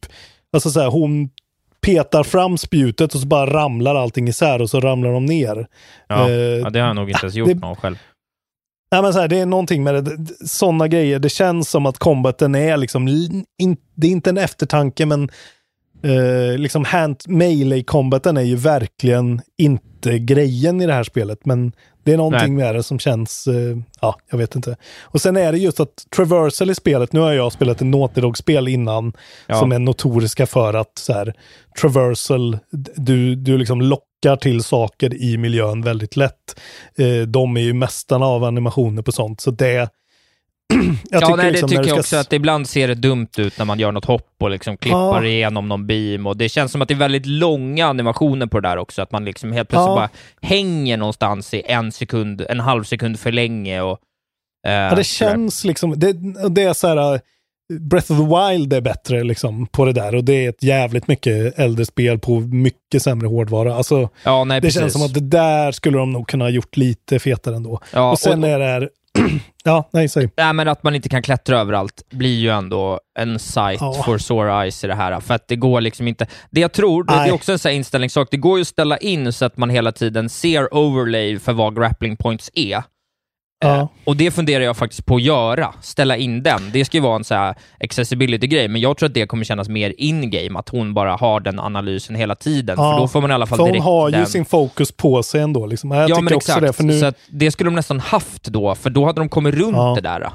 alltså 0.53 0.71
så 0.71 0.81
här, 0.81 0.89
hon 0.89 1.31
petar 1.81 2.23
fram 2.23 2.59
spjutet 2.59 3.15
och 3.15 3.21
så 3.21 3.27
bara 3.27 3.47
ramlar 3.51 3.95
allting 3.95 4.29
isär 4.29 4.63
och 4.63 4.71
så 4.71 4.81
ramlar 4.81 5.13
de 5.13 5.27
ner. 5.27 5.67
Ja. 6.09 6.29
Eh, 6.29 6.35
ja, 6.37 6.71
det 6.71 6.81
har 6.81 6.87
jag 6.87 6.97
nog 6.97 7.11
inte 7.11 7.21
ens 7.27 7.35
gjort 7.35 7.49
det- 7.49 7.55
någon 7.55 7.77
själv. 7.77 7.97
Nej, 8.93 9.03
men 9.03 9.13
så 9.13 9.19
här, 9.21 9.29
det 9.29 9.39
är 9.39 9.47
någonting 9.47 9.83
med 9.85 10.05
det. 10.05 10.17
Sådana 10.49 10.89
grejer. 10.89 11.19
Det 11.19 11.29
känns 11.29 11.71
som 11.71 11.87
att 11.87 11.99
combaten 11.99 12.55
är 12.55 12.77
liksom, 12.77 13.09
li- 13.09 13.45
in, 13.59 13.77
det 13.95 14.07
är 14.07 14.11
inte 14.11 14.31
en 14.31 14.39
eftertanke, 14.39 15.07
men 15.07 15.29
eh, 16.03 16.59
liksom 16.59 16.85
hand 16.85 17.17
melee 17.27 17.83
combaten 17.83 18.37
är 18.37 18.43
ju 18.43 18.57
verkligen 18.57 19.41
inte 19.59 20.19
grejen 20.19 20.81
i 20.81 20.87
det 20.87 20.93
här 20.93 21.03
spelet. 21.05 21.47
Men 21.47 21.73
det 22.09 22.15
är 22.15 22.17
någonting 22.17 22.55
med 22.55 22.75
det 22.75 22.83
som 22.83 22.99
känns, 22.99 23.47
eh, 23.47 23.77
ja, 24.01 24.17
jag 24.31 24.39
vet 24.39 24.57
inte. 24.57 24.77
Och 25.03 25.21
sen 25.21 25.37
är 25.37 25.53
det 25.53 25.59
just 25.59 25.81
att 25.81 26.07
traversal 26.17 26.71
i 26.71 26.75
spelet, 26.75 27.13
nu 27.13 27.21
har 27.21 27.33
jag 27.33 27.53
spelat 27.53 27.81
ett 27.81 27.87
Naughty 27.87 28.21
Dog-spel 28.21 28.69
innan, 28.69 29.13
Ja. 29.47 29.59
som 29.59 29.73
är 29.73 29.79
notoriska 29.79 30.47
för 30.47 30.75
att 30.75 30.99
så 30.99 31.13
här, 31.13 31.35
traversal, 31.81 32.59
du, 32.97 33.35
du 33.35 33.59
liksom 33.59 33.81
lockar 33.81 34.37
till 34.37 34.63
saker 34.63 35.23
i 35.23 35.37
miljön 35.39 35.83
väldigt 35.83 36.17
lätt. 36.17 36.61
Eh, 36.99 37.27
de 37.27 37.57
är 37.57 37.61
ju 37.61 37.73
mästarna 37.73 38.27
av 38.27 38.45
animationer 38.45 39.03
på 39.03 39.13
sånt, 39.13 39.41
så 39.41 39.51
det... 39.51 39.91
jag 41.11 41.23
ja, 41.23 41.37
nej, 41.37 41.47
det 41.47 41.51
liksom 41.53 41.69
tycker 41.69 41.81
jag 41.83 41.89
ska 41.91 41.99
också 41.99 42.17
att 42.17 42.33
ibland 42.33 42.69
ser 42.69 42.89
det 42.89 42.95
dumt 42.95 43.29
ut 43.39 43.59
när 43.59 43.65
man 43.65 43.79
gör 43.79 43.93
något 43.93 44.05
hopp 44.05 44.31
och 44.41 44.51
liksom 44.51 44.77
klippar 44.77 45.23
Ja. 45.23 45.29
igenom 45.29 45.69
någon 45.69 45.87
beam 45.87 46.27
och 46.27 46.37
det 46.37 46.49
känns 46.49 46.73
som 46.73 46.83
att 46.83 46.89
det 46.89 46.95
är 46.95 46.99
väldigt 46.99 47.27
långa 47.27 47.87
animationer 47.87 48.47
på 48.47 48.61
det 48.61 48.69
där 48.69 48.77
också, 48.77 49.03
att 49.03 49.13
man 49.13 49.25
liksom 49.25 49.53
helt 49.53 49.69
plötsligt 49.69 49.89
Ja. 49.89 49.95
bara 49.97 50.09
hänger 50.43 50.97
någonstans 50.97 51.55
i 51.55 51.63
en 51.67 51.93
sekund, 51.93 52.41
en 52.49 52.61
halv 52.61 52.85
sekund 52.85 53.19
för 53.21 53.33
länge 53.33 53.81
och... 53.81 53.99
eh, 54.67 54.73
Ja, 54.73 54.95
det 54.95 55.05
känns 55.05 55.65
liksom, 55.65 55.99
det, 55.99 56.13
det 56.49 56.63
är 56.63 56.73
så 56.73 56.89
här, 56.89 57.13
uh, 57.15 57.21
Breath 57.81 58.13
of 58.13 58.19
the 58.19 58.25
Wild 58.25 58.73
är 58.73 58.81
bättre 58.81 59.25
liksom 59.25 59.67
på 59.67 59.85
det 59.85 59.93
där 59.93 60.15
och 60.15 60.25
det 60.25 60.45
är 60.45 60.49
ett 60.49 60.63
jävligt 60.63 61.09
mycket 61.09 61.59
äldre 61.59 61.85
spel 61.87 62.19
på 62.19 62.41
mycket 62.41 63.03
sämre 63.03 63.27
hårdvara. 63.29 63.75
Alltså, 63.75 64.09
Ja, 64.25 64.45
nej, 64.45 64.61
det 64.61 64.67
precis. 64.67 64.81
känns 64.81 64.93
som 64.93 65.03
att 65.03 65.15
det 65.15 65.21
där 65.21 65.73
skulle 65.73 65.99
de 65.99 66.13
nog 66.13 66.29
kunna 66.29 66.45
ha 66.45 66.51
gjort 66.51 66.77
lite 66.77 67.19
fetare 67.19 67.57
ändå. 67.57 67.81
Ja, 67.93 68.11
och 68.11 68.19
sen 68.19 68.45
och- 68.45 68.51
är 68.51 68.59
det 68.59 68.65
här, 68.65 68.91
ja, 69.65 69.89
nej, 69.93 70.09
säg. 70.09 70.31
Nej, 70.37 70.53
men 70.53 70.69
att 70.69 70.83
man 70.83 70.95
inte 70.95 71.09
kan 71.09 71.23
klättra 71.23 71.59
överallt 71.61 72.03
blir 72.11 72.39
ju 72.39 72.49
ändå 72.51 73.01
en 73.19 73.39
sight 73.39 73.81
Ja. 73.81 74.03
for 74.05 74.19
sore 74.19 74.53
eyes 74.63 74.85
i 74.85 74.87
det 74.87 74.95
här. 74.95 75.21
För 75.21 75.35
att 75.35 75.49
det 75.49 75.57
går 75.57 75.81
liksom 75.81 76.09
inte... 76.09 76.27
Det 76.51 76.61
jag 76.61 76.73
tror, 76.73 77.05
det, 77.05 77.13
det 77.15 77.21
är 77.21 77.33
också 77.33 77.53
en 77.53 77.59
sån 77.59 77.69
här 77.71 77.77
inställningssak, 77.77 78.29
det 78.31 78.37
går 78.37 78.59
ju 78.59 78.63
att 78.63 78.69
ställa 78.69 78.97
in 78.99 79.33
så 79.33 79.45
att 79.45 79.57
man 79.57 79.71
hela 79.71 79.93
tiden 79.93 80.29
ser 80.29 80.75
overlay 80.75 81.39
för 81.39 81.53
vad 81.53 81.77
grappling 81.77 82.17
points 82.17 82.51
är. 82.55 82.83
Ja. 83.61 83.89
Och 84.05 84.17
det 84.17 84.31
funderar 84.31 84.65
jag 84.65 84.77
faktiskt 84.77 85.07
på 85.07 85.17
att 85.17 85.23
göra, 85.23 85.75
ställa 85.81 86.17
in 86.17 86.43
den. 86.43 86.71
Det 86.73 86.85
ska 86.85 86.97
ju 86.97 87.03
vara 87.03 87.17
en 87.17 87.25
så 87.25 87.35
här 87.35 87.55
accessibility-grej, 87.81 88.69
men 88.69 88.81
jag 88.81 88.97
tror 88.97 89.07
att 89.07 89.15
det 89.15 89.27
kommer 89.27 89.45
kännas 89.45 89.69
mer 89.69 89.95
in-game, 89.99 90.59
att 90.59 90.69
hon 90.69 90.95
bara 90.95 91.17
har 91.17 91.41
den 91.41 91.61
analysen 91.61 92.17
hela 92.17 92.35
tiden. 92.35 92.77
Ja, 92.79 92.93
för 92.93 93.01
då 93.01 93.09
får 93.09 93.21
man 93.21 93.31
i 93.31 93.35
alla 93.35 93.47
fall 93.47 93.57
För 93.57 93.63
hon 93.63 93.73
direkt 93.73 93.85
har 93.85 94.09
ju 94.09 94.17
den... 94.17 94.27
sin 94.27 94.45
fokus 94.45 94.93
på 94.93 95.23
sig 95.23 95.41
ändå. 95.41 95.67
Liksom. 95.67 95.91
Jag 95.91 96.11
ja, 96.11 96.21
men 96.21 96.35
exakt. 96.35 96.61
det. 96.61 96.73
För 96.73 96.85
nu, 96.85 97.01
Så 97.01 97.13
det 97.31 97.51
skulle 97.51 97.71
de 97.71 97.75
nästan 97.75 98.01
haft 98.01 98.45
då, 98.45 98.75
för 98.75 98.91
då 98.91 99.07
hade 99.07 99.21
de 99.21 99.29
kommit 99.29 99.55
runt 99.55 99.77
Ja. 99.77 99.93
det 99.95 100.01
där. 100.01 100.31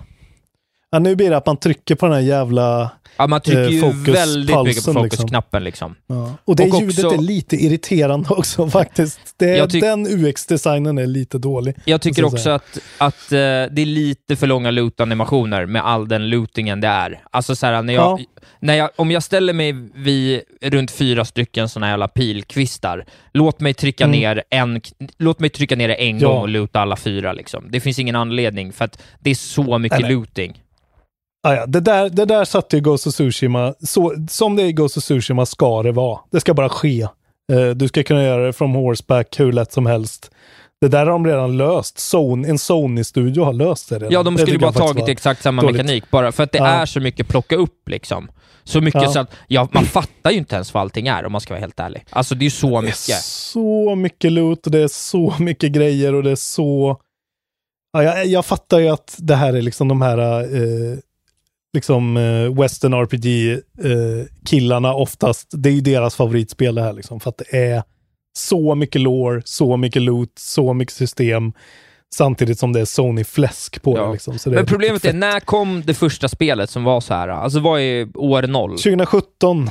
Ja, 0.94 1.00
nu 1.00 1.16
blir 1.16 1.30
det 1.30 1.38
att 1.38 1.46
man 1.46 1.58
trycker 1.58 1.96
på 1.96 2.06
den 2.06 2.16
här 2.16 2.22
jävla... 2.22 2.90
Ja, 3.18 3.28
man 3.28 3.42
trycker 3.42 3.62
Eh, 3.64 3.70
ju 3.70 4.12
väldigt 4.14 4.64
mycket 4.66 4.86
på 4.86 4.94
fokusknappen 4.94 5.64
liksom. 5.64 5.96
Ja. 6.08 6.34
Och 6.46 6.56
det 6.56 6.64
Och 6.72 6.82
ljudet 6.82 7.06
också- 7.06 7.18
är 7.18 7.22
lite 7.22 7.56
irriterande 7.56 8.30
också 8.30 8.70
faktiskt. 8.70 9.20
Det, 9.38 9.66
tyck- 9.66 9.82
den 9.82 10.08
UX-designen 10.08 10.98
är 10.98 11.06
lite 11.08 11.38
dålig. 11.38 11.76
Jag 11.86 12.02
tycker 12.02 12.26
också 12.26 12.50
att, 12.50 12.78
att 12.98 13.32
eh, 13.32 13.38
det 13.38 13.82
är 13.82 13.86
lite 13.86 14.36
för 14.36 14.48
långa 14.48 14.72
loot-animationer 14.72 15.66
med 15.66 15.86
all 15.86 16.08
den 16.08 16.30
lootingen 16.30 16.82
det 16.82 16.88
är. 16.88 17.24
Alltså 17.32 17.56
så 17.56 17.66
här, 17.66 17.82
när 17.82 17.94
jag, 17.94 18.20
Ja. 18.22 18.26
när 18.60 18.74
jag, 18.74 18.90
om 18.96 19.12
jag 19.12 19.24
ställer 19.24 19.54
mig 19.54 19.76
vid 19.96 20.42
runt 20.62 20.92
fyra 20.92 21.26
stycken 21.26 21.70
såna 21.70 21.90
jävla 21.90 22.08
pilkvistar, 22.08 23.06
låt 23.34 23.60
mig 23.60 23.74
trycka 23.74 24.04
Mm. 24.04 24.20
ner 24.20 24.44
en, 24.50 24.82
låt 25.18 25.40
mig 25.40 25.50
trycka 25.50 25.76
ner 25.76 25.88
det 25.88 25.96
en 25.96 26.20
Ja. 26.20 26.28
gång 26.28 26.42
och 26.42 26.50
loota 26.50 26.80
alla 26.80 26.96
fyra. 26.96 27.34
Liksom. 27.34 27.66
Det 27.70 27.80
finns 27.80 28.00
ingen 28.00 28.16
anledning, 28.16 28.74
för 28.74 28.86
att 28.86 29.02
det 29.20 29.30
är 29.30 29.36
så 29.36 29.78
mycket 29.78 30.00
nej. 30.02 30.12
looting. 30.12 30.60
Ah, 31.44 31.54
ja. 31.54 31.66
det, 31.66 31.80
där, 31.80 32.10
det 32.10 32.26
där 32.26 32.46
satte 32.46 32.76
ju 32.76 32.82
Ghost 32.82 33.08
of 33.08 33.14
Tsushima, 33.14 33.74
så, 33.84 34.14
som 34.30 34.56
det 34.56 34.64
är 34.64 34.68
i 34.68 34.74
Ghost 34.74 34.98
of 34.98 35.04
Tsushima 35.04 35.46
ska 35.46 35.84
det 35.84 35.92
vara. 35.92 36.20
Det 36.32 36.40
ska 36.40 36.54
bara 36.54 36.70
ske. 36.70 37.02
Eh, 37.52 37.70
du 37.76 37.88
ska 37.88 38.04
kunna 38.04 38.24
göra 38.24 38.46
det 38.46 38.54
from 38.54 38.76
horseback 38.76 39.40
hur 39.40 39.52
lätt 39.52 39.72
som 39.72 39.86
helst. 39.86 40.32
Det 40.82 40.88
där 40.88 41.00
har 41.00 41.06
de 41.06 41.28
redan 41.28 41.58
löst. 41.58 42.00
Sony, 42.00 42.50
en 42.50 42.58
Sony-studio 42.58 43.44
har 43.44 43.54
löst 43.54 43.90
det 43.90 43.96
redan. 43.96 44.12
Ja, 44.12 44.24
de 44.24 44.38
skulle 44.38 44.60
bara 44.60 44.72
tagit 44.72 45.08
exakt 45.10 45.42
samma 45.44 45.62
dåligt. 45.62 45.76
mekanik, 45.78 46.12
bara 46.12 46.32
för 46.32 46.44
att 46.44 46.52
det 46.52 46.58
Ja. 46.58 46.68
är 46.68 46.86
så 46.86 47.00
mycket 47.00 47.28
plocka 47.28 47.56
upp 47.56 47.90
liksom. 47.90 48.32
Så 48.64 48.82
mycket 48.82 49.02
Ja. 49.04 49.12
så 49.12 49.20
att, 49.20 49.32
ja, 49.48 49.68
man 49.72 49.86
fattar 49.86 50.32
ju 50.32 50.38
inte 50.38 50.56
ens 50.56 50.74
vad 50.74 50.82
allting 50.82 51.08
är 51.08 51.26
om 51.26 51.32
man 51.32 51.42
ska 51.42 51.54
vara 51.54 51.60
helt 51.62 51.80
ärlig. 51.80 52.06
Alltså 52.10 52.36
det 52.36 52.42
är 52.44 52.46
ju 52.46 52.50
så 52.52 52.68
Det 52.70 52.78
är 52.78 52.82
mycket. 52.82 53.22
så 53.24 53.96
mycket 53.96 54.32
loot 54.32 54.66
och 54.66 54.72
det 54.72 54.80
är 54.80 54.88
så 54.88 55.34
mycket 55.40 55.72
grejer 55.72 56.14
och 56.16 56.24
det 56.24 56.32
är 56.32 56.36
så... 56.36 56.98
Ja, 57.94 58.04
jag, 58.04 58.26
jag 58.26 58.46
fattar 58.46 58.80
ju 58.80 58.88
att 58.90 59.16
det 59.18 59.36
här 59.36 59.54
är 59.54 59.62
liksom 59.62 59.88
de 59.88 60.02
här 60.02 60.18
eh, 60.42 60.98
liksom 61.74 62.18
eh, 62.18 62.54
Western 62.62 62.94
RPG-killarna 62.94 64.94
oftast. 64.94 65.48
Det 65.52 65.70
är 65.70 65.74
ju 65.74 65.82
deras 65.82 66.16
favoritspel 66.16 66.76
det 66.76 66.82
här 66.82 66.94
liksom. 66.94 67.20
För 67.20 67.30
att 67.30 67.38
det 67.38 67.58
är 67.58 67.84
så 68.38 68.76
mycket 68.76 69.02
lore, 69.02 69.42
så 69.46 69.78
mycket 69.78 70.02
loot, 70.02 70.32
så 70.40 70.74
mycket 70.74 70.94
system. 70.96 71.54
Samtidigt 72.16 72.60
som 72.60 72.74
det 72.74 72.80
är 72.80 72.86
Sony-fläsk 72.86 73.82
på 73.82 73.98
Ja. 73.98 74.06
det. 74.06 74.12
Liksom. 74.14 74.38
Det 74.44 74.50
Men 74.50 74.66
problemet 74.66 75.06
är, 75.06 75.10
fett. 75.10 75.16
när 75.16 75.40
kom 75.40 75.84
det 75.86 75.94
första 75.94 76.28
spelet 76.28 76.70
som 76.70 76.84
var 76.84 77.02
så 77.02 77.14
här? 77.14 77.28
Alltså 77.28 77.60
vad 77.60 77.80
är 77.82 78.18
år 78.18 78.42
noll? 78.44 78.70
2017. 78.72 79.70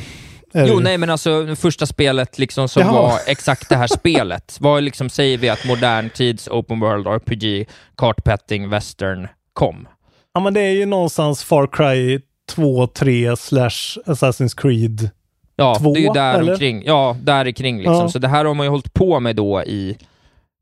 är 0.55 0.63
det 0.63 0.69
Jo, 0.69 0.79
nej 0.81 0.99
men 0.99 1.11
alltså 1.11 1.57
första 1.57 1.87
spelet 1.87 2.39
liksom 2.39 2.69
som 2.69 2.83
Jaha. 2.83 2.93
var 2.93 3.19
exakt 3.27 3.69
det 3.69 3.77
här 3.77 3.87
spelet. 3.87 4.57
Vad 4.61 4.83
liksom 4.83 5.11
säger 5.11 5.39
vi 5.39 5.49
att 5.49 5.65
modern 5.65 6.11
tids 6.11 6.49
open 6.49 6.81
world 6.81 7.07
RPG, 7.07 7.67
kartpetting, 7.97 8.69
western 8.69 9.29
kom? 9.53 9.89
Ja, 10.35 10.41
men 10.41 10.55
det 10.55 10.61
är 10.61 10.71
ju 10.73 10.87
någonstans 10.87 11.45
Far 11.45 11.67
Cry 11.67 12.21
2, 12.49 12.87
3 12.87 13.37
slash 13.37 13.99
Assassin's 14.07 14.57
Creed. 14.61 15.11
Ja, 15.57 15.75
Två, 15.75 15.95
det 15.95 16.01
är 16.01 16.03
ju 16.03 16.13
där 16.13 16.39
eller? 16.39 16.53
omkring. 16.53 16.83
Ja, 16.87 17.17
där 17.23 17.51
kring 17.53 17.77
liksom. 17.77 17.95
Ja. 17.95 18.09
Så 18.09 18.19
det 18.19 18.29
här 18.29 18.45
har 18.45 18.55
man 18.55 18.67
ju 18.67 18.71
hållit 18.71 18.95
på 18.95 19.21
med 19.21 19.37
då 19.37 19.63
i 19.63 19.97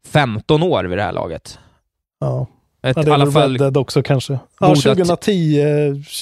15 0.06 0.62
år 0.62 0.84
vid 0.84 0.98
det 0.98 1.02
här 1.04 1.12
laget. 1.12 1.58
Ja, 2.20 2.46
Ett, 2.82 2.96
ja 2.96 3.02
det 3.02 3.10
är 3.10 3.14
alla 3.14 3.32
fall, 3.32 3.50
Red 3.52 3.60
Dead 3.60 3.76
också 3.76 4.02
kanske. 4.02 4.32
Ja, 4.60 4.68
goda 4.68 4.80
2010, 4.80 5.62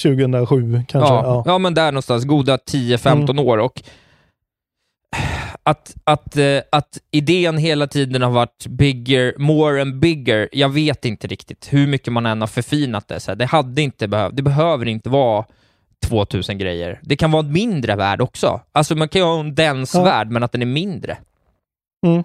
2007 0.03 0.81
kanske. 0.87 1.13
ja, 1.13 1.23
Ja. 1.23 1.43
ja. 1.45 1.57
men 1.57 1.73
där 1.73 1.91
någonstans, 1.91 2.23
goda 2.25 2.57
10-15 2.57 3.29
Mm. 3.31 3.39
år. 3.47 3.57
Och 3.57 3.81
att, 5.69 5.95
att, 6.03 6.37
eh, 6.37 6.61
att 6.71 6.97
idén 7.11 7.57
hela 7.57 7.87
tiden 7.87 8.21
har 8.21 8.29
varit 8.31 8.67
bigger, 8.67 9.33
more 9.37 9.81
and 9.81 9.99
bigger, 9.99 10.49
jag 10.51 10.69
vet 10.69 11.05
inte 11.05 11.27
riktigt 11.27 11.67
hur 11.73 11.87
mycket 11.87 12.13
man 12.13 12.25
än 12.25 12.41
har 12.41 12.47
förfinat 12.47 13.07
det. 13.07 13.19
Så 13.19 13.35
det 13.35 13.45
hade 13.45 13.81
inte 13.81 14.07
behövt, 14.07 14.35
det 14.35 14.41
behöver 14.41 14.85
inte 14.87 15.09
vara 15.09 15.45
2000 16.05 16.57
grejer. 16.57 16.99
Det 17.03 17.15
kan 17.15 17.31
vara 17.31 17.45
en 17.45 17.51
mindre 17.51 17.95
värld 17.95 18.21
också. 18.21 18.61
Alltså 18.71 18.95
man 18.95 19.09
kan 19.09 19.21
ju 19.21 19.25
ha 19.25 19.39
en 19.39 19.55
dens 19.55 19.93
Ja. 19.93 20.03
värld, 20.03 20.31
men 20.31 20.43
att 20.43 20.51
den 20.51 20.61
är 20.61 20.65
mindre. 20.65 21.17
Mm. 22.05 22.23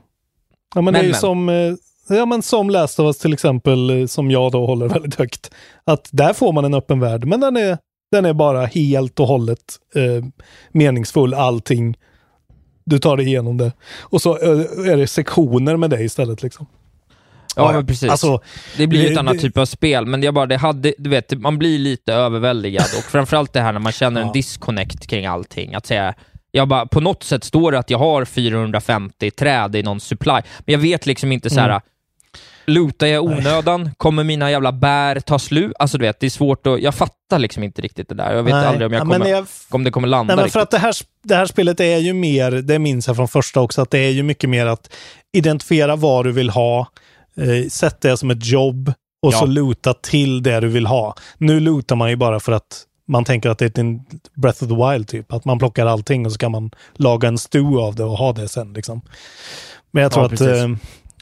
Ja, 0.75 0.81
men, 0.81 0.95
det 0.95 1.01
är 1.01 1.03
Men, 1.03 1.05
ju 1.05 1.11
men. 1.11 1.21
som, 1.21 1.49
eh, 1.49 1.75
ja, 2.17 2.27
men 2.27 2.43
som 2.43 2.71
Last 2.71 3.01
of 3.01 3.05
Us 3.07 3.19
till 3.19 3.33
exempel, 3.33 3.91
eh, 4.01 4.07
som 4.07 4.31
jag 4.31 4.53
då 4.53 4.67
håller 4.67 4.89
väldigt 4.89 5.15
högt. 5.15 5.51
Att 5.85 6.09
där 6.13 6.33
får 6.33 6.53
man 6.53 6.65
en 6.65 6.75
öppen 6.75 7.01
värld, 7.01 7.25
men 7.25 7.41
den 7.41 7.57
är, 7.57 7.79
den 8.13 8.25
är 8.25 8.33
bara 8.33 8.67
helt 8.67 9.21
och 9.21 9.27
hållet 9.27 9.79
eh, 9.95 10.25
meningsfull, 10.73 11.35
allting. 11.35 11.97
Du 12.85 12.99
tar 12.99 13.17
dig 13.17 13.27
igenom 13.27 13.57
det. 13.59 13.73
Och 14.01 14.23
så 14.23 14.39
eh, 14.39 14.91
är 14.93 14.97
det 14.97 15.07
sektioner 15.07 15.77
med 15.77 15.91
det 15.91 16.03
istället. 16.05 16.43
Liksom. 16.43 16.67
Ja, 17.57 17.73
men 17.73 17.87
precis. 17.87 18.11
Alltså, 18.11 18.41
det 18.77 18.87
blir 18.87 19.03
det- 19.03 19.13
ett 19.13 19.19
annat 19.19 19.35
det- 19.35 19.41
typ 19.41 19.59
av 19.59 19.67
spel, 19.67 20.07
men 20.07 20.23
jag 20.23 20.35
bara, 20.35 20.47
det 20.47 20.57
hade, 20.57 20.95
du 20.99 21.11
vet, 21.11 21.39
man 21.41 21.59
blir 21.59 21.79
lite 21.79 22.13
överväldigad 22.15 22.85
och 22.99 23.05
framförallt 23.05 23.53
det 23.53 23.61
här 23.61 23.73
när 23.73 23.81
man 23.81 23.93
känner 23.93 24.21
en 24.21 24.27
Ja. 24.27 24.33
disconnect 24.33 25.07
kring 25.07 25.27
allting. 25.27 25.75
Att 25.75 25.87
säga, 25.87 26.15
jag 26.51 26.69
bara, 26.69 26.87
på 26.87 27.01
något 27.01 27.23
sätt 27.23 27.45
står 27.45 27.73
det 27.73 27.79
att 27.79 27.91
jag 27.91 27.99
har 27.99 28.25
450 28.25 29.31
träd 29.31 29.77
i 29.77 29.83
någon 29.83 30.01
supply, 30.01 30.33
men 30.33 30.73
jag 30.73 30.79
vet 30.79 31.07
liksom 31.07 31.33
inte 31.33 31.51
så 31.51 31.61
här. 31.61 31.69
Mm. 31.69 31.81
Lutar 32.67 33.07
jag 33.07 33.25
onödan? 33.25 33.91
Kommer 33.97 34.25
mina 34.25 34.51
jävla 34.51 34.73
bär 34.73 35.21
ta 35.21 35.39
slut? 35.39 35.73
Alltså 35.79 35.99
du 35.99 36.05
vet, 36.05 36.21
det 36.21 36.27
är 36.27 36.31
svårt 36.31 36.67
att... 36.67 36.81
Jag 36.83 36.95
fattar 36.95 37.39
liksom 37.39 37.63
inte 37.63 37.83
riktigt 37.83 38.09
det 38.09 38.15
där. 38.15 38.35
Jag 38.35 38.43
vet 38.43 38.55
Nej, 38.55 38.67
aldrig 38.67 38.87
om, 38.87 38.93
jag 38.93 39.03
kommer, 39.03 39.27
jag- 39.27 39.47
om 39.71 39.85
det 39.85 39.91
kommer 39.91 40.09
landa 40.09 40.35
Nej, 40.35 40.37
men 40.37 40.45
riktigt. 40.45 40.53
för 40.53 40.61
att 40.61 40.71
det 40.71 40.79
här, 40.79 40.95
det 41.25 41.35
här 41.35 41.47
spelet 41.47 41.81
är 41.81 41.99
ju 41.99 42.13
mer, 42.13 42.51
det 42.51 42.79
minns 42.79 43.07
jag 43.07 43.17
från 43.17 43.29
första 43.29 43.61
också, 43.61 43.83
att 43.83 43.91
det 43.91 43.99
är 43.99 44.11
ju 44.11 44.23
mycket 44.23 44.51
mer 44.51 44.67
att 44.67 44.95
identifiera 45.33 45.97
vad 45.97 46.25
du 46.25 46.33
vill 46.33 46.51
ha, 46.51 46.81
eh, 47.37 47.69
sätt 47.69 48.01
det 48.01 48.17
som 48.17 48.31
ett 48.31 48.47
jobb 48.47 48.93
och 49.23 49.33
Ja. 49.33 49.39
så 49.39 49.47
luta 49.47 49.95
till 49.95 50.43
det 50.43 50.61
du 50.61 50.69
vill 50.69 50.87
ha. 50.87 51.15
Nu 51.39 51.61
lutar 51.61 51.97
man 51.97 52.11
ju 52.11 52.17
bara 52.17 52.41
för 52.41 52.53
att 52.53 52.83
man 53.09 53.25
tänker 53.25 53.51
att 53.51 53.59
det 53.59 53.79
är 53.79 53.81
en 53.81 54.01
Breath 54.35 54.65
of 54.65 54.69
the 54.69 54.75
Wild 54.93 55.09
typ, 55.09 55.33
att 55.33 55.45
man 55.45 55.59
plockar 55.59 55.87
allting 55.87 56.27
och 56.27 56.33
så 56.33 56.39
kan 56.39 56.53
man 56.53 56.71
laga 56.95 57.29
en 57.29 57.39
stew 57.39 57.83
av 57.83 57.95
det 57.95 58.05
och 58.05 58.17
ha 58.19 58.33
det 58.33 58.49
sen 58.49 58.73
liksom. 58.73 59.01
Men 59.91 60.03
jag 60.03 60.13
tror 60.13 60.25
Ja, 60.25 60.35
att 60.35 60.41
eh, 60.41 60.69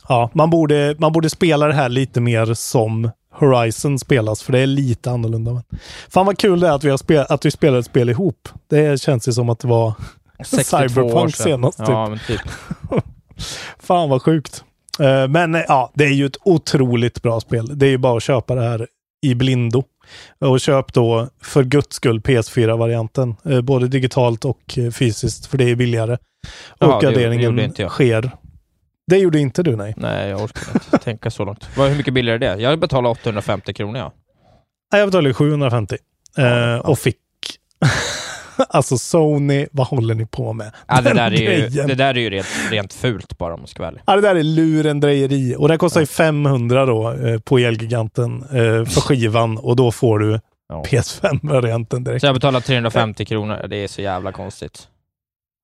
ja, 0.09 0.31
man, 0.35 0.51
borde, 0.51 0.95
man 0.99 1.13
borde 1.13 1.31
spela 1.31 1.67
det 1.67 1.75
här 1.75 1.89
lite 1.89 2.21
mer 2.21 2.55
som 2.55 3.11
Horizon 3.35 3.99
spelas, 3.99 4.43
för 4.43 4.53
det 4.53 4.59
är 4.59 4.67
lite 4.67 5.11
annorlunda. 5.11 5.53
Men. 5.53 5.63
Fan 6.09 6.27
vad 6.27 6.39
kul 6.39 6.61
det 6.61 6.69
är 6.69 6.73
att 6.73 6.85
vi, 6.85 6.91
har 6.91 6.97
spel, 6.97 7.25
att 7.29 7.45
vi 7.45 7.51
spelar 7.51 7.79
ett 7.79 7.87
spel 7.87 8.11
ihop. 8.11 8.49
Det 8.71 9.01
känns 9.03 9.29
ju 9.29 9.33
som 9.33 9.49
att 9.51 9.59
det 9.59 9.69
var 9.69 9.93
62 10.45 10.77
år 10.77 10.89
Cyberpunk 10.89 11.37
senast. 11.37 11.79
Typ. 11.79 11.89
Ja, 11.89 12.09
men 12.09 12.19
typ. 12.27 12.41
Fan 13.79 14.09
vad 14.09 14.23
sjukt. 14.23 14.65
Eh, 15.01 15.29
Men 15.29 15.55
eh, 15.55 15.63
ja, 15.69 15.91
det 15.95 16.05
är 16.05 16.11
ju 16.13 16.27
ett 16.27 16.37
otroligt 16.45 17.23
bra 17.23 17.41
spel. 17.41 17.79
Det 17.79 17.87
är 17.87 17.91
ju 17.91 17.99
bara 17.99 18.17
att 18.17 18.23
köpa 18.23 18.55
det 18.55 18.63
här 18.63 18.87
i 19.27 19.35
blindo. 19.35 19.85
Och 20.41 20.61
köp 20.61 20.93
då 20.93 21.29
för 21.43 21.65
guds 21.65 21.97
skull 21.97 22.21
PS4-varianten. 22.21 23.35
eh, 23.45 23.61
Både 23.61 23.89
digitalt 23.89 24.45
och 24.45 24.79
fysiskt, 24.93 25.47
för 25.47 25.59
det 25.59 25.71
är 25.71 25.75
billigare. 25.75 26.19
Ja, 26.79 26.87
Och 26.97 27.03
gjorde 27.05 27.07
graderingen 27.15 27.89
sker. 27.89 28.31
Det 29.07 29.19
gjorde 29.19 29.39
inte 29.39 29.63
du, 29.63 29.77
nej. 29.77 29.95
Nej, 29.97 30.29
jag 30.29 30.41
orkar 30.43 30.73
inte 30.75 30.99
tänka 30.99 31.31
så 31.31 31.45
långt. 31.45 31.69
Hur 31.77 31.97
mycket 31.97 32.15
billigare 32.15 32.47
är 32.47 32.57
det? 32.57 32.63
Jag 32.63 32.79
betalar 32.79 33.11
850 33.11 33.75
kronor, 33.75 33.99
ja. 33.99 34.13
Nej, 34.93 35.01
Jag 35.01 35.09
betalade 35.09 35.35
750. 35.35 35.97
eh, 36.39 36.77
Och 36.79 36.99
fick... 36.99 37.17
alltså 38.69 38.99
Sony, 38.99 39.67
vad 39.73 39.87
håller 39.87 40.15
ni 40.15 40.27
på 40.27 40.53
med? 40.53 40.73
ja 40.89 41.01
det, 41.01 41.15
där 41.15 41.33
är 41.35 41.37
ju, 41.69 41.69
det 41.87 41.95
där 41.95 42.15
är 42.15 42.21
ju 42.21 42.31
rent, 42.31 42.47
rent 42.71 42.93
fult 42.93 43.39
bara 43.39 43.55
om 43.55 43.61
man 43.61 43.67
ska 43.67 43.83
vara 43.83 43.89
ärlig. 43.91 44.03
Ja, 44.07 44.15
det 44.17 44.21
där 44.23 44.35
är 44.37 44.43
lurendrejeri. 44.43 45.55
Och 45.59 45.69
den 45.69 45.79
kostar 45.79 46.01
ju 46.01 46.07
500 46.07 46.87
då 46.87 47.13
eh, 47.13 47.39
på 47.41 47.59
Elgiganten 47.59 48.43
eh, 48.43 48.85
för 48.85 49.01
skivan 49.01 49.59
och 49.59 49.77
då 49.77 49.93
får 49.93 50.19
du 50.19 50.41
Ja. 50.69 50.83
PS5-varianten 50.87 52.05
direkt. 52.05 52.21
Så 52.21 52.27
jag 52.27 52.35
betalar 52.35 52.61
350 52.61 53.25
kronor. 53.25 53.67
Det 53.71 53.77
är 53.77 53.89
så 53.89 54.03
jävla 54.03 54.33
konstigt. 54.33 54.89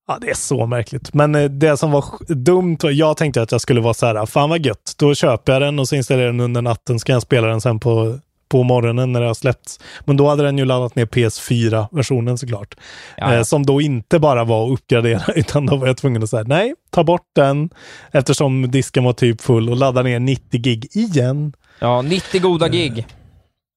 Ja, 0.09 0.19
det 0.21 0.31
är 0.31 0.35
så 0.35 0.67
märkligt. 0.67 1.15
Men 1.15 1.35
eh, 1.35 1.45
det 1.45 1.77
som 1.77 1.91
var 1.91 2.05
dumt, 2.35 2.79
jag 2.83 3.17
tänkte 3.17 3.43
att 3.43 3.53
jag 3.53 3.61
skulle 3.61 3.81
vara 3.81 3.95
så 3.95 4.07
här, 4.07 4.27
fan 4.27 4.51
vad 4.51 4.67
gött, 4.67 4.93
då 4.99 5.15
köper 5.15 5.53
jag 5.53 5.63
den 5.63 5.79
och 5.79 5.89
så 5.89 5.95
installerar 5.97 6.27
jag 6.27 6.35
den 6.35 6.41
under 6.41 6.63
natten, 6.63 7.01
så 7.01 7.05
kan 7.05 7.13
jag 7.13 7.23
spela 7.23 7.47
den 7.47 7.61
sen 7.61 7.81
på, 7.81 8.19
på 8.49 8.63
morgonen 8.63 9.13
när 9.13 9.21
det 9.21 9.27
har 9.27 9.35
släppts. 9.35 9.81
Men 10.05 10.17
då 10.17 10.29
hade 10.29 10.43
den 10.43 10.59
ju 10.59 10.65
laddat 10.65 10.95
ner 10.95 11.07
PS4-versionen 11.07 12.39
såklart. 12.39 12.75
Ja, 13.17 13.35
Eh, 13.35 13.43
som 13.43 13.67
då 13.67 13.81
inte 13.81 14.19
bara 14.19 14.45
var 14.45 14.67
att 14.67 14.73
uppgradera, 14.73 15.23
utan 15.35 15.67
då 15.67 15.77
var 15.77 15.87
jag 15.87 15.97
tvungen 15.97 16.23
att 16.23 16.31
säga 16.31 16.45
nej, 16.47 16.75
ta 16.91 17.05
bort 17.05 17.27
den, 17.35 17.71
eftersom 18.13 18.71
disken 18.71 19.05
var 19.05 19.13
typ 19.13 19.41
full 19.41 19.71
och 19.71 19.77
ladda 19.77 20.03
ner 20.03 20.19
90 20.21 20.61
gig 20.61 20.89
igen. 20.97 21.53
ja 21.79 22.03
90 22.03 22.41
goda 22.41 22.69
gig. 22.69 23.07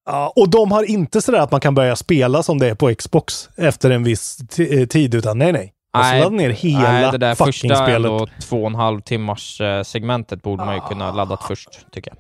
Ja, 0.06 0.34
och 0.36 0.50
de 0.50 0.72
har 0.72 0.84
inte 0.84 1.22
sådär 1.22 1.40
att 1.40 1.52
man 1.52 1.62
kan 1.62 1.76
börja 1.76 1.96
spela 1.96 2.44
som 2.44 2.60
det 2.60 2.70
är 2.70 2.76
på 2.76 2.96
Xbox 2.96 3.50
efter 3.58 3.90
en 3.90 4.04
viss 4.04 4.38
eh, 4.60 4.88
tid, 4.88 5.16
utan 5.16 5.38
nej, 5.38 5.54
nej. 5.54 5.74
Alltså 5.94 6.14
ladda 6.16 6.30
ner 6.30 6.50
hela 6.50 6.92
nej, 6.92 7.12
det 7.12 7.18
där 7.18 7.36
fucking 7.36 7.54
första 7.54 7.76
spelet. 7.76 7.96
ändå 8.12 8.28
två 8.42 8.62
och 8.62 8.68
en 8.68 8.76
halv 8.76 9.02
timmars 9.02 9.62
eh, 9.62 9.84
segmentet 9.84 10.42
borde 10.44 10.66
man 10.66 10.76
ju 10.76 10.82
kunna 10.82 11.12
laddat 11.12 11.44
först, 11.48 11.70
tycker 11.92 12.12
jag. 12.12 12.18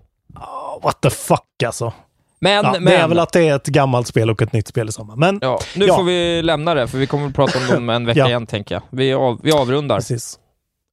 What 0.83 1.01
the 1.01 1.09
fuck 1.09 1.63
alltså. 1.65 1.93
Men, 2.39 2.51
Ja, 2.65 2.71
men... 2.73 2.85
Det 2.85 2.95
är 2.95 3.07
väl 3.07 3.19
att 3.19 3.33
det 3.33 3.47
är 3.49 3.55
ett 3.55 3.65
gammalt 3.67 4.07
spel 4.07 4.29
och 4.29 4.41
ett 4.41 4.53
nytt 4.53 4.67
spel 4.67 4.89
i 4.89 4.91
samma. 4.91 5.15
Men 5.15 5.39
Ja, 5.41 5.59
nu 5.75 5.85
Ja. 5.85 5.95
får 5.95 6.03
vi 6.03 6.41
lämna 6.41 6.73
det, 6.73 6.87
för 6.87 6.97
vi 6.97 7.07
kommer 7.07 7.27
att 7.27 7.35
prata 7.35 7.59
om 7.59 7.67
dem 7.67 7.89
en 7.89 8.05
vecka 8.05 8.19
Ja. 8.19 8.27
igen, 8.27 8.45
tänker 8.47 8.75
jag. 8.75 8.83
Vi, 8.89 9.13
av, 9.13 9.39
vi 9.43 9.51
avrundar. 9.51 9.95
precis. 9.95 10.39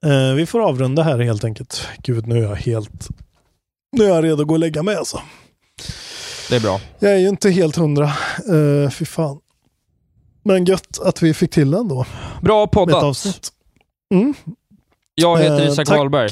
Eh, 0.07 0.35
vi 0.35 0.47
får 0.47 0.61
avrunda 0.61 1.03
här 1.03 1.19
helt 1.19 1.45
enkelt. 1.45 1.89
Gud, 2.03 2.27
nu 2.27 2.39
är 2.39 2.43
jag 2.49 2.57
helt... 2.57 3.09
Nu 3.97 4.05
är 4.05 4.09
jag 4.09 4.25
redo 4.25 4.43
att 4.43 4.49
gå 4.49 4.55
och 4.55 4.59
lägga 4.61 4.83
mig 4.83 4.97
alltså. 4.97 5.21
Det 6.51 6.57
är 6.57 6.61
bra. 6.61 6.81
Jag 6.99 7.13
är 7.13 7.17
ju 7.17 7.29
inte 7.29 7.51
helt 7.51 7.77
hundra. 7.77 8.11
Uh, 8.53 8.91
fy 8.91 9.05
fan. 9.05 9.39
Men 10.43 10.65
gött 10.65 10.99
att 11.05 11.23
vi 11.23 11.35
fick 11.35 11.51
till 11.51 11.71
den 11.71 11.89
då. 11.89 12.07
Bra 12.43 12.67
poddat. 12.67 13.25
Mm. 14.15 14.35
Jag 15.15 15.39
heter 15.39 15.61
Eh, 15.61 15.69
Isak. 15.69 15.89
Wahlberg. 15.91 16.31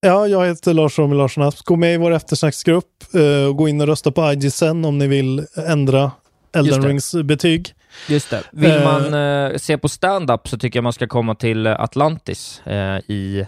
Ja, 0.00 0.26
jag 0.26 0.46
heter 0.46 0.74
Lars 0.74 0.98
Romil 0.98 1.18
Larsson 1.18 1.44
Asp. 1.44 1.64
Gå 1.64 1.76
med 1.76 1.94
i 1.94 1.96
vår 1.96 2.10
eftersnacksgrupp 2.10 3.04
eh, 3.14 3.48
och 3.48 3.56
gå 3.56 3.68
in 3.68 3.80
och 3.80 3.86
rösta 3.86 4.12
på 4.12 4.32
IG 4.32 4.52
sen 4.52 4.84
om 4.84 4.98
ni 4.98 5.06
vill 5.06 5.46
ändra 5.66 6.10
Elden. 6.56 6.82
Rings 6.82 7.14
betyg. 7.24 7.74
Just 8.08 8.30
det. 8.30 8.42
Vill 8.52 8.70
Eh. 8.70 8.84
man 8.84 9.14
eh, 9.14 9.56
se 9.58 9.78
på 9.78 9.88
stand-up 9.88 10.48
så 10.48 10.58
tycker 10.58 10.76
jag 10.76 10.84
man 10.84 10.92
ska 10.92 11.06
komma 11.06 11.34
till 11.34 11.66
eh, 11.66 11.80
Atlantis 11.80 12.62
i, 13.06 13.46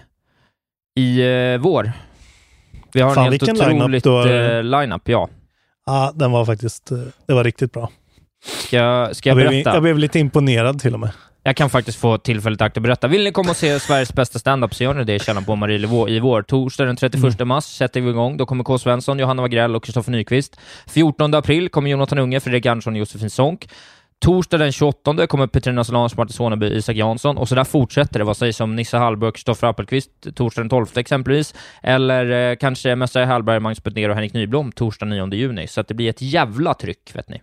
i 0.97 1.23
vår. 1.61 1.93
Vi 2.93 3.01
har 3.01 3.15
Fan, 3.15 3.27
en 3.27 3.33
helt 3.33 3.43
line-up 3.43 4.07
otroligt 4.07 4.65
line-up, 4.65 5.09
ja. 5.09 5.29
Ja, 5.87 6.13
den 6.15 6.31
var 6.33 6.45
faktiskt, 6.45 6.91
det 7.27 7.35
var 7.35 7.45
riktigt 7.45 7.73
bra. 7.73 7.91
Ska, 8.45 8.69
ska 8.69 8.79
Jag 8.79 9.11
jag 9.31 9.37
blev, 9.37 9.49
berätta? 9.51 9.75
jag 9.75 9.83
blev 9.83 9.99
lite 9.99 10.19
imponerad 10.19 10.81
till 10.81 10.95
och 10.95 11.01
med. 11.01 11.11
Jag 11.47 11.57
kan 11.57 11.71
faktiskt 11.71 11.99
få 12.01 12.19
tillfället 12.19 12.61
att 12.63 12.75
berätta. 12.75 13.07
Vill 13.09 13.25
ni 13.25 13.33
komma 13.33 13.51
och 13.51 13.57
se 13.57 13.81
Sveriges 13.81 14.15
bästa 14.15 14.39
standup 14.39 14.75
så 14.75 14.85
gör 14.85 14.95
ni 14.95 15.05
det 15.05 15.15
i 15.15 15.19
Källaren 15.19 15.45
på 15.45 15.57
Marielevå 15.57 16.09
i 16.09 16.21
vår. 16.21 16.43
Torsdag 16.43 16.85
den 16.85 16.97
31 16.97 17.41
Mm. 17.41 17.49
mars 17.49 17.65
sätter 17.65 18.01
vi 18.01 18.11
igång. 18.11 18.37
Då 18.37 18.47
kommer 18.47 18.65
K. 18.65 18.79
Svensson, 18.79 19.19
Johanna 19.19 19.43
Wagrell 19.43 19.77
och 19.77 19.85
Kristoffer 19.85 20.13
Nyqvist. 20.13 20.57
14 20.89 21.35
april 21.35 21.69
kommer 21.69 21.91
Jonathan 21.91 22.19
Unge, 22.19 22.41
Fredrik 22.41 22.67
Andersson 22.67 22.93
och 22.93 22.99
Josefin 22.99 23.31
Sonck. 23.31 23.69
Torsdag 24.25 24.59
den 24.59 24.73
28 24.73 25.27
kommer 25.27 25.47
Petrina 25.47 25.85
Solange, 25.85 26.15
Martin 26.17 26.33
Soneby, 26.33 26.67
Isak 26.67 26.97
Jansson 26.97 27.39
och 27.39 27.49
så 27.49 27.55
där 27.55 27.65
fortsätter 27.65 28.19
det. 28.19 28.25
Vad 28.25 28.37
sägs 28.37 28.61
om 28.61 28.77
Nissa 28.77 28.99
Hallberg 28.99 29.29
och 29.29 29.35
Kristoffer 29.35 29.67
Appelqvist 29.67 30.11
torsdag 30.37 30.61
den 30.63 30.69
12 30.69 30.87
exempelvis? 30.97 31.55
Eller 31.83 32.51
eh, 32.51 32.57
kanske 32.57 32.97
Messiah 32.97 33.29
Hallberg, 33.29 33.61
Magnus 33.61 33.83
Betnér 33.83 34.09
och 34.09 34.15
Henrik 34.15 34.33
Nyblom 34.33 34.73
torsdag 34.73 35.07
9 35.07 35.35
juni. 35.35 35.67
Så 35.67 35.81
att 35.81 35.89
det 35.89 35.95
blir 35.95 36.11
ett 36.11 36.23
jävla 36.23 36.75
tryck, 36.75 37.11
vet 37.15 37.29
ni. 37.29 37.41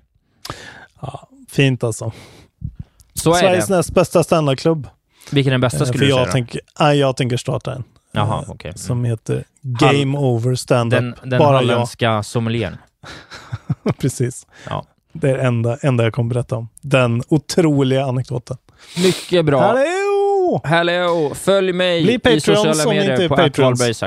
Ja, 1.01 1.27
fint 1.49 1.83
alltså. 1.83 2.11
Så 3.13 3.33
är 3.33 3.39
Sveriges 3.39 3.67
det. 3.67 3.75
näst 3.75 3.93
bästa 3.93 4.23
standardklubb. 4.23 4.87
Vilken 5.31 5.51
är 5.51 5.53
den 5.53 5.61
bästa 5.61 5.77
Eh, 5.79 5.83
skulle 5.85 5.99
för 5.99 6.05
du 6.05 6.09
jag 6.09 6.17
säga? 6.17 6.25
då? 6.25 6.31
tänker, 6.31 6.61
nej, 6.79 6.97
jag 6.99 7.17
tänker 7.17 7.37
starta 7.37 7.73
en. 7.73 7.83
Jaha, 8.11 8.43
eh. 8.49 8.65
Mm. 8.65 8.77
Som 8.77 9.03
heter 9.05 9.43
Game 9.61 10.17
Over 10.17 10.55
Standup. 10.55 10.99
Den, 10.99 11.15
den 11.29 11.39
Bara 11.39 11.51
jag. 11.53 11.59
holländska 11.59 12.23
sommelieren. 12.23 12.77
Precis. 13.99 14.47
Ja. 14.69 14.85
Det 15.13 15.29
är 15.29 15.37
det 15.37 15.43
enda, 15.43 15.77
enda 15.81 16.03
jag 16.03 16.13
kommer 16.13 16.33
berätta 16.33 16.55
om. 16.55 16.69
Den 16.81 17.23
otroliga 17.27 18.05
anekdoten. 18.05 18.57
Mycket 19.03 19.45
bra. 19.45 19.61
Hallå! 19.61 20.61
Hallå! 20.63 21.31
Följ 21.35 21.73
mig 21.73 22.03
Bli 22.03 22.13
i 22.13 22.19
Patreons 22.19 22.43
sociala 22.43 22.89
medier 22.93 23.27
på 23.29 23.35
Patreons. 23.35 24.03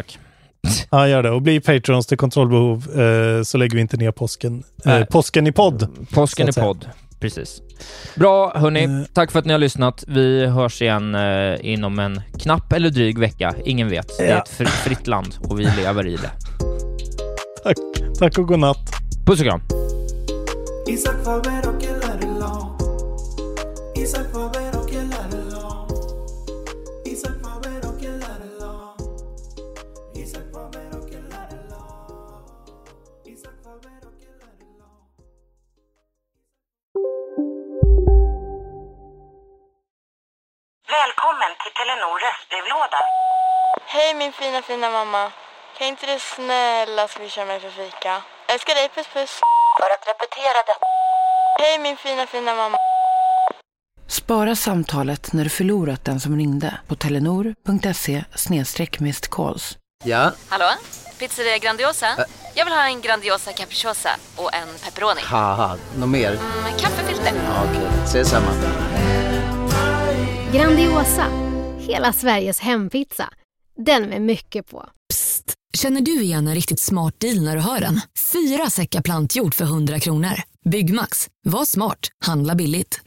Ja, 0.90 1.08
gör 1.08 1.22
det. 1.22 1.30
Och 1.30 1.42
bli 1.42 1.60
Patrons 1.60 2.06
till 2.06 2.18
kontrollbehov 2.18 3.00
eh, 3.00 3.42
så 3.42 3.58
lägger 3.58 3.74
vi 3.74 3.80
inte 3.80 3.96
ner 3.96 4.10
påsken. 4.10 4.62
Eh, 4.84 5.04
påsken 5.04 5.46
i 5.46 5.52
podd. 5.52 5.88
Påsken 6.14 6.48
i 6.48 6.52
podd. 6.52 6.88
Precis. 7.20 7.62
Bra, 8.14 8.52
hörni. 8.58 8.84
Eh. 8.84 8.90
Tack 9.12 9.30
för 9.30 9.38
att 9.38 9.44
ni 9.44 9.52
har 9.52 9.58
lyssnat. 9.58 10.04
Vi 10.08 10.46
hörs 10.46 10.82
igen 10.82 11.14
eh, 11.14 11.54
inom 11.60 11.98
en 11.98 12.20
knapp 12.38 12.72
eller 12.72 12.90
dryg 12.90 13.18
vecka. 13.18 13.54
Ingen 13.64 13.88
vet. 13.90 14.18
Det 14.18 14.24
är 14.24 14.30
Ja. 14.30 14.42
ett 14.42 14.48
fri- 14.48 14.66
fritt 14.66 15.06
land 15.06 15.34
och 15.48 15.60
vi 15.60 15.64
lever 15.76 16.06
i 16.06 16.16
det. 16.16 16.30
Tack, 17.64 17.76
tack 18.18 18.38
och 18.38 18.46
godnatt. 18.48 18.90
Puss 19.26 19.40
och 19.40 19.46
kram. 19.46 19.60
Välkommen 41.02 41.52
till 41.62 41.72
Telenor 41.78 42.16
röstbrevlåda. 42.26 43.00
Hej 43.94 44.14
min 44.14 44.32
fina 44.32 44.62
fina 44.62 44.90
mamma. 44.90 45.32
Kan 45.78 45.86
inte 45.86 46.06
du 46.06 46.18
snälla 46.18 47.08
swisha 47.08 47.44
mig 47.44 47.60
för 47.60 47.70
fika? 47.70 48.22
Älskar 48.52 48.74
dig, 48.74 48.88
puss 48.94 49.06
puss. 49.06 49.40
För 49.80 49.88
att 49.94 50.04
repetera 50.12 50.58
detta. 50.70 50.86
Hej 51.60 51.78
min 51.78 51.96
fina 51.96 52.26
fina 52.26 52.54
mamma. 52.54 52.76
Spara 54.08 54.56
samtalet 54.56 55.32
när 55.32 55.44
du 55.44 55.50
förlorat 55.50 56.04
den 56.04 56.20
som 56.20 56.36
ringde 56.36 56.78
på 56.88 56.94
telenor.se 56.94 58.24
calls. 59.30 59.78
Ja, 60.04 60.32
Hallå? 60.48 60.70
Pizzeria 61.18 61.58
Grandiosa? 61.58 62.08
Jag 62.54 62.64
vill 62.64 62.74
ha 62.74 62.84
en 62.86 63.00
Grandiosa 63.00 63.52
capriciosa 63.52 64.10
och 64.36 64.54
en 64.54 64.68
pepperoni. 64.84 65.20
något 65.96 66.08
mer? 66.08 66.30
Med 66.64 66.80
kaffefilter. 66.80 67.32
Ja, 67.34 67.62
Okej, 67.70 67.88
ses 68.04 68.30
samma. 68.30 68.50
Grandiosa, 70.54 71.26
hela 71.78 72.12
Sveriges 72.12 72.60
hempizza. 72.60 73.28
Den 73.86 74.02
med 74.02 74.22
mycket 74.22 74.70
på. 74.70 74.86
Psst! 75.08 75.54
Känner 75.76 76.00
du 76.00 76.22
igen 76.22 76.48
en 76.48 76.54
riktigt 76.54 76.80
smart 76.80 77.20
deal 77.20 77.44
när 77.44 77.56
du 77.56 77.62
hör 77.62 77.80
den? 77.80 78.00
Fyra 78.32 78.70
säckar 78.70 79.02
plantjord 79.02 79.54
för 79.54 79.64
100 79.64 80.00
kronor. 80.00 80.42
Byggmax. 80.64 81.28
Var 81.44 81.64
smart. 81.64 82.08
Handla 82.24 82.54
billigt. 82.54 83.00